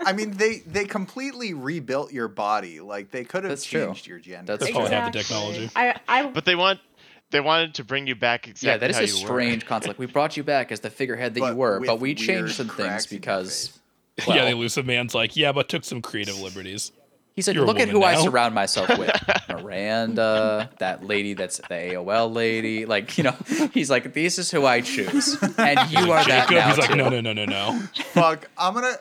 I 0.07 0.13
mean 0.15 0.33
they 0.33 0.59
they 0.67 0.85
completely 0.85 1.55
rebuilt 1.55 2.13
your 2.13 2.29
body. 2.29 2.81
Like 2.81 3.11
they 3.11 3.25
could 3.25 3.45
have 3.45 3.51
That's 3.53 3.65
true. 3.65 3.87
changed 3.87 4.07
your 4.07 4.19
gender. 4.19 4.53
That's 4.53 4.61
That's 4.61 4.71
true. 4.73 4.81
probably 4.81 4.95
have 4.95 5.13
the 5.13 5.19
technology. 5.19 5.71
I 5.75 5.99
I 6.07 6.27
But 6.27 6.45
they 6.45 6.55
want 6.57 6.81
they 7.31 7.41
wanted 7.41 7.75
to 7.75 7.85
bring 7.85 8.07
you 8.07 8.15
back 8.15 8.47
exactly 8.49 8.69
yeah, 8.69 8.77
that 8.79 8.91
is 8.91 8.97
how 8.97 9.03
a 9.03 9.07
you 9.07 9.15
were. 9.15 9.27
strange 9.27 9.67
concept. 9.67 9.89
Like 9.89 9.99
we 9.99 10.07
brought 10.07 10.37
you 10.37 10.43
back 10.45 10.71
as 10.71 10.81
the 10.81 10.91
figurehead 10.91 11.35
that 11.35 11.41
you 11.41 11.55
were, 11.57 11.81
but 11.85 12.01
we 12.01 12.15
changed 12.15 12.55
some 12.55 12.69
things 12.69 12.77
cracks 12.77 13.07
in 13.07 13.15
your 13.17 13.21
because 13.21 13.67
face. 13.69 13.81
yeah, 14.29 14.35
well- 14.37 14.45
the 14.47 14.51
Illusive 14.53 14.87
Man's 14.87 15.15
like, 15.15 15.37
yeah, 15.37 15.53
but 15.53 15.69
took 15.69 15.85
some 15.85 16.01
creative 16.03 16.39
liberties. 16.41 16.93
he 17.35 17.43
said, 17.43 17.57
You're 17.57 17.67
"Look 17.67 17.81
at 17.81 17.89
woman 17.93 18.03
who 18.03 18.07
I 18.07 18.23
surround 18.23 18.55
myself 18.55 18.97
with: 18.97 19.11
Miranda, 19.49 20.71
that 20.79 21.05
lady 21.05 21.35
that's 21.35 21.57
the 21.57 21.65
AOL 21.75 22.33
lady. 22.33 22.87
Like 22.87 23.19
you 23.19 23.25
know, 23.25 23.35
he's 23.73 23.91
like, 23.91 24.13
this 24.15 24.39
is 24.39 24.51
who 24.53 24.65
I 24.67 24.81
choose, 24.83 25.37
and 25.59 25.79
you 25.91 26.13
are 26.13 26.25
that 26.25 26.49
Jacob, 26.49 26.55
now 26.55 26.69
he's 26.69 26.79
like, 26.79 26.91
too." 26.91 26.97
no, 26.97 27.09
no, 27.09 27.21
no, 27.21 27.33
no, 27.33 27.45
no. 27.45 27.81
Fuck, 28.13 28.49
I'm 28.57 28.75
gonna 28.75 28.97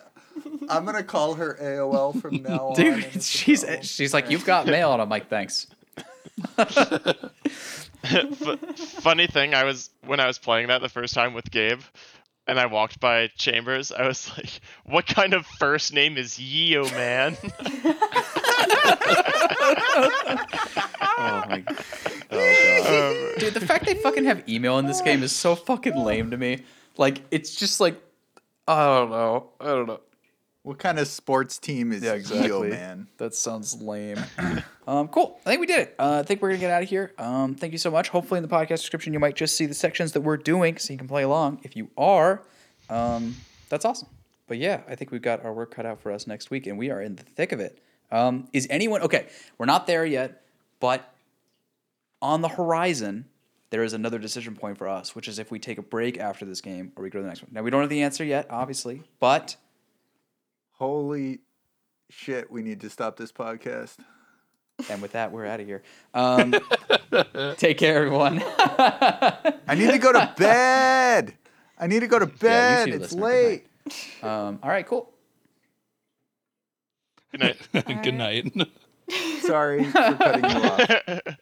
I'm 0.67 0.85
gonna 0.85 1.03
call 1.03 1.35
her 1.35 1.55
AOL 1.61 2.19
from 2.19 2.41
now 2.41 2.69
on. 2.69 2.75
Dude, 2.75 3.21
she's 3.21 3.63
she's 3.83 4.13
like, 4.13 4.31
you've 4.31 4.45
got 4.45 4.65
mail, 4.65 4.91
and 4.93 5.01
I'm 5.01 5.09
like, 5.09 5.29
thanks. 5.29 5.67
F- 8.13 8.59
funny 8.77 9.27
thing, 9.27 9.53
I 9.53 9.63
was 9.63 9.89
when 10.05 10.19
I 10.19 10.27
was 10.27 10.37
playing 10.37 10.67
that 10.67 10.81
the 10.81 10.89
first 10.89 11.13
time 11.13 11.33
with 11.33 11.49
Gabe, 11.49 11.81
and 12.47 12.59
I 12.59 12.65
walked 12.65 12.99
by 12.99 13.27
Chambers. 13.37 13.91
I 13.91 14.05
was 14.07 14.29
like, 14.37 14.59
"What 14.85 15.07
kind 15.07 15.33
of 15.33 15.45
first 15.45 15.93
name 15.93 16.17
is 16.17 16.39
Yeo 16.39 16.83
man?" 16.91 17.37
Oh 21.15 21.43
my. 21.47 21.63
Oh 22.31 22.83
god. 22.83 23.31
Um, 23.31 23.33
Dude, 23.39 23.53
the 23.53 23.65
fact 23.65 23.85
they 23.85 23.93
fucking 23.95 24.25
have 24.25 24.47
email 24.49 24.79
in 24.79 24.85
this 24.85 25.01
game 25.01 25.23
is 25.23 25.31
so 25.31 25.55
fucking 25.55 25.95
lame 25.95 26.31
to 26.31 26.37
me. 26.37 26.63
Like, 26.97 27.21
it's 27.31 27.55
just 27.55 27.79
like, 27.79 28.01
I 28.67 28.85
don't 28.85 29.09
know. 29.11 29.49
I 29.59 29.65
don't 29.67 29.87
know. 29.87 29.99
What 30.63 30.79
kind 30.79 30.97
of 30.97 31.07
sports 31.09 31.57
team 31.57 31.91
is 31.91 32.01
Yeah, 32.03 32.11
Yo 32.11 32.15
exactly. 32.15 32.69
man? 32.69 33.07
That 33.17 33.35
sounds 33.35 33.81
lame. 33.81 34.17
um, 34.87 35.09
cool. 35.09 35.37
I 35.45 35.49
think 35.49 35.59
we 35.59 35.67
did 35.67 35.79
it. 35.79 35.95
Uh, 35.99 36.19
I 36.19 36.23
think 36.23 36.41
we're 36.41 36.49
gonna 36.49 36.59
get 36.61 36.71
out 36.71 36.83
of 36.83 36.89
here. 36.89 37.11
Um, 37.17 37.53
thank 37.55 37.73
you 37.73 37.77
so 37.77 37.91
much. 37.91 38.07
Hopefully, 38.09 38.37
in 38.37 38.43
the 38.43 38.47
podcast 38.53 38.79
description, 38.79 39.11
you 39.11 39.19
might 39.19 39.35
just 39.35 39.57
see 39.57 39.65
the 39.65 39.73
sections 39.73 40.13
that 40.13 40.21
we're 40.21 40.37
doing, 40.37 40.77
so 40.77 40.93
you 40.93 40.97
can 40.97 41.07
play 41.07 41.23
along. 41.23 41.59
If 41.63 41.75
you 41.75 41.89
are, 41.97 42.43
um, 42.89 43.35
that's 43.67 43.83
awesome. 43.83 44.07
But 44.47 44.57
yeah, 44.57 44.81
I 44.87 44.95
think 44.95 45.11
we've 45.11 45.21
got 45.21 45.43
our 45.43 45.51
work 45.51 45.71
cut 45.75 45.85
out 45.85 46.01
for 46.01 46.11
us 46.13 46.27
next 46.27 46.49
week, 46.49 46.65
and 46.65 46.77
we 46.77 46.89
are 46.89 47.01
in 47.01 47.17
the 47.17 47.23
thick 47.23 47.51
of 47.51 47.59
it. 47.59 47.77
Um, 48.09 48.47
is 48.53 48.65
anyone 48.69 49.01
okay? 49.01 49.27
We're 49.57 49.65
not 49.65 49.85
there 49.85 50.05
yet, 50.05 50.43
but 50.79 51.13
on 52.21 52.39
the 52.39 52.47
horizon, 52.49 53.25
there 53.69 53.83
is 53.83 53.91
another 53.91 54.17
decision 54.19 54.55
point 54.55 54.77
for 54.77 54.87
us, 54.87 55.13
which 55.13 55.27
is 55.27 55.39
if 55.39 55.51
we 55.51 55.59
take 55.59 55.77
a 55.77 55.81
break 55.81 56.17
after 56.17 56.45
this 56.45 56.61
game 56.61 56.93
or 56.95 57.03
we 57.03 57.09
go 57.09 57.19
to 57.19 57.23
the 57.23 57.27
next 57.27 57.41
one. 57.41 57.49
Now 57.51 57.63
we 57.63 57.69
don't 57.69 57.81
have 57.81 57.89
the 57.89 58.03
answer 58.03 58.23
yet, 58.23 58.47
obviously, 58.49 59.03
but 59.19 59.57
Holy 60.73 61.39
shit, 62.09 62.51
we 62.51 62.61
need 62.61 62.81
to 62.81 62.89
stop 62.89 63.17
this 63.17 63.31
podcast. 63.31 63.97
and 64.89 65.01
with 65.01 65.11
that, 65.13 65.31
we're 65.31 65.45
out 65.45 65.59
of 65.59 65.67
here. 65.67 65.83
Um, 66.13 66.53
take 67.57 67.77
care, 67.77 67.95
everyone. 67.95 68.41
I 68.57 69.75
need 69.75 69.91
to 69.91 69.99
go 69.99 70.11
to 70.11 70.33
bed. 70.37 71.35
I 71.77 71.87
need 71.87 71.99
to 72.01 72.07
go 72.07 72.19
to 72.19 72.25
bed. 72.27 72.87
too, 72.87 72.93
it's 72.95 73.13
listener. 73.13 73.23
Late. 73.23 73.65
um, 74.23 74.59
all 74.63 74.69
right, 74.69 74.85
cool. 74.85 75.11
Good 77.31 77.41
night. 77.73 78.01
Good 78.03 78.15
night. 78.15 78.53
Sorry 79.41 79.83
for 79.85 79.91
cutting 79.91 80.49
you 80.49 80.57
off. 80.57 81.37